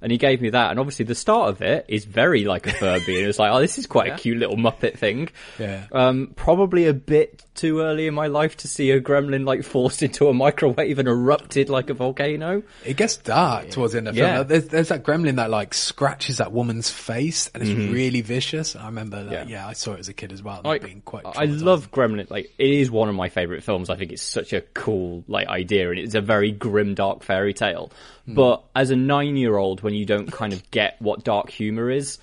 And 0.05 0.11
he 0.11 0.19
gave 0.19 0.39
me 0.39 0.51
that, 0.51 0.69
and 0.69 0.79
obviously 0.79 1.05
the 1.05 1.15
start 1.15 1.49
of 1.49 1.63
it 1.63 1.85
is 1.87 2.05
very 2.05 2.45
like 2.45 2.67
a 2.67 2.69
Furby, 2.69 3.15
and 3.15 3.23
it 3.23 3.25
was 3.25 3.39
like, 3.39 3.51
oh, 3.51 3.59
this 3.59 3.79
is 3.79 3.87
quite 3.87 4.09
Yeah. 4.09 4.13
a 4.13 4.17
cute 4.19 4.37
little 4.37 4.55
Muppet 4.55 4.99
thing. 4.99 5.29
Yeah. 5.57 5.87
Um, 5.91 6.31
probably 6.35 6.85
a 6.85 6.93
bit 6.93 7.43
too 7.55 7.79
early 7.79 8.05
in 8.05 8.13
my 8.13 8.27
life 8.27 8.55
to 8.57 8.67
see 8.67 8.91
a 8.91 9.01
gremlin 9.01 9.47
like 9.47 9.63
forced 9.63 10.03
into 10.03 10.27
a 10.27 10.33
microwave 10.33 10.99
and 10.99 11.07
erupted 11.07 11.69
like 11.69 11.89
a 11.89 11.95
volcano. 11.95 12.61
It 12.85 12.97
gets 12.97 13.17
dark 13.17 13.71
towards 13.71 13.93
the 13.93 13.97
end 13.99 14.09
of 14.09 14.13
the 14.13 14.21
film. 14.21 14.31
Yeah. 14.31 14.43
There's, 14.43 14.67
there's 14.67 14.89
that 14.89 15.03
gremlin 15.03 15.37
that 15.37 15.49
like 15.49 15.73
scratches 15.73 16.37
that 16.37 16.51
woman's 16.51 16.91
face 16.91 17.49
and 17.55 17.63
it's 17.63 17.71
really 17.71 18.21
vicious. 18.21 18.75
I 18.75 18.85
remember 18.85 19.23
that. 19.23 19.31
Mm-hmm. 19.43 19.49
Yeah. 19.49 19.61
Yeah. 19.61 19.67
I 19.67 19.73
saw 19.73 19.93
it 19.93 19.99
as 20.01 20.09
a 20.09 20.13
kid 20.13 20.33
as 20.33 20.43
well. 20.43 20.61
I, 20.65 20.77
being 20.77 21.01
quite. 21.01 21.23
I 21.25 21.45
love 21.45 21.89
Gremlin. 21.91 22.29
Like, 22.29 22.51
it 22.59 22.69
is 22.69 22.91
one 22.91 23.09
of 23.09 23.15
my 23.15 23.29
favorite 23.29 23.63
films. 23.63 23.89
I 23.89 23.95
think 23.95 24.11
it's 24.11 24.21
such 24.21 24.53
a 24.53 24.61
cool 24.61 25.23
like 25.27 25.47
idea, 25.47 25.89
and 25.89 25.97
it's 25.97 26.13
a 26.13 26.21
very 26.21 26.51
grim, 26.51 26.93
dark 26.93 27.23
fairy 27.23 27.53
tale. 27.55 27.89
But 28.27 28.63
as 28.75 28.89
a 28.89 28.95
nine-year-old, 28.95 29.81
when 29.83 29.93
you 29.93 30.05
don't 30.05 30.31
kind 30.31 30.51
of 30.53 30.69
get 30.71 30.95
what 30.99 31.23
dark 31.23 31.49
humor 31.51 31.91
is, 31.91 32.17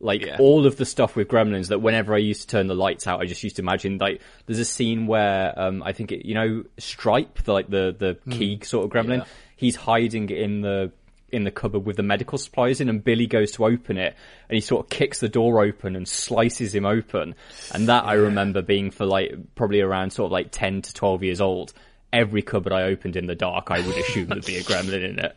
like 0.00 0.24
Yeah. 0.24 0.36
all 0.38 0.66
of 0.66 0.76
the 0.76 0.84
stuff 0.84 1.16
with 1.16 1.26
Gremlins, 1.28 1.68
that 1.68 1.80
whenever 1.80 2.14
I 2.14 2.18
used 2.18 2.42
to 2.42 2.46
turn 2.48 2.68
the 2.68 2.74
lights 2.76 3.06
out, 3.08 3.20
I 3.20 3.24
just 3.26 3.42
used 3.42 3.56
to 3.56 3.62
imagine 3.62 3.98
like 3.98 4.20
there's 4.46 4.60
a 4.60 4.64
scene 4.64 5.08
where 5.08 5.52
um, 5.58 5.82
I 5.82 5.92
think 5.92 6.12
it, 6.12 6.24
you 6.24 6.34
know 6.34 6.62
Stripe, 6.78 7.42
the, 7.42 7.52
like 7.52 7.68
the 7.68 7.94
the 7.98 8.18
key 8.30 8.60
sort 8.62 8.84
of 8.84 8.92
Gremlin, 8.92 9.18
Yeah. 9.18 9.24
he's 9.56 9.74
hiding 9.74 10.30
in 10.30 10.60
the 10.60 10.92
in 11.30 11.44
the 11.44 11.50
cupboard 11.50 11.80
with 11.84 11.96
the 11.96 12.02
medical 12.02 12.38
supplies 12.38 12.80
in 12.80 12.88
and 12.88 13.04
Billy 13.04 13.26
goes 13.26 13.50
to 13.52 13.66
open 13.66 13.98
it 13.98 14.14
and 14.48 14.54
he 14.54 14.60
sort 14.62 14.86
of 14.86 14.90
kicks 14.90 15.20
the 15.20 15.28
door 15.28 15.62
open 15.62 15.94
and 15.94 16.08
slices 16.08 16.74
him 16.74 16.86
open. 16.86 17.34
And 17.74 17.88
that 17.88 18.04
I 18.06 18.14
remember 18.14 18.62
being 18.62 18.90
for 18.90 19.04
like 19.04 19.34
probably 19.54 19.80
around 19.82 20.10
sort 20.12 20.26
of 20.28 20.32
like 20.32 20.48
10 20.52 20.80
to 20.82 20.94
12 20.94 21.22
years 21.24 21.40
old. 21.42 21.74
Every 22.12 22.42
cupboard 22.42 22.72
I 22.72 22.82
opened 22.84 23.16
in 23.16 23.26
the 23.26 23.34
dark, 23.34 23.70
I 23.70 23.80
would 23.80 23.96
assume 23.96 24.28
there'd 24.28 24.44
be 24.46 24.56
a 24.56 24.62
gremlin 24.62 25.04
in 25.10 25.18
it. 25.18 25.36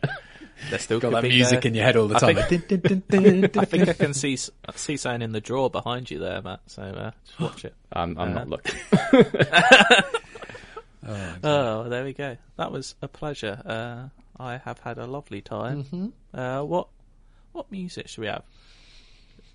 There 0.69 0.77
still 0.79 0.99
Got 0.99 1.09
could 1.13 1.23
that 1.23 1.27
music 1.29 1.65
uh, 1.65 1.67
in 1.69 1.73
your 1.75 1.83
head 1.83 1.97
all 1.97 2.07
the 2.07 2.15
I 2.15 2.19
time. 2.19 2.35
think- 2.47 2.67
Dun, 2.67 2.79
dun, 2.79 3.03
dun, 3.09 3.23
dun, 3.23 3.41
dun, 3.41 3.61
I 3.61 3.65
think 3.71 3.89
I 3.89 3.93
can 3.93 4.13
see 4.13 4.33
s- 4.35 4.51
see 4.75 4.95
something 4.95 5.23
in 5.23 5.31
the 5.31 5.41
drawer 5.41 5.69
behind 5.71 6.09
you 6.11 6.19
there, 6.19 6.41
Matt. 6.41 6.59
So 6.67 6.83
uh, 6.83 7.11
just 7.25 7.39
watch 7.39 7.65
it. 7.65 7.73
I'm, 7.91 8.17
I'm 8.17 8.33
not 8.33 8.47
looking. 8.47 8.75
Oh, 11.43 11.89
there 11.89 12.03
we 12.03 12.13
go. 12.13 12.37
That 12.57 12.71
was 12.71 12.93
a 13.01 13.07
pleasure. 13.07 13.59
Uh, 13.65 14.09
I 14.41 14.57
have 14.57 14.77
had 14.79 14.97
a 14.99 15.07
lovely 15.07 15.41
time. 15.41 15.83
Mm-hmm. 15.85 16.07
Uh, 16.39 16.63
what 16.63 16.87
what 17.53 17.71
music 17.71 18.07
should 18.07 18.21
we 18.21 18.27
have? 18.27 18.43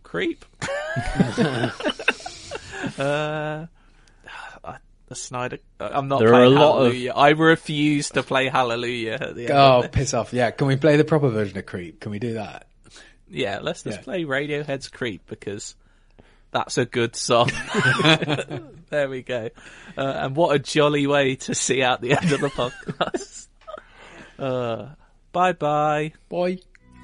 Creep. 0.03 0.45
uh, 0.59 1.71
I- 2.99 3.69
the 5.09 5.15
Snyder. 5.15 5.59
uh, 5.81 5.89
I'm 5.93 6.09
not 6.09 6.19
There 6.21 6.29
are 6.29 6.33
playing 6.33 6.53
a 6.57 6.61
lot 6.61 6.77
of- 6.79 6.83
Hallelujah. 6.93 7.13
I 7.15 7.29
refuse 7.31 8.11
to 8.11 8.23
play 8.23 8.49
Hallelujah 8.49 9.19
at 9.21 9.35
the 9.35 9.43
end. 9.43 9.53
Oh, 9.53 9.83
of 9.85 9.93
piss 9.93 10.15
off. 10.15 10.33
Yeah. 10.33 10.51
Can 10.51 10.67
we 10.67 10.77
play 10.77 10.97
the 10.97 11.05
proper 11.05 11.29
version 11.29 11.57
of 11.59 11.67
Creep? 11.67 12.01
Can 12.01 12.11
we 12.13 12.19
do 12.19 12.35
that? 12.35 12.67
Yeah, 13.29 13.59
let's 13.63 13.83
just 13.83 13.99
Yeah. 13.99 14.05
play 14.05 14.25
Radiohead's 14.25 14.89
Creep 14.89 15.23
because 15.27 15.75
that's 16.53 16.79
a 16.79 16.85
good 16.85 17.17
song. 17.17 17.51
there 18.91 19.09
we 19.09 19.23
go. 19.23 19.51
Uh, 19.97 20.01
and 20.01 20.37
what 20.37 20.55
a 20.55 20.59
jolly 20.59 21.07
way 21.07 21.37
to 21.37 21.55
see 21.55 21.83
out 21.83 22.01
the 22.01 22.13
end 22.13 22.33
of 22.33 22.41
the 22.41 22.49
podcast. 22.49 23.47
uh, 24.39 24.89
bye 25.33 25.53
bye. 25.53 26.13
Boy. 26.29 26.59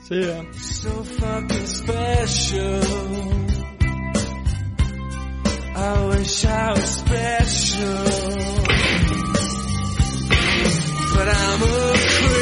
See 0.05 0.27
ya. 0.27 0.45
so 0.53 0.91
fucking 1.05 1.67
special. 1.67 3.02
I 5.85 6.07
wish 6.07 6.45
I 6.45 6.71
was 6.71 6.95
special, 6.95 8.05
but 11.17 11.29
I'm 11.29 11.63
a. 11.63 12.42